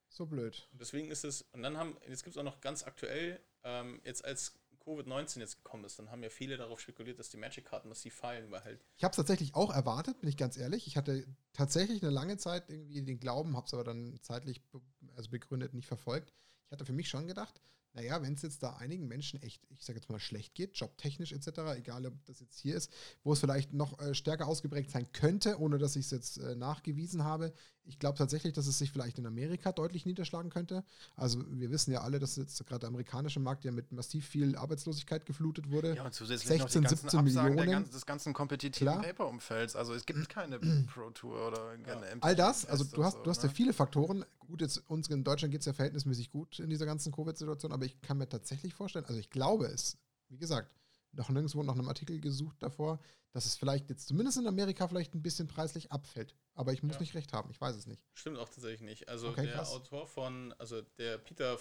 so 0.09 0.25
blöd. 0.25 0.67
Und 0.71 0.81
deswegen 0.81 1.11
ist 1.11 1.23
es, 1.25 1.41
und 1.51 1.63
dann 1.63 1.77
haben, 1.77 1.97
jetzt 2.07 2.23
gibt 2.23 2.35
es 2.35 2.39
auch 2.39 2.43
noch 2.45 2.61
ganz 2.61 2.83
aktuell, 2.83 3.39
ähm, 3.63 3.99
jetzt 4.05 4.23
als 4.23 4.57
Covid-19 4.85 5.39
jetzt 5.39 5.57
gekommen 5.57 5.83
ist, 5.83 5.99
dann 5.99 6.09
haben 6.11 6.23
ja 6.23 6.29
viele 6.29 6.55
darauf 6.55 6.79
spekuliert, 6.79 7.19
dass 7.19 7.27
die 7.29 7.35
Magic-Karten 7.35 7.89
massiv 7.89 8.15
fallen, 8.15 8.49
weil 8.51 8.63
halt, 8.63 8.85
Ich 8.95 9.03
habe 9.03 9.11
es 9.11 9.17
tatsächlich 9.17 9.53
auch 9.53 9.73
erwartet, 9.73 10.21
bin 10.21 10.29
ich 10.29 10.37
ganz 10.37 10.55
ehrlich. 10.55 10.87
Ich 10.87 10.95
hatte 10.95 11.27
tatsächlich 11.51 12.01
eine 12.01 12.11
lange 12.11 12.37
Zeit 12.37 12.69
irgendwie 12.69 13.01
den 13.03 13.19
Glauben, 13.19 13.57
habe 13.57 13.67
es 13.67 13.73
aber 13.73 13.83
dann 13.83 14.17
zeitlich 14.21 14.63
be 14.69 14.79
also 15.17 15.29
begründet 15.29 15.73
nicht 15.73 15.87
verfolgt. 15.87 16.31
Ich 16.67 16.71
hatte 16.71 16.85
für 16.85 16.93
mich 16.93 17.09
schon 17.09 17.27
gedacht, 17.27 17.59
naja, 17.97 18.21
wenn 18.21 18.33
es 18.33 18.43
jetzt 18.43 18.61
da 18.61 18.75
einigen 18.75 19.07
Menschen 19.07 19.41
echt, 19.41 19.65
ich 19.71 19.83
sage 19.83 19.97
jetzt 19.97 20.07
mal, 20.07 20.19
schlecht 20.19 20.53
geht, 20.53 20.77
jobtechnisch 20.77 21.31
etc., 21.31 21.47
egal 21.75 22.05
ob 22.05 22.13
das 22.25 22.39
jetzt 22.39 22.59
hier 22.59 22.75
ist, 22.75 22.91
wo 23.23 23.33
es 23.33 23.39
vielleicht 23.39 23.73
noch 23.73 23.99
äh, 23.99 24.13
stärker 24.13 24.47
ausgeprägt 24.47 24.91
sein 24.91 25.11
könnte, 25.13 25.59
ohne 25.59 25.79
dass 25.79 25.95
ich 25.95 26.05
es 26.05 26.11
jetzt 26.11 26.37
äh, 26.37 26.55
nachgewiesen 26.55 27.23
habe. 27.23 27.53
Ich 27.87 27.99
glaube 27.99 28.17
tatsächlich, 28.17 28.53
dass 28.53 28.67
es 28.67 28.77
sich 28.77 28.91
vielleicht 28.91 29.17
in 29.17 29.25
Amerika 29.25 29.71
deutlich 29.71 30.05
niederschlagen 30.05 30.49
könnte. 30.49 30.83
Also 31.15 31.43
wir 31.49 31.71
wissen 31.71 31.91
ja 31.91 32.01
alle, 32.01 32.19
dass 32.19 32.35
jetzt 32.35 32.65
gerade 32.65 32.79
der 32.79 32.89
amerikanische 32.89 33.39
Markt 33.39 33.63
ja 33.65 33.71
mit 33.71 33.91
massiv 33.91 34.27
viel 34.27 34.55
Arbeitslosigkeit 34.55 35.25
geflutet 35.25 35.71
wurde. 35.71 35.95
Ja, 35.95 36.05
und 36.05 36.13
zusätzlich 36.13 36.59
16, 36.59 36.59
noch 36.59 36.69
die 36.69 36.79
ganzen 36.81 36.97
17 36.97 37.19
Absagen 37.19 37.55
Millionen. 37.55 37.71
ganzen, 37.71 37.91
des 37.93 38.05
ganzen 38.05 38.33
kompetitiven. 38.33 39.01
Paper-Umfelds. 39.01 39.75
Also 39.75 39.93
es 39.93 40.05
gibt 40.05 40.27
keine 40.29 40.59
Pro 40.93 41.09
Tour 41.11 41.47
oder 41.47 41.77
keine 41.77 42.15
MTG 42.15 42.21
All 42.21 42.35
das, 42.35 42.65
also 42.65 42.83
du 42.83 43.03
hast, 43.03 43.17
so, 43.17 43.23
du 43.23 43.29
hast 43.29 43.43
ja 43.43 43.49
ne? 43.49 43.55
viele 43.55 43.73
Faktoren. 43.73 44.25
Gut, 44.39 44.61
jetzt 44.61 44.77
uns 44.89 45.07
in 45.09 45.23
Deutschland 45.23 45.51
geht 45.51 45.61
es 45.61 45.65
ja 45.65 45.73
verhältnismäßig 45.73 46.29
gut 46.29 46.59
in 46.59 46.69
dieser 46.69 46.85
ganzen 46.85 47.11
Covid-Situation, 47.11 47.71
aber 47.71 47.85
ich 47.85 48.01
kann 48.01 48.17
mir 48.17 48.29
tatsächlich 48.29 48.73
vorstellen, 48.73 49.05
also 49.05 49.19
ich 49.19 49.29
glaube 49.29 49.65
es, 49.65 49.97
wie 50.29 50.37
gesagt, 50.37 50.69
noch 51.13 51.29
nirgendwo 51.29 51.63
nach 51.63 51.73
einem 51.73 51.87
Artikel 51.87 52.19
gesucht 52.19 52.57
davor, 52.59 52.99
dass 53.31 53.45
es 53.45 53.55
vielleicht 53.55 53.89
jetzt 53.89 54.07
zumindest 54.07 54.37
in 54.37 54.47
Amerika 54.47 54.87
vielleicht 54.87 55.15
ein 55.15 55.21
bisschen 55.21 55.47
preislich 55.47 55.91
abfällt. 55.91 56.35
Aber 56.57 56.73
ich 56.73 56.81
muss 56.83 56.95
Ja. 56.95 57.01
nicht 57.01 57.13
recht 57.15 57.33
haben, 57.33 57.49
ich 57.51 57.61
weiß 57.61 57.75
es 57.75 57.85
nicht. 57.87 58.01
stimmt 58.13 58.37
auch 58.39 58.49
tatsächlich 58.49 58.81
nicht. 58.81 59.07
Also 59.07 59.29
Okay, 59.29 59.43
der 59.43 59.53
krass. 59.55 59.71
Autor 59.71 60.07
von, 60.07 60.53
also 60.57 60.81
der 60.81 61.17
Peter 61.19 61.57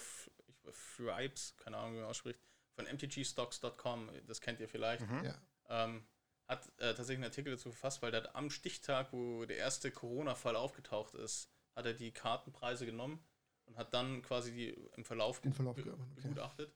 Fripes, 0.71 1.55
keine 1.57 1.77
Ahnung, 1.77 1.93
wie 1.95 1.99
man 1.99 2.07
ausspricht, 2.09 2.39
von 2.75 2.85
mtgstocks.com, 2.85 4.09
das 4.25 4.41
kennt 4.41 4.59
ihr 4.59 4.67
vielleicht, 4.67 5.07
Mhm. 5.07 5.23
Ja. 5.23 5.41
ähm, 5.69 6.07
hat 6.47 6.67
äh, 6.77 6.93
tatsächlich 6.93 7.17
einen 7.17 7.23
Artikel 7.25 7.51
dazu 7.51 7.71
verfasst, 7.71 8.01
weil 8.01 8.11
der 8.11 8.23
hat 8.23 8.35
am 8.35 8.49
Stichtag, 8.49 9.11
wo 9.11 9.45
der 9.45 9.57
erste 9.57 9.91
Corona-Fall 9.91 10.55
aufgetaucht 10.55 11.13
ist, 11.15 11.49
hat 11.75 11.85
er 11.85 11.93
die 11.93 12.11
Kartenpreise 12.11 12.85
genommen 12.85 13.23
und 13.65 13.77
hat 13.77 13.93
dann 13.93 14.21
quasi 14.21 14.51
die 14.53 14.69
im 14.95 15.03
Verlauf, 15.03 15.41
Im 15.43 15.53
Verlauf 15.53 15.77
okay. 15.77 15.93
begutachtet. 16.15 16.73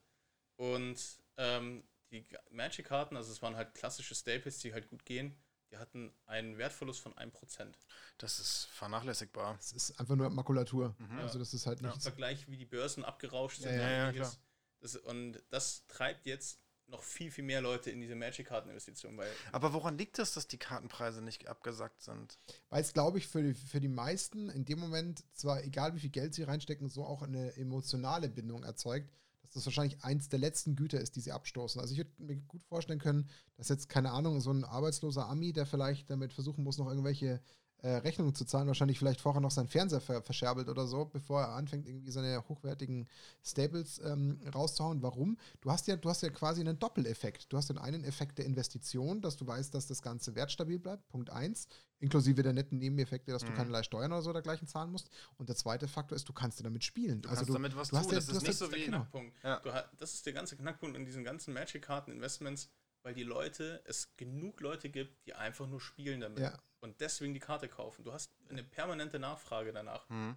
Und 0.56 0.98
ähm, 1.38 1.84
die 2.10 2.26
Magic-Karten, 2.50 3.16
also 3.16 3.32
es 3.32 3.40
waren 3.40 3.56
halt 3.56 3.74
klassische 3.74 4.14
Staples, 4.14 4.58
die 4.58 4.72
halt 4.74 4.88
gut 4.88 5.04
gehen, 5.06 5.34
die 5.72 5.78
hatten 5.78 6.12
einen 6.26 6.58
Wertverlust 6.58 7.00
von 7.00 7.14
1%. 7.14 7.72
Das 8.18 8.38
ist 8.38 8.66
vernachlässigbar. 8.66 9.56
Es 9.58 9.72
ist 9.72 9.98
einfach 9.98 10.14
nur 10.14 10.28
Makulatur. 10.30 10.94
Mhm. 10.98 11.18
Also 11.18 11.38
das 11.38 11.54
ist 11.54 11.66
halt 11.66 11.80
Im 11.80 11.86
nichts. 11.86 12.04
Vergleich, 12.04 12.48
wie 12.48 12.58
die 12.58 12.66
Börsen 12.66 13.04
abgerauscht 13.04 13.62
sind. 13.62 13.74
Ja, 13.74 13.80
ja, 13.80 13.84
und 13.86 13.90
ja, 13.90 14.08
ähnliches. 14.08 14.40
Das, 14.80 14.96
und 14.96 15.42
das 15.50 15.86
treibt 15.86 16.26
jetzt 16.26 16.60
noch 16.88 17.02
viel, 17.02 17.30
viel 17.30 17.44
mehr 17.44 17.62
Leute 17.62 17.90
in 17.90 18.00
diese 18.00 18.14
Magic-Karten-Investition, 18.14 19.18
Aber 19.50 19.72
woran 19.72 19.96
liegt 19.96 20.18
es, 20.18 20.34
dass 20.34 20.46
die 20.46 20.58
Kartenpreise 20.58 21.22
nicht 21.22 21.48
abgesackt 21.48 22.02
sind? 22.02 22.38
Weil 22.68 22.82
es, 22.82 22.92
glaube 22.92 23.16
ich, 23.16 23.26
für 23.26 23.42
die, 23.42 23.54
für 23.54 23.80
die 23.80 23.88
meisten 23.88 24.50
in 24.50 24.66
dem 24.66 24.78
Moment 24.78 25.24
zwar, 25.32 25.64
egal 25.64 25.94
wie 25.94 26.00
viel 26.00 26.10
Geld 26.10 26.34
sie 26.34 26.42
reinstecken, 26.42 26.90
so 26.90 27.04
auch 27.04 27.22
eine 27.22 27.56
emotionale 27.56 28.28
Bindung 28.28 28.62
erzeugt, 28.62 29.10
dass 29.42 29.52
das 29.52 29.66
wahrscheinlich 29.66 30.02
eins 30.04 30.28
der 30.28 30.38
letzten 30.38 30.76
Güter 30.76 31.00
ist, 31.00 31.16
die 31.16 31.20
sie 31.20 31.32
abstoßen. 31.32 31.80
Also 31.80 31.92
ich 31.92 31.98
würde 31.98 32.10
mir 32.18 32.36
gut 32.36 32.64
vorstellen 32.64 32.98
können, 32.98 33.28
dass 33.56 33.68
jetzt, 33.68 33.88
keine 33.88 34.12
Ahnung, 34.12 34.40
so 34.40 34.50
ein 34.50 34.64
arbeitsloser 34.64 35.28
Ami, 35.28 35.52
der 35.52 35.66
vielleicht 35.66 36.10
damit 36.10 36.32
versuchen 36.32 36.64
muss, 36.64 36.78
noch 36.78 36.88
irgendwelche 36.88 37.42
äh, 37.82 37.96
Rechnungen 37.96 38.34
zu 38.34 38.44
zahlen, 38.44 38.68
wahrscheinlich 38.68 38.98
vielleicht 38.98 39.20
vorher 39.20 39.40
noch 39.40 39.50
seinen 39.50 39.68
Fernseher 39.68 40.00
ver 40.00 40.22
verscherbelt 40.22 40.68
oder 40.68 40.86
so, 40.86 41.04
bevor 41.04 41.42
er 41.42 41.48
anfängt, 41.54 41.86
irgendwie 41.86 42.10
seine 42.12 42.48
hochwertigen 42.48 43.08
Stables 43.44 44.00
ähm, 44.04 44.40
rauszuhauen. 44.54 45.02
Warum? 45.02 45.36
Du 45.60 45.70
hast 45.70 45.86
ja, 45.88 45.96
du 45.96 46.08
hast 46.08 46.22
ja 46.22 46.30
quasi 46.30 46.60
einen 46.60 46.78
Doppeleffekt. 46.78 47.52
Du 47.52 47.56
hast 47.56 47.68
den 47.70 47.78
einen 47.78 48.04
Effekt 48.04 48.38
der 48.38 48.46
Investition, 48.46 49.20
dass 49.20 49.36
du 49.36 49.46
weißt, 49.46 49.74
dass 49.74 49.86
das 49.88 50.00
Ganze 50.00 50.34
wertstabil 50.34 50.78
bleibt, 50.78 51.08
Punkt 51.08 51.30
eins, 51.30 51.66
inklusive 51.98 52.42
der 52.42 52.52
netten 52.52 52.78
Nebeneffekte, 52.78 53.32
dass 53.32 53.42
du 53.42 53.50
Mhm. 53.50 53.56
keinerlei 53.56 53.82
Steuern 53.82 54.12
oder 54.12 54.22
so 54.22 54.32
dergleichen 54.32 54.66
zahlen 54.68 54.90
musst. 54.90 55.10
Und 55.38 55.48
der 55.48 55.56
zweite 55.56 55.88
Faktor 55.88 56.16
ist, 56.16 56.28
du 56.28 56.32
kannst 56.32 56.58
dir 56.60 56.64
damit 56.64 56.84
spielen. 56.84 57.20
Du 57.22 57.28
also 57.28 57.40
kannst 57.40 57.48
du, 57.50 57.52
damit 57.54 57.76
was 57.76 57.88
du 57.88 57.96
hast 57.96 58.04
tun. 58.04 58.12
ja- 58.12 58.16
das 58.18 58.26
du 58.26 58.32
ist 58.32 58.36
hast 58.38 58.46
nicht 58.46 58.58
so 58.58 58.70
wie. 58.72 58.76
der 58.78 58.88
Knackpunkt. 58.88 59.36
Ja. 59.42 59.60
Du 59.60 59.72
ha- 59.72 59.90
das 59.98 60.14
ist 60.14 60.24
der 60.26 60.32
ganze 60.32 60.56
Knackpunkt 60.56 60.96
in 60.96 61.04
diesen 61.04 61.24
ganzen 61.24 61.52
Magic-Karten-Investments, 61.54 62.68
weil 63.02 63.14
die 63.14 63.24
Leute, 63.24 63.82
es 63.86 64.16
genug 64.16 64.60
Leute 64.60 64.88
gibt, 64.88 65.26
die 65.26 65.34
einfach 65.34 65.66
nur 65.66 65.80
spielen 65.80 66.20
damit 66.20 66.38
ja, 66.38 66.56
und 66.82 67.00
deswegen 67.00 67.32
die 67.32 67.40
Karte 67.40 67.68
kaufen. 67.68 68.04
Du 68.04 68.12
hast 68.12 68.32
eine 68.50 68.62
permanente 68.62 69.18
Nachfrage 69.18 69.72
danach. 69.72 70.08
Mhm. 70.10 70.36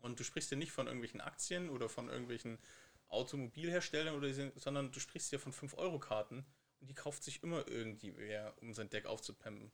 Und 0.00 0.20
du 0.20 0.22
sprichst 0.22 0.50
ja 0.50 0.56
nicht 0.56 0.70
von 0.70 0.86
irgendwelchen 0.86 1.20
Aktien 1.20 1.70
oder 1.70 1.88
von 1.88 2.08
irgendwelchen 2.08 2.58
Automobilherstellern 3.08 4.14
oder 4.14 4.32
so, 4.32 4.50
sondern 4.54 4.92
du 4.92 5.00
sprichst 5.00 5.32
ja 5.32 5.38
von 5.38 5.52
5-Euro-Karten 5.52 6.44
und 6.80 6.90
die 6.90 6.94
kauft 6.94 7.24
sich 7.24 7.42
immer 7.42 7.66
irgendwie 7.66 8.14
wer, 8.16 8.54
um 8.60 8.74
sein 8.74 8.90
Deck 8.90 9.06
aufzupempen. 9.06 9.72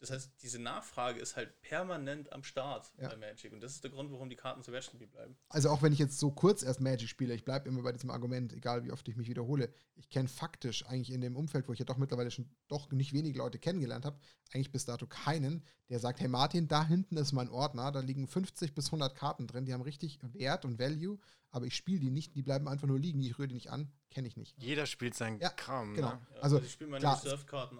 Das 0.00 0.10
heißt, 0.10 0.32
diese 0.42 0.58
Nachfrage 0.58 1.18
ist 1.18 1.34
halt 1.34 1.62
permanent 1.62 2.30
am 2.30 2.44
Start 2.44 2.92
Ja. 3.00 3.08
bei 3.08 3.16
Magic 3.16 3.52
und 3.52 3.62
das 3.62 3.72
ist 3.72 3.84
der 3.84 3.90
Grund, 3.90 4.12
warum 4.12 4.28
die 4.28 4.36
Karten 4.36 4.62
so 4.62 4.70
wertstabil 4.70 5.06
bleiben. 5.06 5.34
Also 5.48 5.70
auch 5.70 5.80
wenn 5.80 5.94
ich 5.94 5.98
jetzt 5.98 6.18
so 6.18 6.30
kurz 6.30 6.62
erst 6.62 6.82
Magic 6.82 7.08
spiele, 7.08 7.32
ich 7.32 7.44
bleibe 7.44 7.68
immer 7.68 7.82
bei 7.82 7.92
diesem 7.92 8.10
Argument, 8.10 8.52
egal 8.52 8.84
wie 8.84 8.92
oft 8.92 9.08
ich 9.08 9.16
mich 9.16 9.28
wiederhole. 9.28 9.72
Ich 9.94 10.10
kenne 10.10 10.28
faktisch 10.28 10.84
eigentlich 10.84 11.10
in 11.10 11.22
dem 11.22 11.36
Umfeld, 11.36 11.68
wo 11.68 11.72
ich 11.72 11.78
ja 11.78 11.86
doch 11.86 11.96
mittlerweile 11.96 12.30
schon 12.30 12.50
doch 12.68 12.90
nicht 12.92 13.14
wenige 13.14 13.38
Leute 13.38 13.58
kennengelernt 13.58 14.04
habe, 14.04 14.18
eigentlich 14.54 14.70
bis 14.70 14.84
dato 14.84 15.06
keinen, 15.06 15.62
der 15.90 15.98
sagt, 15.98 16.20
hey 16.20 16.28
Martin, 16.28 16.68
da 16.68 16.84
hinten 16.86 17.16
ist 17.16 17.32
mein 17.32 17.48
Ordner, 17.48 17.90
da 17.92 18.00
liegen 18.00 18.26
50 18.26 18.74
bis 18.74 18.86
100 18.86 19.14
Karten 19.14 19.46
drin, 19.46 19.64
die 19.66 19.74
haben 19.74 19.82
richtig 19.82 20.18
Wert 20.22 20.64
und 20.64 20.78
Value, 20.78 21.18
aber 21.50 21.66
ich 21.66 21.76
spiele 21.76 22.00
die 22.00 22.10
nicht, 22.10 22.34
die 22.34 22.42
bleiben 22.42 22.66
einfach 22.68 22.86
nur 22.86 22.98
liegen, 22.98 23.20
ich 23.22 23.38
rühre 23.38 23.48
die 23.48 23.54
nicht 23.54 23.70
an, 23.70 23.90
kenne 24.10 24.26
ich 24.28 24.36
nicht. 24.36 24.56
Jeder 24.60 24.86
spielt 24.86 25.14
seinen 25.14 25.38
Ja, 25.40 25.50
Kram. 25.50 25.94
genau. 25.94 26.08
Ne? 26.12 26.20
Ja, 26.34 26.40
Also, 26.42 26.58
ich 26.60 26.72
spiele 26.72 26.90
meine 26.90 27.00
klar. 27.00 27.20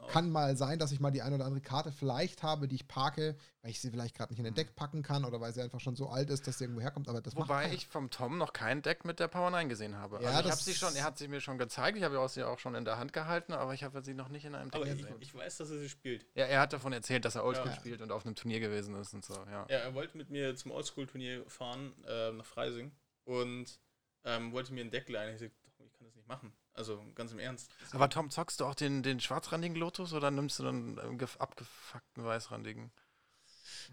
Kann 0.09 0.31
mal 0.31 0.57
sein, 0.57 0.79
dass 0.79 0.93
ich 0.93 1.01
mal 1.01 1.11
die 1.11 1.23
eine 1.23 1.37
oder 1.37 1.45
andere 1.47 1.61
Karte 1.61 1.91
vielleicht 1.93 2.43
habe, 2.43 2.69
die 2.69 2.77
ich 2.77 2.87
parke, 2.89 3.37
weil 3.63 3.71
ich 3.73 3.81
sie 3.81 3.91
vielleicht 3.91 4.17
gerade 4.17 4.33
nicht 4.33 4.39
in 4.39 4.45
den 4.45 4.55
Deck 4.55 4.77
packen 4.77 5.03
kann 5.03 5.25
oder 5.25 5.41
weil 5.41 5.53
sie 5.53 5.63
einfach 5.63 5.81
schon 5.81 5.97
so 5.97 6.09
alt 6.09 6.31
ist, 6.31 6.47
dass 6.47 6.59
sie 6.59 6.65
irgendwo 6.65 6.83
herkommt, 6.83 7.09
aber 7.09 7.21
das 7.21 7.35
macht 7.35 7.49
Wobei 7.49 7.73
ich 7.73 7.87
vom 7.89 8.11
Tom 8.11 8.39
noch 8.39 8.53
kein 8.53 8.83
Deck 8.83 9.05
mit 9.05 9.19
der 9.19 9.27
Power 9.29 9.51
9 9.51 9.69
gesehen 9.69 9.97
habe. 9.97 10.21
Ja, 10.23 10.31
also 10.31 10.49
ich 10.49 10.53
habe 10.53 10.63
sie 10.63 10.75
schon, 10.75 10.95
er 10.95 11.05
hat 11.05 11.19
sie 11.19 11.27
mir 11.29 11.41
schon 11.41 11.59
gezeigt, 11.59 11.97
ich 11.99 12.05
habe 12.05 12.19
auch 12.21 12.29
sie 12.29 12.45
auch 12.45 12.59
schon 12.61 12.75
in 12.77 12.85
der 12.85 12.99
Hand 12.99 13.13
gehalten, 13.13 13.53
aber 13.53 13.75
ich 13.75 13.83
habe 13.83 14.03
sie 14.03 14.15
noch 14.15 14.29
nicht 14.29 14.45
in 14.45 14.55
einem 14.55 14.71
Deck 14.71 14.81
Aber 14.83 14.91
ich, 14.91 14.99
gesehen. 14.99 15.17
ich 15.21 15.35
weiß, 15.35 15.57
dass 15.59 15.71
er 15.71 15.79
sie 15.79 15.89
spielt. 15.89 16.27
ja, 16.35 16.45
er 16.45 16.61
hat 16.65 16.73
davon 16.73 16.93
erzählt, 16.93 17.25
dass 17.25 17.35
er 17.37 17.45
Oldschool 17.45 17.69
Ja. 17.69 17.75
spielt 17.77 18.01
und 18.03 18.11
auf 18.13 18.27
einem 18.27 18.35
Turnier 18.35 18.61
gewesen 18.61 18.95
ist 18.97 19.15
und 19.15 19.25
so, 19.25 19.35
ja. 19.35 19.67
Ja, 19.69 19.79
er 19.79 19.95
wollte 19.95 20.17
mit 20.17 20.31
mir 20.31 20.55
zum 20.57 20.73
Oldschool-Turnier 20.73 21.45
fahren 21.49 21.95
äh, 22.07 22.33
nach 22.33 22.45
Freising 22.45 22.91
und 23.25 23.79
ähm, 24.25 24.53
wollte 24.53 24.73
mir 24.75 24.83
ein 24.85 24.91
Deck 24.91 25.09
leihen. 25.09 25.35
Ich 25.35 25.41
sagte, 25.41 25.55
ich 25.87 25.93
kann 25.93 26.07
das 26.07 26.15
nicht 26.17 26.27
machen. 26.29 26.53
Also 26.73 27.05
ganz 27.15 27.31
im 27.33 27.39
Ernst. 27.39 27.71
Aber 27.93 28.09
Tom, 28.11 28.31
zockst 28.31 28.59
du 28.61 28.65
auch 28.65 28.75
den, 28.75 29.03
den 29.05 29.21
schwarzrandigen 29.21 29.77
Lotus 29.77 30.13
oder 30.13 30.31
nimmst 30.31 30.59
du 30.59 30.65
dann 30.65 30.99
einen 30.99 31.21
gef- 31.21 31.39
abgefuckten 31.39 32.25
weißrandigen? 32.25 32.91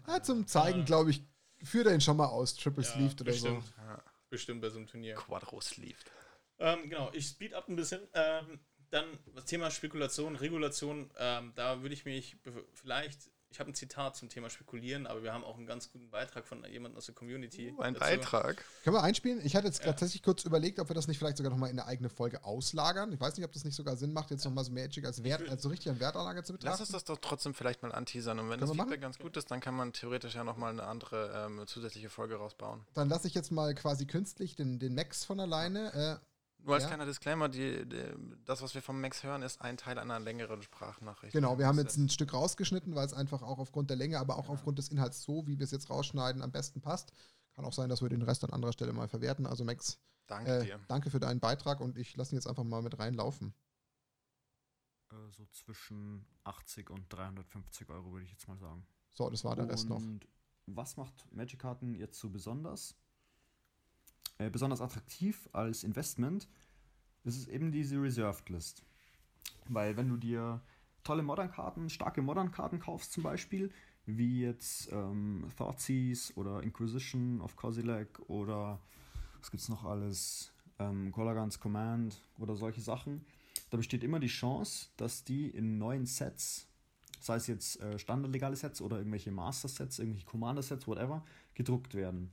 Ja, 0.08 0.22
zum 0.22 0.46
Zeigen, 0.46 0.84
glaube 0.84 1.10
ich, 1.10 1.22
führt 1.62 1.86
er 1.86 1.94
ihn 1.94 2.00
schon 2.00 2.16
mal 2.16 2.26
aus, 2.26 2.56
Triple 2.56 2.82
Ja, 2.82 2.90
Sleeved 2.90 3.20
oder 3.20 3.30
bestimmt. 3.30 3.64
so. 3.64 3.72
Ja. 3.82 4.02
Bestimmt 4.30 4.62
bei 4.62 4.70
so 4.70 4.78
einem 4.78 4.86
Turnier. 4.88 5.14
Quadro 5.14 5.60
Sleeved. 5.60 6.10
Ähm, 6.58 6.88
genau, 6.88 7.10
ich 7.12 7.26
speed 7.28 7.54
up 7.54 7.68
ein 7.68 7.76
bisschen. 7.76 8.08
Ähm, 8.14 8.58
dann 8.92 9.06
das 9.34 9.44
Thema 9.46 9.70
Spekulation, 9.70 10.36
Regulation. 10.36 11.10
Ähm, 11.18 11.52
da 11.54 11.82
würde 11.82 11.94
ich 11.94 12.04
mich 12.04 12.36
vielleicht, 12.74 13.30
ich 13.50 13.60
habe 13.60 13.70
ein 13.70 13.74
Zitat 13.74 14.16
zum 14.16 14.28
Thema 14.28 14.48
Spekulieren, 14.48 15.06
aber 15.06 15.22
wir 15.22 15.32
haben 15.32 15.44
auch 15.44 15.56
einen 15.56 15.66
ganz 15.66 15.90
guten 15.92 16.10
Beitrag 16.10 16.46
von 16.46 16.64
jemandem 16.64 16.96
aus 16.96 17.06
der 17.06 17.14
Community. 17.14 17.70
Uh, 17.76 17.80
ein 17.82 17.94
dazu. 17.94 18.06
Beitrag. 18.06 18.64
Können 18.84 18.96
wir 18.96 19.02
einspielen? 19.02 19.44
Ich 19.44 19.56
hatte 19.56 19.66
jetzt 19.66 19.80
Ja. 19.80 19.86
tatsächlich 19.86 20.22
kurz 20.22 20.44
überlegt, 20.44 20.78
ob 20.78 20.88
wir 20.88 20.94
das 20.94 21.06
nicht 21.08 21.18
vielleicht 21.18 21.36
sogar 21.36 21.50
nochmal 21.50 21.70
in 21.70 21.78
eine 21.78 21.86
eigene 21.88 22.08
Folge 22.08 22.44
auslagern. 22.44 23.12
Ich 23.12 23.20
weiß 23.20 23.36
nicht, 23.36 23.44
ob 23.44 23.52
das 23.52 23.64
nicht 23.64 23.74
sogar 23.74 23.96
Sinn 23.96 24.12
macht, 24.12 24.30
jetzt 24.30 24.44
nochmal 24.44 24.64
so 24.64 24.72
Magic 24.72 25.04
als 25.04 25.22
Wert, 25.22 25.48
als 25.48 25.62
so 25.62 25.68
richtig 25.68 25.90
an 25.90 26.00
Wertanlage 26.00 26.42
zu 26.44 26.52
Lass 26.52 26.60
betrachten. 26.60 26.82
uns 26.82 26.92
das 26.92 27.04
doch 27.04 27.18
trotzdem 27.18 27.52
vielleicht 27.54 27.82
mal 27.82 27.92
anteasern 27.92 28.38
und 28.38 28.46
wenn 28.50 28.58
Können 28.58 28.60
das 28.60 28.70
Feedback 28.70 28.88
machen? 28.88 29.00
ganz 29.00 29.18
gut 29.18 29.36
ist, 29.36 29.50
dann 29.50 29.60
kann 29.60 29.74
man 29.74 29.92
theoretisch 29.92 30.34
ja 30.34 30.44
nochmal 30.44 30.70
eine 30.70 30.84
andere 30.84 31.46
ähm, 31.46 31.66
zusätzliche 31.66 32.08
Folge 32.10 32.36
rausbauen. 32.36 32.86
Dann 32.94 33.08
lasse 33.08 33.26
ich 33.28 33.34
jetzt 33.34 33.50
mal 33.52 33.74
quasi 33.74 34.06
künstlich 34.06 34.56
den, 34.56 34.78
den 34.78 34.94
Max 34.94 35.24
von 35.24 35.40
alleine. 35.40 35.92
Äh, 36.20 36.26
Nur 36.64 36.74
als 36.74 36.84
Ja. 36.84 36.88
kleiner 36.90 37.06
Disclaimer, 37.06 37.48
die, 37.48 37.86
die, 37.88 38.04
das, 38.44 38.62
was 38.62 38.74
wir 38.74 38.82
vom 38.82 39.00
Max 39.00 39.22
hören, 39.22 39.42
ist 39.42 39.60
ein 39.60 39.76
Teil 39.76 39.98
einer 39.98 40.20
längeren 40.20 40.62
Sprachnachricht. 40.62 41.32
genau, 41.32 41.58
wir 41.58 41.66
haben 41.66 41.78
jetzt 41.78 41.96
ein 41.96 42.08
Stück 42.08 42.32
rausgeschnitten, 42.32 42.94
weil 42.94 43.06
es 43.06 43.12
einfach 43.12 43.42
auch 43.42 43.58
aufgrund 43.58 43.90
der 43.90 43.96
Länge, 43.96 44.18
aber 44.18 44.36
auch 44.36 44.48
aufgrund 44.48 44.78
des 44.78 44.88
Inhalts 44.88 45.22
so, 45.22 45.46
wie 45.46 45.58
wir 45.58 45.64
es 45.64 45.70
jetzt 45.72 45.90
rausschneiden, 45.90 46.40
am 46.42 46.52
besten 46.52 46.80
passt. 46.80 47.12
Kann 47.54 47.64
auch 47.64 47.72
sein, 47.72 47.88
dass 47.88 48.00
wir 48.00 48.08
den 48.08 48.22
Rest 48.22 48.44
an 48.44 48.50
anderer 48.50 48.72
Stelle 48.72 48.92
mal 48.92 49.08
verwerten. 49.08 49.46
Also 49.46 49.64
Max, 49.64 49.98
Danke 50.26 50.58
äh, 50.60 50.64
dir. 50.64 50.80
danke 50.88 51.10
für 51.10 51.20
deinen 51.20 51.40
Beitrag 51.40 51.80
und 51.80 51.98
ich 51.98 52.16
lasse 52.16 52.32
ihn 52.32 52.36
jetzt 52.36 52.46
einfach 52.46 52.64
mal 52.64 52.80
mit 52.82 52.98
reinlaufen. 52.98 53.52
Äh, 55.10 55.14
so 55.30 55.46
zwischen 55.46 56.24
80 56.44 56.90
und 56.90 57.12
350 57.12 57.88
Euro, 57.90 58.12
würde 58.12 58.24
ich 58.24 58.30
jetzt 58.30 58.48
mal 58.48 58.56
sagen. 58.56 58.86
So, 59.12 59.28
das 59.28 59.44
war 59.44 59.56
der 59.56 59.68
Rest 59.68 59.88
noch. 59.88 59.96
Und 59.96 60.26
was 60.66 60.96
macht 60.96 61.26
Magic-Karten 61.32 61.94
jetzt 61.94 62.18
so 62.18 62.30
besonders? 62.30 62.94
Äh, 64.38 64.50
besonders 64.50 64.80
attraktiv 64.80 65.48
als 65.52 65.84
Investment, 65.84 66.48
ist 67.24 67.48
eben 67.48 67.70
diese 67.70 68.00
Reserved 68.00 68.48
List. 68.48 68.82
Weil 69.68 69.96
wenn 69.96 70.08
du 70.08 70.16
dir 70.16 70.60
tolle 71.04 71.22
Modern-Karten, 71.22 71.90
starke 71.90 72.22
Modern-Karten 72.22 72.80
kaufst 72.80 73.12
zum 73.12 73.22
Beispiel, 73.22 73.70
wie 74.06 74.42
jetzt 74.42 74.90
ähm, 74.92 75.46
Thoughtseize 75.56 76.32
oder 76.34 76.62
Inquisition 76.62 77.40
of 77.40 77.56
Kozilek 77.56 78.18
oder 78.28 78.80
was 79.38 79.50
gibt's 79.50 79.68
noch 79.68 79.84
alles, 79.84 80.52
ähm, 80.78 81.12
Kolagans 81.12 81.60
Command 81.60 82.22
oder 82.38 82.56
solche 82.56 82.80
Sachen, 82.80 83.24
da 83.70 83.76
besteht 83.76 84.04
immer 84.04 84.20
die 84.20 84.28
Chance, 84.28 84.88
dass 84.96 85.24
die 85.24 85.48
in 85.48 85.78
neuen 85.78 86.06
Sets, 86.06 86.66
sei 87.20 87.36
es 87.36 87.46
jetzt 87.46 87.80
äh, 87.80 87.98
standardlegale 87.98 88.56
Sets 88.56 88.80
oder 88.80 88.98
irgendwelche 88.98 89.30
Master-Sets, 89.30 89.98
irgendwelche 89.98 90.26
Commander-Sets, 90.26 90.86
whatever, 90.86 91.24
gedruckt 91.54 91.94
werden. 91.94 92.30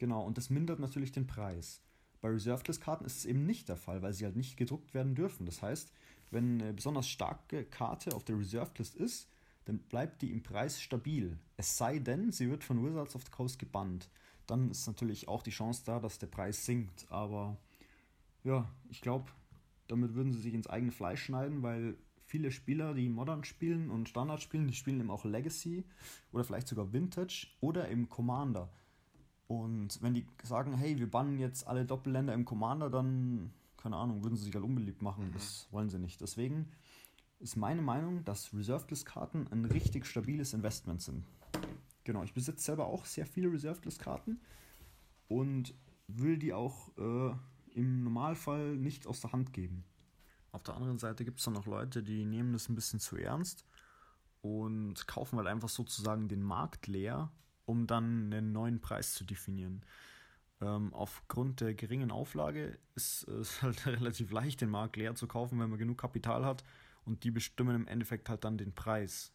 Genau, 0.00 0.22
und 0.22 0.38
das 0.38 0.48
mindert 0.48 0.80
natürlich 0.80 1.12
den 1.12 1.26
Preis. 1.26 1.82
Bei 2.22 2.30
Reserved 2.30 2.66
List 2.68 2.80
Karten 2.80 3.04
ist 3.04 3.18
es 3.18 3.26
eben 3.26 3.44
nicht 3.44 3.68
der 3.68 3.76
Fall, 3.76 4.00
weil 4.00 4.14
sie 4.14 4.24
halt 4.24 4.34
nicht 4.34 4.56
gedruckt 4.56 4.94
werden 4.94 5.14
dürfen. 5.14 5.44
Das 5.44 5.60
heißt, 5.60 5.92
wenn 6.30 6.58
eine 6.58 6.72
besonders 6.72 7.06
starke 7.06 7.66
Karte 7.66 8.14
auf 8.14 8.24
der 8.24 8.38
Reserved 8.38 8.78
List 8.78 8.94
ist, 8.94 9.28
dann 9.66 9.78
bleibt 9.78 10.22
die 10.22 10.32
im 10.32 10.42
Preis 10.42 10.80
stabil. 10.80 11.38
Es 11.58 11.76
sei 11.76 11.98
denn, 11.98 12.32
sie 12.32 12.48
wird 12.48 12.64
von 12.64 12.82
Wizards 12.82 13.14
of 13.14 13.24
the 13.24 13.30
Coast 13.30 13.58
gebannt. 13.58 14.08
Dann 14.46 14.70
ist 14.70 14.86
natürlich 14.86 15.28
auch 15.28 15.42
die 15.42 15.50
Chance 15.50 15.82
da, 15.84 16.00
dass 16.00 16.18
der 16.18 16.28
Preis 16.28 16.64
sinkt. 16.64 17.04
Aber 17.10 17.58
ja, 18.42 18.70
ich 18.88 19.02
glaube, 19.02 19.30
damit 19.86 20.14
würden 20.14 20.32
sie 20.32 20.40
sich 20.40 20.54
ins 20.54 20.66
eigene 20.66 20.92
Fleisch 20.92 21.24
schneiden, 21.24 21.62
weil 21.62 21.98
viele 22.24 22.52
Spieler, 22.52 22.94
die 22.94 23.10
Modern 23.10 23.44
spielen 23.44 23.90
und 23.90 24.08
Standard 24.08 24.40
spielen, 24.40 24.66
die 24.66 24.74
spielen 24.74 25.00
eben 25.00 25.10
auch 25.10 25.26
Legacy 25.26 25.84
oder 26.32 26.44
vielleicht 26.44 26.68
sogar 26.68 26.90
Vintage 26.90 27.48
oder 27.60 27.90
eben 27.90 28.08
Commander. 28.08 28.70
Und 29.50 30.00
wenn 30.00 30.14
die 30.14 30.24
sagen, 30.44 30.74
hey, 30.74 30.96
wir 31.00 31.10
bannen 31.10 31.40
jetzt 31.40 31.66
alle 31.66 31.84
Doppelländer 31.84 32.32
im 32.34 32.44
Commander, 32.44 32.88
dann, 32.88 33.50
keine 33.76 33.96
Ahnung, 33.96 34.22
würden 34.22 34.36
sie 34.36 34.44
sich 34.44 34.54
halt 34.54 34.64
unbeliebt 34.64 35.02
machen. 35.02 35.32
Das 35.32 35.66
wollen 35.72 35.90
sie 35.90 35.98
nicht. 35.98 36.20
Deswegen 36.20 36.70
ist 37.40 37.56
meine 37.56 37.82
Meinung, 37.82 38.24
dass 38.24 38.54
Reserved 38.54 38.88
List 38.90 39.06
Karten 39.06 39.48
ein 39.50 39.64
richtig 39.64 40.06
stabiles 40.06 40.54
Investment 40.54 41.02
sind. 41.02 41.24
Genau, 42.04 42.22
ich 42.22 42.32
besitze 42.32 42.62
selber 42.62 42.86
auch 42.86 43.04
sehr 43.06 43.26
viele 43.26 43.50
Reserved 43.50 43.84
List 43.86 43.98
Karten 43.98 44.40
und 45.26 45.74
will 46.06 46.38
die 46.38 46.52
auch 46.52 46.96
äh, 46.96 47.34
im 47.74 48.04
Normalfall 48.04 48.76
nicht 48.76 49.08
aus 49.08 49.20
der 49.20 49.32
Hand 49.32 49.52
geben. 49.52 49.82
Auf 50.52 50.62
der 50.62 50.76
anderen 50.76 51.00
Seite 51.00 51.24
gibt 51.24 51.40
es 51.40 51.44
dann 51.44 51.56
auch 51.56 51.66
Leute, 51.66 52.04
die 52.04 52.24
nehmen 52.24 52.52
das 52.52 52.68
ein 52.68 52.76
bisschen 52.76 53.00
zu 53.00 53.16
ernst 53.16 53.64
und 54.42 55.08
kaufen 55.08 55.38
halt 55.38 55.48
einfach 55.48 55.68
sozusagen 55.68 56.28
den 56.28 56.44
Markt 56.44 56.86
leer, 56.86 57.32
um 57.66 57.86
dann 57.86 58.32
einen 58.32 58.52
neuen 58.52 58.80
Preis 58.80 59.14
zu 59.14 59.24
definieren. 59.24 59.84
Ähm, 60.60 60.92
aufgrund 60.92 61.60
der 61.60 61.74
geringen 61.74 62.10
Auflage 62.10 62.78
ist 62.94 63.26
es 63.28 63.62
halt 63.62 63.86
relativ 63.86 64.30
leicht, 64.30 64.60
den 64.60 64.70
Markt 64.70 64.96
leer 64.96 65.14
zu 65.14 65.26
kaufen, 65.26 65.58
wenn 65.58 65.70
man 65.70 65.78
genug 65.78 65.98
Kapital 65.98 66.44
hat 66.44 66.64
und 67.04 67.24
die 67.24 67.30
bestimmen 67.30 67.74
im 67.74 67.86
Endeffekt 67.86 68.28
halt 68.28 68.44
dann 68.44 68.58
den 68.58 68.74
Preis. 68.74 69.32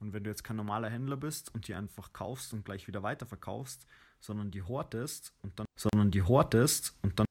Und 0.00 0.12
wenn 0.12 0.24
du 0.24 0.30
jetzt 0.30 0.42
kein 0.42 0.56
normaler 0.56 0.90
Händler 0.90 1.16
bist 1.16 1.54
und 1.54 1.68
die 1.68 1.74
einfach 1.74 2.12
kaufst 2.12 2.52
und 2.52 2.64
gleich 2.64 2.88
wieder 2.88 3.02
weiterverkaufst, 3.02 3.86
sondern 4.18 4.50
die 4.50 4.62
hortest 4.62 5.32
und 5.42 5.58
dann, 5.58 5.66
sondern 5.78 6.10
die 6.10 6.22
hortest 6.22 6.96
und 7.02 7.18
dann 7.20 7.26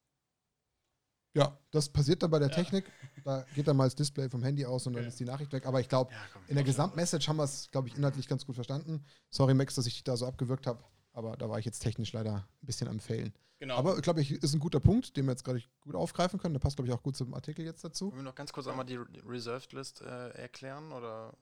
Ja, 1.34 1.58
das 1.72 1.88
passiert 1.90 2.22
dann 2.24 2.32
bei 2.32 2.40
der 2.40 2.50
Ja. 2.50 2.56
Technik. 2.56 2.92
Da 3.24 3.46
geht 3.56 3.68
dann 3.68 3.78
mal 3.78 3.86
das 3.86 3.96
Display 3.96 4.30
vom 4.30 4.44
Handy 4.44 4.66
aus 4.66 4.86
und 4.88 4.94
dann 4.94 5.04
Okay. 5.04 5.10
ist 5.10 5.20
die 5.20 5.26
Nachricht 5.26 5.52
weg. 5.54 5.66
Aber 5.66 5.80
ich 5.80 5.88
glaube, 5.88 6.12
Ja, 6.12 6.20
in 6.48 6.56
der 6.56 6.64
Gesamtmessage 6.64 7.28
haben 7.28 7.38
wir 7.38 7.44
es, 7.46 7.70
glaube 7.72 7.88
ich, 7.88 7.96
inhaltlich 7.96 8.28
ganz 8.28 8.46
gut 8.46 8.56
verstanden. 8.56 9.06
Sorry, 9.30 9.54
Max, 9.54 9.76
dass 9.76 9.86
ich 9.86 9.94
dich 9.94 10.04
da 10.04 10.18
so 10.18 10.26
abgewürgt 10.28 10.68
habe. 10.68 10.84
Aber 11.14 11.38
da 11.38 11.50
war 11.50 11.60
ich 11.60 11.66
jetzt 11.66 11.80
technisch 11.80 12.12
leider 12.14 12.48
ein 12.62 12.66
bisschen 12.66 12.88
am 12.88 13.00
Failen. 13.00 13.34
Genau. 13.60 13.76
Aber 13.76 13.96
ich 13.96 14.02
glaube, 14.02 14.22
ich 14.22 14.32
ist 14.32 14.54
ein 14.54 14.60
guter 14.60 14.80
Punkt, 14.80 15.16
den 15.16 15.26
wir 15.26 15.32
jetzt 15.32 15.44
gerade 15.44 15.62
gut 15.82 15.94
aufgreifen 15.96 16.40
können. 16.40 16.54
Der 16.56 16.60
passt, 16.60 16.78
glaube 16.78 16.88
ich, 16.90 16.94
auch 16.96 17.04
gut 17.04 17.16
zum 17.16 17.34
Artikel 17.34 17.64
jetzt 17.64 17.84
dazu. 17.84 18.08
Wollen 18.08 18.18
wir 18.18 18.24
noch 18.24 18.36
ganz 18.36 18.52
kurz 18.52 18.66
einmal 18.68 18.86
die 18.86 18.96
Re- 18.96 19.08
Reserved 19.26 19.72
List 19.74 20.02
äh, 20.02 20.30
erklären 20.30 20.92
oder 20.92 21.34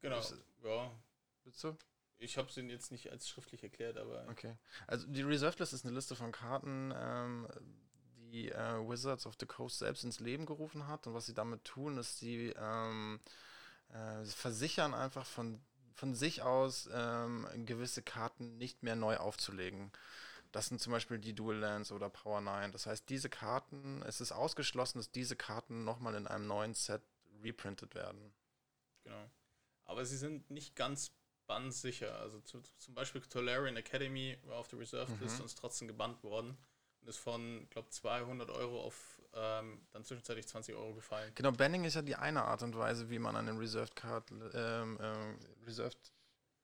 genau. 0.00 0.20
Ja. 0.64 0.90
willst 1.44 1.62
du? 1.62 1.76
Ich 2.20 2.36
habe 2.38 2.50
sie 2.50 2.62
jetzt 2.62 2.90
nicht 2.90 3.12
als 3.12 3.28
schriftlich 3.28 3.62
erklärt, 3.62 3.96
aber. 3.98 4.26
Okay. 4.30 4.54
Also 4.86 5.06
die 5.08 5.22
Reserved 5.22 5.60
List 5.60 5.72
ist 5.72 5.84
eine 5.84 5.94
Liste 5.94 6.16
von 6.16 6.32
Karten, 6.32 6.92
ähm, 6.96 7.46
die 8.48 8.52
äh, 8.52 8.88
Wizards 8.88 9.26
of 9.26 9.34
the 9.38 9.46
Coast 9.46 9.78
selbst 9.78 10.04
ins 10.04 10.20
Leben 10.20 10.46
gerufen 10.46 10.86
hat. 10.86 11.06
Und 11.06 11.14
was 11.14 11.26
sie 11.26 11.34
damit 11.34 11.64
tun, 11.64 11.98
ist, 11.98 12.18
sie 12.18 12.54
ähm, 12.56 13.20
äh, 13.90 14.24
versichern 14.24 14.94
einfach 14.94 15.26
von, 15.26 15.60
von 15.94 16.14
sich 16.14 16.42
aus 16.42 16.88
ähm, 16.92 17.46
gewisse 17.66 18.02
Karten 18.02 18.56
nicht 18.58 18.82
mehr 18.82 18.96
neu 18.96 19.16
aufzulegen. 19.16 19.92
Das 20.52 20.66
sind 20.66 20.80
zum 20.80 20.92
Beispiel 20.92 21.18
die 21.18 21.34
Dual 21.34 21.56
Lands 21.56 21.92
oder 21.92 22.08
Power 22.08 22.40
9. 22.40 22.72
Das 22.72 22.86
heißt, 22.86 23.08
diese 23.08 23.28
Karten, 23.28 24.02
es 24.06 24.20
ist 24.20 24.32
ausgeschlossen, 24.32 24.98
dass 24.98 25.10
diese 25.10 25.36
Karten 25.36 25.84
nochmal 25.84 26.14
in 26.14 26.26
einem 26.26 26.46
neuen 26.46 26.74
Set 26.74 27.02
reprintet 27.42 27.94
werden. 27.94 28.32
Genau. 29.04 29.30
Aber 29.84 30.04
sie 30.06 30.16
sind 30.16 30.50
nicht 30.50 30.74
ganz 30.74 31.12
bannsicher. 31.46 32.18
Also 32.18 32.40
zu, 32.40 32.62
zum 32.78 32.94
Beispiel 32.94 33.20
Tolarian 33.20 33.76
Academy 33.76 34.38
war 34.44 34.58
auf 34.58 34.68
der 34.68 34.78
Reserved 34.78 35.14
Mhm. 35.16 35.22
List 35.22 35.40
und 35.40 35.46
ist 35.46 35.58
trotzdem 35.58 35.88
gebannt 35.88 36.22
worden. 36.22 36.56
Und 37.00 37.08
ist 37.08 37.18
von, 37.18 37.66
glaube 37.70 37.88
200 37.90 38.50
Euro 38.50 38.82
auf 38.82 39.20
ähm, 39.34 39.80
dann 39.92 40.04
zwischenzeitlich 40.04 40.46
20 40.48 40.74
Euro 40.74 40.94
gefallen. 40.94 41.32
Genau, 41.34 41.52
Banning 41.52 41.84
ist 41.84 41.94
ja 41.94 42.02
die 42.02 42.16
eine 42.16 42.42
Art 42.44 42.62
und 42.62 42.76
Weise, 42.76 43.10
wie 43.10 43.18
man 43.18 43.36
eine 43.36 43.58
Reserved 43.58 43.94
Card, 43.94 44.30
ähm, 44.30 44.98
ähm, 45.00 45.38
Reserved 45.66 46.12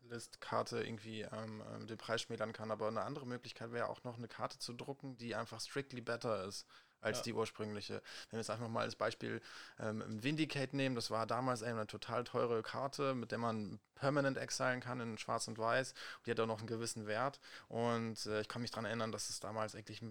List 0.08 0.40
Karte 0.40 0.82
irgendwie 0.82 1.22
ähm, 1.22 1.62
ähm, 1.74 1.86
den 1.86 1.98
Preis 1.98 2.22
schmälern 2.22 2.52
kann. 2.52 2.70
Aber 2.70 2.88
eine 2.88 3.02
andere 3.02 3.26
Möglichkeit 3.26 3.72
wäre 3.72 3.88
auch 3.88 4.04
noch 4.04 4.18
eine 4.18 4.28
Karte 4.28 4.58
zu 4.58 4.72
drucken, 4.72 5.16
die 5.16 5.34
einfach 5.34 5.60
strictly 5.60 6.00
better 6.00 6.44
ist 6.44 6.66
als 7.04 7.18
Ja. 7.18 7.22
die 7.24 7.32
ursprüngliche. 7.34 7.94
Wenn 8.30 8.32
wir 8.32 8.38
jetzt 8.40 8.50
einfach 8.50 8.68
mal 8.68 8.80
als 8.80 8.96
Beispiel 8.96 9.40
ähm, 9.78 10.02
Vindicate 10.22 10.74
nehmen, 10.74 10.94
das 10.94 11.10
war 11.10 11.26
damals 11.26 11.62
eine 11.62 11.86
total 11.86 12.24
teure 12.24 12.62
Karte, 12.62 13.14
mit 13.14 13.30
der 13.30 13.38
man 13.38 13.78
permanent 13.94 14.38
exilen 14.38 14.80
kann 14.80 15.00
in 15.00 15.18
Schwarz 15.18 15.46
und 15.48 15.58
Weiß. 15.58 15.94
Die 16.26 16.30
hat 16.30 16.40
auch 16.40 16.46
noch 16.46 16.58
einen 16.58 16.66
gewissen 16.66 17.06
Wert. 17.06 17.40
Und 17.68 18.26
äh, 18.26 18.40
ich 18.40 18.48
kann 18.48 18.62
mich 18.62 18.70
daran 18.70 18.86
erinnern, 18.86 19.12
dass 19.12 19.30
es 19.30 19.40
damals 19.40 19.74
eigentlich 19.74 20.02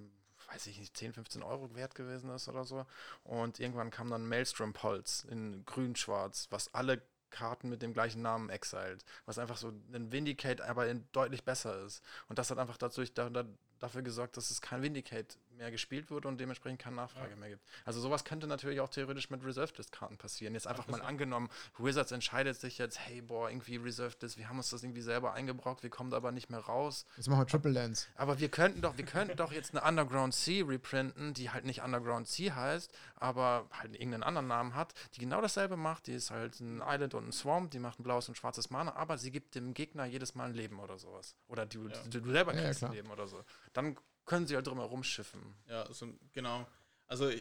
weiß 0.52 0.68
ich 0.68 0.78
nicht, 0.78 0.96
10, 0.96 1.14
15 1.14 1.42
Euro 1.42 1.74
wert 1.74 1.96
gewesen 1.96 2.30
ist 2.30 2.48
oder 2.48 2.64
so. 2.64 2.86
Und 3.24 3.60
irgendwann 3.60 3.92
kam 3.92 4.10
dann 4.10 4.28
Maelstrom 4.28 4.74
Pulse 4.74 5.28
in 5.30 5.66
grün-schwarz, 5.66 6.48
was 6.52 6.72
alle 6.74 7.02
Karten 7.30 7.70
mit 7.70 7.82
dem 7.82 7.94
gleichen 7.94 8.22
Namen 8.22 8.50
exiled, 8.50 9.04
was 9.26 9.40
einfach 9.40 9.58
so 9.58 9.70
ein 9.70 10.12
Vindicate, 10.12 10.62
aber 10.62 10.88
in 10.88 11.08
deutlich 11.14 11.44
besser 11.44 11.84
ist. 11.84 12.04
Und 12.28 12.38
das 12.38 12.52
hat 12.52 12.60
einfach 12.60 12.78
dadurch, 12.78 13.14
da, 13.14 13.30
da, 13.30 13.46
dafür 13.80 14.04
gesorgt, 14.04 14.38
dass 14.38 14.52
es 14.52 14.62
kein 14.62 14.84
Vindicate 14.84 15.38
mehr 15.58 15.72
gespielt 15.72 16.10
wurde 16.12 16.28
und 16.28 16.40
dementsprechend 16.40 16.80
keine 16.82 16.96
Nachfrage 16.96 17.32
Ja. 17.32 17.36
mehr 17.36 17.50
gibt. 17.50 17.64
Also 17.86 18.00
sowas 18.00 18.24
könnte 18.24 18.48
natürlich 18.48 18.80
auch 18.82 18.90
theoretisch 18.90 19.30
mit 19.30 19.44
Reserved 19.44 19.78
List 19.78 19.92
Karten 19.92 20.18
passieren. 20.18 20.54
Jetzt 20.54 20.68
einfach 20.68 20.88
mal 20.88 21.02
angenommen, 21.02 21.50
Wizards 21.78 22.12
entscheidet 22.12 22.60
sich 22.60 22.78
jetzt, 22.78 23.00
hey, 23.00 23.22
boah, 23.22 23.50
irgendwie 23.50 23.78
Reserved 23.78 24.22
List, 24.22 24.38
wir 24.38 24.50
haben 24.50 24.58
uns 24.58 24.70
das 24.70 24.84
irgendwie 24.84 25.02
selber 25.02 25.34
eingebrockt, 25.34 25.84
wir 25.84 25.90
kommen 25.90 26.10
da 26.12 26.18
aber 26.18 26.32
nicht 26.32 26.50
mehr 26.50 26.60
raus. 26.60 27.06
Jetzt 27.18 27.28
machen 27.30 27.40
wir 27.42 27.48
Triple 27.48 27.72
Lands. 27.72 28.08
Aber 28.16 28.40
wir 28.40 28.50
könnten 28.50 28.82
doch, 28.82 28.98
wir 28.98 29.06
könnten 29.06 29.38
doch 29.38 29.52
jetzt 29.52 29.76
eine 29.76 29.88
Underground 29.88 30.34
Sea 30.34 30.66
reprinten, 30.66 31.34
die 31.34 31.50
halt 31.52 31.66
nicht 31.66 31.82
Underground 31.84 32.28
Sea 32.28 32.56
heißt, 32.56 32.92
aber 33.16 33.68
halt 33.72 33.94
irgendeinen 33.94 34.24
anderen 34.24 34.48
Namen 34.48 34.76
hat, 34.76 34.94
die 35.16 35.20
genau 35.22 35.42
dasselbe 35.42 35.78
macht. 35.78 36.08
Die 36.08 36.14
ist 36.14 36.32
halt 36.32 36.60
ein 36.60 36.82
Island 36.86 37.14
und 37.14 37.28
ein 37.28 37.32
Swamp, 37.32 37.72
die 37.72 37.80
macht 37.80 38.00
ein 38.00 38.04
blaues 38.04 38.28
und 38.30 38.36
schwarzes 38.36 38.70
Mana, 38.70 38.96
aber 38.96 39.18
sie 39.18 39.32
gibt 39.32 39.56
dem 39.56 39.74
Gegner 39.74 40.06
jedes 40.06 40.36
Mal 40.36 40.46
ein 40.50 40.54
Leben 40.54 40.80
oder 40.80 40.98
sowas. 40.98 41.36
Oder 41.48 41.66
du, 41.66 41.88
Ja. 41.88 42.02
du, 42.10 42.22
du 42.22 42.32
selber 42.32 42.54
Ja, 42.54 42.60
ja, 42.62 42.66
kriegst 42.68 42.84
ein. 42.84 42.92
Leben 42.94 43.12
oder 43.12 43.28
so. 43.28 43.44
Dann 43.74 43.98
können 44.26 44.48
sie 44.48 44.56
halt 44.56 44.68
drum 44.68 44.80
herum 44.80 45.04
schiffen. 45.04 45.56
Ja, 45.68 45.92
so, 45.94 46.08
genau. 46.32 46.68
Also, 47.08 47.32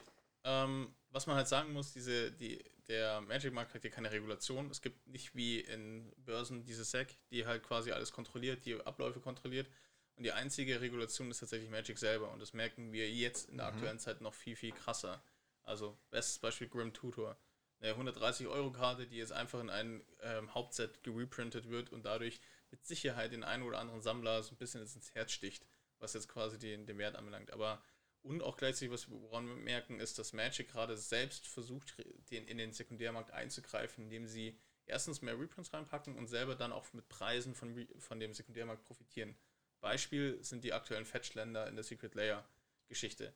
ähm, 0.45 0.95
was 1.11 1.27
man 1.27 1.37
halt 1.37 1.49
sagen 1.49 1.73
muss, 1.73 1.93
diese, 1.93 2.33
die, 2.33 2.63
der 2.89 3.21
Magic-Markt 3.21 3.75
hat 3.75 3.83
hier 3.83 3.91
keine 3.91 4.11
Regulation. 4.11 4.71
Es 4.71 4.83
gibt 4.83 5.07
nicht 5.07 5.35
wie 5.37 5.61
in 5.61 6.13
Börsen 6.25 6.65
diese 6.65 6.85
SEC, 6.85 7.17
die 7.31 7.47
halt 7.47 7.63
quasi 7.63 7.93
alles 7.93 8.13
kontrolliert, 8.13 8.65
die 8.65 8.81
Abläufe 8.81 9.21
kontrolliert. 9.21 9.69
Und 10.17 10.25
die 10.25 10.33
einzige 10.33 10.81
Regulation 10.81 11.31
ist 11.31 11.39
tatsächlich 11.41 11.71
Magic 11.71 11.99
selber. 11.99 12.31
Und 12.33 12.41
das 12.41 12.53
merken 12.53 12.93
wir 12.93 13.11
jetzt 13.11 13.49
in 13.49 13.57
der 13.59 13.69
Mhm. 13.69 13.75
aktuellen 13.75 13.99
Zeit 13.99 14.21
noch 14.21 14.35
viel, 14.35 14.57
viel 14.57 14.73
krasser. 14.73 15.23
Also, 15.63 15.97
bestes 16.11 16.39
Beispiel 16.39 16.69
Grim 16.69 16.93
Tutor. 16.93 17.37
Eine 17.81 17.95
130-Euro-Karte, 17.95 19.07
die 19.07 19.17
jetzt 19.17 19.33
einfach 19.33 19.61
in 19.61 19.71
ein 19.71 20.03
ähm, 20.21 20.53
Hauptset 20.55 21.03
gereprintet 21.03 21.69
wird 21.69 21.91
und 21.91 22.05
dadurch 22.05 22.41
mit 22.71 22.85
Sicherheit 22.87 23.33
den 23.33 23.43
einen 23.45 23.63
oder 23.65 23.79
anderen 23.79 24.03
Sammler 24.03 24.43
so 24.43 24.55
ein 24.55 24.57
bisschen 24.59 24.83
ins 24.83 25.15
Herz 25.15 25.33
sticht, 25.33 25.67
was 26.03 26.15
jetzt 26.15 26.29
quasi 26.29 26.59
den, 26.59 26.87
den 26.87 26.99
Wert 26.99 27.17
anbelangt. 27.17 27.53
Aber 27.53 27.83
und 28.23 28.43
auch 28.43 28.57
gleichzeitig, 28.57 28.93
was 28.93 29.11
wir 29.11 29.21
woran 29.21 29.49
wir 29.49 29.57
merken, 29.57 29.99
ist, 29.99 30.19
dass 30.19 30.33
Magic 30.33 30.69
gerade 30.69 30.97
selbst 30.97 31.47
versucht, 31.49 31.95
den, 32.31 32.47
in 32.47 32.59
den 32.59 32.73
Sekundärmarkt 32.73 33.33
einzugreifen, 33.33 34.05
indem 34.05 34.27
sie 34.27 34.57
erstens 34.87 35.23
mehr 35.23 35.39
Reprints 35.39 35.73
reinpacken 35.73 36.17
und 36.17 36.29
selber 36.29 36.55
dann 36.55 36.73
auch 36.73 36.93
mit 36.93 37.09
Preisen 37.09 37.55
von, 37.55 37.87
von 37.99 38.21
dem 38.21 38.33
Sekundärmarkt 38.33 38.85
profitieren. 38.85 39.37
Beispiel 39.81 40.43
sind 40.43 40.63
die 40.63 40.73
aktuellen 40.73 41.05
Fetchländer 41.05 41.67
in 41.67 41.75
der 41.75 41.85
Secret 41.85 42.15
Layer 42.15 42.45
Geschichte. 42.89 43.35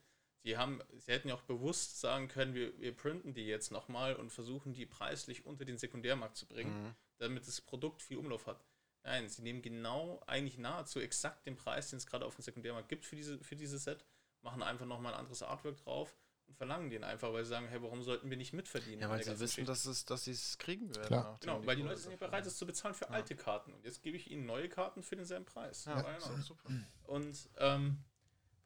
Haben, 0.54 0.80
sie 0.98 1.10
hätten 1.10 1.28
ja 1.28 1.34
auch 1.34 1.42
bewusst 1.42 1.98
sagen 1.98 2.28
können, 2.28 2.54
wir, 2.54 2.78
wir 2.80 2.94
printen 2.94 3.34
die 3.34 3.46
jetzt 3.46 3.72
nochmal 3.72 4.14
und 4.14 4.30
versuchen 4.30 4.74
die 4.74 4.86
preislich 4.86 5.44
unter 5.44 5.64
den 5.64 5.76
Sekundärmarkt 5.76 6.36
zu 6.36 6.46
bringen, 6.46 6.84
Mhm. 6.84 6.94
damit 7.18 7.48
das 7.48 7.60
Produkt 7.60 8.00
viel 8.00 8.18
Umlauf 8.18 8.46
hat. 8.46 8.64
Nein, 9.06 9.28
sie 9.28 9.42
nehmen 9.42 9.62
genau, 9.62 10.20
eigentlich 10.26 10.58
nahezu 10.58 10.98
exakt 10.98 11.46
den 11.46 11.54
Preis, 11.56 11.90
den 11.90 11.98
es 11.98 12.06
gerade 12.06 12.26
auf 12.26 12.34
dem 12.34 12.42
Sekundärmarkt 12.42 12.88
gibt 12.88 13.04
für 13.04 13.14
diese, 13.14 13.38
für 13.38 13.54
dieses 13.54 13.84
Set, 13.84 14.04
machen 14.42 14.64
einfach 14.64 14.84
nochmal 14.84 15.14
ein 15.14 15.20
anderes 15.20 15.44
Artwork 15.44 15.76
drauf 15.76 16.16
und 16.48 16.56
verlangen 16.56 16.90
den 16.90 17.04
einfach, 17.04 17.32
weil 17.32 17.44
sie 17.44 17.50
sagen, 17.50 17.68
hey, 17.68 17.80
warum 17.80 18.02
sollten 18.02 18.28
wir 18.30 18.36
nicht 18.36 18.52
mitverdienen? 18.52 19.02
Ja, 19.02 19.08
weil 19.08 19.22
sie 19.22 19.30
wissen, 19.30 19.64
Geschichte? 19.64 19.64
dass, 19.64 19.86
es, 19.86 20.06
dass 20.06 20.24
sie 20.24 20.32
es 20.32 20.58
kriegen 20.58 20.92
werden. 20.96 21.06
Klar. 21.06 21.38
Genau, 21.40 21.64
weil 21.64 21.76
die 21.76 21.82
Leute 21.82 22.00
sind 22.00 22.10
ja 22.10 22.16
bereit, 22.16 22.46
es 22.46 22.56
zu 22.56 22.66
bezahlen 22.66 22.94
für 22.96 23.08
alte 23.10 23.36
Karten. 23.36 23.72
Und 23.72 23.84
jetzt 23.84 24.02
gebe 24.02 24.16
ich 24.16 24.28
ihnen 24.28 24.44
neue 24.44 24.68
Karten 24.68 25.04
für 25.04 25.14
denselben 25.14 25.44
Preis. 25.44 25.84
Ja, 25.84 26.02
doch 26.02 26.38
super. 26.38 26.68
Und 27.04 27.48
ähm, 27.58 28.02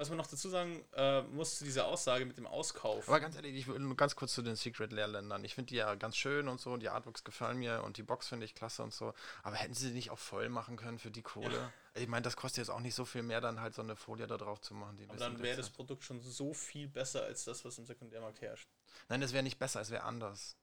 was 0.00 0.08
man 0.08 0.16
noch 0.16 0.26
dazu 0.26 0.48
sagen 0.48 0.82
äh, 0.94 1.20
muss 1.24 1.58
zu 1.58 1.64
dieser 1.64 1.84
Aussage 1.86 2.24
mit 2.24 2.38
dem 2.38 2.46
Auskauf. 2.46 3.06
Aber 3.06 3.20
ganz 3.20 3.36
ehrlich, 3.36 3.54
ich 3.54 3.66
will 3.66 3.78
nur 3.78 3.94
ganz 3.96 4.16
kurz 4.16 4.32
zu 4.32 4.40
den 4.40 4.56
Secret 4.56 4.92
Lehrländern. 4.92 5.44
Ich 5.44 5.54
finde 5.54 5.68
die 5.68 5.74
ja 5.76 5.94
ganz 5.94 6.16
schön 6.16 6.48
und 6.48 6.58
so, 6.58 6.72
und 6.72 6.80
die 6.80 6.88
Artworks 6.88 7.22
gefallen 7.22 7.58
mir 7.58 7.82
und 7.84 7.98
die 7.98 8.02
Box 8.02 8.26
finde 8.28 8.46
ich 8.46 8.54
klasse 8.54 8.82
und 8.82 8.94
so. 8.94 9.12
Aber 9.42 9.56
hätten 9.56 9.74
sie 9.74 9.88
die 9.88 9.94
nicht 9.94 10.10
auch 10.10 10.18
voll 10.18 10.48
machen 10.48 10.78
können 10.78 10.98
für 10.98 11.10
die 11.10 11.20
Kohle? 11.20 11.70
Ich 11.92 12.08
meine, 12.08 12.22
das 12.22 12.34
kostet 12.36 12.58
jetzt 12.58 12.70
auch 12.70 12.80
nicht 12.80 12.94
so 12.94 13.04
viel 13.04 13.22
mehr, 13.22 13.42
dann 13.42 13.60
halt 13.60 13.74
so 13.74 13.82
eine 13.82 13.94
Folie 13.94 14.26
da 14.26 14.38
drauf 14.38 14.62
zu 14.62 14.72
machen. 14.72 14.98
Aber 15.06 15.18
dann 15.18 15.42
wäre 15.42 15.58
das. 15.58 15.68
Produkt 15.68 16.02
schon 16.02 16.22
so 16.22 16.54
viel 16.54 16.88
besser 16.88 17.22
als 17.24 17.44
das, 17.44 17.62
was 17.66 17.76
im 17.76 17.84
Sekundärmarkt 17.84 18.40
herrscht. 18.40 18.70
Nein, 19.10 19.20
das 19.20 19.34
wäre 19.34 19.42
nicht 19.42 19.58
besser, 19.58 19.82
es 19.82 19.90
wäre 19.90 20.04
anders. 20.04 20.56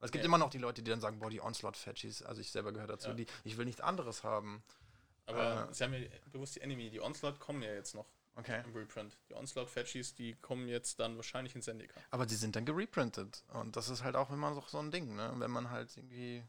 Es 0.00 0.12
gibt 0.12 0.22
Ja. 0.22 0.26
immer 0.28 0.38
noch 0.38 0.50
die 0.50 0.58
Leute, 0.58 0.82
die 0.82 0.90
dann 0.92 1.00
sagen, 1.00 1.18
boah, 1.18 1.28
die 1.30 1.40
Onslaught-Fetchies, 1.40 2.22
also 2.22 2.40
ich 2.40 2.52
selber 2.52 2.70
gehöre 2.72 2.86
dazu, 2.86 3.08
Ja. 3.08 3.14
die, 3.14 3.26
ich 3.42 3.56
will 3.56 3.64
nichts 3.64 3.80
anderes 3.80 4.22
haben. 4.22 4.62
Aber 5.26 5.68
Äh. 5.70 5.74
sie 5.74 5.82
haben 5.82 5.92
ja 5.94 6.08
bewusst 6.30 6.54
die 6.54 6.60
Enemy, 6.60 6.88
die 6.90 7.00
Onslaught 7.00 7.40
kommen 7.40 7.62
ja 7.62 7.72
jetzt 7.72 7.94
noch 7.96 8.06
Okay. 8.36 8.62
im 8.64 8.74
Reprint. 8.76 9.16
Die 9.28 9.34
Onslaught-Fetchies, 9.34 10.14
die 10.14 10.34
kommen 10.34 10.68
jetzt 10.68 11.00
dann 11.00 11.16
wahrscheinlich 11.16 11.54
in 11.54 11.62
Zendika. 11.62 11.98
Aber 12.10 12.26
die 12.26 12.34
sind 12.34 12.54
dann 12.54 12.64
gereprintet. 12.66 13.42
Und 13.54 13.76
das 13.76 13.88
ist 13.88 14.04
halt 14.04 14.14
auch 14.14 14.30
immer 14.30 14.54
so, 14.54 14.62
so 14.68 14.78
ein 14.78 14.90
Ding, 14.90 15.14
ne? 15.16 15.32
Wenn 15.36 15.50
man 15.50 15.70
halt 15.70 15.96
irgendwie 15.96 16.44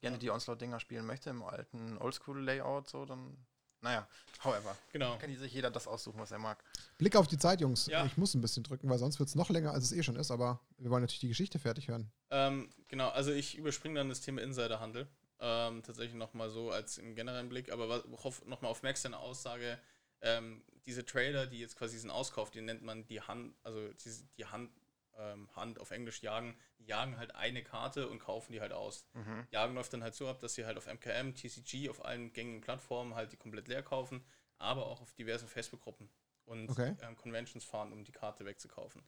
gerne 0.00 0.16
Ja. 0.16 0.20
die 0.20 0.30
Onslaught-Dinger 0.30 0.80
spielen 0.80 1.04
möchte 1.06 1.30
im 1.30 1.42
alten 1.42 1.98
Oldschool-Layout, 1.98 2.88
so, 2.88 3.04
dann. 3.04 3.36
Naja, 3.80 4.08
however. 4.42 4.76
Genau. 4.92 5.16
Kann 5.18 5.36
sich 5.36 5.52
jeder 5.52 5.70
das 5.70 5.86
aussuchen, 5.86 6.18
was 6.18 6.32
er 6.32 6.40
mag. 6.40 6.64
Blick 6.96 7.14
auf 7.14 7.28
die 7.28 7.38
Zeit, 7.38 7.60
Jungs. 7.60 7.86
Ja. 7.86 8.04
Ich 8.06 8.16
muss 8.16 8.34
ein 8.34 8.40
bisschen 8.40 8.64
drücken, 8.64 8.88
weil 8.90 8.98
sonst 8.98 9.20
wird 9.20 9.28
es 9.28 9.36
noch 9.36 9.50
länger, 9.50 9.72
als 9.72 9.84
es 9.84 9.92
eh 9.92 10.02
schon 10.02 10.16
ist. 10.16 10.32
Aber 10.32 10.60
wir 10.78 10.90
wollen 10.90 11.02
natürlich 11.02 11.20
die 11.20 11.28
Geschichte 11.28 11.60
fertig 11.60 11.86
hören. 11.86 12.10
Ähm, 12.30 12.70
genau, 12.88 13.08
also 13.10 13.30
ich 13.30 13.56
überspringe 13.56 13.94
dann 14.00 14.08
das 14.08 14.20
Thema 14.20 14.42
Insiderhandel. 14.42 15.06
Ähm, 15.38 15.84
tatsächlich 15.84 16.16
nochmal 16.16 16.50
so 16.50 16.72
als 16.72 16.98
im 16.98 17.14
generellen 17.14 17.48
Blick, 17.48 17.70
aber 17.70 18.02
nochmal 18.46 18.70
auf 18.72 18.82
Max 18.82 19.02
seine 19.02 19.18
Aussage, 19.18 19.78
ähm, 20.22 20.64
diese 20.88 21.04
Trader, 21.04 21.46
die 21.46 21.60
jetzt 21.60 21.76
quasi 21.76 21.96
diesen 21.96 22.10
Auskauf, 22.10 22.50
den 22.50 22.64
nennt 22.64 22.82
man 22.82 23.06
die 23.06 23.20
Hand, 23.20 23.54
also 23.62 23.92
diese, 23.92 24.26
die 24.38 24.46
Hand, 24.46 24.70
ähm, 25.18 25.46
Hand 25.54 25.78
auf 25.78 25.90
Englisch 25.90 26.22
jagen, 26.22 26.56
die 26.78 26.86
jagen 26.86 27.18
halt 27.18 27.34
eine 27.34 27.62
Karte 27.62 28.08
und 28.08 28.20
kaufen 28.20 28.52
die 28.52 28.60
halt 28.62 28.72
aus. 28.72 29.06
Mhm. 29.12 29.46
Jagen 29.50 29.74
läuft 29.74 29.92
dann 29.92 30.02
halt 30.02 30.14
so 30.14 30.26
ab, 30.28 30.40
dass 30.40 30.54
sie 30.54 30.64
halt 30.64 30.78
auf 30.78 30.86
MKM, 30.86 31.34
TCG, 31.34 31.90
auf 31.90 32.04
allen 32.06 32.32
gängigen 32.32 32.62
Plattformen 32.62 33.14
halt 33.14 33.32
die 33.32 33.36
komplett 33.36 33.68
leer 33.68 33.82
kaufen, 33.82 34.24
aber 34.56 34.86
auch 34.86 35.02
auf 35.02 35.12
diversen 35.12 35.46
Facebook-Gruppen 35.46 36.08
und 36.46 36.70
Okay. 36.70 36.96
ähm, 37.02 37.16
Conventions 37.16 37.64
fahren, 37.64 37.92
um 37.92 38.02
die 38.02 38.12
Karte 38.12 38.46
wegzukaufen. 38.46 39.02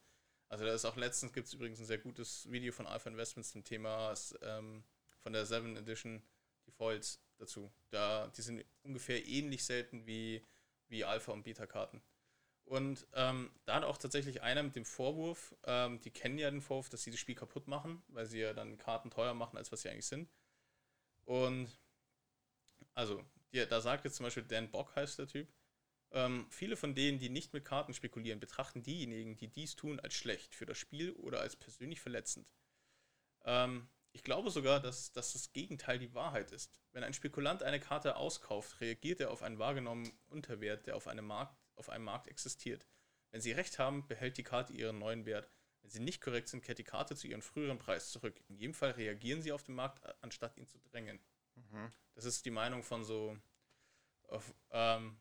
Also 0.51 0.67
da 0.67 0.75
ist 0.75 0.85
auch 0.85 0.97
letztens 0.97 1.33
gibt 1.33 1.47
es 1.47 1.55
übrigens 1.55 1.79
ein 1.81 1.87
sehr 1.87 1.99
gutes 1.99 2.51
Video 2.53 2.73
von 2.73 2.87
Alpha 2.87 3.09
Investments 3.09 3.53
zum 3.53 3.65
Thema 3.65 4.13
ähm, 4.43 4.85
von 5.21 5.33
der 5.33 5.47
7 5.47 5.77
Edition 5.79 6.23
Defaults 6.67 7.23
dazu. 7.39 7.73
Da, 7.89 8.29
die 8.37 8.43
sind 8.43 8.65
ungefähr 8.83 9.27
ähnlich 9.27 9.65
selten 9.65 10.07
wie, 10.07 10.45
wie 10.91 11.05
Alpha 11.05 11.33
und 11.33 11.45
Beta-Karten. 11.45 12.03
Und 12.65 13.07
ähm, 13.15 13.51
da 13.65 13.77
hat 13.77 13.85
auch 13.85 13.99
tatsächlich 13.99 14.43
einer 14.43 14.63
mit 14.63 14.77
dem 14.77 14.85
Vorwurf, 14.85 15.57
ähm, 15.65 16.01
die 16.03 16.11
kennen 16.11 16.39
ja 16.39 16.51
den 16.51 16.61
Vorwurf, 16.61 16.89
dass 16.89 17.03
sie 17.03 17.11
das 17.11 17.19
Spiel 17.19 17.35
kaputt 17.35 17.67
machen, 17.67 18.03
weil 18.09 18.27
sie 18.27 18.39
ja 18.41 18.53
dann 18.53 18.79
Karten 18.79 19.11
teuer 19.11 19.35
machen, 19.35 19.57
als 19.57 19.73
was 19.73 19.83
sie 19.83 19.89
eigentlich 19.89 20.07
sind. 20.07 20.31
Und 21.25 21.69
also, 22.95 23.25
die, 23.53 23.67
da 23.67 23.81
sagt 23.81 24.05
jetzt 24.05 24.17
zum 24.17 24.25
Beispiel 24.25 24.45
Dan 24.45 24.71
Bock 24.71 24.95
heißt 24.95 25.19
der 25.19 25.27
Typ, 25.27 25.49
ähm, 26.13 26.47
viele 26.51 26.77
von 26.77 26.95
denen, 26.95 27.19
die 27.19 27.29
nicht 27.29 27.53
mit 27.53 27.65
Karten 27.65 27.95
spekulieren, 27.95 28.41
betrachten 28.41 28.83
diejenigen, 28.83 29.37
die 29.37 29.49
dies 29.49 29.77
tun, 29.77 30.01
als 30.01 30.15
schlecht 30.15 30.55
für 30.55 30.67
das 30.67 30.79
Spiel 30.79 31.13
oder 31.13 31.41
als 31.41 31.57
persönlich 31.57 32.01
verletzend. 32.01 32.49
Ähm, 33.45 33.89
ich 34.13 34.25
glaube 34.25 34.51
sogar, 34.51 34.81
dass, 34.81 35.13
dass 35.13 35.33
das 35.33 35.53
Gegenteil 35.53 35.99
die 35.99 36.15
Wahrheit 36.15 36.53
ist. 36.53 36.81
Wenn 36.93 37.05
ein 37.05 37.15
Spekulant 37.15 37.63
eine 37.63 37.81
Karte 37.81 38.17
auskauft, 38.17 38.81
reagiert 38.81 39.21
er 39.21 39.31
auf 39.31 39.43
einen 39.43 39.59
wahrgenommenen 39.59 40.13
Unterwert, 40.29 40.87
der 40.87 40.97
auf 40.97 41.07
einem 41.07 41.27
Markt, 41.27 41.57
auf 41.77 41.89
einem 41.89 42.05
Markt 42.05 42.29
existiert. 42.29 42.87
Wenn 43.31 43.41
Sie 43.41 43.53
recht 43.53 43.79
haben, 43.79 44.07
behält 44.09 44.37
die 44.37 44.43
Karte 44.43 44.73
ihren 44.73 44.99
neuen 44.99 45.27
Wert. 45.27 45.51
Wenn 45.83 45.91
Sie 45.91 46.01
nicht 46.01 46.21
korrekt 46.21 46.49
sind, 46.49 46.63
kehrt 46.63 46.79
die 46.79 46.85
Karte 46.85 47.15
zu 47.15 47.29
ihrem 47.29 47.43
früheren 47.43 47.79
Preis 47.79 48.11
zurück. 48.11 48.41
In 48.49 48.57
jedem 48.57 48.75
Fall 48.75 48.91
reagieren 48.93 49.43
Sie 49.43 49.53
auf 49.53 49.63
den 49.63 49.77
Markt, 49.77 50.01
anstatt 50.23 50.57
ihn 50.57 50.67
zu 50.67 50.79
drängen. 50.79 51.21
Mhm. 51.55 51.93
Das 52.15 52.25
ist 52.25 52.45
die 52.45 52.51
Meinung 52.51 52.83
von 52.83 53.05
so. 53.05 53.39
Auf, 54.25 54.53
ähm, 54.71 55.21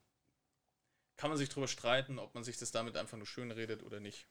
kann 1.18 1.30
man 1.30 1.38
sich 1.38 1.49
darüber 1.49 1.68
streiten, 1.68 2.18
ob 2.18 2.34
man 2.34 2.44
sich 2.44 2.57
das 2.57 2.72
damit 2.72 2.95
einfach 2.95 3.18
nur 3.18 3.28
schön 3.28 3.52
redet 3.52 3.84
oder 3.84 3.99
nicht. 3.99 4.28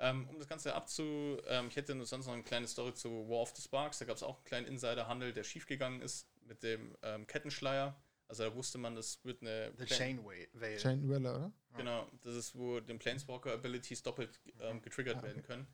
Ähm, 0.00 0.28
um 0.28 0.38
das 0.38 0.46
Ganze 0.48 0.74
abzu. 0.74 1.38
Ähm, 1.46 1.68
ich 1.68 1.76
hätte 1.76 1.92
sonst 2.04 2.26
noch 2.26 2.34
eine 2.34 2.44
kleine 2.44 2.68
Story 2.68 2.94
zu 2.94 3.28
War 3.28 3.40
of 3.40 3.50
the 3.56 3.62
Sparks. 3.62 3.98
Da 3.98 4.04
gab 4.04 4.16
es 4.16 4.22
auch 4.22 4.36
einen 4.36 4.44
kleinen 4.44 4.66
Insiderhandel, 4.66 5.32
der 5.32 5.42
schiefgegangen 5.44 6.00
ist 6.02 6.28
mit 6.46 6.62
dem 6.62 6.96
ähm, 7.02 7.26
Kettenschleier. 7.26 8.00
Also 8.28 8.44
da 8.44 8.54
wusste 8.54 8.78
man, 8.78 8.94
das 8.94 9.24
wird 9.24 9.42
eine. 9.42 9.72
The 9.76 9.84
Plan- 9.86 9.98
Chain. 9.98 10.24
Veil. 10.52 10.76
Chain 10.76 11.08
Weller, 11.08 11.34
oder? 11.36 11.52
Genau, 11.76 12.06
das 12.22 12.34
ist, 12.34 12.54
wo 12.54 12.78
den 12.80 12.98
Planeswalker 12.98 13.52
Abilities 13.52 14.02
doppelt 14.02 14.38
ähm, 14.60 14.82
getriggert 14.82 15.16
Ah, 15.16 15.18
okay. 15.20 15.28
werden 15.28 15.42
können. 15.42 15.66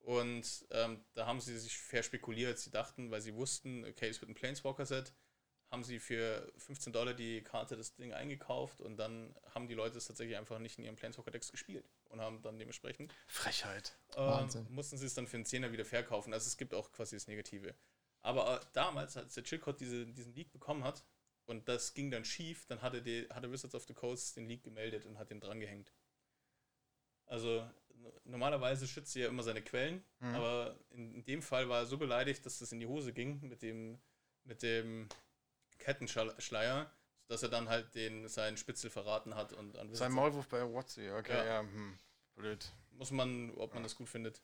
Und 0.00 0.66
ähm, 0.70 1.04
da 1.14 1.26
haben 1.26 1.40
sie 1.40 1.56
sich 1.58 1.78
fair 1.78 2.02
spekuliert. 2.02 2.58
Sie 2.58 2.70
dachten, 2.70 3.10
weil 3.10 3.20
sie 3.20 3.34
wussten, 3.34 3.84
okay, 3.84 4.08
es 4.08 4.20
wird 4.20 4.30
ein 4.30 4.34
Planeswalker-Set, 4.34 5.12
haben 5.70 5.84
sie 5.84 6.00
für 6.00 6.52
15 6.58 6.92
Dollar 6.92 7.14
die 7.14 7.40
Karte 7.42 7.76
das 7.76 7.94
Ding 7.94 8.12
eingekauft 8.12 8.80
und 8.80 8.96
dann 8.96 9.34
haben 9.54 9.68
die 9.68 9.74
Leute 9.74 9.96
es 9.98 10.06
tatsächlich 10.06 10.36
einfach 10.36 10.58
nicht 10.58 10.76
in 10.78 10.84
ihren 10.84 10.96
Planeswalker-Decks 10.96 11.52
gespielt 11.52 11.88
und 12.12 12.20
haben 12.20 12.40
dann 12.42 12.58
dementsprechend 12.58 13.14
Frechheit. 13.26 13.96
ähm, 14.16 14.26
Wahnsinn. 14.26 14.66
mussten 14.70 14.96
sie 14.98 15.06
es 15.06 15.14
dann 15.14 15.26
für 15.26 15.36
einen 15.36 15.46
Zehner 15.46 15.72
wieder 15.72 15.84
verkaufen. 15.84 16.32
Also 16.32 16.46
es 16.46 16.56
gibt 16.56 16.74
auch 16.74 16.92
quasi 16.92 17.16
das 17.16 17.26
Negative. 17.26 17.74
Aber 18.20 18.60
äh, 18.60 18.64
damals, 18.72 19.16
als 19.16 19.34
der 19.34 19.42
Chillcode 19.44 19.80
diese, 19.80 20.06
diesen 20.06 20.34
Leak 20.34 20.52
bekommen 20.52 20.84
hat 20.84 21.04
und 21.46 21.68
das 21.68 21.92
ging 21.94 22.10
dann 22.10 22.24
schief, 22.24 22.66
dann 22.66 22.80
hatte, 22.82 23.02
die, 23.02 23.26
hatte 23.30 23.50
Wizards 23.50 23.74
of 23.74 23.84
the 23.88 23.94
Coast 23.94 24.36
den 24.36 24.46
Leak 24.46 24.62
gemeldet 24.62 25.06
und 25.06 25.18
hat 25.18 25.30
den 25.30 25.40
drangehängt. 25.40 25.92
Also 27.26 27.68
normalerweise 28.24 28.86
schützt 28.86 29.12
sie 29.12 29.20
ja 29.20 29.28
immer 29.28 29.42
seine 29.42 29.62
Quellen, 29.62 30.04
Mhm. 30.20 30.34
aber 30.34 30.78
in, 30.90 31.14
in 31.14 31.24
dem 31.24 31.42
Fall 31.42 31.68
war 31.68 31.80
er 31.80 31.86
so 31.86 31.96
beleidigt, 31.98 32.44
dass 32.46 32.58
das 32.58 32.72
in 32.72 32.80
die 32.80 32.86
Hose 32.86 33.12
ging 33.12 33.40
mit 33.48 33.62
dem, 33.62 34.00
mit 34.44 34.62
dem 34.62 35.08
Kettenschleier, 35.78 36.90
dass 37.28 37.42
er 37.42 37.48
dann 37.48 37.68
halt 37.68 37.94
den, 37.94 38.28
seinen 38.28 38.56
Spitzel 38.56 38.90
verraten 38.90 39.34
hat 39.34 39.52
und 39.52 39.76
an 39.78 39.94
Sein 39.94 40.12
Maulwurf 40.12 40.48
bei 40.48 40.62
Watsy, 40.62 41.10
okay, 41.10 41.32
Ja. 41.32 41.44
ja, 41.44 41.60
hm. 41.60 41.98
blöd. 42.34 42.70
muss 42.90 43.10
man, 43.10 43.52
ob 43.56 43.74
man 43.74 43.82
das 43.82 43.96
gut 43.96 44.08
findet. 44.08 44.42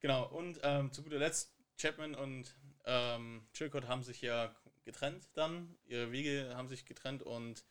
Genau, 0.00 0.26
und 0.28 0.60
ähm, 0.62 0.92
zu 0.92 1.02
guter 1.02 1.18
Letzt, 1.18 1.54
Chapman 1.78 2.14
und 2.14 2.54
ähm, 2.84 3.46
Chilcott 3.52 3.88
haben 3.88 4.02
sich 4.02 4.20
ja 4.20 4.54
getrennt 4.84 5.28
dann, 5.34 5.76
ihre 5.84 6.12
Wege 6.12 6.52
haben 6.54 6.68
sich 6.68 6.84
getrennt 6.84 7.22
und 7.22 7.64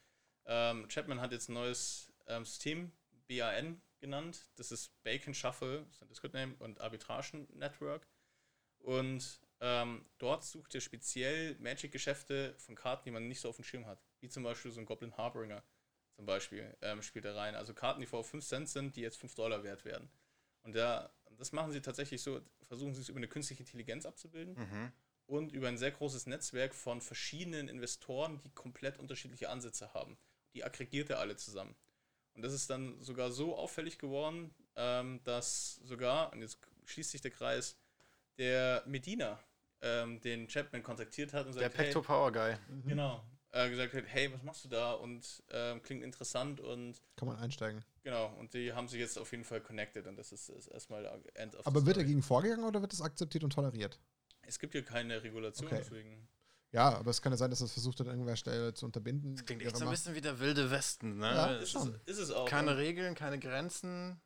ähm, 0.45 0.87
Chapman 0.87 1.21
hat 1.21 1.31
jetzt 1.31 1.49
ein 1.49 1.53
neues 1.53 2.11
ähm, 2.27 2.45
System, 2.45 2.91
BAN 3.27 3.81
genannt, 3.99 4.49
das 4.55 4.71
ist 4.71 5.01
Bacon 5.03 5.33
Shuffle, 5.33 5.85
sein 5.91 6.09
Discord-Name, 6.09 6.55
und 6.59 6.81
Arbitragen 6.81 7.47
Network. 7.53 8.07
Und 8.79 9.39
ähm, 9.61 10.05
dort 10.17 10.43
sucht 10.43 10.75
er 10.75 10.81
speziell 10.81 11.55
Magic-Geschäfte 11.59 12.53
von 12.57 12.75
Karten, 12.75 13.05
die 13.05 13.11
man 13.11 13.27
nicht 13.29 13.39
so 13.39 13.49
auf 13.49 13.55
dem 13.55 13.63
Schirm 13.63 13.85
hat. 13.85 14.03
Wie 14.23 14.29
zum 14.29 14.43
Beispiel 14.43 14.71
so 14.71 14.79
ein 14.79 14.85
Goblin 14.85 15.15
Harbinger 15.17 15.61
zum 16.15 16.25
Beispiel 16.25 16.75
ähm, 16.81 17.01
spielt 17.01 17.25
er 17.25 17.35
rein. 17.35 17.55
Also 17.55 17.73
Karten, 17.73 17.99
die 17.99 18.05
vor 18.07 18.23
5 18.23 18.45
Cent 18.45 18.69
sind, 18.69 18.95
die 18.95 19.01
jetzt 19.01 19.17
5 19.17 19.35
Dollar 19.35 19.63
wert 19.63 19.83
werden. 19.83 20.09
Und 20.61 20.75
da, 20.77 21.13
das 21.37 21.51
machen 21.51 21.73
sie 21.73 21.81
tatsächlich 21.81 22.21
so, 22.21 22.39
versuchen 22.61 22.93
sie 22.95 23.01
es 23.01 23.09
über 23.09 23.17
eine 23.17 23.27
künstliche 23.27 23.63
Intelligenz 23.63 24.05
abzubilden 24.05 24.55
Mhm. 24.57 24.91
und 25.25 25.51
über 25.51 25.67
ein 25.67 25.77
sehr 25.77 25.91
großes 25.91 26.25
Netzwerk 26.27 26.73
von 26.73 27.01
verschiedenen 27.01 27.67
Investoren, 27.67 28.39
die 28.39 28.49
komplett 28.51 28.97
unterschiedliche 28.97 29.49
Ansätze 29.49 29.93
haben. 29.93 30.17
Die 30.53 30.63
aggregiert 30.63 31.09
er 31.09 31.19
alle 31.19 31.35
zusammen. 31.35 31.75
Und 32.33 32.43
das 32.43 32.53
ist 32.53 32.69
dann 32.69 33.01
sogar 33.01 33.29
so 33.31 33.57
auffällig 33.57 33.99
geworden, 33.99 34.55
ähm, 34.77 35.19
dass 35.25 35.75
sogar, 35.83 36.31
und 36.31 36.41
jetzt 36.41 36.59
schließt 36.85 37.11
sich 37.11 37.21
der 37.21 37.31
Kreis, 37.31 37.77
der 38.37 38.83
Medina 38.87 39.43
ähm, 39.81 40.21
den 40.21 40.47
Chapman 40.47 40.81
kontaktiert 40.81 41.33
hat 41.33 41.45
und 41.45 41.55
Der 41.55 41.63
sagt, 41.63 41.77
hey, 41.77 41.85
Pecto 41.87 42.01
Power 42.01 42.31
Guy. 42.31 42.55
genau, 42.85 43.23
äh, 43.53 43.69
gesagt 43.69 43.93
hat, 43.93 44.03
hey, 44.07 44.31
was 44.33 44.43
machst 44.43 44.65
du 44.65 44.69
da? 44.69 44.93
Und 44.93 45.41
ähm, 45.51 45.81
klingt 45.81 46.03
interessant 46.03 46.59
und 46.59 47.01
Kann 47.15 47.27
man 47.27 47.37
einsteigen. 47.37 47.83
genau, 48.03 48.27
und 48.39 48.53
die 48.53 48.73
haben 48.73 48.87
sich 48.87 48.99
jetzt 48.99 49.17
auf 49.17 49.31
jeden 49.31 49.43
Fall 49.45 49.61
connected 49.61 50.05
und 50.07 50.17
das 50.17 50.31
ist, 50.31 50.49
ist 50.49 50.67
erstmal 50.67 51.05
End 51.35 51.55
of 51.55 51.61
the 51.61 51.67
Aber 51.67 51.85
wird 51.85 51.97
dagegen 51.97 52.21
vorgegangen 52.21 52.65
oder 52.65 52.81
wird 52.81 52.91
das 52.93 53.01
akzeptiert 53.01 53.43
und 53.43 53.53
toleriert? 53.53 53.99
Es 54.41 54.59
gibt 54.59 54.73
hier 54.73 54.83
keine 54.83 55.23
Regulation, 55.23 55.67
Okay. 55.67 55.77
deswegen. 55.79 56.27
Ja, 56.71 56.97
aber 56.97 57.11
es 57.11 57.21
kann 57.21 57.31
ja 57.31 57.37
sein, 57.37 57.51
dass 57.51 57.59
das 57.59 57.71
versucht 57.71 57.99
hat, 57.99 58.07
an 58.07 58.13
irgendeiner 58.13 58.35
Stelle 58.35 58.73
zu 58.73 58.85
unterbinden. 58.87 59.35
Das 59.35 59.45
klingt 59.45 59.61
echt 59.61 59.77
so 59.77 59.85
ein 59.85 59.91
bisschen 59.91 60.15
wie 60.15 60.21
der 60.21 60.39
wilde 60.39 60.71
Westen, 60.71 61.19
ne? 61.19 61.27
Ja, 61.27 61.51
Es 61.57 61.63
Ist 61.63 61.71
schon. 61.71 61.93
es, 62.07 62.13
ist 62.17 62.23
es 62.23 62.31
auch. 62.31 62.49
keine 62.49 62.71
und, 62.71 62.77
Regeln, 62.77 63.13
keine 63.13 63.37
Grenzen. 63.39 64.19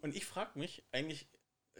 und 0.00 0.16
ich 0.16 0.24
frage 0.24 0.58
mich 0.58 0.82
eigentlich, 0.92 1.28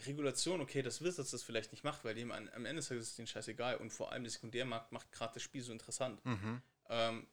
Regulation, 0.07 0.61
okay, 0.61 0.83
dass 0.83 1.03
Wizards 1.03 1.31
das 1.31 1.43
vielleicht 1.43 1.73
nicht 1.73 1.85
macht, 1.85 2.05
weil 2.05 2.15
dem 2.15 2.31
am 2.33 2.65
Ende 2.67 2.81
ist 2.81 2.91
es 2.91 3.17
denen 3.17 3.27
scheißegal 3.27 3.77
und 3.79 3.91
vor 3.93 4.13
allem 4.13 4.23
der 4.23 4.31
Sekundärmarkt 4.31 4.93
macht 4.93 5.11
gerade 5.13 5.35
das 5.35 5.43
Spiel 5.43 5.63
so 5.63 5.73
interessant. 5.73 6.25
Mhm. 6.25 6.61
Ähm, 6.91 7.27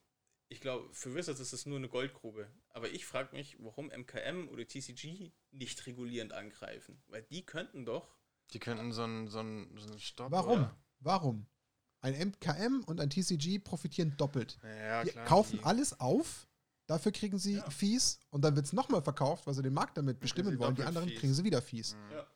ich 0.49 0.61
glaube, 0.61 0.87
für 0.93 1.13
Wizards 1.13 1.41
ist 1.41 1.51
es 1.51 1.65
nur 1.65 1.77
eine 1.77 1.89
Goldgrube. 1.89 2.47
Aber 2.69 2.89
ich 2.89 3.05
frage 3.05 3.35
mich, 3.35 3.57
warum 3.59 3.87
MKM 3.91 4.47
oder 4.47 4.65
TCG 4.65 5.33
nicht 5.51 5.85
regulierend 5.87 6.31
angreifen. 6.31 7.01
Weil 7.07 7.23
die 7.23 7.45
könnten 7.45 7.85
doch. 7.85 8.15
Die 8.53 8.59
könnten 8.59 8.93
so 8.93 9.03
einen 9.03 9.27
so 9.27 9.39
einen- 9.39 9.77
so 9.77 9.87
einen 9.89 9.99
Stopp. 9.99 10.31
Warum? 10.31 10.59
oder? 10.59 10.77
Warum? 10.99 11.47
Ein 11.99 12.13
MKM 12.13 12.83
und 12.85 13.01
ein 13.01 13.09
TCG 13.09 13.59
profitieren 13.59 14.15
doppelt. 14.15 14.57
Ja, 14.63 15.03
Die 15.03 15.09
klar. 15.09 15.25
kaufen 15.25 15.57
die- 15.57 15.63
alles 15.65 15.99
auf, 15.99 16.47
dafür 16.85 17.11
kriegen 17.11 17.39
sie 17.39 17.55
Ja. 17.55 17.69
Fees 17.69 18.19
und 18.29 18.41
dann 18.43 18.55
wird 18.55 18.67
es 18.67 18.71
nochmal 18.73 19.01
verkauft, 19.01 19.47
weil 19.47 19.53
sie 19.53 19.63
den 19.63 19.73
Markt 19.73 19.97
damit 19.97 20.19
bestimmen 20.21 20.57
wollen. 20.59 20.75
Die 20.75 20.83
anderen 20.83 21.09
Fees. 21.09 21.19
kriegen 21.19 21.33
sie 21.33 21.43
wieder 21.43 21.61
Fees. 21.61 21.95
Mhm. 21.95 22.11
Ja. 22.11 22.27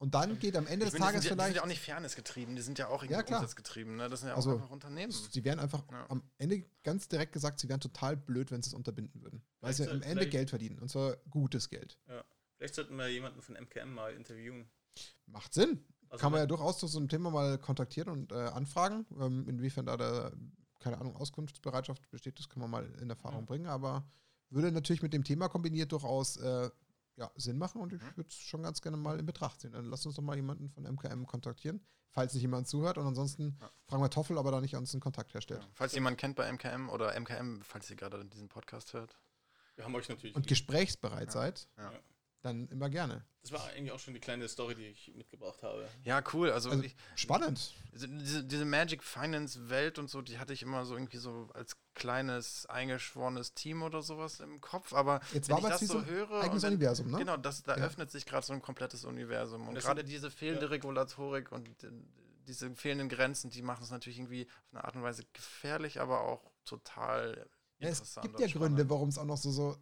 Und 0.00 0.14
dann 0.14 0.38
geht 0.38 0.56
am 0.56 0.66
Ende 0.68 0.86
Ich 0.86 0.92
des 0.92 1.00
meine, 1.00 1.12
die, 1.12 1.16
Tages 1.18 1.28
sind 1.28 1.30
ja, 1.30 1.34
die 1.34 1.38
sind 1.38 1.38
vielleicht. 1.38 1.56
ja 1.56 1.62
auch 1.62 1.66
nicht 1.66 1.80
fairnessgetrieben, 1.80 2.54
die 2.54 2.62
sind 2.62 2.78
ja 2.78 2.86
auch 2.88 3.02
irgendwie 3.02 3.14
Ja, 3.14 3.22
klar. 3.24 3.40
umsatzgetrieben, 3.40 3.96
ne? 3.96 4.08
Das 4.08 4.20
sind 4.20 4.28
ja 4.28 4.34
auch 4.34 4.38
Also, 4.38 4.52
einfach 4.52 4.70
Unternehmen. 4.70 5.10
Sie 5.12 5.44
wären 5.44 5.58
einfach 5.58 5.82
Ja. 5.90 6.06
am 6.08 6.22
Ende 6.38 6.64
ganz 6.84 7.08
direkt 7.08 7.32
gesagt, 7.32 7.58
sie 7.58 7.68
wären 7.68 7.80
total 7.80 8.16
blöd, 8.16 8.52
wenn 8.52 8.62
sie 8.62 8.68
es 8.70 8.74
unterbinden 8.74 9.20
würden. 9.22 9.42
Weil 9.60 9.72
sie 9.72 9.82
Vielleicht 9.82 9.90
am 9.94 9.98
soll- 10.02 10.10
Ende 10.10 10.20
vielleicht- 10.22 10.30
Geld 10.32 10.50
verdienen. 10.50 10.78
Und 10.78 10.88
zwar 10.88 11.16
gutes 11.30 11.68
Geld. 11.68 11.98
Vielleicht 12.56 12.74
sollten 12.76 12.94
wir 12.96 13.08
jemanden 13.08 13.42
von 13.42 13.56
MKM 13.56 13.92
mal 13.92 14.12
interviewen. 14.14 14.70
Macht 15.26 15.52
Sinn. 15.54 15.84
Also 16.10 16.22
Kann 16.22 16.32
man 16.32 16.40
ja 16.42 16.46
durchaus 16.46 16.78
zu 16.78 16.86
so 16.86 16.98
einem 16.98 17.08
Thema 17.08 17.30
mal 17.30 17.58
kontaktieren 17.58 18.08
und 18.08 18.30
äh, 18.32 18.36
anfragen. 18.36 19.04
Ähm, 19.20 19.48
inwiefern 19.48 19.84
da 19.86 19.96
der, 19.96 20.32
keine 20.78 20.98
Ahnung, 20.98 21.16
Auskunftsbereitschaft 21.16 22.08
besteht, 22.10 22.38
das 22.38 22.48
kann 22.48 22.60
man 22.60 22.70
mal 22.70 22.86
in 23.00 23.10
Erfahrung 23.10 23.40
Ja. 23.40 23.46
bringen. 23.46 23.66
Aber 23.66 24.08
würde 24.50 24.70
natürlich 24.72 25.02
mit 25.02 25.12
dem 25.12 25.24
Thema 25.24 25.48
kombiniert 25.48 25.92
durchaus 25.92 26.36
äh, 26.38 26.70
ja, 27.18 27.30
Sinn 27.36 27.58
machen 27.58 27.80
und 27.80 27.92
ich 27.92 28.00
Mhm. 28.00 28.16
würde 28.16 28.28
es 28.28 28.34
schon 28.36 28.62
ganz 28.62 28.80
gerne 28.80 28.96
mal 28.96 29.18
in 29.18 29.26
Betracht 29.26 29.60
ziehen. 29.60 29.72
Dann 29.72 29.84
lasst 29.86 30.06
uns 30.06 30.14
doch 30.16 30.22
mal 30.22 30.36
jemanden 30.36 30.70
von 30.70 30.84
MKM 30.86 31.26
kontaktieren, 31.26 31.84
falls 32.10 32.32
nicht 32.32 32.42
jemand 32.42 32.68
zuhört. 32.68 32.96
Und 32.96 33.06
ansonsten 33.06 33.58
Ja. 33.60 33.70
fragen 33.86 34.02
wir 34.02 34.10
Toffel, 34.10 34.36
ob 34.38 34.46
er 34.46 34.52
da 34.52 34.60
nicht 34.60 34.76
uns 34.76 34.94
einen 34.94 35.00
Kontakt 35.00 35.34
herstellt. 35.34 35.62
Ja. 35.62 35.68
Falls 35.74 35.92
jemand 35.94 36.16
kennt 36.18 36.36
bei 36.36 36.46
MKM 36.50 36.88
oder 36.88 37.14
MKM, 37.16 37.60
falls 37.62 37.90
ihr 37.90 37.96
gerade 37.96 38.24
diesen 38.24 38.48
Podcast 38.48 38.92
hört. 38.92 39.18
Wir 39.74 39.84
haben 39.84 39.94
euch 39.94 40.08
natürlich. 40.08 40.34
Und 40.34 40.42
lieb. 40.42 40.48
gesprächsbereit 40.48 41.26
Ja. 41.26 41.32
seid, 41.32 41.68
Ja. 41.76 41.92
Dann 42.40 42.68
immer 42.68 42.88
gerne. 42.88 43.24
Das 43.42 43.50
war 43.50 43.64
eigentlich 43.66 43.90
auch 43.92 43.98
schon 43.98 44.14
die 44.14 44.20
kleine 44.20 44.46
Story, 44.48 44.74
die 44.76 44.86
ich 44.86 45.12
mitgebracht 45.16 45.62
habe. 45.62 45.88
Ja, 46.04 46.22
cool. 46.32 46.50
Also, 46.52 46.70
Also, 46.70 46.84
ich, 46.84 46.94
Spannend. 47.16 47.74
diese, 47.92 48.44
diese 48.44 48.64
Magic 48.64 49.02
Finance 49.02 49.68
Welt 49.70 49.98
und 49.98 50.08
so, 50.08 50.22
die 50.22 50.38
hatte 50.38 50.52
ich 50.52 50.62
immer 50.62 50.84
so 50.84 50.94
irgendwie 50.94 51.16
so 51.16 51.48
als 51.54 51.76
kleines 51.94 52.66
eingeschworenes 52.66 53.54
Team 53.54 53.82
oder 53.82 54.02
sowas 54.02 54.38
im 54.38 54.60
Kopf. 54.60 54.92
Aber 54.92 55.20
Jetzt 55.32 55.48
wenn 55.48 55.56
war 55.56 55.62
ich 55.64 55.78
das 55.78 55.88
so 55.88 56.04
höre, 56.04 56.30
ein 56.30 56.42
eigenes 56.44 56.62
wenn, 56.62 56.74
Universum, 56.74 57.10
ne? 57.10 57.18
genau, 57.18 57.36
das, 57.36 57.62
da 57.64 57.76
Ja. 57.76 57.84
öffnet 57.84 58.10
sich 58.12 58.24
gerade 58.24 58.46
so 58.46 58.52
ein 58.52 58.62
komplettes 58.62 59.04
Universum. 59.04 59.66
Und 59.66 59.74
gerade 59.74 60.04
diese 60.04 60.30
fehlende 60.30 60.66
ja. 60.66 60.70
Regulatorik 60.70 61.50
und 61.50 61.68
diese 62.46 62.74
fehlenden 62.76 63.08
Grenzen, 63.08 63.50
die 63.50 63.62
machen 63.62 63.82
es 63.82 63.90
natürlich 63.90 64.18
irgendwie 64.18 64.46
auf 64.46 64.74
eine 64.74 64.84
Art 64.84 64.94
und 64.94 65.02
Weise 65.02 65.24
gefährlich, 65.32 66.00
aber 66.00 66.20
auch 66.20 66.52
total 66.64 67.48
Ja, 67.78 67.88
es 67.88 68.14
gibt 68.22 68.38
ja 68.38 68.48
spannend. 68.48 68.76
Gründe, 68.76 68.90
warum 68.90 69.08
es 69.08 69.18
auch 69.18 69.24
noch 69.24 69.36
so, 69.36 69.50
so 69.50 69.76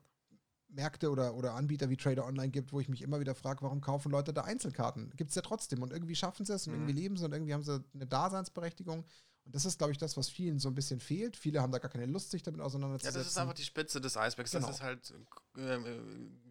Märkte 0.68 1.10
oder, 1.10 1.34
oder 1.34 1.54
Anbieter 1.54 1.88
wie 1.90 1.96
Trader 1.96 2.26
Online 2.26 2.50
gibt, 2.50 2.72
wo 2.72 2.80
ich 2.80 2.88
mich 2.88 3.02
immer 3.02 3.20
wieder 3.20 3.34
frage, 3.34 3.62
warum 3.62 3.80
kaufen 3.80 4.10
Leute 4.10 4.32
da 4.32 4.42
Einzelkarten? 4.42 5.10
Gibt 5.16 5.30
es 5.30 5.36
ja 5.36 5.42
trotzdem 5.42 5.82
und 5.82 5.92
irgendwie 5.92 6.14
schaffen 6.16 6.44
sie 6.44 6.52
es 6.54 6.66
und 6.66 6.72
Mhm. 6.74 6.80
irgendwie 6.80 7.00
leben 7.00 7.16
sie 7.16 7.24
und 7.24 7.32
irgendwie 7.32 7.54
haben 7.54 7.62
sie 7.62 7.82
eine 7.94 8.06
Daseinsberechtigung. 8.06 9.04
Und 9.44 9.54
das 9.54 9.64
ist, 9.64 9.78
glaube 9.78 9.92
ich, 9.92 9.98
das, 9.98 10.16
was 10.16 10.28
vielen 10.28 10.58
so 10.58 10.68
ein 10.68 10.74
bisschen 10.74 10.98
fehlt. 10.98 11.36
Viele 11.36 11.62
haben 11.62 11.70
da 11.70 11.78
gar 11.78 11.88
keine 11.88 12.06
Lust, 12.06 12.32
sich 12.32 12.42
damit 12.42 12.58
Ja, 12.58 12.66
auseinanderzusetzen. 12.66 13.20
das 13.20 13.28
ist 13.28 13.38
einfach 13.38 13.54
die 13.54 13.62
Spitze 13.62 14.00
des 14.00 14.16
Eisbergs. 14.16 14.50
Genau. 14.50 14.66
Das 14.66 14.76
ist 14.76 14.82
halt 14.82 15.14
äh, 15.56 15.74
äh, 15.76 16.00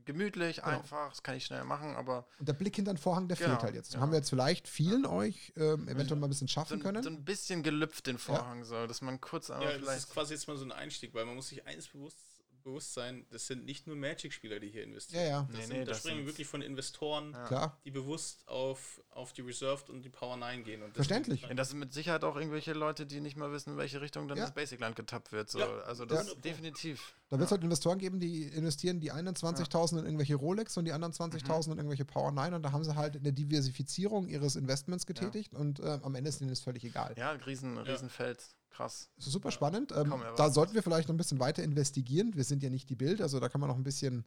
gemütlich, 0.05 0.57
Genau. 0.61 0.67
einfach, 0.67 1.09
das 1.09 1.21
kann 1.21 1.35
ich 1.35 1.45
schnell 1.45 1.65
machen, 1.65 1.93
aber 1.97 2.25
und 2.39 2.47
der 2.47 2.53
Blick 2.53 2.73
hinter 2.77 2.93
den 2.93 2.97
Vorhang, 2.97 3.27
der 3.27 3.35
Genau, 3.35 3.49
fehlt 3.49 3.63
halt 3.63 3.75
jetzt. 3.75 3.91
Den 3.91 3.97
ja. 3.97 4.01
haben 4.01 4.11
wir 4.11 4.19
jetzt 4.19 4.29
vielleicht 4.29 4.69
vielen 4.69 5.05
euch 5.05 5.51
ähm, 5.57 5.89
eventuell 5.89 6.19
mal 6.21 6.27
ein 6.27 6.29
bisschen 6.29 6.47
so 6.47 6.53
schaffen 6.53 6.77
ein, 6.77 6.79
können. 6.79 7.03
so 7.03 7.09
ein 7.09 7.25
bisschen 7.25 7.63
gelüpft 7.63 8.07
den 8.07 8.17
Vorhang 8.17 8.63
so, 8.63 8.87
dass 8.87 9.01
man 9.01 9.19
kurz 9.19 9.49
einmal 9.49 9.73
Ja, 9.73 9.77
das 9.77 9.97
ist 9.97 10.09
quasi 10.11 10.33
jetzt 10.33 10.47
mal 10.47 10.55
so 10.55 10.63
ein 10.63 10.71
Einstieg, 10.71 11.13
weil 11.13 11.25
man 11.25 11.35
muss 11.35 11.49
sich 11.49 11.65
eins 11.65 11.89
bewusst, 11.89 12.17
bewusst 12.65 12.93
sein, 12.93 13.25
das 13.31 13.47
sind 13.47 13.63
nicht 13.63 13.85
nur 13.87 13.95
Magic-Spieler, 13.95 14.59
die 14.59 14.69
hier 14.69 14.83
investieren. 14.83 15.21
Ja, 15.23 15.29
ja. 15.29 15.41
Das 15.43 15.55
Nee, 15.57 15.65
sind, 15.65 15.73
nee, 15.73 15.79
da 15.85 15.91
das 15.91 15.99
sprechen 15.99 16.15
wir 16.17 16.23
sind- 16.23 16.27
wirklich 16.33 16.47
von 16.47 16.61
Investoren, 16.61 17.31
Ja. 17.51 17.77
Die 17.85 17.91
bewusst 17.91 18.45
auf, 18.47 19.01
auf 19.11 19.31
die 19.33 19.41
Reserved 19.41 19.89
und 19.89 20.01
die 20.01 20.09
Power 20.09 20.35
9 20.35 20.63
gehen. 20.63 20.81
Und 20.81 20.93
Verständlich. 20.95 21.47
Und 21.49 21.55
das 21.57 21.69
sind 21.69 21.79
mit 21.79 21.93
Sicherheit 21.93 22.23
auch 22.23 22.35
irgendwelche 22.35 22.73
Leute, 22.73 23.05
die 23.05 23.21
nicht 23.21 23.37
mal 23.37 23.51
wissen, 23.51 23.71
in 23.73 23.77
welche 23.77 24.01
Richtung 24.01 24.27
dann 24.27 24.37
Ja. 24.37 24.45
das 24.45 24.53
Basic-Land 24.53 24.95
getappt 24.95 25.31
wird. 25.31 25.49
So. 25.49 25.59
Ja. 25.59 25.67
Also 25.81 26.05
das 26.05 26.25
Ja. 26.27 26.33
ist 26.33 26.43
definitiv. 26.43 27.15
Da 27.29 27.37
wird 27.37 27.45
es 27.47 27.51
halt 27.51 27.63
Investoren 27.63 27.99
geben, 27.99 28.19
die 28.19 28.43
investieren 28.43 28.99
die 28.99 29.11
einen 29.11 29.35
20.000 29.35 29.99
in 29.99 30.05
irgendwelche 30.05 30.35
Rolex 30.35 30.75
und 30.77 30.85
die 30.85 30.91
anderen 30.91 31.13
20.000 31.13 31.73
in 31.73 31.77
irgendwelche 31.79 32.05
Power 32.05 32.31
9 32.31 32.53
und 32.55 32.63
da 32.63 32.71
haben 32.71 32.83
sie 32.83 32.95
halt 32.95 33.15
eine 33.15 33.31
Diversifizierung 33.31 34.27
ihres 34.27 34.55
Investments 34.55 35.05
getätigt 35.05 35.53
und 35.53 35.79
äh, 35.79 35.99
am 36.01 36.15
Ende 36.15 36.29
ist 36.29 36.41
ihnen 36.41 36.49
das 36.49 36.61
völlig 36.61 36.83
egal. 36.83 37.13
Ja, 37.17 37.31
riesen, 37.31 37.77
Riesenfeld. 37.77 38.43
Krass. 38.76 39.10
Das 39.15 39.27
ist 39.27 39.34
super 39.34 39.52
spannend. 39.52 39.93
Ähm, 39.95 40.14
da 40.35 40.49
sollten 40.49 40.73
wir 40.73 40.84
vielleicht 40.84 41.07
noch 41.07 41.14
ein 41.15 41.18
bisschen 41.18 41.39
weiter 41.39 41.64
investigieren. 41.64 42.35
Wir 42.35 42.43
sind 42.43 42.61
ja 42.61 42.69
nicht 42.69 42.89
die 42.89 42.95
Bild, 42.95 43.22
also 43.22 43.39
da 43.39 43.47
kann 43.47 43.61
man 43.61 43.69
noch 43.69 43.77
ein 43.77 43.84
bisschen 43.84 44.26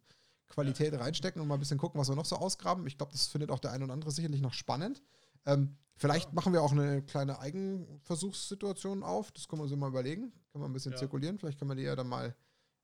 Qualität 0.49 0.99
reinstecken 0.99 1.43
und 1.43 1.49
mal 1.49 1.55
ein 1.55 1.61
bisschen 1.61 1.79
gucken, 1.79 2.01
was 2.01 2.09
wir 2.09 2.16
noch 2.16 2.25
so 2.25 2.37
ausgraben. 2.37 2.87
Ich 2.87 2.97
glaube, 2.97 3.12
das 3.12 3.27
findet 3.27 3.51
auch 3.51 3.59
der 3.59 3.73
eine 3.73 3.85
oder 3.85 3.93
andere 3.93 4.11
sicherlich 4.11 4.41
noch 4.41 4.55
spannend. 4.55 5.03
Ähm, 5.45 5.77
vielleicht 5.97 6.33
machen 6.33 6.53
wir 6.55 6.62
auch 6.62 6.73
eine 6.73 7.03
kleine 7.03 7.39
Eigenversuchssituation 7.41 9.03
auf. 9.03 9.31
Das 9.33 9.49
können 9.49 9.61
wir 9.61 9.65
uns 9.65 9.77
mal 9.77 9.89
überlegen. 9.89 10.33
Können 10.53 10.65
wir 10.65 10.69
ein 10.69 10.73
bisschen 10.73 10.93
Ja. 10.93 10.99
zirkulieren. 10.99 11.39
Vielleicht 11.39 11.59
können 11.59 11.70
wir 11.70 11.75
die 11.77 11.83
ja 11.83 11.95
dann 11.97 12.09
mal 12.09 12.35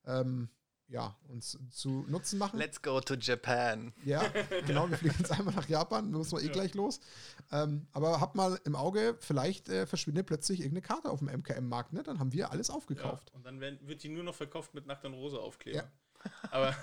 ähm, 0.04 0.50
ja, 0.88 1.16
uns 1.28 1.58
zu 1.70 2.04
Nutzen 2.08 2.38
machen. 2.38 2.58
Let's 2.58 2.80
go 2.82 3.00
to 3.00 3.14
Japan. 3.14 3.92
Ja, 4.04 4.22
genau, 4.66 4.88
wir 4.88 4.96
fliegen 4.98 5.16
jetzt 5.18 5.32
einmal 5.32 5.54
nach 5.54 5.68
Japan, 5.68 6.12
da 6.12 6.18
müssen 6.18 6.36
wir 6.36 6.42
eh 6.42 6.46
Ja. 6.46 6.52
gleich 6.52 6.74
los. 6.74 7.00
Ähm, 7.50 7.86
aber 7.92 8.20
habt 8.20 8.34
mal 8.36 8.60
im 8.64 8.76
Auge, 8.76 9.16
vielleicht 9.20 9.68
äh, 9.68 9.86
verschwindet 9.86 10.26
plötzlich 10.26 10.60
irgendeine 10.60 10.82
Karte 10.82 11.10
auf 11.10 11.18
dem 11.20 11.28
MKM-Markt, 11.28 11.92
ne? 11.92 12.02
Dann 12.02 12.18
haben 12.20 12.32
wir 12.32 12.50
alles 12.50 12.68
Ja, 12.68 12.74
aufgekauft. 12.74 13.32
und 13.32 13.44
dann 13.46 13.60
werden, 13.60 13.78
wird 13.82 14.02
die 14.02 14.08
nur 14.08 14.24
noch 14.24 14.34
verkauft 14.34 14.74
mit 14.74 14.86
Nackt 14.86 15.04
und 15.04 15.14
Rose 15.14 15.38
Aufkleber. 15.40 15.78
Ja. 15.78 15.90
Aber 16.50 16.74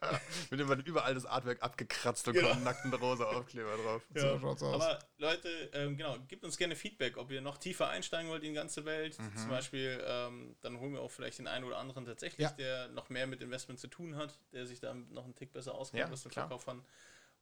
Mit 0.50 0.60
dem 0.60 0.68
überall 0.86 1.12
das 1.14 1.26
Artwork 1.26 1.60
abgekratzt 1.60 2.28
und 2.28 2.34
Genau. 2.34 2.50
kommen 2.50 2.62
nackten 2.62 2.94
rosa 2.94 3.24
Aufkleber 3.24 3.76
drauf. 3.76 4.02
Aus. 4.62 4.62
Aber 4.62 4.98
Leute, 5.16 5.48
ähm, 5.72 5.96
genau, 5.96 6.16
gebt 6.28 6.44
uns 6.44 6.56
gerne 6.56 6.76
Feedback, 6.76 7.16
ob 7.16 7.32
ihr 7.32 7.40
noch 7.40 7.58
tiefer 7.58 7.88
einsteigen 7.88 8.30
wollt 8.30 8.44
in 8.44 8.50
die 8.50 8.54
ganze 8.54 8.84
Welt. 8.84 9.18
Mhm. 9.18 9.36
Zum 9.36 9.48
Beispiel, 9.48 10.00
ähm, 10.06 10.54
dann 10.60 10.78
holen 10.78 10.92
wir 10.92 11.00
auch 11.00 11.10
vielleicht 11.10 11.40
den 11.40 11.48
einen 11.48 11.64
oder 11.64 11.78
anderen 11.78 12.04
tatsächlich, 12.04 12.44
Ja. 12.46 12.52
der 12.52 12.88
noch 12.90 13.08
mehr 13.10 13.26
mit 13.26 13.40
Investment 13.42 13.80
zu 13.80 13.88
tun 13.88 14.14
hat, 14.14 14.38
der 14.52 14.66
sich 14.66 14.78
da 14.78 14.94
noch 14.94 15.24
einen 15.24 15.34
Tick 15.34 15.52
besser 15.52 15.74
auskennt, 15.74 16.04
Ja, 16.06 16.12
was 16.12 16.22
den. 16.22 16.42
Verkauf 16.48 16.68
an. 16.68 16.84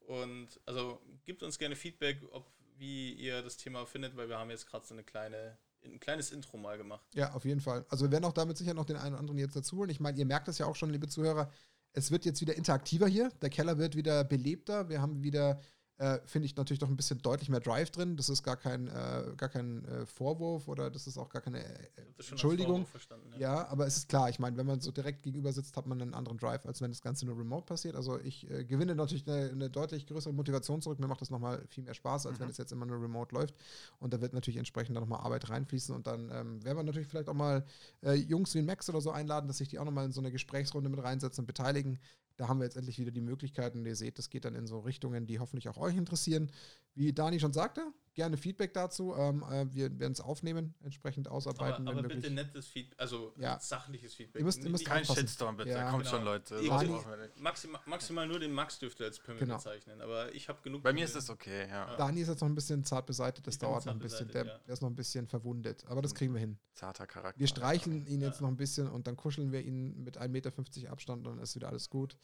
Und 0.07 0.49
also 0.65 1.03
gebt 1.27 1.43
uns 1.43 1.59
gerne 1.59 1.77
Feedback, 1.77 2.21
ob 2.31 2.47
wie 2.79 3.13
ihr 3.13 3.43
das 3.43 3.57
Thema 3.59 3.85
findet, 3.87 4.17
weil 4.17 4.29
wir 4.31 4.39
haben 4.39 4.51
jetzt 4.51 4.67
gerade 4.67 4.87
so 4.87 4.95
eine 4.95 5.03
kleine, 5.05 5.59
ein 5.85 6.01
kleines 6.01 6.33
Intro 6.33 6.57
mal 6.57 6.77
gemacht. 6.79 7.07
Ja, 7.15 7.33
auf 7.35 7.45
jeden 7.45 7.61
Fall. 7.61 7.85
Also 7.89 8.07
wir 8.07 8.13
werden 8.13 8.25
auch 8.25 8.33
damit 8.33 8.57
sicher 8.57 8.75
noch 8.75 8.85
den 8.85 8.97
einen 8.97 9.15
oder 9.15 9.21
anderen 9.21 9.39
jetzt 9.39 9.57
dazu 9.57 9.77
holen. 9.77 9.91
Ich 9.91 10.01
meine, 10.01 10.19
ihr 10.19 10.27
merkt 10.27 10.49
es 10.49 10.59
ja 10.59 10.67
auch 10.67 10.77
schon, 10.77 10.91
liebe 10.91 11.09
Zuhörer, 11.09 11.51
es 11.93 12.11
wird 12.11 12.25
jetzt 12.25 12.41
wieder 12.41 12.57
interaktiver 12.57 13.07
hier. 13.07 13.31
Der 13.41 13.51
Keller 13.51 13.79
wird 13.79 13.97
wieder 13.97 14.25
belebter. 14.25 14.89
Wir 14.89 15.01
haben 15.01 15.23
wieder, 15.23 15.59
äh, 15.99 16.19
finde 16.27 16.47
ich, 16.47 16.57
natürlich 16.57 16.81
doch 16.81 16.89
ein 16.89 16.97
bisschen 16.97 17.19
deutlich 17.19 17.49
mehr 17.49 17.61
Drive 17.61 17.91
drin. 17.91 18.17
Das 18.17 18.29
ist 18.29 18.43
gar 18.43 18.57
kein, 18.57 18.89
äh, 18.89 19.33
gar 19.37 19.49
kein 19.49 19.85
äh, 19.87 20.05
Vorwurf 20.05 20.69
oder 20.69 20.91
das 20.91 21.07
ist 21.07 21.17
auch 21.17 21.29
gar 21.31 21.41
keine 21.41 21.65
äh, 21.65 21.89
Entschuldigung. 22.31 22.87
Ja. 23.33 23.39
Ja, 23.39 23.69
aber 23.69 23.87
es 23.87 23.97
ist 23.97 24.09
klar, 24.09 24.29
ich 24.29 24.39
meine, 24.39 24.57
wenn 24.57 24.67
man 24.67 24.81
so 24.81 24.91
direkt 24.91 25.23
gegenüber 25.23 25.53
sitzt, 25.53 25.77
hat 25.77 25.87
man 25.87 26.01
einen 26.01 26.15
anderen 26.15 26.37
Drive, 26.39 26.67
als 26.67 26.83
wenn 26.83 26.91
das 26.91 27.01
Ganze 27.01 27.25
nur 27.25 27.39
remote 27.39 27.65
passiert. 27.65 27.97
Also 27.97 28.21
ich 28.21 28.51
äh, 28.51 28.65
gewinne 28.65 28.95
natürlich 28.95 29.27
eine, 29.27 29.51
eine 29.51 29.71
deutlich 29.71 30.07
größere 30.07 30.35
Motivation 30.35 30.83
zurück. 30.83 30.99
Mir 30.99 31.07
macht 31.07 31.23
das 31.23 31.31
nochmal 31.31 31.65
viel 31.69 31.85
mehr 31.85 31.95
Spaß, 31.95 32.27
als 32.27 32.41
wenn 32.41 32.49
es 32.51 32.59
jetzt 32.59 32.73
immer 32.73 32.85
nur 32.85 33.01
remote 33.01 33.35
läuft. 33.35 33.55
Und 33.99 34.13
da 34.13 34.21
wird 34.21 34.35
natürlich 34.35 34.59
entsprechend 34.59 34.97
dann 34.97 35.03
nochmal 35.03 35.21
Arbeit 35.21 35.49
reinfließen. 35.49 35.95
Und 35.95 36.07
dann 36.07 36.31
ähm, 36.31 36.63
werden 36.63 36.77
wir 36.77 36.83
natürlich 36.85 37.09
vielleicht 37.09 37.29
auch 37.29 37.35
mal 37.35 37.65
äh, 38.03 38.13
Jungs 38.13 38.55
wie 38.55 38.63
Max 38.63 38.89
oder 38.91 39.01
so 39.01 39.11
einladen, 39.11 39.47
dass 39.47 39.59
sich 39.59 39.69
die 39.69 39.79
auch 39.79 39.85
nochmal 39.85 40.05
in 40.05 40.13
so 40.13 40.21
eine 40.21 40.31
Gesprächsrunde 40.31 40.91
mit 40.91 41.03
reinsetzen 41.03 41.43
und 41.43 41.47
beteiligen. 41.47 41.99
Da 42.37 42.49
haben 42.49 42.59
wir 42.61 42.65
jetzt 42.65 42.77
endlich 42.77 42.99
wieder 42.99 43.11
die 43.11 43.21
Möglichkeiten. 43.21 43.85
Ihr 43.87 43.97
seht, 43.97 44.19
das 44.19 44.31
geht 44.31 44.45
dann 44.45 44.55
in 44.55 44.67
so 44.67 44.81
Richtungen, 44.81 45.27
die 45.27 45.39
hoffentlich 45.39 45.69
auch 45.69 45.79
euch 45.79 45.97
interessieren. 45.97 46.51
Wie 46.95 47.13
Dani 47.13 47.41
schon 47.41 47.53
sagte, 47.53 47.93
gerne 48.17 48.37
Feedback 48.37 48.73
dazu. 48.75 49.15
Ähm, 49.17 49.45
äh, 49.49 49.73
wir 49.73 49.97
werden 50.01 50.13
es 50.13 50.21
aufnehmen, 50.21 50.75
entsprechend 50.83 51.29
ausarbeiten, 51.29 51.87
Aber, 51.87 52.01
aber 52.01 52.09
wenn 52.11 52.21
bitte 52.21 52.33
nettes 52.35 52.67
Feedback, 52.67 52.99
also 53.01 53.33
Ja. 53.39 53.61
sachliches 53.61 54.15
Feedback. 54.15 54.41
Ihr 54.41 54.45
müsst- 54.45 54.65
ihr 54.65 54.71
müsst 54.71 54.85
Kein 54.85 55.03
Aufpassen. 55.03 55.21
Shitstorm, 55.21 55.57
bitte. 55.57 55.71
Ja, 55.71 55.91
Kommt 55.91 56.03
genau. 56.05 56.17
schon, 56.17 56.25
Leute. 56.25 56.55
Das 56.55 56.63
Irgendwie- 56.65 56.87
brauchen 56.87 57.11
wir 57.11 57.17
nicht. 57.19 57.41
Maxima, 57.41 57.81
maximal 57.87 58.27
nur 58.27 58.41
den 58.41 58.53
Max 58.53 58.79
dürfte 58.81 59.05
als 59.05 59.21
Pimmel 59.21 59.41
Genau. 59.41 59.57
bezeichnen, 59.57 60.01
aber 60.01 60.35
ich 60.35 60.49
habe 60.49 60.61
genug. 60.63 60.83
Bei 60.83 60.93
mir 60.93 61.05
ist 61.05 61.15
es 61.15 61.31
okay, 61.31 61.69
ja. 61.69 61.95
Dani 61.97 62.23
ist 62.23 62.29
jetzt 62.29 62.41
noch 62.41 62.49
ein 62.49 62.55
bisschen 62.55 62.83
zart 62.85 63.07
beseitigt, 63.07 63.47
das 63.47 63.55
Ich 63.55 63.59
dauert 63.61 63.87
noch 63.87 63.93
ein 63.93 63.99
bisschen. 64.01 64.29
Der, 64.29 64.45
ja. 64.47 64.59
der 64.67 64.73
ist 64.73 64.83
noch 64.83 64.91
ein 64.91 64.97
bisschen 64.97 65.29
verwundet, 65.29 65.85
aber 65.87 66.03
das 66.03 66.15
kriegen 66.15 66.33
wir 66.33 66.41
hin. 66.41 66.59
Zarter 66.75 67.07
Charakter. 67.07 67.39
Wir 67.39 67.47
streicheln 67.47 68.07
ihn 68.07 68.21
jetzt 68.23 68.37
Ja. 68.37 68.43
noch 68.43 68.49
ein 68.49 68.57
bisschen 68.57 68.89
und 68.89 69.07
dann 69.07 69.17
kuscheln 69.17 69.53
wir 69.53 69.61
ihn 69.63 70.03
mit 70.03 70.17
1,50 70.19 70.81
Meter 70.83 70.93
Abstand 70.93 71.27
und 71.27 71.35
dann 71.37 71.43
ist 71.43 71.55
wieder 71.55 71.69
alles 71.69 71.91
gut. 71.91 72.17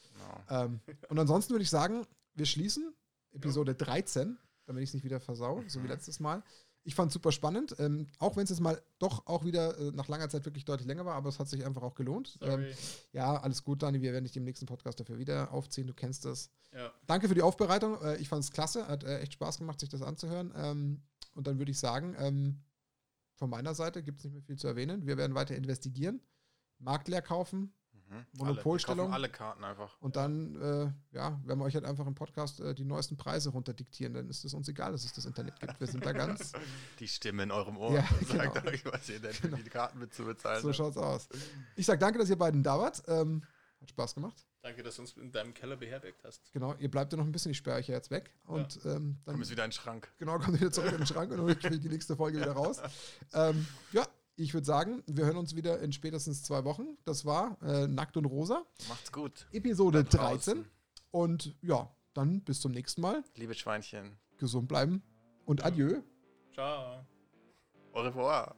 Genau. 0.48 0.64
Ähm, 0.64 0.81
und 1.10 1.19
ansonsten 1.19 1.52
würde 1.52 1.62
ich 1.62 1.70
sagen, 1.70 2.06
wir 2.35 2.47
schließen 2.47 2.94
Episode 3.32 3.74
13, 3.74 4.39
damit 4.72 4.84
ich 4.84 4.90
es 4.90 4.94
nicht 4.94 5.04
wieder 5.04 5.20
versau, 5.20 5.62
so 5.66 5.82
wie 5.82 5.86
letztes 5.86 6.18
Mal. 6.18 6.42
Ich 6.84 6.94
fand 6.96 7.10
es 7.10 7.14
super 7.14 7.30
spannend, 7.30 7.76
ähm, 7.78 8.08
auch 8.18 8.36
wenn 8.36 8.44
es 8.44 8.50
jetzt 8.50 8.60
mal 8.60 8.82
doch 8.98 9.26
auch 9.26 9.44
wieder 9.44 9.78
äh, 9.78 9.92
nach 9.92 10.08
langer 10.08 10.28
Zeit 10.28 10.44
wirklich 10.46 10.64
deutlich 10.64 10.88
länger 10.88 11.04
war, 11.04 11.14
aber 11.14 11.28
es 11.28 11.38
hat 11.38 11.48
sich 11.48 11.64
einfach 11.64 11.82
auch 11.82 11.94
gelohnt. 11.94 12.38
Ähm, 12.40 12.66
ja, 13.12 13.40
alles 13.40 13.62
gut, 13.62 13.82
Dani, 13.82 14.00
wir 14.00 14.12
werden 14.12 14.24
dich 14.24 14.36
im 14.36 14.44
nächsten 14.44 14.66
Podcast 14.66 14.98
dafür 14.98 15.18
wieder 15.18 15.52
aufziehen, 15.52 15.86
du 15.86 15.94
kennst 15.94 16.24
das. 16.24 16.50
ja. 16.72 16.90
Danke 17.06 17.28
für 17.28 17.34
die 17.34 17.42
Aufbereitung. 17.42 18.00
Äh, 18.02 18.16
ich 18.16 18.28
fand 18.28 18.42
es 18.42 18.50
klasse. 18.50 18.88
Hat 18.88 19.04
äh, 19.04 19.20
echt 19.20 19.34
Spaß 19.34 19.58
gemacht, 19.58 19.78
sich 19.78 19.90
das 19.90 20.02
anzuhören. 20.02 20.52
Ähm, 20.56 21.02
und 21.34 21.46
dann 21.46 21.58
würde 21.58 21.70
ich 21.70 21.78
sagen, 21.78 22.16
ähm, 22.18 22.62
von 23.36 23.48
meiner 23.48 23.74
Seite 23.74 24.02
gibt 24.02 24.18
es 24.18 24.24
nicht 24.24 24.34
mehr 24.34 24.42
viel 24.42 24.58
zu 24.58 24.66
erwähnen. 24.66 25.06
Wir 25.06 25.16
werden 25.16 25.34
weiter 25.34 25.54
investigieren, 25.54 26.20
Markt 26.78 27.06
leer 27.08 27.22
kaufen 27.22 27.72
Mhm. 28.12 28.26
Monopolstellung. 28.39 29.06
Alle, 29.06 29.14
alle 29.14 29.28
Karten 29.28 29.64
einfach. 29.64 29.97
und 30.01 30.16
dann 30.16 30.55
äh, 30.60 31.16
ja, 31.16 31.40
werden 31.44 31.59
wir 31.59 31.64
euch 31.64 31.74
halt 31.74 31.84
einfach 31.84 32.06
im 32.06 32.14
Podcast 32.14 32.60
äh, 32.60 32.74
die 32.74 32.84
neuesten 32.84 33.16
Preise 33.16 33.51
runterdiktieren. 33.51 34.14
Dann 34.14 34.28
ist 34.28 34.44
es 34.44 34.52
uns 34.55 34.68
egal, 34.68 34.93
dass 34.93 35.05
es 35.05 35.12
das 35.12 35.24
Internet 35.24 35.59
gibt. 35.60 35.80
Wir 35.80 35.86
sind 35.86 36.05
da 36.05 36.12
ganz. 36.12 36.52
Die 36.98 37.09
Stimme 37.09 37.44
in 37.44 37.51
eurem 37.51 37.76
Ohr 37.76 37.94
Ja, 37.94 38.05
sagt 38.26 38.55
genau. 38.55 38.70
euch, 38.70 38.84
was 38.84 39.09
ihr 39.09 39.20
denn 39.20 39.32
für 39.32 39.48
die 39.48 39.62
Karten 39.70 39.98
mit 39.98 40.12
zu 40.14 40.24
bezahlen 40.24 40.60
so 40.60 40.68
habt. 40.68 40.76
schaut's 40.76 40.97
aus. 40.97 41.28
Ich 41.76 41.86
sage 41.86 41.98
danke, 41.98 42.18
dass 42.18 42.28
ihr 42.30 42.36
beiden 42.39 42.62
da 42.62 42.78
wart. 42.78 43.02
Ähm, 43.09 43.43
hat 43.80 43.90
Spaß 43.90 44.14
gemacht. 44.14 44.47
Danke, 44.62 44.82
dass 44.84 44.97
du 44.97 45.02
uns 45.02 45.16
in 45.16 45.32
deinem 45.32 45.55
Keller 45.55 45.76
beherbergt 45.76 46.22
hast. 46.24 46.52
Genau, 46.52 46.74
ihr 46.78 46.90
bleibt 46.90 47.12
ja 47.12 47.18
noch 47.18 47.24
ein 47.24 47.32
bisschen. 47.32 47.51
Ich 47.51 47.59
sperre 47.59 47.78
euch 47.78 47.89
ja 47.89 47.97
jetzt 47.97 48.10
weg. 48.10 48.30
Und 48.44 48.78
ähm, 48.84 49.18
dann 49.24 49.34
Komm 49.34 49.40
jetzt 49.40 49.51
wieder 49.51 49.64
in 49.64 49.70
den 49.70 49.72
Schrank. 49.74 50.12
Genau, 50.18 50.39
kommt 50.39 50.60
wieder 50.60 50.70
zurück 50.70 50.93
in 50.93 50.98
den 50.98 51.06
Schrank 51.06 51.32
und 51.32 51.48
ich 51.64 51.80
die 51.80 51.89
nächste 51.89 52.14
Folge 52.14 52.39
wieder 52.39 52.52
raus. 52.52 52.80
Ähm, 53.32 53.66
ja, 53.90 54.06
ich 54.36 54.54
würde 54.54 54.66
sagen, 54.66 55.02
wir 55.06 55.26
hören 55.26 55.36
uns 55.36 55.54
wieder 55.54 55.80
in 55.80 55.92
spätestens 55.92 56.42
zwei 56.42 56.64
Wochen. 56.64 56.96
Das 57.04 57.24
war 57.24 57.60
äh, 57.62 57.86
Nackt 57.86 58.16
und 58.16 58.24
Rosa. 58.24 58.64
Macht's 58.88 59.12
gut. 59.12 59.46
Episode 59.52 60.04
13. 60.04 60.64
Und 61.10 61.54
ja, 61.62 61.94
dann 62.14 62.42
bis 62.42 62.60
zum 62.60 62.72
nächsten 62.72 63.00
Mal. 63.02 63.22
Liebe 63.36 63.54
Schweinchen. 63.54 64.18
Gesund 64.38 64.68
bleiben 64.68 65.02
und 65.44 65.60
ja. 65.60 65.66
adieu. 65.66 66.02
Ciao. 66.54 67.04
Au 67.92 68.00
revoir. 68.00 68.56